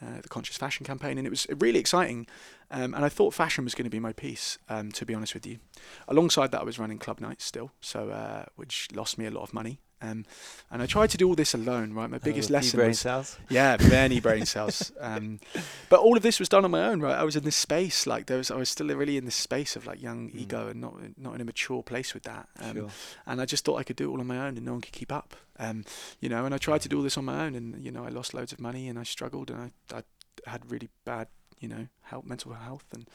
uh, 0.00 0.20
the 0.22 0.28
Conscious 0.28 0.56
Fashion 0.56 0.86
campaign, 0.86 1.18
and 1.18 1.26
it 1.26 1.30
was 1.30 1.46
really 1.58 1.80
exciting. 1.80 2.26
Um, 2.70 2.94
and 2.94 3.04
I 3.04 3.08
thought 3.08 3.34
fashion 3.34 3.64
was 3.64 3.74
going 3.74 3.84
to 3.84 3.90
be 3.90 3.98
my 3.98 4.12
piece, 4.12 4.56
um, 4.68 4.92
to 4.92 5.04
be 5.04 5.12
honest 5.12 5.34
with 5.34 5.44
you. 5.44 5.58
Alongside 6.06 6.52
that, 6.52 6.60
I 6.60 6.64
was 6.64 6.78
running 6.78 6.98
club 6.98 7.20
nights 7.20 7.44
still, 7.44 7.72
so 7.80 8.10
uh, 8.10 8.44
which 8.54 8.88
lost 8.92 9.18
me 9.18 9.26
a 9.26 9.30
lot 9.30 9.42
of 9.42 9.52
money. 9.52 9.80
Um, 10.00 10.24
and 10.70 10.80
I 10.80 10.86
tried 10.86 11.10
to 11.10 11.16
do 11.16 11.26
all 11.28 11.34
this 11.34 11.54
alone, 11.54 11.92
right? 11.92 12.08
My 12.08 12.18
biggest 12.18 12.50
Oh, 12.50 12.54
lesson 12.54 12.78
brain 12.78 12.88
was 12.90 13.00
cells. 13.00 13.36
yeah, 13.50 13.76
many 13.80 14.20
brain 14.20 14.46
cells. 14.46 14.92
Um, 15.00 15.40
but 15.88 15.98
all 16.00 16.16
of 16.16 16.22
this 16.22 16.38
was 16.38 16.48
done 16.48 16.64
on 16.64 16.70
my 16.70 16.84
own, 16.86 17.00
right? 17.00 17.18
I 17.18 17.24
was 17.24 17.34
in 17.34 17.42
this 17.44 17.56
space, 17.56 18.06
like 18.06 18.26
there 18.26 18.38
was, 18.38 18.50
I 18.50 18.56
was 18.56 18.68
still 18.68 18.86
really 18.88 19.16
in 19.16 19.24
this 19.24 19.34
space 19.34 19.74
of 19.76 19.86
like 19.86 20.00
young 20.00 20.30
Mm. 20.30 20.40
ego 20.40 20.68
and 20.68 20.80
not 20.80 20.94
not 21.16 21.34
in 21.34 21.40
a 21.40 21.44
mature 21.44 21.82
place 21.82 22.14
with 22.14 22.22
that. 22.24 22.48
Um, 22.60 22.74
sure. 22.74 22.90
And 23.26 23.40
I 23.40 23.44
just 23.44 23.64
thought 23.64 23.76
I 23.80 23.82
could 23.82 23.96
do 23.96 24.08
it 24.08 24.12
all 24.12 24.20
on 24.20 24.26
my 24.26 24.38
own, 24.46 24.56
and 24.56 24.64
no 24.64 24.72
one 24.72 24.80
could 24.82 24.92
keep 24.92 25.10
up. 25.10 25.34
Um, 25.58 25.84
you 26.20 26.28
know, 26.28 26.44
and 26.44 26.54
I 26.54 26.58
tried 26.58 26.82
to 26.82 26.88
do 26.88 26.98
all 26.98 27.02
this 27.02 27.18
on 27.18 27.24
my 27.24 27.44
own, 27.46 27.54
and 27.56 27.82
you 27.84 27.90
know, 27.90 28.04
I 28.04 28.10
lost 28.10 28.34
loads 28.34 28.52
of 28.52 28.60
money, 28.60 28.88
and 28.88 28.98
I 28.98 29.02
struggled, 29.02 29.50
and 29.50 29.72
I, 29.92 29.96
I 29.98 30.02
had 30.50 30.70
really 30.70 30.88
bad, 31.04 31.26
you 31.58 31.68
know, 31.68 31.88
health, 32.02 32.24
mental 32.24 32.52
health, 32.52 32.84
and 32.94 33.08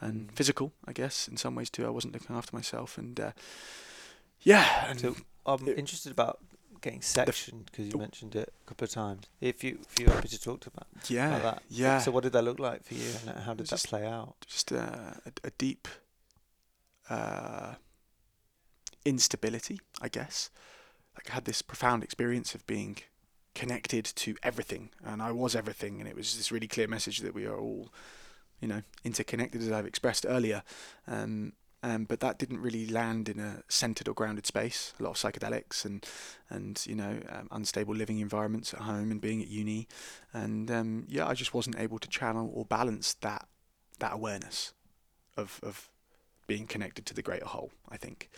and 0.00 0.28
Mm. 0.28 0.36
physical, 0.36 0.72
I 0.86 0.92
guess, 0.92 1.26
in 1.28 1.36
some 1.38 1.54
ways 1.54 1.70
too. 1.70 1.86
I 1.86 1.90
wasn't 1.90 2.12
looking 2.12 2.36
after 2.36 2.54
myself, 2.54 2.98
and 2.98 3.18
uh, 3.18 3.32
yeah, 4.42 4.86
and 4.90 5.00
So 5.00 5.16
I'm 5.48 5.68
it- 5.68 5.78
interested 5.78 6.12
about 6.12 6.38
getting 6.80 7.02
sectioned 7.02 7.66
because 7.66 7.86
you 7.86 7.92
oh. 7.96 7.98
mentioned 7.98 8.36
it 8.36 8.52
a 8.62 8.68
couple 8.68 8.84
of 8.84 8.90
times. 8.90 9.26
If 9.40 9.64
you 9.64 9.78
if 9.82 10.00
you're 10.00 10.10
happy 10.10 10.28
to 10.28 10.40
talk 10.40 10.66
about, 10.66 10.86
yeah, 11.08 11.36
about 11.36 11.54
that. 11.56 11.62
yeah. 11.68 11.98
So 11.98 12.10
what 12.10 12.22
did 12.22 12.32
that 12.32 12.44
look 12.44 12.58
like 12.58 12.84
for 12.84 12.94
you, 12.94 13.10
and 13.26 13.38
how 13.40 13.54
did 13.54 13.66
that 13.66 13.70
just- 13.70 13.88
play 13.88 14.06
out? 14.06 14.34
just 14.46 14.72
uh, 14.72 15.14
a, 15.26 15.32
a 15.44 15.50
deep 15.58 15.88
uh, 17.10 17.74
instability, 19.04 19.80
I 20.00 20.08
guess. 20.08 20.50
Like 21.14 21.30
I 21.30 21.34
had 21.34 21.44
this 21.46 21.62
profound 21.62 22.04
experience 22.04 22.54
of 22.54 22.66
being 22.66 22.98
connected 23.54 24.04
to 24.04 24.36
everything, 24.42 24.90
and 25.04 25.20
I 25.20 25.32
was 25.32 25.56
everything, 25.56 26.00
and 26.00 26.08
it 26.08 26.14
was 26.14 26.36
this 26.36 26.52
really 26.52 26.68
clear 26.68 26.86
message 26.86 27.18
that 27.20 27.34
we 27.34 27.44
are 27.44 27.58
all, 27.58 27.88
you 28.60 28.68
know, 28.68 28.82
interconnected, 29.04 29.60
as 29.62 29.72
I've 29.72 29.86
expressed 29.86 30.24
earlier. 30.28 30.62
Um, 31.08 31.54
um, 31.82 32.04
but 32.04 32.20
that 32.20 32.38
didn't 32.38 32.60
really 32.60 32.86
land 32.86 33.28
in 33.28 33.38
a 33.38 33.62
centered 33.68 34.08
or 34.08 34.14
grounded 34.14 34.46
space. 34.46 34.92
A 34.98 35.02
lot 35.02 35.10
of 35.10 35.16
psychedelics 35.16 35.84
and 35.84 36.04
and 36.50 36.82
you 36.86 36.94
know 36.94 37.20
um, 37.28 37.48
unstable 37.50 37.94
living 37.94 38.18
environments 38.18 38.74
at 38.74 38.80
home 38.80 39.10
and 39.10 39.20
being 39.20 39.40
at 39.42 39.48
uni, 39.48 39.86
and 40.32 40.70
um, 40.70 41.04
yeah, 41.08 41.26
I 41.26 41.34
just 41.34 41.54
wasn't 41.54 41.78
able 41.78 41.98
to 41.98 42.08
channel 42.08 42.50
or 42.54 42.64
balance 42.64 43.14
that 43.20 43.46
that 44.00 44.12
awareness 44.14 44.72
of 45.36 45.60
of 45.62 45.88
being 46.46 46.66
connected 46.66 47.04
to 47.04 47.12
the 47.12 47.20
greater 47.22 47.44
whole. 47.44 47.70
I 47.90 47.98
think, 47.98 48.30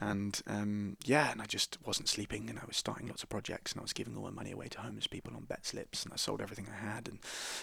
and 0.00 0.40
um, 0.46 0.96
yeah, 1.04 1.32
and 1.32 1.42
I 1.42 1.46
just 1.46 1.78
wasn't 1.84 2.08
sleeping, 2.08 2.48
and 2.48 2.58
I 2.58 2.62
was 2.66 2.76
starting 2.76 3.08
lots 3.08 3.22
of 3.24 3.28
projects, 3.28 3.72
and 3.72 3.80
I 3.80 3.82
was 3.82 3.92
giving 3.92 4.16
all 4.16 4.22
my 4.22 4.30
money 4.30 4.52
away 4.52 4.68
to 4.68 4.80
homeless 4.80 5.06
people 5.08 5.34
on 5.34 5.44
bet 5.44 5.66
slips, 5.66 6.04
and 6.04 6.12
I 6.12 6.16
sold 6.16 6.40
everything 6.40 6.68
I 6.72 6.76
had, 6.94 7.08
and 7.08 7.18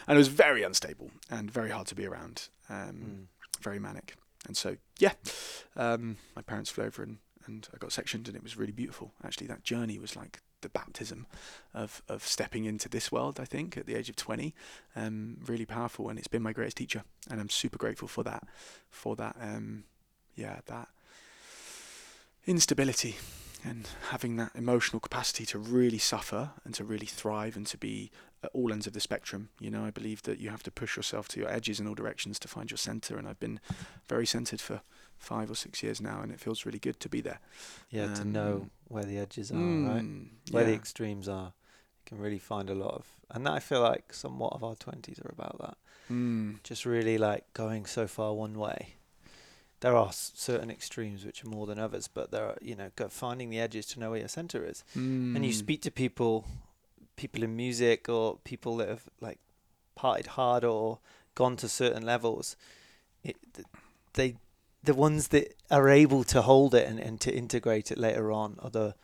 and 0.08 0.16
it 0.16 0.18
was 0.20 0.28
very 0.28 0.62
unstable 0.64 1.10
and 1.30 1.50
very 1.50 1.70
hard 1.70 1.88
to 1.88 1.96
be 1.96 2.06
around, 2.06 2.50
um, 2.70 3.28
Mm. 3.58 3.64
very 3.64 3.80
manic, 3.80 4.16
and 4.48 4.58
so 4.58 4.78
yeah, 5.00 5.14
um, 5.76 6.18
my 6.36 6.42
parents 6.42 6.70
flew 6.70 6.86
over 6.86 7.04
and 7.04 7.18
and 7.46 7.68
I 7.74 7.78
got 7.78 7.92
sectioned, 7.92 8.28
and 8.28 8.38
it 8.38 8.44
was 8.44 8.58
really 8.58 8.72
beautiful. 8.72 9.14
Actually, 9.24 9.48
that 9.48 9.64
journey 9.64 10.00
was 10.00 10.16
like 10.16 10.42
the 10.62 10.70
baptism 10.70 11.28
of 11.74 12.02
of 12.08 12.26
stepping 12.26 12.66
into 12.66 12.90
this 12.90 13.12
world. 13.12 13.40
I 13.40 13.46
think 13.46 13.78
at 13.78 13.86
the 13.86 13.96
age 13.96 14.10
of 14.10 14.16
twenty, 14.16 14.54
um, 14.96 15.38
really 15.46 15.66
powerful, 15.66 16.10
and 16.10 16.18
it's 16.18 16.28
been 16.28 16.42
my 16.42 16.54
greatest 16.54 16.78
teacher, 16.78 17.04
and 17.30 17.40
I'm 17.40 17.50
super 17.50 17.78
grateful 17.78 18.08
for 18.08 18.24
that, 18.24 18.44
for 18.90 19.16
that, 19.18 19.36
um, 19.40 19.84
yeah, 20.36 20.60
that 20.66 20.88
instability 22.46 23.16
and 23.66 23.88
having 24.10 24.36
that 24.36 24.52
emotional 24.56 25.00
capacity 25.00 25.46
to 25.46 25.58
really 25.58 25.98
suffer 25.98 26.52
and 26.66 26.74
to 26.74 26.84
really 26.84 27.06
thrive 27.06 27.56
and 27.56 27.66
to 27.68 27.78
be 27.78 28.12
at 28.44 28.50
all 28.54 28.72
ends 28.74 28.86
of 28.88 28.94
the 28.94 29.00
spectrum. 29.00 29.50
You 29.60 29.72
know, 29.72 29.86
I 29.86 29.92
believe 29.92 30.22
that 30.24 30.40
you 30.40 30.50
have 30.50 30.64
to 30.64 30.72
push 30.72 30.96
yourself 30.98 31.28
to 31.30 31.40
your 31.40 31.50
edges 31.50 31.80
in 31.80 31.88
all 31.88 31.96
directions 31.96 32.38
to 32.40 32.48
find 32.48 32.70
your 32.70 32.78
center, 32.78 33.18
and 33.18 33.28
I've 33.28 33.40
been 33.40 33.60
very 34.08 34.26
centered 34.26 34.60
for 34.62 34.82
five 35.18 35.50
or 35.50 35.56
six 35.56 35.82
years 35.82 36.02
now, 36.02 36.22
and 36.22 36.32
it 36.32 36.40
feels 36.40 36.66
really 36.66 36.80
good 36.80 37.00
to 37.00 37.10
be 37.10 37.22
there. 37.22 37.40
Yeah, 37.90 38.14
to 38.16 38.26
know 38.26 38.56
Um, 38.64 38.72
where 38.90 39.06
the 39.06 39.18
edges 39.18 39.52
are, 39.52 39.56
right? 39.56 40.04
Mm, 40.04 40.30
Where 40.52 40.66
the 40.66 40.74
extremes 40.74 41.28
are. 41.30 41.54
You 42.00 42.04
can 42.06 42.18
really 42.20 42.40
find 42.40 42.70
a 42.70 42.76
lot 42.76 42.94
of, 42.96 43.08
and 43.30 43.48
I 43.48 43.60
feel 43.60 43.82
like 43.82 44.14
somewhat 44.14 44.52
of 44.54 44.64
our 44.64 44.76
twenties 44.76 45.20
are 45.20 45.32
about 45.32 45.58
that. 45.60 45.78
Mm. 46.12 46.62
Just 46.64 46.86
really 46.86 47.18
like 47.18 47.46
going 47.54 47.86
so 47.86 48.08
far 48.08 48.34
one 48.34 48.60
way. 48.60 48.96
There 49.80 49.96
are 49.96 50.10
s- 50.10 50.32
certain 50.36 50.70
extremes 50.70 51.26
which 51.26 51.44
are 51.44 51.50
more 51.50 51.66
than 51.66 51.80
others, 51.80 52.08
but 52.10 52.32
there 52.32 52.46
are 52.46 52.58
you 52.62 52.76
know 52.76 52.92
go 52.98 53.08
finding 53.08 53.50
the 53.50 53.60
edges 53.60 53.86
to 53.88 54.00
know 54.00 54.10
where 54.12 54.20
your 54.20 54.28
center 54.30 54.66
is. 54.66 54.84
And 54.96 55.46
you 55.46 55.52
Mm. 55.52 55.58
speak 55.60 55.82
to 55.84 55.92
people, 55.92 56.46
people 57.24 57.44
in 57.44 57.56
music 57.56 58.10
or 58.10 58.38
people 58.44 58.76
that 58.78 58.90
have 58.90 59.04
like 59.22 59.40
partied 59.98 60.28
hard 60.28 60.64
or 60.66 61.00
gone 61.36 61.56
to 61.58 61.70
certain 61.70 62.04
levels. 62.06 62.58
It, 63.24 63.38
they, 64.14 64.36
the 64.84 64.94
ones 64.94 65.30
that 65.30 65.56
are 65.72 65.88
able 65.90 66.24
to 66.26 66.42
hold 66.42 66.76
it 66.76 66.86
and, 66.90 67.00
and 67.00 67.22
to 67.22 67.34
integrate 67.34 67.92
it 67.92 67.98
later 67.98 68.32
on 68.32 68.58
are 68.62 68.70
the, 68.70 68.96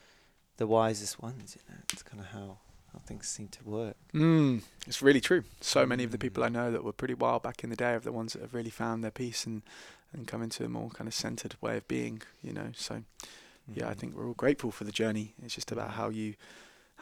the 0.57 0.67
wisest 0.67 1.21
ones. 1.21 1.55
You 1.55 1.61
know, 1.73 1.81
it's 1.93 2.03
kind 2.03 2.19
of 2.19 2.27
how 2.27 2.57
how 2.91 2.99
things 3.05 3.27
seem 3.27 3.47
to 3.49 3.63
work. 3.63 3.95
Mm, 4.15 4.63
it's 4.87 5.01
really 5.01 5.21
true. 5.21 5.43
So 5.61 5.85
many 5.85 6.03
of 6.03 6.11
the 6.11 6.17
people 6.17 6.43
I 6.43 6.49
know 6.49 6.71
that 6.71 6.83
were 6.83 6.91
pretty 6.91 7.13
wild 7.13 7.43
back 7.43 7.63
in 7.63 7.69
the 7.69 7.75
day 7.75 7.93
are 7.93 7.99
the 7.99 8.11
ones 8.11 8.33
that 8.33 8.41
have 8.41 8.55
really 8.55 8.71
found 8.71 9.03
their 9.03 9.11
peace 9.11 9.45
and, 9.45 9.61
and 10.11 10.27
come 10.27 10.41
into 10.41 10.65
a 10.65 10.69
more 10.69 10.89
kind 10.89 11.07
of 11.07 11.13
centered 11.13 11.55
way 11.61 11.77
of 11.77 11.87
being, 11.87 12.23
you 12.41 12.51
know. 12.51 12.71
So 12.75 13.03
yeah, 13.75 13.87
I 13.87 13.93
Mm. 13.93 13.97
think 13.99 14.15
we're 14.15 14.27
all 14.27 14.33
grateful 14.33 14.71
for 14.71 14.85
the 14.85 14.91
journey. 14.91 15.35
It's 15.43 15.53
just 15.53 15.71
about 15.71 15.91
how 15.91 16.09
you 16.09 16.33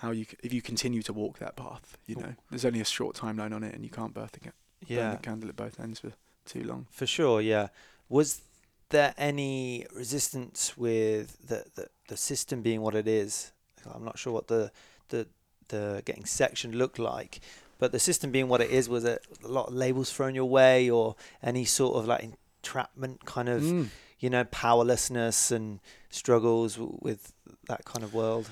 how 0.02 0.12
you 0.12 0.26
if 0.44 0.52
you 0.54 0.62
continue 0.62 1.02
to 1.04 1.14
walk 1.14 1.40
that 1.40 1.56
path, 1.56 1.98
you 2.08 2.16
know. 2.16 2.34
There's 2.50 2.66
only 2.66 2.82
a 2.82 2.86
short 2.86 3.16
timeline 3.16 3.54
on 3.54 3.64
it 3.64 3.74
and 3.74 3.84
you 3.84 3.90
can't 3.90 4.14
burn 4.14 4.30
the, 4.32 4.40
ca- 4.40 4.52
burn 4.88 4.98
yeah, 4.98 5.12
the 5.12 5.18
candle 5.18 5.50
at 5.50 5.56
both 5.56 5.80
ends 5.80 6.00
for 6.00 6.12
too 6.46 6.64
long. 6.64 6.88
For 6.92 7.06
sure, 7.08 7.42
yeah. 7.42 7.68
Was 8.10 8.42
there 8.90 9.14
any 9.18 9.86
resistance 9.94 10.78
with 10.78 11.48
the, 11.48 11.66
the, 11.76 11.88
the 12.08 12.18
system 12.18 12.62
being 12.62 12.82
what 12.82 12.96
it 12.96 13.08
is? 13.08 13.52
I'm 13.94 14.06
not 14.06 14.18
sure 14.20 14.34
what 14.34 14.48
the 14.48 14.72
the 15.10 15.28
the 15.70 16.02
getting 16.06 16.26
sectioned 16.26 16.76
looked 16.76 17.00
like, 17.00 17.40
but 17.80 17.92
the 17.92 18.00
system 18.00 18.32
being 18.32 18.48
what 18.48 18.62
it 18.62 18.70
is, 18.70 18.88
was 18.90 19.04
it 19.04 19.26
a 19.44 19.48
lot 19.48 19.68
of 19.68 19.74
labels 19.74 20.12
thrown 20.12 20.36
your 20.36 20.46
way, 20.46 20.90
or 20.90 21.16
any 21.44 21.66
sort 21.66 21.96
of 21.96 22.06
like 22.08 22.24
entrapment 22.24 23.26
kind 23.26 23.50
of 23.50 23.62
Mm. 23.64 23.88
you 24.20 24.30
know 24.30 24.44
powerlessness 24.46 25.52
and 25.52 25.80
struggles 26.10 26.76
w- 26.76 26.98
with 27.02 27.34
that 27.68 27.84
kind 27.86 28.04
of 28.04 28.14
world? 28.14 28.50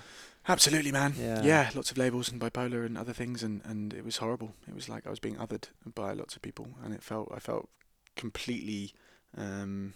Absolutely, 0.47 0.91
man. 0.91 1.13
Yeah. 1.17 1.41
Yeah. 1.43 1.69
lots 1.73 1.91
of 1.91 1.97
labels 1.97 2.31
and 2.31 2.39
bipolar 2.39 2.85
and 2.85 2.97
other 2.97 3.13
things, 3.13 3.41
and, 3.43 3.61
and 3.65 3.93
it 3.93 4.05
was 4.05 4.17
horrible. 4.17 4.53
It 4.67 4.75
was 4.75 4.87
like 4.87 5.07
I 5.07 5.09
was 5.09 5.19
being 5.19 5.37
othered 5.37 5.69
by 5.93 6.13
lots 6.13 6.35
of 6.35 6.41
people, 6.41 6.67
and 6.83 6.93
it 6.93 7.01
felt 7.03 7.31
I 7.35 7.39
felt 7.39 7.69
completely, 8.15 8.93
um, 9.35 9.93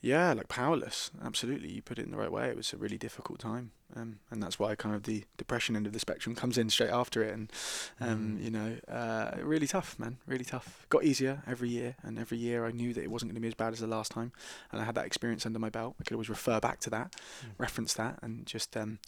yeah, 0.00 0.32
like 0.32 0.48
powerless. 0.48 1.10
Absolutely, 1.22 1.70
you 1.70 1.82
put 1.82 1.98
it 1.98 2.04
in 2.06 2.10
the 2.10 2.16
right 2.16 2.32
way. 2.32 2.48
It 2.48 2.56
was 2.56 2.72
a 2.72 2.76
really 2.78 2.98
difficult 2.98 3.38
time, 3.40 3.72
um, 3.96 4.18
and 4.30 4.42
that's 4.42 4.58
why 4.58 4.74
kind 4.74 4.94
of 4.94 5.04
the 5.04 5.24
depression 5.36 5.76
end 5.76 5.86
of 5.86 5.92
the 5.92 5.98
spectrum 6.00 6.34
comes 6.34 6.58
in 6.58 6.68
straight 6.70 6.90
after 6.90 7.22
it, 7.22 7.32
and 7.34 7.52
um, 8.00 8.36
Mm. 8.38 8.44
you 8.44 8.50
know, 8.50 8.76
uh, 8.88 9.36
really 9.42 9.66
tough, 9.66 9.98
man. 9.98 10.18
Really 10.26 10.44
tough. 10.44 10.86
Got 10.88 11.04
easier 11.04 11.42
every 11.46 11.68
year, 11.68 11.96
and 12.02 12.18
every 12.18 12.38
year 12.38 12.64
I 12.66 12.70
knew 12.72 12.92
that 12.94 13.02
it 13.02 13.10
wasn't 13.10 13.30
going 13.30 13.36
to 13.36 13.40
be 13.40 13.48
as 13.48 13.54
bad 13.54 13.72
as 13.72 13.80
the 13.80 13.86
last 13.86 14.12
time, 14.12 14.32
and 14.72 14.80
I 14.80 14.84
had 14.84 14.94
that 14.96 15.06
experience 15.06 15.46
under 15.46 15.58
my 15.58 15.70
belt. 15.70 15.94
I 16.00 16.04
could 16.04 16.14
always 16.14 16.28
refer 16.28 16.60
back 16.60 16.80
to 16.80 16.90
that 16.90 17.12
Mm. 17.44 17.50
reference 17.58 17.94
that 17.94 18.18
and 18.22 18.46
just 18.46 18.76
um 18.76 18.98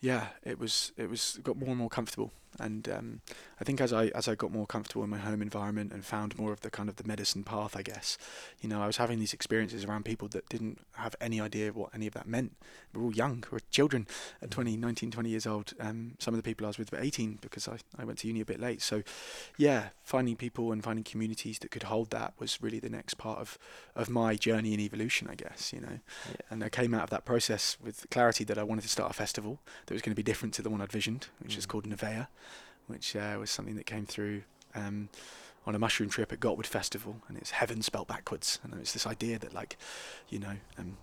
yeah 0.00 0.28
it 0.44 0.58
was 0.58 0.92
it 0.96 1.08
was 1.08 1.38
got 1.42 1.56
more 1.56 1.70
and 1.70 1.78
more 1.78 1.88
comfortable 1.88 2.30
and 2.58 2.88
um 2.88 3.20
I 3.60 3.64
think 3.64 3.80
as 3.80 3.92
I 3.92 4.06
as 4.08 4.28
I 4.28 4.34
got 4.34 4.52
more 4.52 4.66
comfortable 4.66 5.04
in 5.04 5.10
my 5.10 5.18
home 5.18 5.42
environment 5.42 5.92
and 5.92 6.04
found 6.04 6.38
more 6.38 6.52
of 6.52 6.60
the 6.60 6.70
kind 6.70 6.88
of 6.88 6.96
the 6.96 7.04
medicine 7.04 7.44
path 7.44 7.76
I 7.76 7.82
guess 7.82 8.18
you 8.60 8.68
know 8.68 8.82
I 8.82 8.86
was 8.86 8.96
having 8.98 9.18
these 9.18 9.32
experiences 9.34 9.84
around 9.84 10.04
people 10.04 10.28
that 10.28 10.48
didn't 10.48 10.78
have 10.92 11.14
any 11.20 11.40
idea 11.40 11.72
what 11.72 11.90
any 11.94 12.06
of 12.06 12.14
that 12.14 12.26
meant. 12.26 12.56
We 12.92 13.00
were 13.00 13.06
all 13.06 13.12
young 13.14 13.44
we 13.50 13.56
were 13.56 13.60
children 13.70 14.06
at 14.42 14.50
20 14.50 14.76
19 14.76 15.10
20 15.10 15.28
years 15.28 15.46
old. 15.46 15.72
Um 15.80 16.14
some 16.18 16.34
of 16.34 16.38
the 16.38 16.42
people 16.42 16.66
I 16.66 16.68
was 16.68 16.78
with 16.78 16.92
were 16.92 16.98
18 17.00 17.38
because 17.40 17.68
I, 17.68 17.78
I 17.98 18.04
went 18.04 18.18
to 18.20 18.26
uni 18.28 18.40
a 18.40 18.44
bit 18.44 18.60
late. 18.60 18.82
So 18.82 19.02
yeah 19.56 19.88
finding 20.02 20.36
people 20.36 20.72
and 20.72 20.82
finding 20.82 21.04
communities 21.04 21.58
that 21.60 21.70
could 21.70 21.84
hold 21.84 22.10
that 22.10 22.34
was 22.38 22.62
really 22.62 22.78
the 22.80 22.88
next 22.90 23.14
part 23.18 23.38
of 23.38 23.58
of 23.94 24.08
my 24.08 24.34
journey 24.36 24.72
and 24.72 24.80
evolution 24.80 25.28
I 25.30 25.34
guess 25.34 25.72
you 25.72 25.80
know. 25.80 25.98
Yeah. 26.30 26.36
and 26.50 26.64
I 26.64 26.68
came 26.68 26.94
out 26.94 27.02
of 27.04 27.10
that 27.10 27.24
process 27.24 27.76
with 27.82 28.06
clarity 28.10 28.44
that 28.44 28.58
I 28.58 28.62
wanted 28.62 28.82
to 28.82 28.88
start 28.88 29.10
a 29.10 29.14
festival 29.14 29.60
that 29.86 29.94
was 29.94 30.02
going 30.02 30.12
to 30.12 30.16
be 30.16 30.22
different 30.22 30.54
to 30.54 30.62
the 30.62 30.70
one 30.70 30.80
I'd 30.80 30.92
visioned, 30.92 31.28
which 31.40 31.56
is 31.56 31.66
Mm. 31.66 31.68
called 31.68 31.86
Nevaeh, 31.88 32.26
which 32.86 33.16
uh, 33.16 33.36
was 33.38 33.50
something 33.50 33.76
that 33.76 33.86
came 33.86 34.06
through 34.06 34.42
um, 34.74 35.08
on 35.66 35.74
a 35.74 35.78
mushroom 35.78 36.08
trip 36.08 36.32
at 36.32 36.40
Gottwood 36.40 36.66
Festival, 36.66 37.16
and 37.28 37.36
it's 37.36 37.50
heaven 37.50 37.82
spelt 37.82 38.08
backwards, 38.08 38.60
and 38.62 38.74
it's 38.74 38.92
this 38.92 39.06
idea 39.06 39.38
that 39.38 39.52
like, 39.52 39.76
you 40.28 40.38
know, 40.38 40.56
um, 40.78 40.96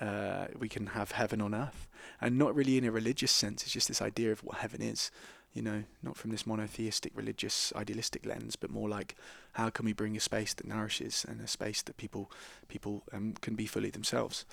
uh, 0.00 0.46
we 0.58 0.68
can 0.68 0.88
have 0.88 1.12
heaven 1.12 1.40
on 1.40 1.54
earth, 1.54 1.88
and 2.20 2.38
not 2.38 2.54
really 2.54 2.76
in 2.76 2.84
a 2.84 2.90
religious 2.90 3.32
sense. 3.32 3.62
It's 3.62 3.72
just 3.72 3.88
this 3.88 4.02
idea 4.02 4.32
of 4.32 4.40
what 4.44 4.58
heaven 4.58 4.82
is. 4.82 5.10
You 5.54 5.62
know, 5.62 5.84
not 6.02 6.18
from 6.18 6.32
this 6.32 6.46
monotheistic, 6.46 7.12
religious, 7.14 7.72
idealistic 7.74 8.26
lens, 8.26 8.56
but 8.56 8.68
more 8.68 8.90
like 8.90 9.14
how 9.52 9.70
can 9.70 9.86
we 9.86 9.94
bring 9.94 10.14
a 10.14 10.20
space 10.20 10.52
that 10.52 10.66
nourishes 10.66 11.24
and 11.26 11.40
a 11.40 11.46
space 11.48 11.80
that 11.80 11.96
people 11.96 12.30
people 12.68 13.04
um, 13.10 13.32
can 13.40 13.54
be 13.54 13.64
fully 13.64 13.88
themselves. 13.88 14.44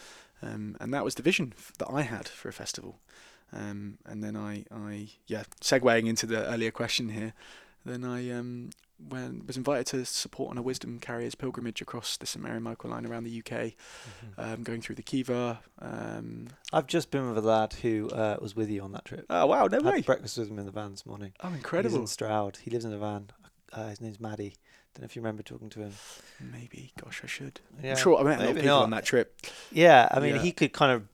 Um, 0.41 0.77
and 0.79 0.93
that 0.93 1.03
was 1.03 1.15
the 1.15 1.21
vision 1.21 1.53
f- 1.57 1.73
that 1.77 1.89
I 1.91 2.03
had 2.03 2.29
for 2.29 2.47
a 2.47 2.53
festival. 2.53 2.99
Um, 3.53 3.97
and 4.05 4.23
then 4.23 4.35
I, 4.35 4.65
I, 4.71 5.09
yeah, 5.27 5.43
segueing 5.61 6.07
into 6.07 6.25
the 6.25 6.45
earlier 6.47 6.71
question 6.71 7.09
here, 7.09 7.33
then 7.85 8.03
I 8.03 8.29
um, 8.31 8.69
when 9.09 9.45
was 9.45 9.57
invited 9.57 9.85
to 9.87 10.05
support 10.05 10.51
on 10.51 10.57
a 10.57 10.61
Wisdom 10.61 10.97
Carriers 10.99 11.35
pilgrimage 11.35 11.81
across 11.81 12.15
the 12.17 12.25
St 12.25 12.41
Mary 12.41 12.55
and 12.55 12.63
Michael 12.63 12.89
line 12.91 13.05
around 13.05 13.25
the 13.25 13.37
UK, 13.39 13.51
Mhm. 13.51 13.73
um, 14.37 14.63
going 14.63 14.81
through 14.81 14.95
the 14.95 15.01
Kiva. 15.03 15.59
Um, 15.79 16.47
I've 16.71 16.87
just 16.87 17.11
been 17.11 17.27
with 17.27 17.37
a 17.43 17.45
lad 17.47 17.73
who 17.73 18.09
uh, 18.09 18.37
was 18.41 18.55
with 18.55 18.69
you 18.69 18.81
on 18.81 18.91
that 18.93 19.05
trip. 19.05 19.25
oh 19.29 19.45
wow, 19.45 19.67
no 19.67 19.81
Had 19.83 19.93
way! 19.93 20.01
breakfast 20.01 20.37
with 20.37 20.49
him 20.49 20.57
in 20.59 20.65
the 20.65 20.71
van 20.71 20.91
this 20.91 21.05
morning. 21.05 21.33
Oh, 21.41 21.49
He's 21.49 21.57
incredible. 21.57 21.97
in 21.99 22.07
Stroud. 22.07 22.57
He 22.63 22.71
lives 22.71 22.85
in 22.85 22.93
a 22.93 22.97
van. 22.97 23.29
Uh, 23.73 23.89
his 23.89 23.99
name's 24.01 24.19
Maddie. 24.19 24.55
Don't 24.93 25.01
know 25.01 25.05
if 25.05 25.15
you 25.15 25.21
remember 25.21 25.41
talking 25.43 25.69
to 25.71 25.79
him. 25.81 25.93
Maybe, 26.39 26.91
gosh, 27.03 27.21
I 27.23 27.27
should. 27.27 27.59
Yeah, 27.83 27.91
I'm 27.91 27.97
sure 27.97 28.17
I 28.19 28.23
met 28.23 28.37
a 28.39 28.41
lot 28.43 28.49
of 28.51 28.55
people 28.57 28.67
not. 28.69 28.83
on 28.83 28.89
that 28.91 29.03
trip. 29.05 29.35
Yeah, 29.71 30.07
I 30.11 30.19
mean, 30.19 30.35
Yeah. 30.35 30.41
he 30.41 30.51
could 30.51 30.71
kind 30.71 30.91
of. 30.91 31.07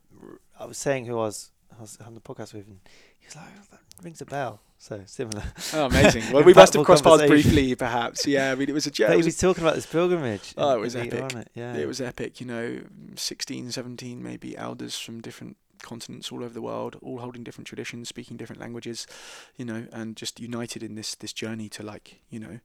I 0.60 0.66
was 0.66 0.78
saying 0.78 1.06
who 1.06 1.14
I 1.18 1.22
was, 1.22 1.52
I 1.78 1.82
was 1.82 1.97
on 2.05 2.13
the 2.13 2.22
podcast 2.22 2.53
with, 2.53 2.67
and 2.67 2.80
he 3.20 3.26
was 3.28 3.36
like, 3.36 3.45
"Oh, 3.57 3.65
"That 3.72 4.03
rings 4.03 4.22
a 4.22 4.26
bell." 4.26 4.61
So 4.78 5.01
similar. 5.05 5.43
Oh, 5.74 5.86
amazing. 5.91 6.32
Well, 6.32 6.43
we 6.43 6.53
must 6.53 6.74
have 6.74 6.86
crossed 6.86 7.03
paths 7.03 7.28
briefly, 7.28 7.76
perhaps. 7.76 8.26
Yeah, 8.26 8.51
I 8.51 8.55
mean, 8.55 8.70
it 8.70 8.74
was 8.74 8.88
a 8.88 8.91
journey. 8.97 9.17
he 9.17 9.24
was, 9.24 9.38
talking 9.38 9.63
about 9.63 9.76
this 9.76 9.86
pilgrimage. 9.86 10.53
Oh, 10.57 10.76
it 10.76 10.80
was 10.80 10.95
and 10.95 11.11
we 11.11 11.17
were 11.17 11.26
epic. 11.26 11.36
on 11.36 11.41
it, 11.41 11.51
Yeah, 11.53 11.76
it 11.76 11.88
was 11.88 11.99
epic, 11.99 12.39
you 12.39 12.47
know, 12.47 12.82
16, 13.15 13.72
17 13.72 14.24
maybe 14.24 14.57
elders 14.57 14.97
from 14.97 15.20
different 15.20 15.57
continents 15.82 16.32
all 16.32 16.43
over 16.43 16.53
the 16.53 16.61
world, 16.61 16.97
all 17.01 17.20
holding 17.20 17.43
different 17.43 17.67
traditions, 17.67 18.07
speaking 18.07 18.38
different 18.38 18.61
languages, 18.61 19.05
you 19.57 19.65
know, 19.65 19.88
and 19.91 20.15
just 20.15 20.39
united 20.39 20.82
in 20.82 20.95
this 20.95 21.15
this 21.15 21.34
journey 21.34 21.67
to 21.70 21.84
like, 21.84 22.22
you 22.30 22.39
know, 22.39 22.59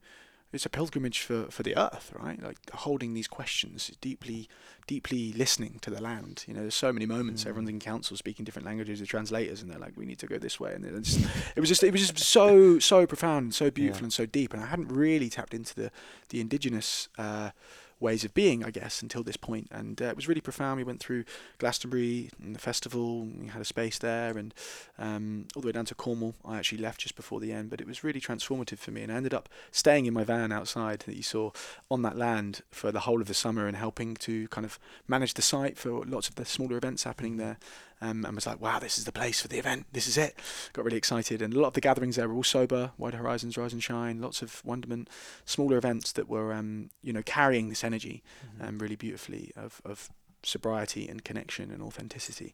it's 0.55 0.65
a 0.65 0.69
pilgrimage 0.69 1.19
for, 1.21 1.45
for 1.51 1.63
the 1.63 1.77
earth, 1.77 2.11
right? 2.17 2.41
Like 2.41 2.57
holding 2.71 3.13
these 3.13 3.27
questions, 3.27 3.91
deeply, 4.01 4.47
deeply 4.87 5.33
listening 5.33 5.79
to 5.81 5.89
the 5.89 6.01
land. 6.01 6.45
You 6.47 6.53
know, 6.53 6.61
there's 6.61 6.75
so 6.75 6.91
many 6.93 7.05
moments. 7.05 7.43
Mm. 7.43 7.47
Everyone's 7.47 7.69
in 7.69 7.79
council 7.79 8.17
speaking 8.17 8.45
different 8.45 8.65
languages, 8.65 8.99
the 8.99 9.05
translators, 9.05 9.61
and 9.61 9.69
they're 9.69 9.79
like, 9.79 9.97
"We 9.97 10.05
need 10.05 10.19
to 10.19 10.27
go 10.27 10.37
this 10.37 10.59
way." 10.59 10.73
And 10.73 11.03
just, 11.03 11.19
it 11.55 11.59
was 11.59 11.69
just, 11.69 11.83
it 11.83 11.91
was 11.91 12.01
just 12.01 12.17
so, 12.19 12.79
so 12.79 13.05
profound, 13.05 13.43
and 13.43 13.53
so 13.53 13.69
beautiful, 13.69 14.01
Yeah. 14.01 14.05
and 14.05 14.13
so 14.13 14.25
deep. 14.25 14.53
And 14.53 14.63
I 14.63 14.67
hadn't 14.67 14.89
really 14.89 15.29
tapped 15.29 15.53
into 15.53 15.75
the, 15.75 15.91
the 16.29 16.39
indigenous 16.41 17.09
uh, 17.17 17.51
ways 17.99 18.23
of 18.23 18.33
being, 18.33 18.63
I 18.63 18.71
guess, 18.71 19.01
until 19.01 19.23
this 19.23 19.37
point. 19.37 19.67
And 19.71 20.01
uh, 20.01 20.05
it 20.05 20.15
was 20.15 20.27
really 20.27 20.41
profound. 20.41 20.77
We 20.77 20.83
went 20.83 20.99
through 20.99 21.23
Glastonbury 21.57 22.29
and 22.41 22.55
the 22.55 22.59
festival. 22.59 23.25
We 23.25 23.47
had 23.47 23.61
a 23.61 23.65
space 23.65 23.97
there, 23.97 24.37
and 24.37 24.53
um, 24.99 25.47
all 25.55 25.61
the 25.61 25.67
way 25.67 25.71
down 25.71 25.85
to 25.85 25.95
Cornwall. 25.95 26.35
I 26.43 26.57
actually 26.57 26.79
left 26.79 27.01
just 27.01 27.15
before 27.15 27.39
the 27.39 27.51
end, 27.51 27.69
but 27.69 27.81
it 27.81 27.87
was 27.87 28.03
really 28.03 28.21
transformative 28.21 28.79
for 28.79 28.91
me. 28.91 29.03
And 29.03 29.11
I 29.11 29.15
ended 29.15 29.33
up 29.33 29.49
staying 29.71 30.05
in 30.05 30.13
my 30.13 30.23
van 30.23 30.51
outside 30.51 30.99
that 31.01 31.15
you 31.15 31.23
saw 31.23 31.51
on 31.89 32.01
that 32.01 32.17
land 32.17 32.61
for 32.71 32.91
the 32.91 33.01
whole 33.01 33.21
of 33.21 33.27
the 33.27 33.33
summer 33.33 33.67
and 33.67 33.77
helping 33.77 34.15
to 34.15 34.47
kind 34.49 34.65
of 34.65 34.79
manage 35.07 35.33
the 35.33 35.41
site 35.41 35.77
for 35.77 36.05
lots 36.05 36.29
of 36.29 36.35
the 36.35 36.45
smaller 36.45 36.77
events 36.77 37.03
happening 37.03 37.37
there. 37.37 37.57
Um, 38.05 38.25
and 38.25 38.35
was 38.35 38.45
like, 38.45 38.61
wow, 38.61 38.77
this 38.79 38.97
is 38.97 39.05
the 39.05 39.11
place 39.11 39.41
for 39.41 39.47
the 39.47 39.57
event. 39.57 39.85
This 39.91 40.07
is 40.07 40.17
it. 40.17 40.35
Got 40.73 40.85
really 40.85 40.97
excited. 40.97 41.41
And 41.41 41.53
a 41.53 41.59
lot 41.59 41.69
of 41.69 41.73
the 41.73 41.81
gatherings 41.81 42.15
there 42.15 42.27
were 42.27 42.35
all 42.35 42.43
sober, 42.43 42.91
Wide 42.97 43.15
Horizons, 43.15 43.57
Rise 43.57 43.73
and 43.73 43.81
Shine, 43.83 44.21
lots 44.21 44.41
of 44.41 44.63
wonderment, 44.63 45.09
smaller 45.45 45.77
events 45.77 46.11
that 46.11 46.27
were, 46.29 46.53
um, 46.53 46.89
you 47.01 47.11
know, 47.13 47.23
carrying 47.23 47.69
this 47.69 47.83
energy 47.83 48.21
Mhm. 48.59 48.67
um, 48.67 48.79
really 48.79 48.95
beautifully 48.95 49.51
of, 49.55 49.81
of 49.83 50.09
sobriety 50.43 51.07
and 51.07 51.23
connection 51.23 51.71
and 51.71 51.81
authenticity. 51.81 52.53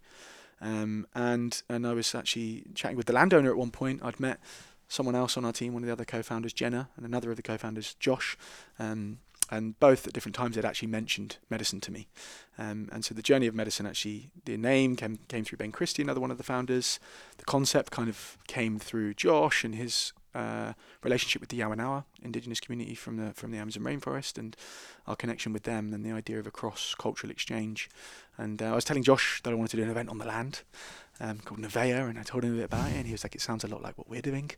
Um, 0.61 1.07
and 1.15 1.61
and 1.67 1.85
I 1.87 1.93
was 1.93 2.13
actually 2.15 2.65
chatting 2.75 2.97
with 2.97 3.07
the 3.07 3.13
landowner 3.13 3.49
at 3.51 3.57
one 3.57 3.71
point. 3.71 4.01
I'd 4.03 4.19
met 4.19 4.39
someone 4.87 5.15
else 5.15 5.37
on 5.37 5.43
our 5.45 5.53
team, 5.53 5.73
one 5.73 5.83
of 5.83 5.87
the 5.87 5.93
other 5.93 6.05
co-founders, 6.05 6.53
Jenna, 6.53 6.89
and 6.95 7.05
another 7.05 7.31
of 7.31 7.37
the 7.37 7.41
co-founders, 7.41 7.95
Josh. 7.95 8.37
Um, 8.77 9.19
and 9.51 9.77
both 9.79 10.07
at 10.07 10.13
different 10.13 10.35
times 10.35 10.55
had 10.55 10.65
actually 10.65 10.87
mentioned 10.87 11.37
medicine 11.49 11.81
to 11.81 11.91
me. 11.91 12.07
Um, 12.57 12.89
and 12.91 13.03
so 13.03 13.13
the 13.13 13.21
journey 13.21 13.47
of 13.47 13.53
medicine 13.53 13.85
actually, 13.85 14.31
the 14.45 14.57
name 14.57 14.95
came 14.95 15.19
came 15.27 15.43
through 15.43 15.57
Ben 15.57 15.71
Christie, 15.71 16.01
another 16.01 16.21
one 16.21 16.31
of 16.31 16.37
the 16.37 16.43
founders. 16.43 16.99
The 17.37 17.45
concept 17.45 17.91
kind 17.91 18.09
of 18.09 18.37
came 18.47 18.79
through 18.79 19.13
Josh 19.15 19.63
and 19.63 19.75
his 19.75 20.13
uh, 20.33 20.73
relationship 21.03 21.41
with 21.41 21.49
the 21.49 21.59
Yawanawa 21.59 22.05
indigenous 22.23 22.59
community 22.61 22.95
from 22.95 23.17
the 23.17 23.33
from 23.33 23.51
the 23.51 23.57
Amazon 23.57 23.83
rainforest 23.83 24.37
and 24.37 24.55
our 25.05 25.15
connection 25.15 25.51
with 25.51 25.63
them 25.63 25.93
and 25.93 26.05
the 26.05 26.11
idea 26.11 26.39
of 26.39 26.47
a 26.47 26.51
cross 26.51 26.95
cultural 26.97 27.29
exchange. 27.29 27.89
And 28.37 28.61
uh, 28.61 28.71
I 28.71 28.75
was 28.75 28.85
telling 28.85 29.03
Josh 29.03 29.41
that 29.43 29.51
I 29.51 29.55
wanted 29.55 29.71
to 29.71 29.77
do 29.77 29.83
an 29.83 29.89
event 29.89 30.09
on 30.09 30.17
the 30.17 30.25
land. 30.25 30.61
Um, 31.23 31.37
called 31.37 31.61
Nevaeh, 31.61 32.09
and 32.09 32.17
I 32.17 32.23
told 32.23 32.43
him 32.43 32.53
a 32.53 32.57
bit 32.57 32.65
about 32.65 32.89
it, 32.89 32.95
and 32.95 33.05
he 33.05 33.11
was 33.11 33.23
like, 33.23 33.35
"It 33.35 33.41
sounds 33.41 33.63
a 33.63 33.67
lot 33.67 33.83
like 33.83 33.95
what 33.95 34.09
we're 34.09 34.23
doing. 34.23 34.49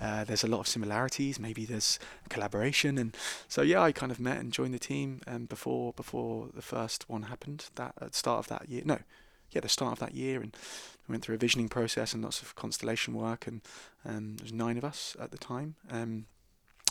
Uh, 0.00 0.22
there's 0.22 0.44
a 0.44 0.46
lot 0.46 0.60
of 0.60 0.68
similarities. 0.68 1.40
Maybe 1.40 1.64
there's 1.64 1.98
collaboration." 2.28 2.96
And 2.96 3.16
so 3.48 3.62
yeah, 3.62 3.82
I 3.82 3.90
kind 3.90 4.12
of 4.12 4.20
met 4.20 4.38
and 4.38 4.52
joined 4.52 4.72
the 4.72 4.78
team 4.78 5.20
um, 5.26 5.46
before 5.46 5.92
before 5.94 6.48
the 6.54 6.62
first 6.62 7.08
one 7.08 7.24
happened. 7.24 7.66
That 7.74 7.94
at 8.00 8.12
the 8.12 8.16
start 8.16 8.38
of 8.38 8.48
that 8.48 8.68
year, 8.68 8.82
no, 8.84 8.98
yeah, 9.50 9.60
the 9.60 9.68
start 9.68 9.92
of 9.92 9.98
that 9.98 10.14
year, 10.14 10.40
and 10.40 10.56
we 11.08 11.12
went 11.12 11.24
through 11.24 11.34
a 11.34 11.38
visioning 11.38 11.68
process 11.68 12.14
and 12.14 12.22
lots 12.22 12.40
of 12.40 12.54
constellation 12.54 13.14
work, 13.14 13.46
and 13.46 13.60
um, 14.04 14.36
there 14.36 14.44
was 14.44 14.52
nine 14.52 14.78
of 14.78 14.84
us 14.84 15.16
at 15.20 15.30
the 15.30 15.38
time. 15.38 15.74
Um, 15.90 16.26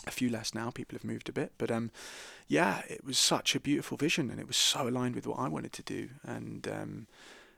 a 0.06 0.10
few 0.10 0.28
less 0.28 0.54
now. 0.54 0.70
People 0.70 0.96
have 0.96 1.04
moved 1.04 1.28
a 1.28 1.32
bit, 1.32 1.52
but 1.58 1.70
um, 1.70 1.90
yeah, 2.48 2.82
it 2.88 3.04
was 3.04 3.18
such 3.18 3.54
a 3.54 3.60
beautiful 3.60 3.96
vision, 3.96 4.30
and 4.30 4.40
it 4.40 4.46
was 4.46 4.56
so 4.56 4.88
aligned 4.88 5.14
with 5.14 5.26
what 5.26 5.38
I 5.38 5.48
wanted 5.48 5.72
to 5.74 5.82
do, 5.82 6.08
and 6.24 6.66
um, 6.68 7.06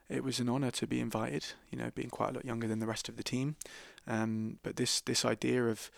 it 0.08 0.22
was 0.22 0.38
an 0.38 0.48
honour 0.48 0.70
to 0.72 0.86
be 0.86 1.00
invited. 1.00 1.44
You 1.70 1.78
know, 1.78 1.90
being 1.94 2.10
quite 2.10 2.30
a 2.30 2.32
lot 2.34 2.44
younger 2.44 2.68
than 2.68 2.80
the 2.80 2.86
rest 2.86 3.08
of 3.08 3.16
the 3.16 3.22
team, 3.22 3.56
um, 4.06 4.58
but 4.62 4.76
this 4.76 5.00
this 5.00 5.24
idea 5.24 5.64
of 5.64 5.90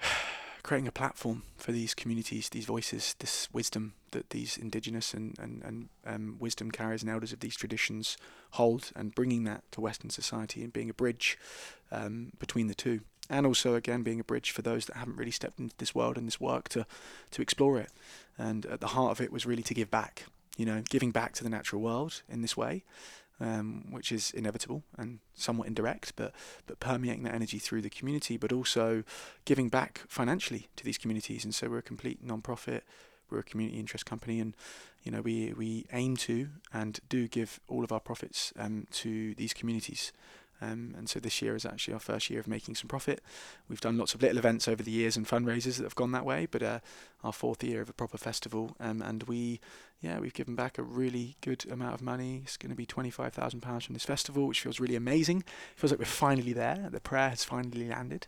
creating 0.62 0.88
a 0.88 0.92
platform 0.92 1.42
for 1.56 1.72
these 1.72 1.94
communities, 1.94 2.48
these 2.48 2.64
voices, 2.64 3.14
this 3.18 3.48
wisdom 3.52 3.94
that 4.12 4.30
these 4.30 4.56
indigenous 4.56 5.12
and, 5.12 5.36
and, 5.38 5.62
and 5.62 5.88
um, 6.06 6.36
wisdom 6.40 6.70
carriers 6.70 7.02
and 7.02 7.10
elders 7.10 7.32
of 7.32 7.40
these 7.40 7.56
traditions 7.56 8.16
hold, 8.52 8.90
and 8.96 9.14
bringing 9.14 9.44
that 9.44 9.62
to 9.72 9.80
Western 9.80 10.08
society 10.08 10.64
and 10.64 10.72
being 10.72 10.88
a 10.88 10.94
bridge 10.94 11.38
um, 11.92 12.32
between 12.38 12.68
the 12.68 12.74
two. 12.74 13.00
And 13.28 13.46
also, 13.46 13.74
again, 13.74 14.02
being 14.02 14.20
a 14.20 14.24
bridge 14.24 14.50
for 14.50 14.62
those 14.62 14.86
that 14.86 14.96
haven't 14.96 15.16
really 15.16 15.30
stepped 15.30 15.58
into 15.58 15.74
this 15.78 15.94
world 15.94 16.16
and 16.16 16.26
this 16.26 16.40
work 16.40 16.68
to, 16.70 16.86
to 17.30 17.42
explore 17.42 17.78
it. 17.78 17.90
And 18.38 18.66
at 18.66 18.80
the 18.80 18.88
heart 18.88 19.12
of 19.12 19.20
it 19.20 19.32
was 19.32 19.46
really 19.46 19.62
to 19.62 19.74
give 19.74 19.90
back, 19.90 20.24
you 20.56 20.64
know, 20.64 20.82
giving 20.88 21.10
back 21.10 21.32
to 21.34 21.44
the 21.44 21.50
natural 21.50 21.82
world 21.82 22.22
in 22.28 22.42
this 22.42 22.56
way 22.56 22.84
um, 23.40 23.84
which 23.90 24.12
is 24.12 24.30
inevitable 24.30 24.82
and 24.96 25.18
somewhat 25.34 25.66
indirect, 25.66 26.12
but 26.16 26.32
but 26.66 26.80
permeating 26.80 27.24
that 27.24 27.34
energy 27.34 27.58
through 27.58 27.82
the 27.82 27.90
community, 27.90 28.36
but 28.36 28.52
also 28.52 29.04
giving 29.44 29.68
back 29.68 30.02
financially 30.08 30.68
to 30.76 30.84
these 30.84 30.98
communities. 30.98 31.44
And 31.44 31.54
so 31.54 31.68
we're 31.68 31.78
a 31.78 31.82
complete 31.82 32.22
non-profit, 32.22 32.84
we're 33.30 33.40
a 33.40 33.44
community 33.44 33.78
interest 33.78 34.06
company, 34.06 34.40
and 34.40 34.54
you 35.02 35.10
know 35.10 35.20
we 35.20 35.52
we 35.52 35.86
aim 35.92 36.16
to 36.18 36.48
and 36.72 37.00
do 37.08 37.28
give 37.28 37.60
all 37.68 37.84
of 37.84 37.92
our 37.92 38.00
profits 38.00 38.52
um, 38.58 38.86
to 38.92 39.34
these 39.34 39.52
communities. 39.52 40.12
Um, 40.64 40.94
and 40.96 41.08
so 41.08 41.20
this 41.20 41.42
year 41.42 41.54
is 41.54 41.66
actually 41.66 41.94
our 41.94 42.00
first 42.00 42.30
year 42.30 42.40
of 42.40 42.48
making 42.48 42.74
some 42.74 42.88
profit. 42.88 43.22
We've 43.68 43.80
done 43.80 43.98
lots 43.98 44.14
of 44.14 44.22
little 44.22 44.38
events 44.38 44.68
over 44.68 44.82
the 44.82 44.90
years 44.90 45.16
and 45.16 45.26
fundraisers 45.26 45.76
that 45.76 45.84
have 45.84 45.94
gone 45.94 46.12
that 46.12 46.24
way, 46.24 46.46
but 46.50 46.62
uh, 46.62 46.80
our 47.22 47.32
fourth 47.32 47.62
year 47.62 47.82
of 47.82 47.88
a 47.88 47.92
proper 47.92 48.18
festival, 48.18 48.76
um, 48.80 49.02
and 49.02 49.22
we, 49.24 49.60
yeah, 50.00 50.18
we've 50.18 50.34
given 50.34 50.54
back 50.54 50.78
a 50.78 50.82
really 50.82 51.36
good 51.40 51.64
amount 51.70 51.94
of 51.94 52.02
money. 52.02 52.42
It's 52.44 52.56
going 52.56 52.70
to 52.70 52.76
be 52.76 52.86
twenty-five 52.86 53.32
thousand 53.32 53.60
pounds 53.60 53.84
from 53.84 53.94
this 53.94 54.04
festival, 54.04 54.46
which 54.46 54.60
feels 54.60 54.80
really 54.80 54.96
amazing. 54.96 55.38
It 55.38 55.78
feels 55.78 55.90
like 55.90 56.00
we're 56.00 56.06
finally 56.06 56.52
there. 56.52 56.88
The 56.90 57.00
prayer 57.00 57.30
has 57.30 57.44
finally 57.44 57.88
landed, 57.88 58.26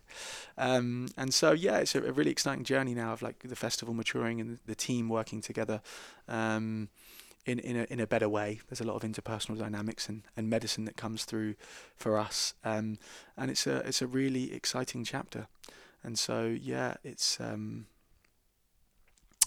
um, 0.57 1.07
and 1.17 1.33
so 1.33 1.51
yeah, 1.51 1.77
it's 1.77 1.95
a, 1.95 2.03
a, 2.03 2.11
really 2.11 2.31
exciting 2.31 2.63
journey 2.63 2.93
now 2.93 3.13
of 3.13 3.21
like 3.21 3.39
the 3.39 3.55
festival 3.55 3.93
maturing 3.93 4.41
and 4.41 4.59
the 4.65 4.75
team 4.75 5.09
working 5.09 5.41
together. 5.41 5.81
Um, 6.27 6.89
in 7.47 7.59
in 7.59 7.77
a, 7.77 7.83
in 7.89 7.99
a 7.99 8.05
better 8.05 8.29
way. 8.29 8.59
There's 8.67 8.81
a 8.81 8.83
lot 8.83 8.95
of 8.95 9.09
interpersonal 9.09 9.57
dynamics 9.57 10.09
and, 10.09 10.23
and 10.35 10.49
medicine 10.49 10.85
that 10.85 10.97
comes 10.97 11.25
through 11.25 11.55
for 11.95 12.17
us, 12.17 12.53
um, 12.63 12.99
and 13.35 13.49
it's 13.49 13.65
a 13.65 13.77
it's 13.87 14.01
a 14.01 14.07
really 14.07 14.53
exciting 14.53 15.03
chapter. 15.03 15.47
And 16.03 16.19
so 16.19 16.45
yeah, 16.45 16.95
it's 17.03 17.39
um, 17.39 17.87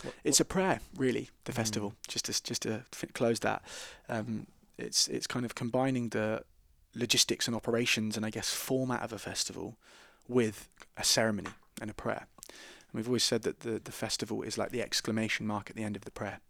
what, 0.03 0.15
it's 0.25 0.41
a 0.41 0.45
prayer 0.45 0.81
really. 0.97 1.31
The 1.45 1.53
mm. 1.53 1.57
festival, 1.57 1.95
just 2.09 2.25
to 2.25 2.43
just 2.43 2.63
to 2.63 2.85
close 3.13 3.41
that, 3.41 3.63
um, 4.09 4.47
it's 4.79 5.07
it's 5.09 5.27
kind 5.27 5.45
of 5.45 5.55
combining 5.55 6.09
the 6.09 6.43
logistics 6.95 7.47
and 7.47 7.55
operations 7.55 8.17
and 8.17 8.27
I 8.27 8.31
guess 8.31 8.53
format 8.53 9.03
of 9.03 9.13
a 9.13 9.19
festival 9.19 9.77
with 10.27 10.69
a 10.97 11.05
ceremony 11.05 11.51
and 11.81 11.91
a 11.91 11.95
prayer. 11.95 12.27
And 12.93 12.99
we've 12.99 13.09
always 13.09 13.25
said 13.25 13.43
that 13.43 13.61
the, 13.61 13.81
the 13.83 13.93
festival 13.93 14.43
is 14.43 14.59
like 14.59 14.71
the 14.71 14.83
exclamation 14.83 15.47
mark 15.47 15.71
at 15.71 15.77
the 15.77 15.85
end 15.85 15.97
of 15.97 16.05
the 16.05 16.11
prayer. 16.11 16.41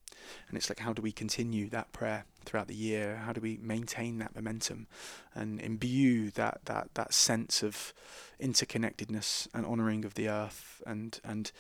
And 0.49 0.57
it's 0.57 0.71
like, 0.71 0.81
how 0.81 0.93
do 0.93 1.03
we 1.03 1.13
continue 1.13 1.69
that 1.71 1.93
prayer 1.93 2.25
throughout 2.45 2.69
the 2.69 2.75
year? 2.75 3.23
How 3.25 3.33
do 3.33 3.41
we 3.41 3.59
maintain 3.61 4.19
that 4.19 4.35
momentum 4.35 4.87
and 5.35 5.61
imbue 5.61 6.31
that, 6.33 6.61
that, 6.67 6.91
that 6.95 7.13
sense 7.13 7.63
of 7.63 7.93
interconnectedness 8.41 9.49
and 9.55 9.67
honouring 9.67 10.05
of 10.05 10.15
the 10.15 10.29
earth 10.29 10.83
and, 10.87 11.21
and 11.25 11.53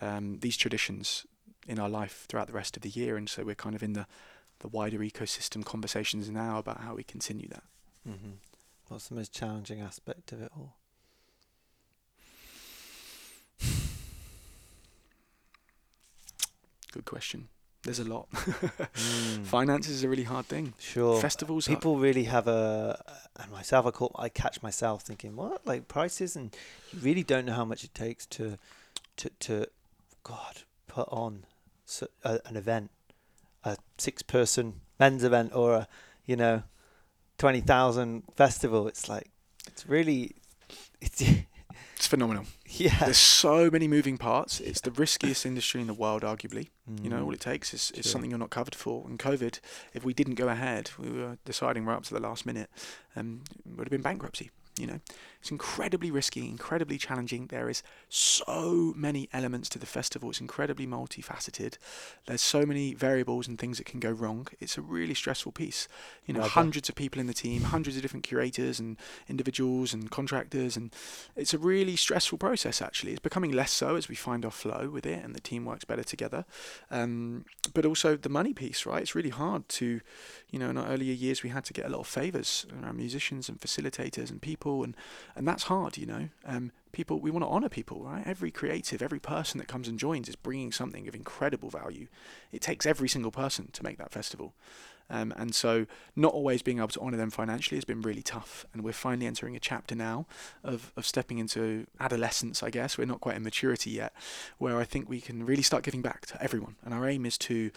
um, 0.00 0.38
these 0.40 0.56
traditions 0.56 1.26
in 1.66 1.78
our 1.78 1.88
life 1.88 2.24
throughout 2.28 2.46
the 2.46 2.52
rest 2.52 2.76
of 2.76 2.82
the 2.82 2.88
year? 2.88 3.16
And 3.16 3.28
so 3.28 3.44
we're 3.44 3.54
kind 3.54 3.74
of 3.74 3.82
in 3.82 3.92
the, 3.92 4.06
the 4.60 4.68
wider 4.68 4.98
ecosystem 4.98 5.64
conversations 5.64 6.30
now 6.30 6.58
about 6.58 6.80
how 6.80 6.94
we 6.94 7.02
continue 7.02 7.48
that. 7.48 7.64
Mm-hmm. 8.08 8.32
What's 8.88 9.08
the 9.08 9.16
most 9.16 9.32
challenging 9.32 9.80
aspect 9.80 10.32
of 10.32 10.40
it 10.40 10.50
all? 10.56 10.76
Good 16.92 17.04
question. 17.04 17.48
There's 17.82 18.00
a 18.00 18.04
lot. 18.04 18.30
mm. 18.32 19.46
Finances 19.46 19.94
is 19.94 20.04
a 20.04 20.08
really 20.08 20.24
hard 20.24 20.46
thing. 20.46 20.74
Sure. 20.78 21.20
Festivals. 21.20 21.68
People 21.68 21.94
are, 21.94 22.00
really 22.00 22.24
have 22.24 22.48
a, 22.48 23.02
and 23.36 23.52
myself, 23.52 23.86
I 23.86 23.90
call, 23.92 24.14
I 24.18 24.28
catch 24.28 24.62
myself 24.62 25.02
thinking, 25.02 25.36
what, 25.36 25.64
like 25.66 25.86
prices, 25.86 26.34
and 26.34 26.54
you 26.92 26.98
really 27.00 27.22
don't 27.22 27.46
know 27.46 27.52
how 27.52 27.64
much 27.64 27.84
it 27.84 27.94
takes 27.94 28.26
to, 28.26 28.58
to, 29.16 29.30
to, 29.40 29.66
God, 30.24 30.62
put 30.88 31.08
on 31.10 31.44
so, 31.86 32.08
a, 32.24 32.40
an 32.46 32.56
event, 32.56 32.90
a 33.64 33.76
six-person 33.96 34.80
men's 34.98 35.22
event, 35.22 35.54
or 35.54 35.74
a, 35.74 35.88
you 36.26 36.36
know, 36.36 36.64
twenty 37.38 37.60
thousand 37.60 38.24
festival. 38.36 38.88
It's 38.88 39.08
like, 39.08 39.30
it's 39.66 39.88
really, 39.88 40.32
it's 41.00 41.22
it's 41.96 42.06
phenomenal. 42.06 42.44
Yeah. 42.66 42.98
There's 42.98 43.18
so 43.18 43.70
many 43.70 43.88
moving 43.88 44.18
parts. 44.18 44.60
It's 44.60 44.80
the 44.80 44.90
riskiest 44.90 45.46
industry 45.46 45.80
in 45.80 45.86
the 45.86 45.94
world, 45.94 46.22
arguably. 46.22 46.68
Mm. 46.90 47.04
You 47.04 47.10
know, 47.10 47.24
all 47.24 47.32
it 47.32 47.40
takes 47.40 47.74
is, 47.74 47.90
is 47.92 48.10
something 48.10 48.30
you're 48.30 48.38
not 48.38 48.50
covered 48.50 48.74
for. 48.74 49.04
And 49.06 49.18
COVID, 49.18 49.60
if 49.94 50.04
we 50.04 50.14
didn't 50.14 50.34
go 50.34 50.48
ahead, 50.48 50.90
we 50.98 51.10
were 51.10 51.38
deciding 51.44 51.84
right 51.84 51.96
up 51.96 52.04
to 52.04 52.14
the 52.14 52.20
last 52.20 52.46
minute, 52.46 52.70
um, 53.16 53.42
it 53.66 53.76
would 53.76 53.86
have 53.86 53.90
been 53.90 54.02
bankruptcy. 54.02 54.50
You 54.78 54.86
know, 54.86 55.00
it's 55.40 55.50
incredibly 55.50 56.10
risky, 56.10 56.48
incredibly 56.48 56.98
challenging. 56.98 57.46
There 57.46 57.68
is 57.68 57.82
so 58.08 58.92
many 58.96 59.28
elements 59.32 59.68
to 59.70 59.78
the 59.78 59.86
festival. 59.86 60.30
It's 60.30 60.40
incredibly 60.40 60.86
multifaceted. 60.86 61.78
There's 62.26 62.42
so 62.42 62.66
many 62.66 62.94
variables 62.94 63.46
and 63.46 63.58
things 63.58 63.78
that 63.78 63.86
can 63.86 64.00
go 64.00 64.10
wrong. 64.10 64.48
It's 64.60 64.76
a 64.76 64.82
really 64.82 65.14
stressful 65.14 65.52
piece. 65.52 65.86
You 66.26 66.34
know, 66.34 66.42
hundreds 66.42 66.88
of 66.88 66.96
people 66.96 67.20
in 67.20 67.26
the 67.26 67.34
team, 67.34 67.62
hundreds 67.62 67.96
of 67.96 68.02
different 68.02 68.24
curators 68.24 68.80
and 68.80 68.96
individuals 69.28 69.94
and 69.94 70.10
contractors, 70.10 70.76
and 70.76 70.92
it's 71.36 71.54
a 71.54 71.58
really 71.58 71.94
stressful 71.94 72.38
process. 72.38 72.82
Actually, 72.82 73.12
it's 73.12 73.20
becoming 73.20 73.52
less 73.52 73.70
so 73.70 73.94
as 73.94 74.08
we 74.08 74.16
find 74.16 74.44
our 74.44 74.50
flow 74.50 74.90
with 74.92 75.06
it 75.06 75.24
and 75.24 75.34
the 75.34 75.40
team 75.40 75.64
works 75.64 75.84
better 75.84 76.04
together. 76.04 76.44
Um, 76.90 77.44
but 77.74 77.86
also 77.86 78.16
the 78.16 78.28
money 78.28 78.52
piece, 78.54 78.86
right? 78.86 79.02
It's 79.02 79.14
really 79.14 79.30
hard 79.30 79.68
to, 79.70 80.00
you 80.50 80.58
know, 80.58 80.70
in 80.70 80.76
our 80.76 80.88
earlier 80.88 81.12
years 81.12 81.42
we 81.42 81.50
had 81.50 81.64
to 81.66 81.72
get 81.72 81.86
a 81.86 81.88
lot 81.88 82.00
of 82.00 82.06
favors 82.06 82.66
around 82.82 82.96
musicians 82.96 83.48
and 83.48 83.60
facilitators 83.60 84.30
and 84.30 84.42
people 84.42 84.82
and 84.82 84.96
and 85.38 85.46
that's 85.46 85.64
hard, 85.64 85.96
you 85.96 86.04
know. 86.04 86.28
Um, 86.44 86.72
people, 86.90 87.20
we 87.20 87.30
want 87.30 87.44
to 87.44 87.48
honor 87.48 87.68
people, 87.68 88.02
right? 88.02 88.26
Every 88.26 88.50
creative, 88.50 89.00
every 89.00 89.20
person 89.20 89.58
that 89.58 89.68
comes 89.68 89.86
and 89.86 89.96
joins 89.96 90.28
is 90.28 90.34
bringing 90.34 90.72
something 90.72 91.06
of 91.06 91.14
incredible 91.14 91.70
value. 91.70 92.08
It 92.50 92.60
takes 92.60 92.84
every 92.84 93.08
single 93.08 93.30
person 93.30 93.70
to 93.72 93.84
make 93.84 93.98
that 93.98 94.10
festival. 94.10 94.54
Um, 95.08 95.32
and 95.36 95.54
so, 95.54 95.86
not 96.16 96.34
always 96.34 96.60
being 96.60 96.78
able 96.78 96.88
to 96.88 97.00
honour 97.00 97.16
them 97.16 97.30
financially 97.30 97.76
has 97.76 97.84
been 97.84 98.02
really 98.02 98.20
tough. 98.20 98.66
And 98.74 98.82
we're 98.82 98.92
finally 98.92 99.26
entering 99.26 99.54
a 99.54 99.60
chapter 99.60 99.94
now 99.94 100.26
of, 100.64 100.92
of 100.96 101.06
stepping 101.06 101.38
into 101.38 101.86
adolescence, 102.00 102.62
I 102.62 102.70
guess. 102.70 102.98
We're 102.98 103.06
not 103.06 103.20
quite 103.20 103.36
in 103.36 103.44
maturity 103.44 103.90
yet, 103.90 104.12
where 104.58 104.78
I 104.78 104.84
think 104.84 105.08
we 105.08 105.20
can 105.20 105.46
really 105.46 105.62
start 105.62 105.84
giving 105.84 106.02
back 106.02 106.26
to 106.26 106.42
everyone. 106.42 106.74
And 106.84 106.92
our 106.92 107.08
aim 107.08 107.24
is 107.24 107.38
to 107.38 107.70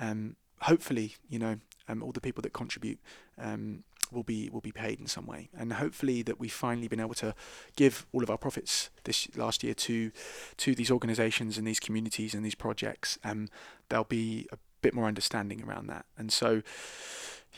um, 0.00 0.34
hopefully, 0.62 1.14
you 1.30 1.38
know, 1.38 1.58
um, 1.88 2.02
all 2.02 2.12
the 2.12 2.20
people 2.20 2.42
that 2.42 2.52
contribute 2.52 2.98
um, 3.38 3.84
will 4.12 4.22
be 4.22 4.48
will 4.50 4.60
be 4.60 4.72
paid 4.72 5.00
in 5.00 5.06
some 5.06 5.26
way, 5.26 5.48
and 5.56 5.74
hopefully 5.74 6.22
that 6.22 6.40
we've 6.40 6.52
finally 6.52 6.88
been 6.88 7.00
able 7.00 7.14
to 7.14 7.34
give 7.76 8.06
all 8.12 8.22
of 8.22 8.30
our 8.30 8.38
profits 8.38 8.90
this 9.04 9.28
last 9.36 9.62
year 9.62 9.74
to 9.74 10.10
to 10.58 10.74
these 10.74 10.90
organisations 10.90 11.58
and 11.58 11.66
these 11.66 11.80
communities 11.80 12.34
and 12.34 12.44
these 12.44 12.54
projects. 12.54 13.18
Um, 13.24 13.48
there'll 13.88 14.04
be 14.04 14.46
a 14.52 14.58
bit 14.82 14.94
more 14.94 15.06
understanding 15.06 15.62
around 15.62 15.86
that, 15.88 16.06
and 16.16 16.32
so 16.32 16.62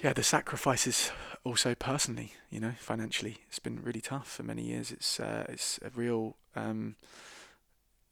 yeah, 0.02 0.12
the 0.12 0.22
sacrifices 0.22 1.10
also 1.42 1.74
personally, 1.74 2.34
you 2.50 2.60
know, 2.60 2.72
financially, 2.78 3.38
it's 3.48 3.58
been 3.58 3.82
really 3.82 4.00
tough 4.00 4.30
for 4.30 4.42
many 4.42 4.62
years. 4.62 4.92
It's 4.92 5.18
uh, 5.18 5.46
it's 5.48 5.78
a 5.82 5.90
real 5.94 6.36
um, 6.54 6.96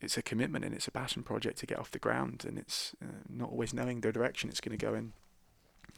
it's 0.00 0.16
a 0.16 0.22
commitment 0.22 0.64
and 0.64 0.74
it's 0.74 0.88
a 0.88 0.90
passion 0.90 1.22
project 1.22 1.58
to 1.58 1.66
get 1.66 1.78
off 1.78 1.90
the 1.90 1.98
ground, 1.98 2.44
and 2.46 2.58
it's 2.58 2.94
uh, 3.02 3.22
not 3.28 3.50
always 3.50 3.74
knowing 3.74 4.00
the 4.00 4.12
direction 4.12 4.48
it's 4.48 4.60
going 4.60 4.76
to 4.76 4.86
go 4.86 4.94
in. 4.94 5.12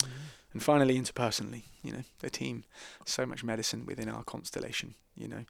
Mm-hmm. 0.03 0.13
And 0.53 0.63
finally, 0.63 0.99
interpersonally, 0.99 1.65
you 1.83 1.93
know, 1.93 2.05
the 2.21 2.31
team, 2.31 2.65
so 3.05 3.27
much 3.27 3.45
medicine 3.45 3.85
within 3.85 4.09
our 4.09 4.25
constellation, 4.25 4.95
you 5.15 5.29
know, 5.29 5.45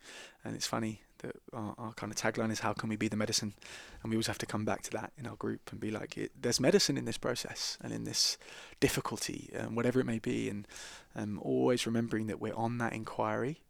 and 0.45 0.57
it's 0.57 0.67
funny 0.67 1.03
that 1.19 1.37
our, 1.53 1.75
our 1.79 1.93
kind 1.93 2.13
of 2.13 2.19
tagline 2.19 2.51
is 2.51 2.61
how 2.61 2.73
can 2.73 2.89
we 2.89 2.97
be 2.97 3.09
the 3.09 3.17
medicine? 3.17 3.55
And 4.03 4.11
we 4.11 4.17
always 4.17 4.27
have 4.27 4.39
to 4.39 4.47
come 4.47 4.65
back 4.65 4.83
to 4.83 4.91
that 4.93 5.13
in 5.17 5.27
our 5.27 5.37
group 5.37 5.71
and 5.71 5.81
be 5.81 5.91
like 5.91 6.17
it, 6.17 6.33
there's 6.41 6.61
medicine 6.61 6.97
in 6.97 7.05
this 7.05 7.19
process 7.19 7.79
and 7.83 7.93
in 7.93 8.05
this 8.05 8.39
difficulty 8.81 9.51
um, 9.59 9.75
whatever 9.75 10.01
it 10.01 10.07
may 10.07 10.19
be. 10.19 10.49
And 10.49 10.67
um, 11.15 11.39
always 11.43 11.87
remembering 11.87 12.27
that 12.27 12.41
we're 12.41 12.55
on 12.55 12.79
that 12.79 12.93
inquiry. 12.93 13.63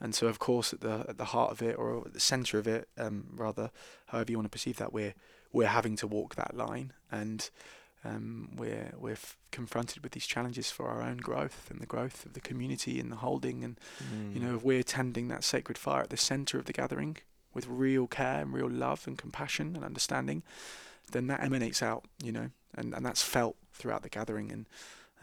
And 0.00 0.14
so 0.14 0.26
of 0.26 0.38
course 0.38 0.72
at 0.72 0.80
the 0.80 1.06
at 1.08 1.18
the 1.18 1.26
heart 1.26 1.52
of 1.52 1.62
it 1.62 1.76
or 1.78 2.06
at 2.06 2.12
the 2.12 2.20
center 2.20 2.58
of 2.58 2.66
it 2.66 2.88
um, 2.98 3.26
rather 3.34 3.70
however 4.06 4.32
you 4.32 4.38
want 4.38 4.46
to 4.46 4.50
perceive 4.50 4.76
that 4.78 4.92
we're 4.92 5.14
we're 5.52 5.68
having 5.68 5.96
to 5.96 6.06
walk 6.06 6.34
that 6.34 6.56
line. 6.56 6.92
And 7.12 7.48
um, 8.04 8.50
we're 8.56 8.92
we're 8.98 9.12
f- 9.12 9.36
confronted 9.50 10.02
with 10.02 10.12
these 10.12 10.26
challenges 10.26 10.70
for 10.70 10.88
our 10.88 11.00
own 11.02 11.16
growth 11.18 11.70
and 11.70 11.80
the 11.80 11.86
growth 11.86 12.26
of 12.26 12.32
the 12.34 12.40
community 12.40 13.00
and 13.00 13.10
the 13.10 13.16
holding 13.16 13.64
and 13.64 13.78
Mm. 14.02 14.34
you 14.34 14.40
know, 14.40 14.56
if 14.56 14.62
we're 14.62 14.82
tending 14.82 15.28
that 15.28 15.44
sacred 15.44 15.78
fire 15.78 16.02
at 16.02 16.10
the 16.10 16.16
center 16.16 16.58
of 16.58 16.64
the 16.66 16.72
gathering 16.72 17.16
with 17.54 17.66
real 17.68 18.06
care 18.06 18.40
and 18.42 18.52
real 18.52 18.68
love 18.70 19.06
and 19.06 19.16
compassion 19.16 19.74
and 19.76 19.84
understanding, 19.84 20.42
then 21.12 21.26
that 21.28 21.42
emanates 21.42 21.82
out, 21.82 22.04
you 22.22 22.32
know, 22.32 22.50
and, 22.74 22.92
and 22.94 23.06
that's 23.06 23.22
felt 23.22 23.56
throughout 23.72 24.02
the 24.02 24.08
gathering 24.08 24.50
and 24.52 24.66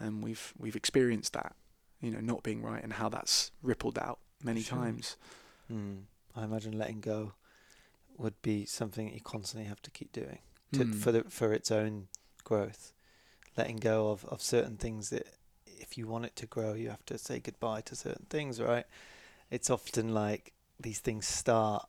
and 0.00 0.22
we've 0.24 0.52
we've 0.58 0.74
experienced 0.76 1.32
that, 1.34 1.54
you 2.00 2.10
know, 2.10 2.20
not 2.20 2.42
being 2.42 2.62
right 2.62 2.82
and 2.82 2.94
how 2.94 3.08
that's 3.08 3.52
rippled 3.62 3.98
out 3.98 4.18
many 4.42 4.62
Sure. 4.62 4.78
times. 4.78 5.16
Mm. 5.70 6.04
I 6.34 6.44
imagine 6.44 6.76
letting 6.76 7.00
go 7.00 7.34
would 8.18 8.40
be 8.42 8.64
something 8.66 9.06
that 9.06 9.14
you 9.14 9.20
constantly 9.20 9.68
have 9.68 9.80
to 9.82 9.90
keep 9.90 10.10
doing 10.12 10.38
to, 10.72 10.84
Mm. 10.84 10.94
for 11.02 11.12
the 11.12 11.24
for 11.24 11.52
its 11.52 11.70
own 11.70 12.08
growth. 12.44 12.92
Letting 13.56 13.76
go 13.76 14.10
of, 14.10 14.24
of 14.26 14.40
certain 14.40 14.76
things 14.76 15.10
that 15.10 15.26
if 15.66 15.98
you 15.98 16.06
want 16.06 16.24
it 16.24 16.36
to 16.36 16.46
grow, 16.46 16.74
you 16.74 16.88
have 16.88 17.04
to 17.06 17.18
say 17.18 17.38
goodbye 17.38 17.82
to 17.82 17.96
certain 17.96 18.26
things, 18.30 18.60
right? 18.60 18.86
It's 19.50 19.68
often 19.68 20.14
like 20.14 20.52
these 20.80 21.00
things 21.00 21.26
start. 21.26 21.86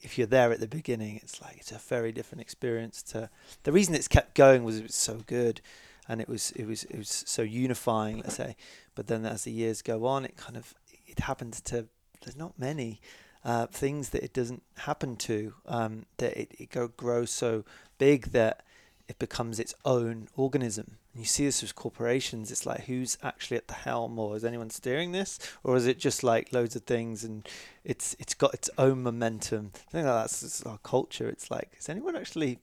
If 0.00 0.16
you're 0.16 0.26
there 0.26 0.52
at 0.52 0.60
the 0.60 0.68
beginning, 0.68 1.16
it's 1.22 1.42
like 1.42 1.58
it's 1.58 1.72
a 1.72 1.78
very 1.78 2.12
different 2.12 2.40
experience. 2.40 3.02
To 3.04 3.28
the 3.64 3.72
reason 3.72 3.94
it's 3.94 4.08
kept 4.08 4.34
going 4.34 4.64
was 4.64 4.78
it 4.78 4.84
was 4.84 4.94
so 4.94 5.20
good, 5.26 5.60
and 6.08 6.20
it 6.20 6.28
was 6.28 6.52
it 6.52 6.66
was 6.66 6.84
it 6.84 6.96
was 6.96 7.24
so 7.26 7.42
unifying. 7.42 8.18
Let's 8.18 8.36
say, 8.36 8.56
but 8.94 9.08
then 9.08 9.26
as 9.26 9.44
the 9.44 9.52
years 9.52 9.82
go 9.82 10.06
on, 10.06 10.24
it 10.24 10.36
kind 10.36 10.56
of 10.56 10.74
it 11.06 11.20
happens 11.20 11.60
to. 11.62 11.86
There's 12.24 12.36
not 12.36 12.58
many 12.58 13.00
uh, 13.44 13.66
things 13.66 14.10
that 14.10 14.22
it 14.22 14.32
doesn't 14.32 14.62
happen 14.78 15.16
to. 15.16 15.54
Um, 15.66 16.06
that 16.18 16.36
it, 16.40 16.52
it 16.58 16.70
go, 16.70 16.88
grows 16.88 17.30
so 17.30 17.64
big 17.98 18.32
that 18.32 18.64
it 19.08 19.18
becomes 19.18 19.58
its 19.58 19.74
own 19.84 20.28
organism. 20.36 20.98
And 21.12 21.22
you 21.22 21.26
see 21.26 21.46
this 21.46 21.62
with 21.62 21.74
corporations. 21.74 22.52
It's 22.52 22.66
like 22.66 22.84
who's 22.84 23.16
actually 23.22 23.56
at 23.56 23.68
the 23.68 23.74
helm, 23.74 24.18
or 24.18 24.36
is 24.36 24.44
anyone 24.44 24.70
steering 24.70 25.12
this, 25.12 25.38
or 25.64 25.76
is 25.76 25.86
it 25.86 25.98
just 25.98 26.22
like 26.22 26.52
loads 26.52 26.76
of 26.76 26.82
things 26.82 27.24
and 27.24 27.48
it's 27.84 28.14
it's 28.18 28.34
got 28.34 28.54
its 28.54 28.70
own 28.76 29.02
momentum? 29.02 29.72
I 29.74 29.90
think 29.90 30.04
that's 30.04 30.62
our 30.62 30.78
culture. 30.78 31.28
It's 31.28 31.50
like 31.50 31.70
is 31.78 31.88
anyone 31.88 32.14
actually 32.14 32.58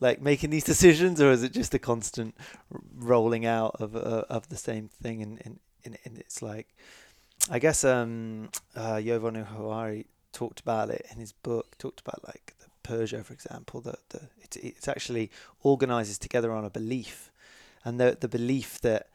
like 0.00 0.20
making 0.20 0.50
these 0.50 0.64
decisions, 0.64 1.20
or 1.20 1.30
is 1.30 1.42
it 1.42 1.52
just 1.52 1.74
a 1.74 1.78
constant 1.78 2.36
rolling 2.94 3.44
out 3.44 3.76
of 3.80 3.96
uh, 3.96 4.24
of 4.28 4.48
the 4.48 4.56
same 4.56 4.88
thing? 4.88 5.22
And, 5.22 5.40
and, 5.44 5.58
and, 6.04 6.18
it's 6.18 6.42
like, 6.42 6.74
I 7.50 7.58
guess 7.58 7.84
um, 7.84 8.50
uh, 8.74 9.00
talked 10.32 10.60
about 10.60 10.90
it 10.90 11.06
in 11.10 11.18
his 11.18 11.32
book. 11.32 11.78
Talked 11.78 12.00
about 12.00 12.26
like 12.26 12.54
Peugeot, 12.86 13.24
for 13.24 13.34
example. 13.34 13.80
That 13.80 14.00
the 14.10 14.20
it's 14.42 14.56
it's 14.56 14.88
actually 14.88 15.30
organizes 15.62 16.18
together 16.18 16.52
on 16.52 16.64
a 16.64 16.70
belief, 16.70 17.30
and 17.84 18.00
the 18.00 18.16
the 18.18 18.28
belief 18.28 18.80
that 18.80 19.08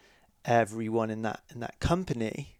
everyone 0.46 1.10
in 1.10 1.22
that 1.22 1.42
in 1.54 1.60
that 1.60 1.80
company 1.80 2.56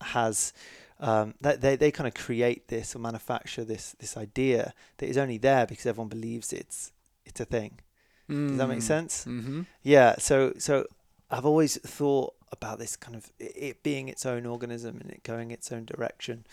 has 0.00 0.52
um, 0.98 1.34
that 1.40 1.60
they, 1.60 1.76
they 1.76 1.90
kind 1.90 2.08
of 2.08 2.14
create 2.14 2.68
this 2.68 2.94
or 2.94 2.98
manufacture 2.98 3.64
this 3.64 3.94
this 3.98 4.16
idea 4.16 4.74
that 4.98 5.08
is 5.08 5.16
only 5.16 5.38
there 5.38 5.66
because 5.66 5.86
everyone 5.86 6.08
believes 6.08 6.52
it's 6.52 6.92
it's 7.24 7.40
a 7.40 7.44
thing. 7.44 7.80
Does 8.28 8.58
that 8.58 8.68
make 8.68 8.82
sense? 8.82 9.24
Mm-hmm. 9.24 9.62
Yeah. 9.82 10.14
So 10.18 10.52
so 10.58 10.86
I've 11.30 11.46
always 11.46 11.78
thought 11.78 12.34
about 12.52 12.78
this 12.78 12.96
kind 12.96 13.16
of 13.16 13.30
it 13.38 13.82
being 13.82 14.08
its 14.08 14.24
own 14.26 14.46
organism 14.46 14.98
and 15.00 15.10
it 15.10 15.22
going 15.22 15.50
its 15.50 15.72
own 15.72 15.84
direction. 15.84 16.44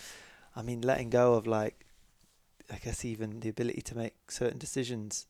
I 0.56 0.64
mean, 0.64 0.82
letting 0.82 1.12
go 1.12 1.36
of 1.36 1.46
like, 1.46 1.86
I 2.72 2.78
guess 2.78 3.06
even 3.06 3.40
the 3.40 3.50
ability 3.50 3.82
to 3.82 3.96
make 3.98 4.16
certain 4.30 4.58
decisions. 4.60 5.26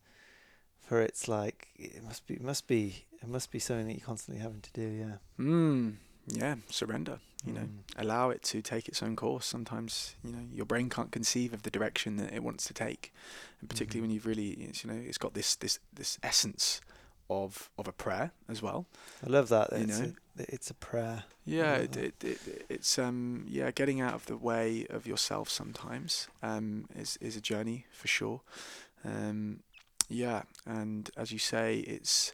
For 0.80 1.02
it's 1.02 1.28
like 1.28 1.68
it 1.76 2.02
must 2.04 2.26
be 2.28 2.36
it 2.36 2.42
must 2.42 2.66
be 2.68 3.06
it 3.22 3.28
must 3.28 3.52
be 3.52 3.60
something 3.60 3.88
that 3.88 3.94
you're 3.98 4.06
constantly 4.06 4.42
having 4.42 4.62
to 4.62 4.72
do. 4.74 4.88
Yeah. 4.88 5.18
Mm. 5.44 5.96
Yeah, 6.28 6.56
surrender. 6.70 7.20
You 7.46 7.54
know, 7.54 7.62
Mm. 7.62 7.84
allow 7.98 8.30
it 8.32 8.42
to 8.44 8.62
take 8.62 8.88
its 8.88 9.02
own 9.04 9.16
course. 9.16 9.46
Sometimes, 9.46 10.16
you 10.24 10.32
know, 10.32 10.46
your 10.52 10.66
brain 10.66 10.90
can't 10.90 11.12
conceive 11.12 11.54
of 11.54 11.62
the 11.64 11.70
direction 11.70 12.18
that 12.18 12.34
it 12.34 12.44
wants 12.44 12.66
to 12.66 12.74
take, 12.74 13.14
and 13.62 13.70
particularly 13.70 14.00
Mhm. 14.00 14.02
when 14.02 14.12
you've 14.12 14.26
really, 14.26 14.50
it's, 14.68 14.84
you 14.84 14.92
know, 14.92 14.98
it's 15.00 15.18
got 15.18 15.34
this 15.34 15.56
this 15.56 15.80
this 15.94 16.18
essence 16.24 16.82
of 17.30 17.70
of 17.78 17.88
a 17.88 17.92
prayer 17.92 18.32
as 18.50 18.62
well. 18.62 18.86
I 19.26 19.30
love 19.30 19.50
that. 19.50 19.72
You 19.72 19.80
It's 19.86 20.00
know? 20.00 20.14
a, 20.40 20.54
it's 20.54 20.70
a 20.70 20.74
prayer. 20.74 21.24
Yeah, 21.46 21.76
it, 21.76 21.96
it, 21.98 22.24
it, 22.24 22.66
it's 22.70 23.00
um 23.00 23.46
yeah, 23.48 23.72
getting 23.72 24.02
out 24.02 24.14
of 24.14 24.26
the 24.26 24.38
way 24.38 24.86
of 24.90 25.06
yourself 25.08 25.50
sometimes 25.50 26.28
um 26.44 26.86
is 26.96 27.18
is 27.22 27.36
a 27.38 27.42
journey 27.42 27.86
for 27.92 28.08
sure. 28.08 28.42
Um, 29.04 29.62
yeah, 30.10 30.44
and 30.66 31.10
as 31.18 31.32
you 31.32 31.40
say, 31.40 31.80
it's 31.80 32.34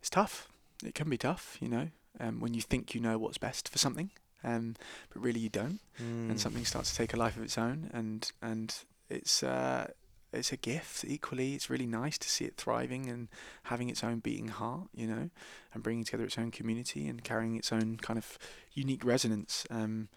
it's 0.00 0.10
tough. 0.10 0.48
It 0.84 0.94
can 0.94 1.08
be 1.08 1.18
tough, 1.18 1.56
you 1.60 1.68
know, 1.68 1.88
um, 2.20 2.40
when 2.40 2.54
you 2.54 2.60
think 2.60 2.94
you 2.94 3.00
know 3.00 3.18
what's 3.18 3.38
best 3.38 3.68
for 3.68 3.78
something, 3.78 4.10
um, 4.44 4.74
but 5.12 5.22
really 5.22 5.40
you 5.40 5.48
don't, 5.48 5.80
Mm. 6.00 6.30
and 6.30 6.40
something 6.40 6.64
starts 6.66 6.90
to 6.90 6.96
take 6.96 7.14
a 7.14 7.16
life 7.16 7.36
of 7.36 7.42
its 7.42 7.56
own, 7.58 7.90
and 7.94 8.30
and 8.42 8.74
it's 9.08 9.42
uh 9.42 9.86
it's 10.32 10.52
a 10.52 10.56
gift. 10.56 11.04
Equally, 11.04 11.54
it's 11.54 11.70
really 11.70 11.86
nice 11.86 12.18
to 12.18 12.28
see 12.28 12.44
it 12.44 12.56
thriving 12.56 13.08
and 13.08 13.28
having 13.64 13.88
its 13.88 14.04
own 14.04 14.18
beating 14.20 14.48
heart, 14.48 14.88
you 14.94 15.06
know, 15.06 15.30
and 15.72 15.82
bringing 15.82 16.04
together 16.04 16.24
its 16.24 16.38
own 16.38 16.50
community 16.50 17.08
and 17.08 17.24
carrying 17.24 17.56
its 17.56 17.72
own 17.72 17.96
kind 17.98 18.18
of 18.18 18.38
unique 18.72 19.04
resonance. 19.04 19.66
Um, 19.70 20.08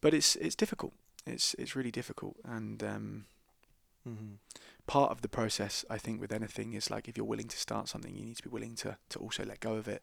but 0.00 0.14
it's 0.14 0.36
it's 0.36 0.54
difficult. 0.54 0.92
It's 1.26 1.54
it's 1.54 1.74
really 1.76 1.90
difficult, 1.90 2.36
and 2.44 2.82
um, 2.82 3.24
Mhm. 4.06 4.38
part 4.86 5.10
of 5.10 5.20
the 5.22 5.28
process, 5.28 5.84
I 5.90 5.98
think, 5.98 6.20
with 6.20 6.32
anything 6.32 6.72
is 6.72 6.90
like 6.90 7.08
if 7.08 7.16
you're 7.16 7.26
willing 7.26 7.48
to 7.48 7.58
start 7.58 7.88
something, 7.88 8.14
you 8.14 8.24
need 8.24 8.36
to 8.36 8.42
be 8.42 8.48
willing 8.48 8.74
to 8.76 8.96
to 9.10 9.18
also 9.18 9.44
let 9.44 9.60
go 9.60 9.74
of 9.74 9.88
it. 9.88 10.02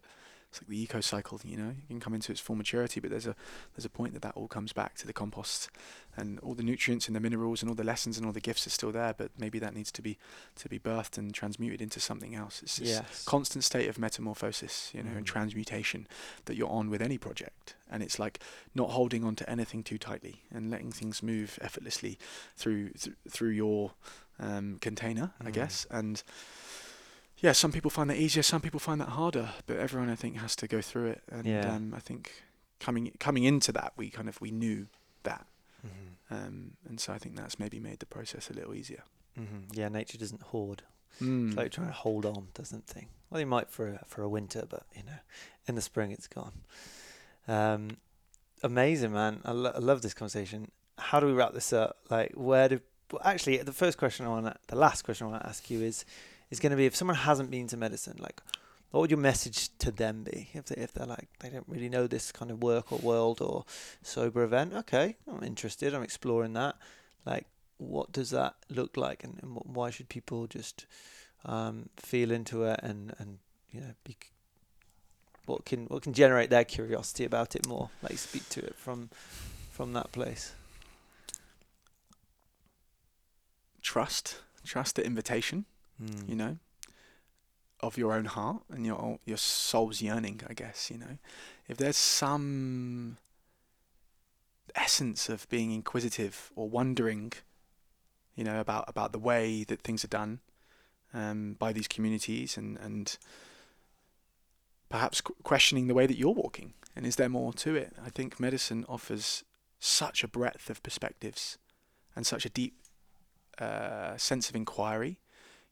It's 0.56 0.62
like 0.62 0.70
the 0.70 0.82
eco 0.82 1.02
cycle, 1.02 1.42
you 1.44 1.58
know. 1.58 1.70
You 1.70 1.84
can 1.90 2.00
come 2.00 2.14
into 2.14 2.32
its 2.32 2.40
full 2.40 2.56
maturity, 2.56 3.00
but 3.02 3.10
there's 3.10 3.28
a 3.28 3.36
there's 3.76 3.84
a 3.86 3.90
point 3.90 4.14
that 4.14 4.22
that 4.22 4.36
all 4.36 4.48
comes 4.48 4.72
back 4.72 4.96
to 4.96 5.06
the 5.08 5.12
compost, 5.12 5.70
and 6.16 6.40
all 6.40 6.54
the 6.54 6.64
nutrients 6.64 7.08
and 7.08 7.16
the 7.16 7.20
minerals 7.20 7.62
and 7.62 7.70
all 7.70 7.76
the 7.76 7.84
lessons 7.84 8.18
and 8.18 8.26
all 8.26 8.32
the 8.32 8.40
gifts 8.40 8.66
are 8.66 8.70
still 8.70 8.92
there. 8.94 9.14
But 9.14 9.32
maybe 9.38 9.60
that 9.60 9.76
needs 9.76 9.92
to 9.92 10.02
be 10.02 10.18
to 10.56 10.70
be 10.70 10.80
birthed 10.80 11.18
and 11.18 11.34
transmuted 11.34 11.82
into 11.82 12.00
something 12.00 12.36
else. 12.36 12.62
It's 12.64 12.78
this 12.78 12.88
Yes. 12.90 13.26
constant 13.26 13.64
state 13.66 13.90
of 13.90 14.00
metamorphosis, 14.00 14.92
you 14.94 15.04
know, 15.04 15.12
and 15.12 15.26
Mm. 15.26 15.30
transmutation 15.30 16.08
that 16.46 16.56
you're 16.56 16.70
on 16.70 16.90
with 16.90 17.02
any 17.02 17.18
project. 17.18 17.76
And 17.92 18.02
it's 18.02 18.18
like 18.18 18.40
not 18.74 18.92
holding 18.92 19.24
on 19.26 19.36
to 19.36 19.50
anything 19.50 19.84
too 19.84 19.98
tightly 19.98 20.44
and 20.52 20.72
letting 20.72 20.92
things 20.94 21.22
move 21.22 21.60
effortlessly 21.62 22.18
through 22.56 22.90
th- 22.92 23.16
through 23.30 23.50
your 23.52 23.94
um, 24.38 24.80
container, 24.82 25.32
I 25.40 25.46
Mm. 25.50 25.54
guess. 25.54 25.88
And 25.90 26.22
yeah, 27.40 27.52
some 27.52 27.72
people 27.72 27.92
find 27.92 28.10
that 28.10 28.18
easier, 28.18 28.44
some 28.44 28.62
people 28.62 28.80
find 28.80 29.00
that 29.02 29.10
harder, 29.10 29.50
but 29.66 29.78
everyone 29.78 30.10
I 30.10 30.16
think 30.16 30.38
has 30.38 30.56
to 30.58 30.68
go 30.68 30.82
through 30.82 31.08
it. 31.08 31.24
And 31.30 31.46
Yeah. 31.46 31.76
um, 31.76 31.94
I 31.96 32.00
think 32.00 32.32
coming 32.80 33.12
coming 33.20 33.44
into 33.44 33.72
that, 33.74 33.94
we 33.98 34.10
kind 34.10 34.30
of 34.30 34.40
we 34.42 34.52
knew 34.52 34.88
that, 35.24 35.46
mm-hmm. 35.86 36.34
um, 36.34 36.72
and 36.88 37.00
so 37.00 37.14
I 37.14 37.18
think 37.18 37.36
that's 37.36 37.60
maybe 37.60 37.80
made 37.80 38.00
the 38.00 38.06
process 38.06 38.50
a 38.50 38.54
little 38.54 38.74
easier. 38.74 39.04
Mm-hmm. 39.40 39.74
Yeah, 39.74 39.90
nature 39.90 40.18
doesn't 40.18 40.42
hoard. 40.44 40.84
Mm. 41.22 41.48
It's 41.48 41.58
like 41.58 41.72
trying 41.72 41.88
to 41.88 41.94
hold 41.94 42.26
on 42.26 42.48
to 42.56 42.66
something. 42.66 43.08
Well, 43.30 43.40
you 43.40 43.46
might 43.46 43.70
for 43.70 43.88
a, 43.88 44.06
for 44.06 44.22
a 44.22 44.30
winter, 44.30 44.66
but 44.70 44.84
you 44.96 45.04
know, 45.04 45.20
in 45.68 45.76
the 45.76 45.82
spring 45.82 46.12
it's 46.12 46.28
gone. 46.28 46.54
Um, 47.48 47.98
amazing, 48.64 49.14
man. 49.14 49.42
I, 49.46 49.52
lo- 49.52 49.72
I 49.76 49.80
love 49.80 50.02
this 50.02 50.14
conversation. 50.14 50.72
How 50.98 51.20
do 51.20 51.26
we 51.28 51.34
wrap 51.34 51.54
this 51.54 51.74
up? 51.74 51.98
Like, 52.10 52.34
where 52.34 52.70
do? 52.70 52.80
Well, 53.12 53.22
actually, 53.24 53.58
the 53.58 53.74
first 53.74 53.98
question 53.98 54.26
I 54.26 54.30
want 54.30 54.58
the 54.68 54.76
last 54.76 55.04
question 55.04 55.28
I 55.28 55.30
want 55.32 55.44
to 55.44 55.50
ask 55.50 55.70
you 55.70 55.82
is, 55.82 56.06
is 56.50 56.60
going 56.60 56.72
to 56.72 56.78
be 56.78 56.86
if 56.86 56.96
someone 56.96 57.18
hasn't 57.18 57.52
been 57.52 57.68
to 57.68 57.78
medicine, 57.78 58.18
like, 58.20 58.42
what 58.92 59.02
would 59.02 59.12
your 59.12 59.20
message 59.20 59.70
to 59.80 59.92
them 59.92 60.24
be 60.24 60.50
if 60.54 60.66
they 60.66 60.82
if 60.82 60.94
they're 60.94 61.06
like 61.06 61.28
they 61.40 61.50
don't 61.50 61.68
really 61.68 61.90
know 61.90 62.08
this 62.08 62.32
kind 62.32 62.50
of 62.50 62.64
work 62.64 62.94
or 62.94 63.00
world 63.00 63.42
or 63.42 63.66
sober 64.02 64.44
event? 64.44 64.74
Okay, 64.74 65.18
I'm 65.28 65.44
interested. 65.44 65.94
I'm 65.94 66.04
exploring 66.04 66.54
that. 66.54 66.76
Like, 67.26 67.46
what 67.78 68.12
does 68.12 68.30
that 68.30 68.56
look 68.70 68.96
like, 68.96 69.24
and, 69.24 69.40
and 69.42 69.60
why 69.66 69.90
should 69.90 70.08
people 70.08 70.48
just 70.48 70.86
um, 71.44 71.90
feel 71.98 72.32
into 72.32 72.64
it 72.64 72.80
and 72.82 73.14
and 73.18 73.40
you 73.72 73.82
know 73.82 73.94
be 74.04 74.16
what 75.46 75.66
can 75.66 75.86
what 75.88 76.04
can 76.04 76.14
generate 76.14 76.50
their 76.50 76.64
curiosity 76.64 77.26
about 77.26 77.56
it 77.56 77.68
more 77.68 77.90
like 78.02 78.18
speak 78.18 78.48
to 78.50 78.60
it 78.62 78.76
from 78.76 79.10
from 79.72 79.94
that 79.94 80.12
place 80.12 80.54
Trust, 83.86 84.42
trust 84.66 84.96
the 84.96 85.06
invitation. 85.06 85.66
Mm. 86.02 86.30
you 86.30 86.36
know, 86.36 86.58
of 87.82 87.98
your 87.98 88.14
own 88.14 88.26
heart 88.26 88.64
and 88.70 88.86
your 88.86 89.20
your 89.26 89.38
soul's 89.38 90.02
yearning, 90.02 90.42
I 90.48 90.54
guess, 90.54 90.90
you 90.92 90.98
know. 90.98 91.18
If 91.68 91.78
there's 91.78 91.98
some 91.98 93.18
essence 94.76 95.30
of 95.30 95.48
being 95.50 95.72
inquisitive 95.72 96.52
or 96.56 96.70
wondering, 96.70 97.34
you 98.36 98.44
know, 98.44 98.60
about 98.60 98.86
about 98.88 99.12
the 99.12 99.20
way 99.20 99.64
that 99.64 99.82
things 99.82 100.04
are 100.04 100.10
done 100.10 100.40
um, 101.14 101.56
by 101.60 101.74
these 101.74 101.88
communities, 101.88 102.58
and 102.58 102.78
and 102.78 103.18
perhaps 104.90 105.22
questioning 105.44 105.88
the 105.88 105.94
way 105.94 106.08
that 106.08 106.18
you're 106.18 106.34
walking. 106.34 106.74
And 106.96 107.06
is 107.06 107.18
there 107.18 107.30
more 107.30 107.52
to 107.54 107.76
it? 107.76 107.94
I 108.04 108.10
think 108.10 108.40
medicine 108.40 108.86
offers 108.88 109.44
such 109.80 110.24
a 110.24 110.28
breadth 110.28 110.70
of 110.70 110.82
perspectives 110.82 111.58
and 112.16 112.26
such 112.26 112.46
a 112.46 112.50
deep 112.50 112.76
uh, 113.60 114.16
sense 114.16 114.50
of 114.50 114.56
inquiry. 114.56 115.20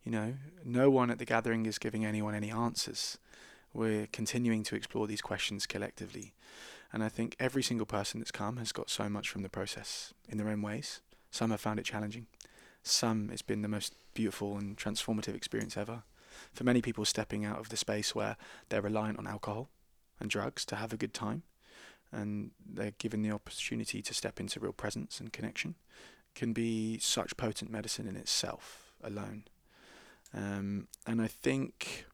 You 0.03 0.11
know, 0.11 0.33
no 0.65 0.89
one 0.89 1.09
at 1.09 1.19
the 1.19 1.25
gathering 1.25 1.65
is 1.65 1.77
giving 1.77 2.05
anyone 2.05 2.35
any 2.35 2.51
answers. 2.51 3.17
We're 3.73 4.07
continuing 4.11 4.63
to 4.63 4.75
explore 4.75 5.07
these 5.07 5.21
questions 5.21 5.65
collectively. 5.65 6.33
And 6.91 7.03
I 7.03 7.09
think 7.09 7.35
every 7.39 7.63
single 7.63 7.85
person 7.85 8.19
that's 8.19 8.31
come 8.31 8.57
has 8.57 8.71
got 8.71 8.89
so 8.89 9.09
much 9.09 9.29
from 9.29 9.41
the 9.41 9.49
process 9.49 10.13
in 10.29 10.37
their 10.37 10.49
own 10.49 10.61
ways. 10.61 11.01
Some 11.31 11.51
have 11.51 11.61
found 11.61 11.79
it 11.79 11.85
challenging. 11.85 12.27
Some 12.83 13.29
it's 13.31 13.41
been 13.41 13.61
the 13.61 13.67
most 13.67 13.95
beautiful 14.13 14.57
and 14.57 14.77
transformative 14.77 15.35
experience 15.35 15.77
ever. 15.77 16.03
For 16.51 16.63
many 16.63 16.81
people, 16.81 17.05
stepping 17.05 17.45
out 17.45 17.59
of 17.59 17.69
the 17.69 17.77
space 17.77 18.13
where 18.13 18.37
they're 18.69 18.81
reliant 18.81 19.19
on 19.19 19.27
alcohol 19.27 19.69
and 20.19 20.29
drugs 20.29 20.65
to 20.65 20.75
have 20.75 20.93
a 20.93 20.97
good 20.97 21.13
time, 21.13 21.43
and 22.11 22.51
they're 22.63 22.93
given 22.97 23.21
the 23.21 23.31
opportunity 23.31 24.01
to 24.01 24.13
step 24.13 24.39
into 24.39 24.59
real 24.59 24.73
presence 24.73 25.19
and 25.19 25.33
connection, 25.33 25.75
can 26.35 26.53
be 26.53 26.99
such 26.99 27.37
potent 27.37 27.71
medicine 27.71 28.07
in 28.07 28.15
itself 28.15 28.91
alone. 29.03 29.43
Um, 30.33 30.87
and 31.05 31.21
I 31.21 31.27
think. 31.27 32.05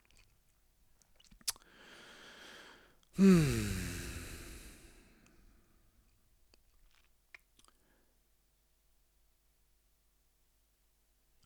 Hmm. 3.15 3.67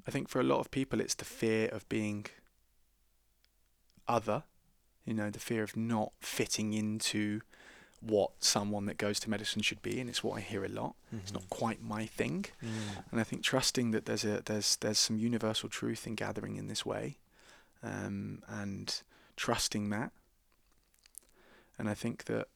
I 0.05 0.11
think 0.11 0.27
for 0.27 0.39
a 0.39 0.43
lot 0.43 0.59
of 0.59 0.69
people, 0.69 0.99
it's 0.99 1.15
the 1.15 1.25
fear 1.25 1.69
of 1.69 1.87
being 1.87 2.25
other, 4.07 4.43
you 5.05 5.13
know, 5.13 5.29
the 5.29 5.39
fear 5.39 5.63
of 5.63 5.77
not 5.77 6.11
fitting 6.19 6.73
into 6.73 7.41
what 8.05 8.31
someone 8.39 8.85
that 8.85 8.97
goes 8.97 9.19
to 9.21 9.29
medicine 9.29 9.61
should 9.61 9.81
be, 9.81 9.99
and 9.99 10.09
it's 10.09 10.23
what 10.23 10.37
I 10.37 10.41
hear 10.41 10.65
a 10.65 10.69
lot. 10.69 10.95
Mm-hmm. 11.07 11.17
It's 11.17 11.33
not 11.33 11.43
mm-hmm. 11.43 11.55
quite 11.55 11.81
my 11.81 12.05
thing, 12.05 12.45
mm. 12.63 12.69
and 13.11 13.19
I 13.19 13.23
think 13.23 13.43
trusting 13.43 13.91
that 13.91 14.05
there's 14.05 14.25
a 14.25 14.41
there's 14.43 14.75
there's 14.77 14.99
some 14.99 15.17
universal 15.17 15.69
truth 15.69 16.05
in 16.05 16.15
gathering 16.15 16.55
in 16.55 16.67
this 16.67 16.85
way, 16.85 17.17
um, 17.81 18.43
and 18.47 19.01
trusting 19.35 19.89
that. 19.89 20.11
And 21.77 21.89
I 21.89 21.93
think 21.93 22.25
that 22.25 22.47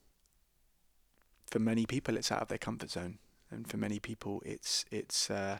for 1.45 1.59
many 1.59 1.85
people, 1.85 2.17
it's 2.17 2.31
out 2.31 2.41
of 2.41 2.49
their 2.49 2.57
comfort 2.57 2.91
zone 2.91 3.19
and 3.51 3.67
for 3.69 3.77
many 3.77 3.99
people 3.99 4.41
it's 4.45 4.85
it's 4.91 5.29
uh, 5.29 5.59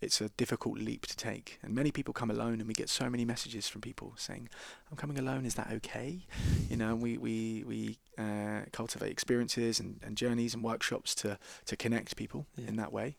it's 0.00 0.20
a 0.20 0.28
difficult 0.30 0.78
leap 0.78 1.06
to 1.06 1.16
take. 1.16 1.58
And 1.62 1.74
many 1.74 1.90
people 1.90 2.14
come 2.14 2.30
alone 2.30 2.60
and 2.60 2.68
we 2.68 2.74
get 2.74 2.88
so 2.88 3.10
many 3.10 3.24
messages 3.24 3.68
from 3.68 3.80
people 3.80 4.12
saying 4.16 4.48
i'm 4.90 4.96
coming 4.96 5.18
alone 5.18 5.44
is 5.44 5.54
that 5.56 5.70
okay? 5.72 6.26
You 6.70 6.76
know 6.76 6.94
we 6.94 7.18
we 7.18 7.64
we 7.66 7.98
uh, 8.16 8.62
cultivate 8.72 9.10
experiences 9.10 9.80
and, 9.80 10.00
and 10.02 10.16
journeys 10.16 10.54
and 10.54 10.62
workshops 10.62 11.14
to 11.16 11.38
to 11.66 11.76
connect 11.76 12.16
people 12.16 12.46
yeah. 12.56 12.68
in 12.68 12.76
that 12.76 12.92
way. 12.92 13.16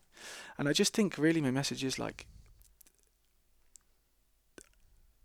And 0.57 0.67
i 0.69 0.73
just 0.73 0.93
think 0.93 1.17
really 1.17 1.41
my 1.41 1.51
message 1.51 1.83
is 1.83 1.99
like 1.99 2.25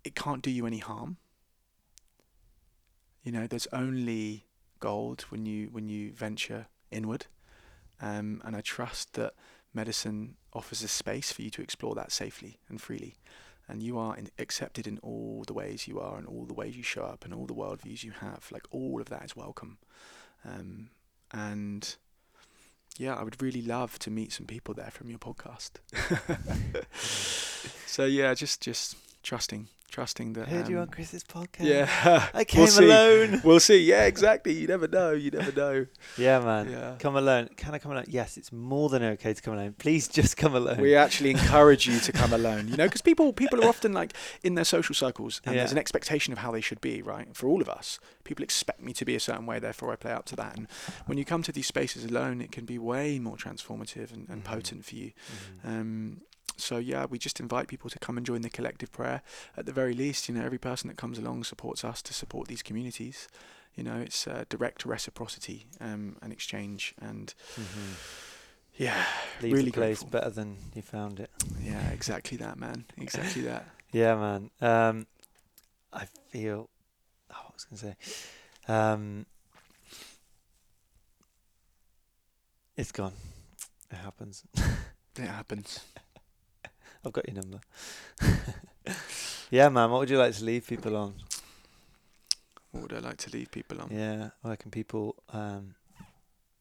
it 0.05 0.15
can't 0.15 0.43
do 0.43 0.51
you 0.51 0.67
any 0.67 0.79
harm. 0.79 1.17
You 3.23 3.33
know 3.33 3.47
there's 3.47 3.69
only 3.73 4.47
gold 4.81 5.23
when 5.31 5.47
you 5.47 5.69
when 5.71 5.89
you 5.89 6.13
venture 6.13 6.67
inward. 6.91 7.27
Um, 8.01 8.43
and 8.45 8.57
I 8.57 8.61
trust 8.61 9.15
that 9.15 9.35
medicine 9.75 10.37
offers 10.53 10.83
a 10.83 10.89
space 10.89 11.33
for 11.33 11.43
you 11.43 11.51
to 11.51 11.63
explore 11.63 11.95
that 11.95 12.13
safely 12.13 12.59
and 12.69 12.81
freely. 12.81 13.17
And 13.67 13.83
you 13.83 13.99
are 13.99 14.17
in, 14.17 14.29
accepted 14.39 14.87
in 14.87 14.99
all 14.99 15.45
the 15.47 15.55
ways 15.55 15.89
you 15.89 15.99
are, 15.99 16.19
and 16.19 16.27
all 16.27 16.45
the 16.45 16.55
ways 16.55 16.77
you 16.77 16.83
show 16.83 17.05
up, 17.05 17.25
and 17.25 17.33
all 17.33 17.47
the 17.47 17.55
worldviews 17.55 18.05
you 18.05 18.13
have. 18.13 18.47
Like 18.51 18.67
all 18.71 19.01
of 19.01 19.09
that 19.09 19.25
is 19.25 19.35
welcome. 19.35 19.79
Um, 20.45 20.91
and 21.33 21.97
yeah, 22.99 23.15
I 23.15 23.23
would 23.23 23.41
really 23.41 23.63
love 23.63 23.99
to 24.01 24.11
meet 24.11 24.33
some 24.33 24.47
people 24.47 24.75
there 24.75 24.91
from 24.91 25.09
your 25.09 25.19
podcast. 25.19 25.73
so 27.87 28.05
yeah, 28.05 28.35
just 28.35 28.61
just 28.61 28.97
trusting 29.23 29.69
trusting 29.95 30.33
that. 30.33 30.49
Heard 30.49 30.67
um, 30.67 30.71
you 30.73 30.79
on 30.81 30.89
Chris's 30.89 31.23
podcast. 31.23 31.67
Yeah, 31.67 32.29
I 32.35 32.43
came 32.53 32.65
we'll 32.65 32.85
alone. 32.85 33.41
We'll 33.45 33.61
see. 33.61 33.79
Yeah, 33.79 34.07
exactly. 34.07 34.53
You 34.53 34.67
never 34.67 34.89
know. 34.89 35.13
You 35.13 35.31
never 35.31 35.53
know. 35.53 35.87
yeah, 36.19 36.41
man. 36.41 36.69
Yeah. 36.69 36.97
Come 36.99 37.15
alone. 37.15 37.51
Can 37.57 37.75
I 37.75 37.79
come 37.79 37.93
alone? 37.93 38.07
Yes, 38.09 38.37
it's 38.37 38.51
more 38.51 38.89
than 38.89 39.05
okay 39.05 39.33
to 39.33 39.41
come 39.41 39.55
alone. 39.55 39.77
Please 39.79 40.09
just 40.09 40.37
come 40.43 40.57
alone. 40.57 40.81
We 40.81 40.97
actually 40.97 41.31
encourage 41.31 41.87
you 41.87 42.01
to 42.01 42.11
come 42.11 42.33
alone. 42.33 42.67
You 42.67 42.77
know, 42.77 42.87
because 42.87 43.03
people 43.03 43.33
people 43.33 43.65
are 43.65 43.69
often 43.69 43.93
like 43.93 44.15
in 44.43 44.57
their 44.57 44.65
social 44.65 44.97
circles, 44.97 45.41
and 45.45 45.55
yeah. 45.55 45.61
there's 45.61 45.73
an 45.73 45.79
expectation 45.79 46.33
of 46.33 46.41
how 46.41 46.51
they 46.51 46.61
should 46.61 46.81
be. 46.81 47.01
Right. 47.01 47.29
For 47.37 47.47
all 47.47 47.63
of 47.63 47.69
us, 47.69 48.01
people 48.25 48.43
expect 48.43 48.83
me 48.83 48.93
to 48.95 49.05
be 49.05 49.15
a 49.15 49.21
certain 49.21 49.47
way. 49.47 49.61
Therefore, 49.61 49.93
I 49.93 49.97
play 49.97 50.13
up 50.13 50.25
to 50.27 50.37
that. 50.37 50.57
And 50.57 50.67
when 51.07 51.19
you 51.19 51.25
come 51.25 51.45
to 51.45 51.53
these 51.53 51.69
spaces 51.69 52.05
alone, 52.05 52.41
it 52.41 52.51
can 52.51 52.65
be 52.65 52.79
way 52.79 53.21
more 53.21 53.37
transformative 53.37 54.13
and, 54.13 54.29
and 54.29 54.43
mm-hmm. 54.43 54.55
potent 54.55 54.85
for 54.85 54.97
you. 54.97 55.13
Mm-hmm. 55.63 55.69
Um, 55.69 56.21
so 56.57 56.79
yeah, 56.79 57.07
we 57.07 57.19
just 57.19 57.41
invite 57.41 57.69
people 57.69 57.91
to 57.91 57.99
come 57.99 58.17
and 58.17 58.25
join 58.27 58.43
the 58.43 58.51
collective 58.51 58.93
prayer. 58.93 59.23
At 59.57 59.67
the 59.67 59.73
very 59.73 59.95
least, 59.95 60.29
you 60.29 60.35
know, 60.35 60.45
every 60.45 60.59
person 60.59 60.89
that 60.89 60.97
comes 60.97 61.19
along 61.19 61.45
supports 61.45 61.85
us 61.85 62.03
to 62.03 62.15
support 62.15 62.49
these 62.49 62.63
communities. 62.63 63.29
You 63.75 63.83
know, 63.83 63.97
it's 63.97 64.27
uh, 64.27 64.45
direct 64.49 64.87
reciprocity 64.87 65.67
um, 65.81 66.17
and 66.23 66.33
exchange, 66.33 66.95
and 67.01 67.35
mm-hmm. 67.55 67.93
yeah, 68.77 69.05
leave 69.43 69.53
really 69.53 69.65
the 69.67 69.73
place 69.73 69.99
grateful. 69.99 70.21
better 70.21 70.31
than 70.31 70.57
you 70.75 70.83
found 70.83 71.19
it. 71.19 71.31
Yeah, 71.61 71.91
exactly 71.91 72.37
that, 72.39 72.57
man. 72.57 72.85
Exactly 72.97 73.43
that. 73.43 73.67
yeah, 73.93 74.15
man. 74.15 74.51
Um, 74.61 75.07
I 75.93 76.07
feel. 76.29 76.71
Oh, 77.33 77.37
I 77.37 77.53
was 77.53 77.65
gonna 77.65 77.79
say. 77.79 77.97
Um, 78.73 79.27
it's 82.77 82.93
gone. 82.93 83.15
It 83.91 83.97
happens. 83.97 84.45
it 85.17 85.27
happens. 85.27 85.81
I've 87.05 87.13
got 87.13 87.29
your 87.29 87.43
number. 87.43 87.61
yeah, 89.51 89.69
man. 89.69 89.91
What 89.91 90.01
would 90.01 90.11
you 90.11 90.19
like 90.19 90.35
to 90.35 90.45
leave 90.45 90.67
people 90.67 90.97
on? 90.97 91.15
What 92.71 92.83
would 92.83 92.93
I 92.93 92.99
like 93.01 93.19
to 93.19 93.31
leave 93.31 93.51
people 93.51 93.81
on? 93.81 93.89
Yeah, 93.91 94.31
where 94.43 94.57
can 94.57 94.71
people 94.71 95.17
um, 95.33 95.75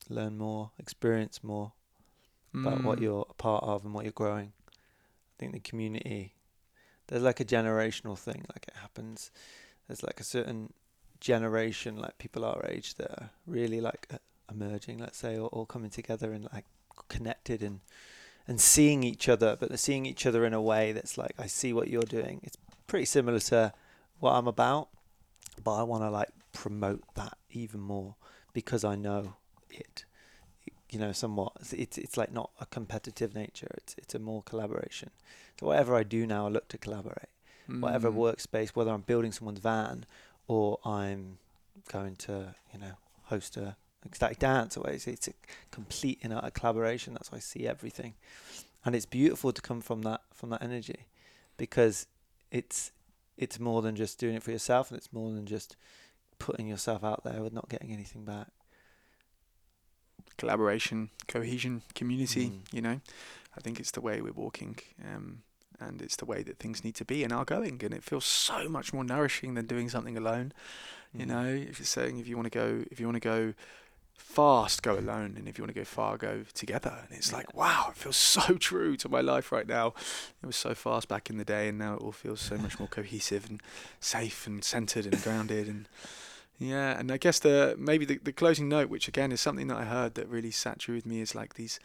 learn 0.09 0.37
more, 0.37 0.71
experience 0.77 1.43
more 1.43 1.73
mm. 2.53 2.65
about 2.65 2.83
what 2.83 2.99
mm. 2.99 3.03
you're 3.03 3.25
a 3.29 3.33
part 3.33 3.63
of 3.63 3.85
and 3.85 3.93
what 3.93 4.03
you're 4.05 4.11
growing? 4.11 4.53
I 4.69 5.33
think 5.39 5.53
the 5.53 5.59
community, 5.59 6.35
there's 7.07 7.23
like 7.23 7.39
a 7.39 7.45
generational 7.45 8.17
thing. 8.17 8.45
Like 8.53 8.65
it 8.67 8.75
happens. 8.81 9.31
There's 9.87 10.03
like 10.03 10.19
a 10.19 10.23
certain 10.23 10.73
generation, 11.19 11.97
like 11.97 12.17
people 12.17 12.45
our 12.45 12.65
age, 12.67 12.95
that 12.95 13.09
are 13.09 13.29
really 13.47 13.81
like 13.81 14.07
uh, 14.13 14.17
emerging, 14.51 14.99
let's 14.99 15.17
say, 15.17 15.37
or 15.37 15.47
all 15.47 15.65
coming 15.65 15.89
together 15.89 16.31
and 16.33 16.47
like 16.53 16.65
connected 17.07 17.63
and 17.63 17.79
and 18.47 18.59
seeing 18.59 19.03
each 19.03 19.29
other, 19.29 19.55
but 19.59 19.69
they're 19.69 19.77
seeing 19.77 20.05
each 20.05 20.25
other 20.25 20.45
in 20.45 20.53
a 20.53 20.61
way 20.61 20.91
that's 20.91 21.17
like, 21.17 21.33
I 21.39 21.47
see 21.47 21.73
what 21.73 21.87
you're 21.87 22.01
doing. 22.01 22.41
It's 22.43 22.57
pretty 22.87 23.05
similar 23.05 23.39
to 23.39 23.73
what 24.19 24.33
I'm 24.33 24.47
about, 24.47 24.89
but 25.63 25.75
I 25.75 25.83
want 25.83 26.03
to 26.03 26.09
like 26.09 26.29
promote 26.51 27.03
that 27.15 27.37
even 27.51 27.79
more 27.79 28.15
because 28.53 28.83
I 28.83 28.95
know 28.95 29.35
it. 29.69 30.05
You 30.89 30.99
know, 30.99 31.11
somewhat. 31.11 31.53
It's 31.71 31.97
it's 31.97 32.17
like 32.17 32.31
not 32.31 32.51
a 32.61 32.67
competitive 32.67 33.33
nature. 33.33 33.71
It's 33.77 33.95
it's 33.97 34.13
a 34.13 34.19
more 34.19 34.43
collaboration. 34.43 35.09
So 35.59 35.65
whatever 35.65 35.95
I 35.95 36.03
do 36.03 36.27
now, 36.27 36.45
I 36.45 36.49
look 36.49 36.67
to 36.67 36.77
collaborate. 36.77 37.29
Mm. 37.67 37.81
Whatever 37.81 38.11
workspace, 38.11 38.69
whether 38.69 38.91
I'm 38.91 39.01
building 39.01 39.31
someone's 39.31 39.59
van 39.59 40.05
or 40.47 40.77
I'm 40.85 41.39
going 41.91 42.15
to, 42.17 42.53
you 42.71 42.79
know, 42.79 42.93
host 43.23 43.57
a 43.57 43.75
ecstatic 44.05 44.39
dance 44.39 44.77
or 44.77 44.89
it's, 44.89 45.07
it's 45.07 45.27
a 45.27 45.33
complete 45.71 46.19
and 46.23 46.33
utter 46.33 46.51
collaboration. 46.51 47.13
That's 47.13 47.31
why 47.31 47.37
i 47.37 47.41
see 47.41 47.67
everything. 47.67 48.13
And 48.85 48.95
it's 48.95 49.05
beautiful 49.05 49.51
to 49.51 49.61
come 49.61 49.81
from 49.81 50.01
that 50.01 50.21
from 50.33 50.49
that 50.49 50.61
energy 50.61 51.07
because 51.57 52.07
it's 52.51 52.91
it's 53.37 53.59
more 53.59 53.81
than 53.81 53.95
just 53.95 54.19
doing 54.19 54.35
it 54.35 54.43
for 54.43 54.51
yourself 54.51 54.91
and 54.91 54.97
it's 54.97 55.11
more 55.11 55.31
than 55.31 55.45
just 55.45 55.75
putting 56.39 56.67
yourself 56.67 57.03
out 57.03 57.23
there 57.23 57.41
with 57.41 57.53
not 57.53 57.69
getting 57.69 57.91
anything 57.91 58.25
back. 58.25 58.47
Collaboration 60.37 61.09
cohesion 61.27 61.81
community 61.95 62.47
mm. 62.47 62.59
you 62.71 62.81
know? 62.81 62.99
I 63.57 63.61
think 63.61 63.79
it's 63.79 63.91
the 63.91 64.01
way 64.01 64.19
we're 64.21 64.33
walking 64.33 64.77
um, 65.03 65.43
and 65.79 66.01
it's 66.01 66.15
the 66.15 66.25
way 66.25 66.43
that 66.43 66.57
things 66.57 66.83
need 66.83 66.95
to 66.95 67.05
be 67.05 67.23
and 67.23 67.31
are 67.31 67.45
going 67.45 67.79
and 67.83 67.93
it 67.93 68.03
feels 68.03 68.25
so 68.25 68.67
much 68.67 68.93
more 68.93 69.03
nourishing 69.03 69.53
than 69.53 69.67
doing 69.67 69.89
something 69.89 70.17
alone 70.17 70.53
mm. 71.15 71.19
you 71.19 71.25
know? 71.25 71.45
If 71.45 71.79
you're 71.79 71.85
saying 71.85 72.19
if 72.19 72.27
you 72.27 72.35
want 72.35 72.51
to 72.51 72.57
go 72.57 72.83
if 72.91 72.99
you 72.99 73.05
want 73.05 73.15
to 73.15 73.27
go 73.27 73.53
fast, 74.15 74.81
go 74.81 74.97
alone, 74.97 75.35
and 75.37 75.47
if 75.47 75.57
you 75.57 75.63
want 75.63 75.73
to 75.73 75.79
go 75.79 75.85
far, 75.85 76.17
go 76.17 76.43
together. 76.53 77.03
And 77.07 77.17
it's 77.17 77.31
like, 77.31 77.53
wow, 77.53 77.87
it 77.89 77.97
feels 77.97 78.17
so 78.35 78.55
true 78.55 78.95
to 78.97 79.09
my 79.09 79.21
life 79.21 79.51
right 79.51 79.67
now. 79.67 79.93
It 80.41 80.45
was 80.45 80.55
so 80.55 80.73
fast 80.73 81.07
back 81.07 81.29
in 81.29 81.37
the 81.37 81.45
day, 81.45 81.67
and 81.69 81.77
now 81.77 81.95
it 81.95 82.01
all 82.01 82.11
feels 82.11 82.41
so 82.41 82.57
much 82.57 82.79
more 82.79 82.87
cohesive 82.87 83.49
and 83.49 83.61
safe 83.99 84.47
and 84.47 84.63
centered 84.63 85.05
and 85.05 85.21
grounded. 85.21 85.67
And 85.67 85.87
Yeah, 86.59 86.97
and 86.97 87.11
I 87.11 87.17
guess 87.17 87.39
the 87.39 87.75
maybe 87.77 88.05
the, 88.05 88.19
the 88.23 88.33
closing 88.33 88.69
note, 88.69 88.89
which 88.89 89.07
again 89.07 89.31
is 89.31 89.41
something 89.41 89.67
that 89.67 89.77
I 89.77 89.85
heard 89.85 90.15
that 90.15 90.27
really 90.27 90.51
sat 90.51 90.79
true 90.79 90.95
with 90.95 91.05
me, 91.05 91.21
is 91.21 91.35
like 91.35 91.55
these, 91.55 91.79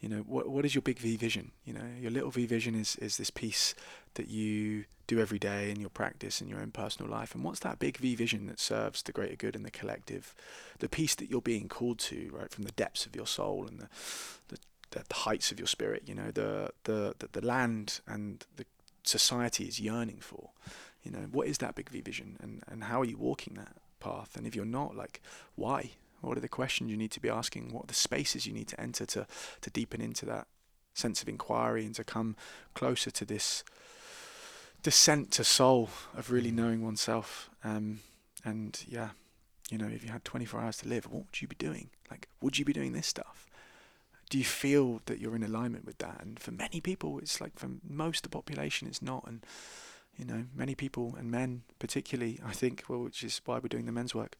you 0.00 0.08
know, 0.08 0.18
what 0.18 0.48
what 0.48 0.64
is 0.64 0.74
your 0.74 0.82
big 0.82 0.98
V 0.98 1.16
vision? 1.16 1.52
You 1.64 1.74
know, 1.74 1.86
your 2.00 2.10
little 2.10 2.30
V 2.30 2.46
vision 2.46 2.74
is 2.74 2.96
is 2.96 3.16
this 3.16 3.30
piece 3.30 3.74
that 4.14 4.28
you 4.28 4.84
do 5.08 5.18
every 5.18 5.40
day 5.40 5.70
in 5.70 5.80
your 5.80 5.90
practice 5.90 6.40
in 6.40 6.48
your 6.48 6.60
own 6.60 6.70
personal 6.70 7.10
life, 7.10 7.34
and 7.34 7.42
what's 7.42 7.58
that 7.60 7.80
big 7.80 7.96
V 7.96 8.14
vision 8.14 8.46
that 8.46 8.60
serves 8.60 9.02
the 9.02 9.10
greater 9.10 9.34
good 9.34 9.56
and 9.56 9.64
the 9.64 9.70
collective, 9.72 10.32
the 10.78 10.88
piece 10.88 11.16
that 11.16 11.28
you're 11.28 11.40
being 11.40 11.68
called 11.68 11.98
to, 11.98 12.30
right, 12.32 12.50
from 12.50 12.62
the 12.62 12.72
depths 12.72 13.06
of 13.06 13.16
your 13.16 13.26
soul 13.26 13.66
and 13.66 13.80
the 13.80 13.88
the, 14.48 14.58
the 14.90 15.14
heights 15.14 15.50
of 15.50 15.58
your 15.58 15.66
spirit. 15.66 16.04
You 16.06 16.14
know, 16.14 16.30
the 16.30 16.70
the 16.84 17.16
the, 17.18 17.28
the 17.32 17.44
land 17.44 18.00
and 18.06 18.46
the 18.56 18.66
society 19.02 19.64
is 19.64 19.80
yearning 19.80 20.20
for. 20.20 20.50
You 21.02 21.10
know, 21.10 21.26
what 21.32 21.48
is 21.48 21.58
that 21.58 21.74
big 21.74 21.90
V 21.90 22.00
vision, 22.02 22.36
and 22.40 22.62
and 22.68 22.84
how 22.84 23.00
are 23.00 23.06
you 23.06 23.16
walking 23.16 23.54
that? 23.54 23.74
path? 24.00 24.36
And 24.36 24.46
if 24.46 24.54
you're 24.54 24.64
not, 24.64 24.96
like, 24.96 25.20
why? 25.54 25.92
What 26.20 26.36
are 26.36 26.40
the 26.40 26.48
questions 26.48 26.90
you 26.90 26.96
need 26.96 27.12
to 27.12 27.20
be 27.20 27.28
asking? 27.28 27.72
What 27.72 27.84
are 27.84 27.88
the 27.88 27.94
spaces 27.94 28.46
you 28.46 28.52
need 28.52 28.68
to 28.68 28.80
enter 28.80 29.06
to, 29.06 29.26
to 29.60 29.70
deepen 29.70 30.00
into 30.00 30.26
that 30.26 30.46
sense 30.94 31.22
of 31.22 31.28
inquiry 31.28 31.86
and 31.86 31.94
to 31.94 32.04
come 32.04 32.34
closer 32.74 33.10
to 33.10 33.24
this 33.24 33.62
descent 34.82 35.30
to 35.32 35.44
soul 35.44 35.90
of 36.16 36.30
really 36.30 36.50
knowing 36.50 36.82
oneself? 36.84 37.50
Um, 37.64 38.00
and 38.44 38.82
yeah, 38.88 39.10
you 39.70 39.78
know, 39.78 39.86
if 39.86 40.04
you 40.04 40.10
had 40.10 40.24
24 40.24 40.60
hours 40.60 40.78
to 40.78 40.88
live, 40.88 41.06
what 41.06 41.26
would 41.26 41.42
you 41.42 41.48
be 41.48 41.56
doing? 41.56 41.90
Like, 42.10 42.28
would 42.40 42.58
you 42.58 42.64
be 42.64 42.72
doing 42.72 42.92
this 42.92 43.06
stuff? 43.06 43.46
Do 44.30 44.38
you 44.38 44.44
feel 44.44 45.00
that 45.06 45.20
you're 45.20 45.36
in 45.36 45.42
alignment 45.42 45.86
with 45.86 45.98
that? 45.98 46.20
And 46.20 46.38
for 46.38 46.52
many 46.52 46.80
people, 46.80 47.18
it's 47.18 47.40
like 47.40 47.58
for 47.58 47.70
most 47.88 48.18
of 48.18 48.30
the 48.30 48.36
population, 48.36 48.86
it's 48.86 49.02
not. 49.02 49.24
And 49.26 49.44
you 50.18 50.24
know, 50.24 50.44
many 50.54 50.74
people 50.74 51.14
and 51.18 51.30
men 51.30 51.62
particularly, 51.78 52.40
I 52.44 52.52
think, 52.52 52.84
well, 52.88 53.00
which 53.00 53.22
is 53.22 53.40
why 53.44 53.58
we're 53.58 53.68
doing 53.68 53.86
the 53.86 53.92
men's 53.92 54.14
work. 54.14 54.36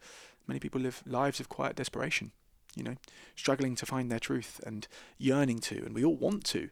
Many 0.47 0.61
people 0.61 0.81
live 0.81 1.03
lives 1.07 1.41
of 1.41 1.49
quiet 1.49 1.77
desperation, 1.77 2.33
you 2.75 2.83
know, 2.83 2.97
struggling 3.37 3.77
to 3.77 3.87
find 3.87 4.11
their 4.11 4.19
truth 4.19 4.61
and 4.67 4.89
yearning 5.19 5.61
to, 5.61 5.77
and 5.77 5.95
we 5.95 6.05
all 6.05 6.17
want 6.17 6.45
to. 6.47 6.71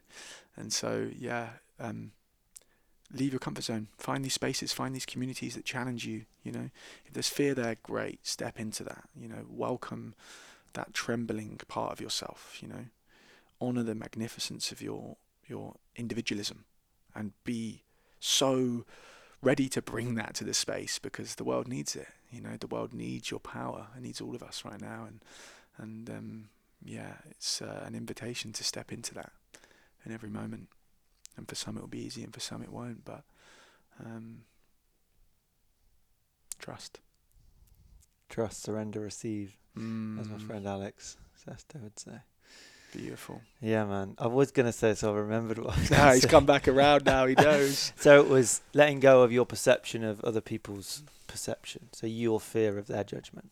And 0.55 0.73
so, 0.73 1.09
yeah, 1.15 1.49
um, 1.79 2.11
leave 3.13 3.31
your 3.31 3.39
comfort 3.39 3.63
zone. 3.63 3.87
Find 3.97 4.23
these 4.23 4.33
spaces, 4.33 4.73
find 4.73 4.95
these 4.95 5.05
communities 5.05 5.55
that 5.55 5.65
challenge 5.65 6.05
you. 6.05 6.25
You 6.43 6.51
know, 6.51 6.69
if 7.05 7.13
there's 7.13 7.29
fear 7.29 7.53
there, 7.53 7.77
great. 7.83 8.25
Step 8.25 8.59
into 8.59 8.83
that. 8.83 9.05
You 9.19 9.27
know, 9.27 9.45
welcome 9.49 10.15
that 10.73 10.93
trembling 10.93 11.59
part 11.67 11.93
of 11.93 12.01
yourself. 12.01 12.57
You 12.61 12.67
know, 12.69 12.85
honor 13.61 13.83
the 13.83 13.95
magnificence 13.95 14.71
of 14.71 14.81
your 14.81 15.17
your 15.47 15.75
individualism, 15.95 16.65
and 17.15 17.31
be 17.43 17.83
so 18.19 18.85
ready 19.41 19.69
to 19.69 19.81
bring 19.81 20.15
that 20.15 20.33
to 20.33 20.43
the 20.43 20.53
space 20.53 20.99
because 20.99 21.35
the 21.35 21.43
world 21.43 21.67
needs 21.67 21.95
it. 21.95 22.07
You 22.31 22.41
know, 22.41 22.57
the 22.59 22.67
world 22.67 22.93
needs 22.93 23.31
your 23.31 23.39
power. 23.39 23.87
It 23.95 24.03
needs 24.03 24.19
all 24.19 24.35
of 24.35 24.43
us 24.43 24.63
right 24.65 24.81
now, 24.81 25.07
and 25.07 25.21
and 25.77 26.09
um, 26.09 26.49
yeah, 26.83 27.15
it's 27.29 27.61
uh, 27.61 27.83
an 27.85 27.95
invitation 27.95 28.51
to 28.53 28.63
step 28.63 28.91
into 28.91 29.13
that 29.15 29.31
in 30.05 30.11
every 30.11 30.29
moment. 30.29 30.67
And 31.37 31.47
for 31.47 31.55
some 31.55 31.77
it 31.77 31.81
will 31.81 31.87
be 31.87 32.03
easy, 32.03 32.23
and 32.23 32.33
for 32.33 32.39
some 32.39 32.61
it 32.63 32.71
won't. 32.71 33.05
But 33.05 33.23
um, 34.03 34.39
trust, 36.59 36.99
trust, 38.29 38.63
surrender, 38.63 38.99
receive, 38.99 39.55
mm. 39.77 40.19
as 40.19 40.27
my 40.27 40.39
friend 40.39 40.67
Alex 40.67 41.17
Sesta 41.45 41.81
would 41.81 41.99
say. 41.99 42.19
Beautiful. 42.93 43.41
Yeah, 43.61 43.85
man. 43.85 44.15
I 44.17 44.27
was 44.27 44.51
gonna 44.51 44.71
say, 44.71 44.95
so 44.95 45.13
I 45.13 45.17
remembered 45.17 45.59
what. 45.59 45.77
I 45.91 45.97
nah, 45.97 46.13
he's 46.13 46.25
come 46.25 46.45
back 46.45 46.67
around 46.67 47.05
now. 47.05 47.25
He 47.25 47.35
knows. 47.37 47.91
so 47.97 48.19
it 48.19 48.29
was 48.29 48.61
letting 48.73 48.99
go 48.99 49.21
of 49.23 49.31
your 49.31 49.45
perception 49.45 50.03
of 50.03 50.23
other 50.23 50.41
people's 50.41 51.03
perception. 51.27 51.89
So 51.91 52.07
your 52.07 52.39
fear 52.39 52.77
of 52.77 52.87
their 52.87 53.03
judgment, 53.03 53.51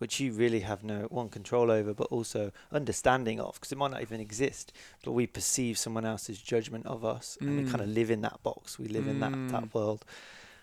which 0.00 0.18
you 0.18 0.32
really 0.32 0.60
have 0.60 0.82
no 0.82 1.02
one 1.10 1.28
control 1.28 1.70
over, 1.70 1.92
but 1.94 2.06
also 2.10 2.50
understanding 2.72 3.38
of, 3.38 3.54
because 3.54 3.70
it 3.70 3.76
might 3.78 3.90
not 3.90 4.00
even 4.00 4.18
exist. 4.20 4.72
But 5.04 5.12
we 5.12 5.26
perceive 5.26 5.76
someone 5.76 6.06
else's 6.06 6.38
judgment 6.40 6.86
of 6.86 7.04
us, 7.04 7.36
and 7.40 7.56
we 7.58 7.70
kind 7.70 7.82
of 7.82 7.88
Mm. 7.90 7.94
live 7.94 8.10
in 8.10 8.22
that 8.22 8.42
box. 8.42 8.78
We 8.78 8.88
live 8.88 9.06
in 9.06 9.20
that 9.20 9.32
Mm. 9.32 9.50
that 9.52 9.74
world. 9.74 10.04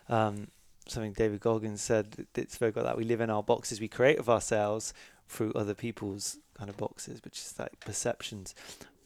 Um, 0.09 0.47
something 0.87 1.13
David 1.13 1.39
Goggins 1.39 1.81
said 1.81 2.11
that- 2.13 2.33
that 2.33 2.51
spoke 2.51 2.75
about 2.75 2.85
that. 2.85 2.97
We 2.97 3.03
live 3.03 3.21
in 3.21 3.29
our 3.29 3.43
boxes. 3.43 3.79
We 3.79 3.87
create 3.87 4.17
of 4.19 4.27
ourselves 4.27 4.93
through 5.27 5.51
other 5.53 5.75
people's 5.75 6.37
kind 6.55 6.69
of 6.69 6.77
boxes, 6.77 7.21
which 7.23 7.37
is 7.39 7.53
like 7.59 7.79
perceptions. 7.81 8.55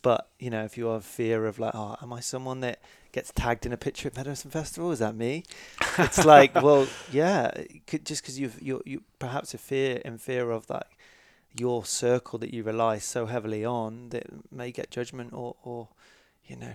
But 0.02 0.30
you 0.40 0.50
know, 0.50 0.64
if 0.64 0.78
you 0.78 0.88
have 0.88 1.06
fear 1.06 1.46
of 1.46 1.60
like, 1.60 1.76
oh, 1.76 1.96
am 2.02 2.12
I 2.14 2.20
someone 2.20 2.62
that 2.62 2.80
gets 3.12 3.32
tagged 3.32 3.66
in 3.66 3.74
a 3.74 3.78
picture 3.78 4.08
at 4.08 4.16
Medicine 4.16 4.52
Festival? 4.52 4.92
Is 4.92 5.00
that 5.00 5.16
me? 5.16 5.44
It's 5.98 6.26
like, 6.26 6.56
well, 6.56 6.88
yeah, 7.12 7.52
could, 7.86 8.06
just 8.06 8.24
because 8.24 8.40
you've 8.40 8.62
you 8.62 8.82
you 8.86 9.04
perhaps 9.20 9.54
a 9.54 9.58
fear 9.58 9.98
in 10.04 10.18
fear 10.18 10.50
of 10.52 10.68
that 10.68 10.88
your 11.58 11.84
circle 11.86 12.40
that 12.40 12.54
you 12.54 12.64
rely 12.64 12.98
so 12.98 13.26
heavily 13.26 13.66
on 13.66 14.10
that 14.10 14.26
may 14.52 14.72
get 14.72 14.90
judgment 14.90 15.34
or 15.34 15.56
or 15.64 15.90
you 16.46 16.56
know 16.56 16.74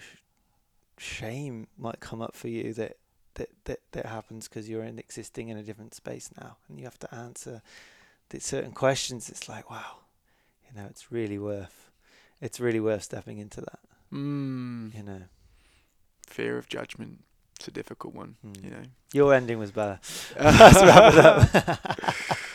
shame 0.98 1.66
might 1.78 2.00
come 2.00 2.20
up 2.22 2.34
for 2.34 2.48
you 2.48 2.72
that 2.74 2.96
that 3.34 3.48
that, 3.64 3.80
that 3.92 4.06
happens 4.06 4.48
because 4.48 4.68
you're 4.68 4.84
in 4.84 4.98
existing 4.98 5.48
in 5.48 5.56
a 5.56 5.62
different 5.62 5.94
space 5.94 6.30
now 6.40 6.56
and 6.68 6.78
you 6.78 6.84
have 6.84 6.98
to 6.98 7.14
answer 7.14 7.62
certain 8.38 8.72
questions 8.72 9.30
it's 9.30 9.48
like 9.48 9.70
wow 9.70 9.98
you 10.66 10.78
know 10.78 10.86
it's 10.90 11.10
really 11.10 11.38
worth 11.38 11.85
it's 12.40 12.60
really 12.60 12.80
worth 12.80 13.02
stepping 13.04 13.38
into 13.38 13.60
that 13.60 13.78
Mm. 14.12 14.94
you 14.94 15.02
know 15.02 15.22
Fear 16.28 16.58
of 16.58 16.68
judgment. 16.68 17.24
It's 17.56 17.68
a 17.68 17.70
difficult 17.70 18.14
one. 18.14 18.36
Mm. 18.46 18.64
You 18.64 18.70
know. 18.70 18.82
your 19.12 19.32
ending 19.34 19.58
was 19.58 19.70
better 19.72 19.98
let's 20.40 20.82
wrap 20.82 21.14
it 21.14 21.24
up 21.24 21.78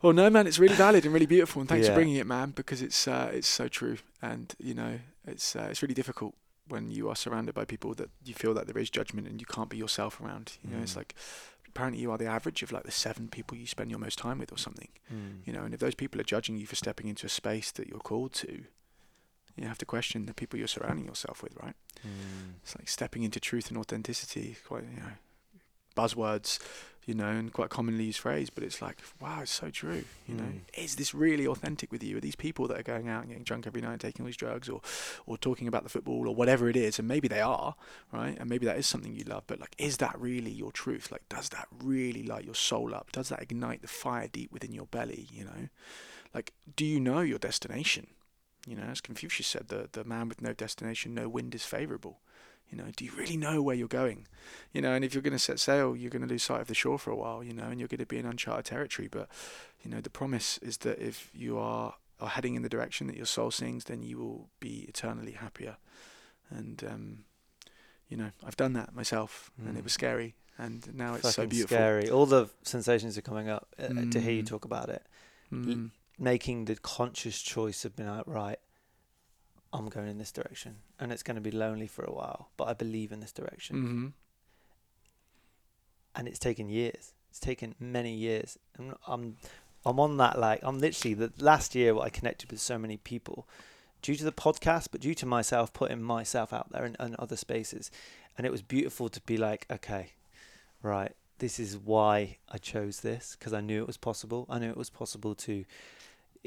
Well, 0.00 0.12
no, 0.12 0.30
man, 0.30 0.46
it's 0.46 0.60
really 0.60 0.76
valid 0.76 1.04
and 1.04 1.12
really 1.12 1.26
beautiful, 1.26 1.60
and 1.60 1.68
thanks 1.68 1.86
Yeah. 1.86 1.90
for 1.92 1.96
bringing 1.96 2.14
it, 2.16 2.26
man, 2.26 2.52
because 2.52 2.82
it's 2.82 3.08
uh, 3.08 3.30
it's 3.34 3.48
so 3.48 3.66
true, 3.66 3.98
and 4.22 4.54
you 4.60 4.72
know, 4.72 5.00
it's 5.26 5.56
uh, 5.56 5.66
it's 5.70 5.82
really 5.82 5.94
difficult 5.94 6.34
when 6.68 6.92
you 6.92 7.08
are 7.08 7.16
surrounded 7.16 7.52
by 7.52 7.64
people 7.64 7.94
that 7.94 8.08
you 8.24 8.32
feel 8.32 8.54
that 8.54 8.68
there 8.68 8.78
is 8.80 8.90
judgment 8.90 9.26
and 9.26 9.40
you 9.40 9.46
can't 9.46 9.68
be 9.70 9.76
yourself 9.76 10.20
around. 10.20 10.52
You 10.62 10.70
know, 10.76 10.82
it's 10.82 10.92
Mm. 10.92 10.98
like 10.98 11.14
apparently 11.66 12.00
you 12.00 12.12
are 12.12 12.18
the 12.18 12.26
average 12.26 12.62
of 12.62 12.70
like 12.70 12.84
the 12.84 12.92
seven 12.92 13.26
people 13.28 13.56
you 13.56 13.66
spend 13.66 13.90
your 13.90 13.98
most 13.98 14.18
time 14.18 14.38
with, 14.38 14.52
or 14.52 14.58
something. 14.58 14.88
Mm. 15.12 15.40
You 15.46 15.52
know, 15.52 15.62
and 15.64 15.74
if 15.74 15.80
those 15.80 15.96
people 15.96 16.20
are 16.20 16.24
judging 16.24 16.56
you 16.58 16.66
for 16.66 16.76
stepping 16.76 17.08
into 17.08 17.26
a 17.26 17.30
space 17.30 17.72
that 17.72 17.88
you're 17.88 17.98
called 17.98 18.32
to, 18.34 18.66
you 19.60 19.68
have 19.68 19.78
to 19.78 19.86
question 19.86 20.26
the 20.26 20.34
people 20.34 20.58
you're 20.58 20.68
surrounding 20.68 21.06
yourself 21.06 21.42
with, 21.42 21.54
right? 21.62 21.74
Mm. 22.06 22.54
It's 22.62 22.76
like 22.76 22.88
stepping 22.88 23.22
into 23.22 23.40
truth 23.40 23.68
and 23.68 23.78
authenticity, 23.78 24.56
quite 24.66 24.84
you 24.84 25.00
know, 25.00 25.12
buzzwords, 25.96 26.58
you 27.06 27.14
know, 27.14 27.28
and 27.28 27.52
quite 27.52 27.70
commonly 27.70 28.04
used 28.04 28.20
phrase, 28.20 28.50
but 28.50 28.62
it's 28.62 28.82
like, 28.82 28.98
wow, 29.18 29.40
it's 29.40 29.50
so 29.50 29.70
true. 29.70 30.04
You 30.26 30.34
know, 30.34 30.42
Mm. 30.44 30.60
is 30.76 30.96
this 30.96 31.14
really 31.14 31.46
authentic 31.46 31.90
with 31.90 32.02
you? 32.04 32.18
Are 32.18 32.20
these 32.20 32.36
people 32.36 32.68
that 32.68 32.78
are 32.78 32.82
going 32.82 33.08
out 33.08 33.22
and 33.22 33.30
getting 33.30 33.44
drunk 33.44 33.66
every 33.66 33.80
night, 33.80 33.92
and 33.92 34.00
taking 34.00 34.22
all 34.22 34.26
these 34.26 34.36
drugs, 34.36 34.68
or 34.68 34.82
or 35.26 35.38
talking 35.38 35.66
about 35.66 35.84
the 35.84 35.88
football 35.88 36.28
or 36.28 36.34
whatever 36.34 36.68
it 36.68 36.76
is? 36.76 36.98
And 36.98 37.08
maybe 37.08 37.26
they 37.26 37.40
are, 37.40 37.74
right? 38.12 38.36
And 38.38 38.48
maybe 38.48 38.66
that 38.66 38.76
is 38.78 38.86
something 38.86 39.14
you 39.14 39.24
love, 39.24 39.44
but 39.46 39.58
like, 39.58 39.74
is 39.78 39.96
that 39.96 40.20
really 40.20 40.50
your 40.52 40.70
truth? 40.70 41.10
Like, 41.10 41.26
does 41.30 41.48
that 41.48 41.66
really 41.82 42.22
light 42.22 42.44
your 42.44 42.54
soul 42.54 42.94
up? 42.94 43.10
Does 43.10 43.30
that 43.30 43.40
ignite 43.42 43.80
the 43.80 43.88
fire 43.88 44.28
deep 44.28 44.52
within 44.52 44.72
your 44.72 44.86
belly? 44.86 45.28
You 45.32 45.44
know, 45.46 45.68
like, 46.34 46.52
do 46.76 46.84
you 46.84 47.00
know 47.00 47.20
your 47.22 47.38
destination? 47.38 48.08
You 48.68 48.76
know, 48.76 48.84
as 48.84 49.00
Confucius 49.00 49.46
said, 49.48 49.68
the 49.68 49.88
the 49.92 50.04
man 50.04 50.28
with 50.28 50.40
no 50.42 50.52
destination, 50.52 51.14
no 51.14 51.28
wind 51.28 51.54
is 51.54 51.64
favourable. 51.64 52.20
You 52.70 52.76
know, 52.78 52.84
do 52.94 53.04
you 53.06 53.12
really 53.16 53.38
know 53.38 53.62
where 53.62 53.74
you're 53.74 53.88
going? 53.88 54.26
You 54.74 54.82
know, 54.82 54.92
and 54.92 55.02
if 55.02 55.14
you're 55.14 55.22
going 55.22 55.32
to 55.32 55.38
set 55.38 55.58
sail, 55.58 55.96
you're 55.96 56.10
going 56.10 56.26
to 56.26 56.28
lose 56.28 56.42
sight 56.42 56.60
of 56.60 56.66
the 56.66 56.74
shore 56.74 56.98
for 56.98 57.10
a 57.10 57.16
while. 57.16 57.42
You 57.42 57.54
know, 57.54 57.64
and 57.64 57.78
you're 57.80 57.88
going 57.88 57.98
to 58.00 58.06
be 58.06 58.18
in 58.18 58.26
uncharted 58.26 58.66
territory. 58.66 59.08
But 59.10 59.28
you 59.82 59.90
know, 59.90 60.00
the 60.02 60.10
promise 60.10 60.58
is 60.58 60.78
that 60.78 60.98
if 60.98 61.30
you 61.34 61.58
are 61.58 61.94
are 62.20 62.28
heading 62.28 62.56
in 62.56 62.62
the 62.62 62.68
direction 62.68 63.06
that 63.06 63.16
your 63.16 63.26
soul 63.26 63.50
sings, 63.50 63.84
then 63.84 64.02
you 64.02 64.18
will 64.18 64.48
be 64.60 64.84
eternally 64.88 65.32
happier. 65.32 65.76
And 66.50 66.84
um, 66.84 67.24
you 68.08 68.16
know, 68.16 68.30
I've 68.44 68.56
done 68.56 68.72
that 68.74 68.94
myself, 68.94 69.50
and 69.58 69.74
Mm. 69.74 69.78
it 69.78 69.84
was 69.84 69.92
scary, 69.92 70.34
and 70.58 70.94
now 70.94 71.14
it's 71.14 71.34
so 71.34 71.46
beautiful. 71.46 71.76
scary 71.76 72.10
all 72.10 72.26
the 72.26 72.48
sensations 72.62 73.16
are 73.16 73.22
coming 73.22 73.48
up 73.48 73.68
uh, 73.78 73.88
to 74.10 74.20
hear 74.20 74.32
you 74.32 74.42
Mm. 74.42 74.46
talk 74.48 74.64
about 74.64 74.88
it 74.88 75.02
Mm. 75.52 75.90
Making 76.18 76.64
the 76.64 76.76
conscious 76.76 77.40
choice 77.40 77.84
of 77.84 77.94
being 77.96 78.08
like, 78.08 78.26
right, 78.26 78.58
I'm 79.72 79.88
going 79.88 80.08
in 80.08 80.18
this 80.18 80.32
direction, 80.32 80.76
and 80.98 81.12
it's 81.12 81.22
going 81.22 81.34
to 81.36 81.40
be 81.40 81.50
lonely 81.50 81.86
for 81.86 82.04
a 82.04 82.12
while, 82.12 82.50
but 82.56 82.68
I 82.68 82.72
believe 82.74 83.12
in 83.12 83.20
this 83.20 83.32
direction, 83.32 83.76
Mhm. 83.76 84.12
and 86.14 86.26
it's 86.28 86.38
taken 86.38 86.68
years. 86.68 87.12
It's 87.30 87.40
taken 87.40 87.74
many 87.78 88.14
years, 88.14 88.58
and 88.76 88.94
I'm, 89.06 89.36
I'm 89.84 90.00
on 90.00 90.16
that 90.16 90.38
like 90.38 90.60
I'm 90.62 90.78
literally 90.80 91.14
the 91.14 91.32
last 91.38 91.74
year 91.74 91.96
I 91.98 92.08
connected 92.08 92.50
with 92.50 92.60
so 92.60 92.78
many 92.78 92.96
people, 92.96 93.46
due 94.02 94.16
to 94.16 94.24
the 94.24 94.32
podcast, 94.32 94.88
but 94.90 95.00
due 95.00 95.14
to 95.14 95.26
myself 95.26 95.72
putting 95.72 96.02
myself 96.02 96.52
out 96.52 96.70
there 96.72 96.84
in, 96.86 96.96
in 96.98 97.14
other 97.18 97.36
spaces, 97.36 97.90
and 98.36 98.46
it 98.46 98.50
was 98.50 98.62
beautiful 98.62 99.08
to 99.10 99.20
be 99.22 99.36
like, 99.36 99.66
okay, 99.70 100.12
right, 100.82 101.12
this 101.38 101.60
is 101.60 101.76
why 101.76 102.38
I 102.48 102.58
chose 102.58 103.00
this 103.00 103.36
because 103.38 103.52
I 103.52 103.60
knew 103.60 103.82
it 103.82 103.86
was 103.86 103.96
possible. 103.96 104.46
I 104.48 104.58
knew 104.58 104.70
it 104.70 104.76
was 104.76 104.90
possible 104.90 105.34
to 105.36 105.64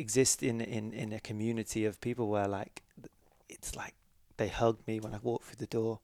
exist 0.01 0.43
in, 0.43 0.59
in, 0.59 0.91
in 0.93 1.13
a 1.13 1.19
community 1.19 1.85
of 1.85 2.01
people 2.01 2.27
where 2.27 2.47
like 2.47 2.81
it's 3.47 3.75
like 3.75 3.93
they 4.37 4.49
hug 4.49 4.79
me 4.87 4.99
when 4.99 5.13
I 5.13 5.19
walk 5.21 5.43
through 5.43 5.57
the 5.57 5.67
door 5.67 5.99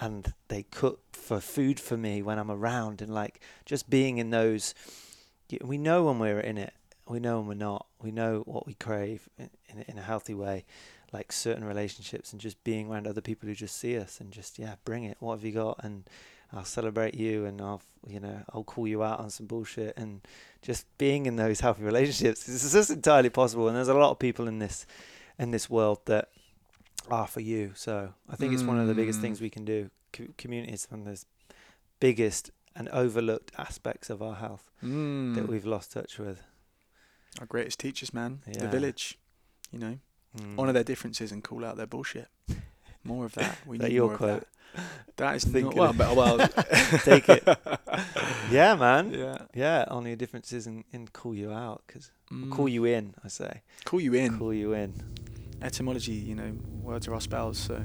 and 0.00 0.32
they 0.48 0.62
cook 0.62 1.00
for 1.12 1.40
food 1.40 1.78
for 1.78 1.96
me 1.96 2.22
when 2.22 2.38
I'm 2.38 2.50
around 2.50 3.02
and 3.02 3.12
like 3.12 3.40
just 3.66 3.90
being 3.90 4.18
in 4.18 4.30
those 4.30 4.74
we 5.60 5.76
know 5.76 6.04
when 6.04 6.18
we're 6.18 6.40
in 6.40 6.56
it. 6.56 6.72
We 7.06 7.20
know 7.20 7.38
when 7.38 7.48
we're 7.48 7.54
not. 7.54 7.86
We 8.00 8.10
know 8.10 8.42
what 8.46 8.66
we 8.66 8.74
crave 8.74 9.28
in, 9.36 9.50
in, 9.68 9.84
in 9.88 9.98
a 9.98 10.02
healthy 10.02 10.34
way, 10.34 10.64
like 11.12 11.32
certain 11.32 11.64
relationships 11.64 12.32
and 12.32 12.40
just 12.40 12.62
being 12.64 12.88
around 12.88 13.06
other 13.06 13.20
people 13.20 13.48
who 13.48 13.54
just 13.54 13.76
see 13.76 13.98
us 13.98 14.20
and 14.20 14.32
just 14.32 14.58
yeah, 14.58 14.76
bring 14.84 15.04
it. 15.04 15.16
What 15.20 15.34
have 15.34 15.44
you 15.44 15.52
got? 15.52 15.80
And 15.82 16.04
I'll 16.52 16.64
celebrate 16.64 17.14
you 17.14 17.46
and 17.46 17.60
I'll 17.60 17.82
you 18.06 18.20
know 18.20 18.42
I'll 18.52 18.64
call 18.64 18.86
you 18.88 19.02
out 19.02 19.20
on 19.20 19.30
some 19.30 19.46
bullshit 19.46 19.96
and 19.96 20.20
just 20.60 20.86
being 20.98 21.26
in 21.26 21.36
those 21.36 21.60
healthy 21.60 21.82
relationships. 21.82 22.44
This 22.46 22.64
is 22.64 22.72
just 22.72 22.90
entirely 22.90 23.30
possible. 23.30 23.68
And 23.68 23.76
there's 23.76 23.88
a 23.88 23.94
lot 23.94 24.10
of 24.10 24.18
people 24.18 24.48
in 24.48 24.58
this 24.58 24.86
in 25.38 25.50
this 25.50 25.70
world 25.70 26.00
that 26.06 26.28
are 27.10 27.26
for 27.26 27.40
you. 27.40 27.72
So 27.74 28.12
I 28.28 28.36
think 28.36 28.52
it's 28.52 28.62
one 28.62 28.78
of 28.78 28.86
the 28.86 28.94
biggest 28.94 29.18
Mm. 29.18 29.22
things 29.22 29.40
we 29.40 29.50
can 29.50 29.64
do. 29.64 29.90
Co- 30.12 30.28
community 30.38 30.72
is 30.74 30.86
one 30.90 31.00
of 31.00 31.06
the 31.06 31.24
biggest 32.00 32.50
and 32.76 32.88
overlooked 32.90 33.50
aspects 33.58 34.10
of 34.10 34.20
our 34.22 34.34
health 34.36 34.70
Mm. 34.82 35.34
that 35.34 35.48
we've 35.48 35.66
lost 35.66 35.92
touch 35.92 36.18
with. 36.18 36.42
Our 37.40 37.46
greatest 37.46 37.78
teachers, 37.80 38.12
man. 38.12 38.40
The 38.46 38.68
village. 38.68 39.18
You 39.70 39.78
know, 39.78 39.98
Mm. 40.36 40.58
honour 40.58 40.72
their 40.72 40.84
differences 40.84 41.32
and 41.32 41.42
call 41.42 41.64
out 41.64 41.76
their 41.76 41.86
bullshit. 41.86 42.28
More 43.04 43.24
of 43.26 43.32
that. 43.34 43.58
We 43.66 43.78
need 43.78 43.92
your 43.92 44.08
more 44.08 44.16
quote? 44.16 44.30
of 44.30 44.40
that. 44.40 44.48
That 45.16 45.36
is 45.36 45.44
Thinking 45.44 45.76
well, 45.78 45.92
but, 45.92 46.16
well 46.16 46.38
Take 47.04 47.28
it. 47.28 47.46
Yeah, 48.50 48.74
man. 48.76 49.12
Yeah. 49.12 49.38
Yeah, 49.54 49.84
only 49.88 50.10
your 50.10 50.16
differences 50.16 50.66
and, 50.66 50.84
and 50.92 51.12
call 51.12 51.34
you 51.34 51.52
out 51.52 51.82
because 51.86 52.10
call 52.50 52.66
Mm. 52.66 52.72
you 52.72 52.84
in. 52.86 53.14
I 53.24 53.28
say 53.28 53.62
Call 53.84 54.00
you 54.00 54.14
in. 54.14 54.38
call 54.38 54.54
you 54.54 54.72
in. 54.72 54.94
Etymology, 55.60 56.12
you 56.12 56.34
know, 56.34 56.52
words 56.82 57.06
are 57.08 57.14
our 57.14 57.20
spells, 57.20 57.58
so 57.58 57.84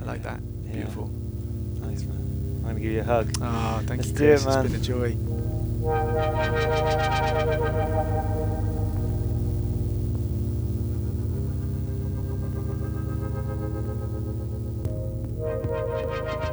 I 0.00 0.04
like 0.04 0.22
that. 0.24 0.40
Yeah. 0.64 0.72
Beautiful. 0.72 1.08
Nice 1.08 2.02
man. 2.04 2.18
I'm 2.58 2.62
gonna 2.70 2.80
give 2.80 2.92
you 2.92 3.00
a 3.00 3.04
hug. 3.04 3.30
Ah, 3.40 3.80
thank 3.86 4.00
Let's 4.00 4.10
you, 4.10 4.16
do 4.18 4.24
it, 4.24 4.28
Chris. 4.42 4.46
man. 4.46 4.64
It's 4.66 4.72
been 4.72 4.80
a 4.80 4.84
joy. 4.84 5.16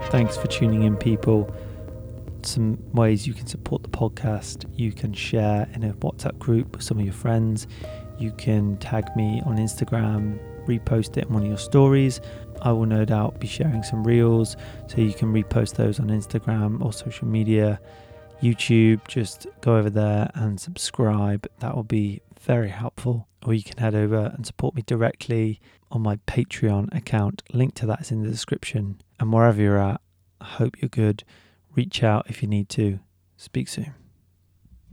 Thanks 0.09 0.37
for 0.37 0.47
tuning 0.47 0.83
in, 0.83 0.97
people. 0.97 1.53
Some 2.43 2.79
ways 2.93 3.27
you 3.27 3.33
can 3.33 3.47
support 3.47 3.83
the 3.83 3.89
podcast. 3.89 4.65
You 4.75 4.91
can 4.91 5.13
share 5.13 5.69
in 5.73 5.83
a 5.83 5.93
WhatsApp 5.93 6.37
group 6.39 6.75
with 6.75 6.83
some 6.83 6.97
of 6.99 7.05
your 7.05 7.13
friends. 7.13 7.67
You 8.17 8.31
can 8.31 8.77
tag 8.77 9.05
me 9.15 9.41
on 9.45 9.57
Instagram, 9.57 10.39
repost 10.65 11.17
it 11.17 11.27
in 11.27 11.33
one 11.33 11.43
of 11.43 11.47
your 11.47 11.57
stories. 11.57 12.21
I 12.61 12.71
will 12.71 12.85
no 12.85 13.05
doubt 13.05 13.39
be 13.39 13.47
sharing 13.47 13.83
some 13.83 14.03
reels, 14.03 14.57
so 14.87 15.01
you 15.01 15.13
can 15.13 15.33
repost 15.33 15.75
those 15.75 15.99
on 15.99 16.07
Instagram 16.07 16.83
or 16.83 16.93
social 16.93 17.27
media, 17.27 17.79
YouTube. 18.41 19.07
Just 19.07 19.47
go 19.61 19.77
over 19.77 19.89
there 19.89 20.29
and 20.35 20.59
subscribe. 20.59 21.47
That 21.59 21.75
will 21.75 21.83
be 21.83 22.21
very 22.39 22.69
helpful. 22.69 23.27
Or 23.45 23.53
you 23.53 23.63
can 23.63 23.77
head 23.77 23.95
over 23.95 24.31
and 24.35 24.45
support 24.45 24.75
me 24.75 24.83
directly 24.85 25.59
on 25.91 26.01
my 26.01 26.17
Patreon 26.27 26.95
account. 26.95 27.41
Link 27.53 27.73
to 27.75 27.85
that 27.87 28.01
is 28.01 28.11
in 28.11 28.23
the 28.23 28.29
description. 28.29 29.01
And 29.19 29.33
wherever 29.33 29.61
you're 29.61 29.79
at, 29.79 30.01
I 30.39 30.45
hope 30.45 30.81
you're 30.81 30.89
good. 30.89 31.23
Reach 31.75 32.03
out 32.03 32.29
if 32.29 32.41
you 32.41 32.47
need 32.47 32.69
to. 32.69 32.99
Speak 33.37 33.67
soon. 33.67 33.93